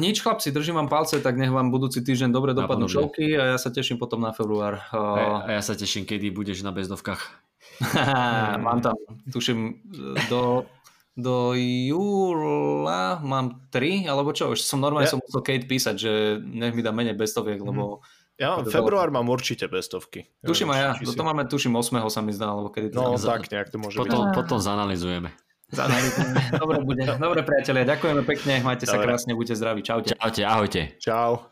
nič 0.00 0.24
chlapci, 0.24 0.56
držím 0.56 0.80
vám 0.80 0.88
palce, 0.88 1.20
tak 1.20 1.36
nech 1.36 1.52
vám 1.52 1.68
budúci 1.68 2.00
týždeň 2.00 2.32
dobre 2.32 2.56
dopadnú 2.56 2.88
šovky 2.88 3.36
a 3.36 3.52
ja 3.52 3.58
sa 3.60 3.68
teším 3.68 4.00
potom 4.00 4.24
na 4.24 4.32
február. 4.32 4.80
A, 4.88 4.96
Uh, 4.96 5.44
a 5.44 5.48
ja 5.52 5.60
sa 5.60 5.76
teším, 5.76 6.08
kedy 6.08 6.32
budeš 6.32 6.64
na 6.64 6.72
bezdovkách. 6.72 7.45
Mám 8.58 8.80
tam, 8.80 8.94
tuším, 9.26 9.80
do, 10.26 10.64
do 11.12 11.52
júla 11.54 13.20
mám 13.20 13.66
tri, 13.68 14.04
alebo 14.04 14.30
čo, 14.30 14.50
už 14.50 14.60
som 14.60 14.78
normálne 14.78 15.04
Ja- 15.04 15.12
som 15.12 15.20
musel 15.20 15.42
Kate 15.42 15.64
písať, 15.64 15.94
že 15.94 16.12
nech 16.38 16.72
mi 16.72 16.80
dá 16.80 16.90
menej 16.90 17.14
bestoviek, 17.14 17.58
lebo 17.58 18.00
Ja, 18.36 18.60
To 18.60 18.68
február 18.68 19.08
mám 19.08 19.24
určite 19.26 19.64
bestovky. 19.64 20.28
tuším 20.40 20.68
aj 20.68 20.78
ja, 20.78 20.90
si- 20.98 21.08
to 21.10 21.24
máme 21.24 21.44
tuším 21.44 21.72
8. 21.72 22.04
sa 22.06 22.20
mi 22.20 22.30
zdá, 22.30 22.52
alebo 22.52 22.68
kedy 22.68 22.92
to 22.92 23.00
No 23.00 23.16
tak 23.16 23.48
nejak 23.48 23.72
to 23.72 23.80
môže 23.80 23.96
byť. 23.96 24.04
Potom, 24.04 24.20
potom 24.30 24.58
zanalizujeme. 24.58 25.32
Zanalizujeme. 25.66 26.40
Dobre 26.54 26.78
bude. 26.80 27.02
Dobre 27.16 27.40
priatelia, 27.42 27.88
ďakujeme 27.88 28.22
pekne, 28.22 28.60
majte 28.60 28.84
sa 28.84 28.94
Dobre. 28.94 29.08
krásne, 29.08 29.32
buďte 29.32 29.56
zdraví, 29.56 29.80
čaute. 29.80 30.12
Čaute, 30.12 30.42
ahojte. 30.44 31.00
Čau. 31.00 31.48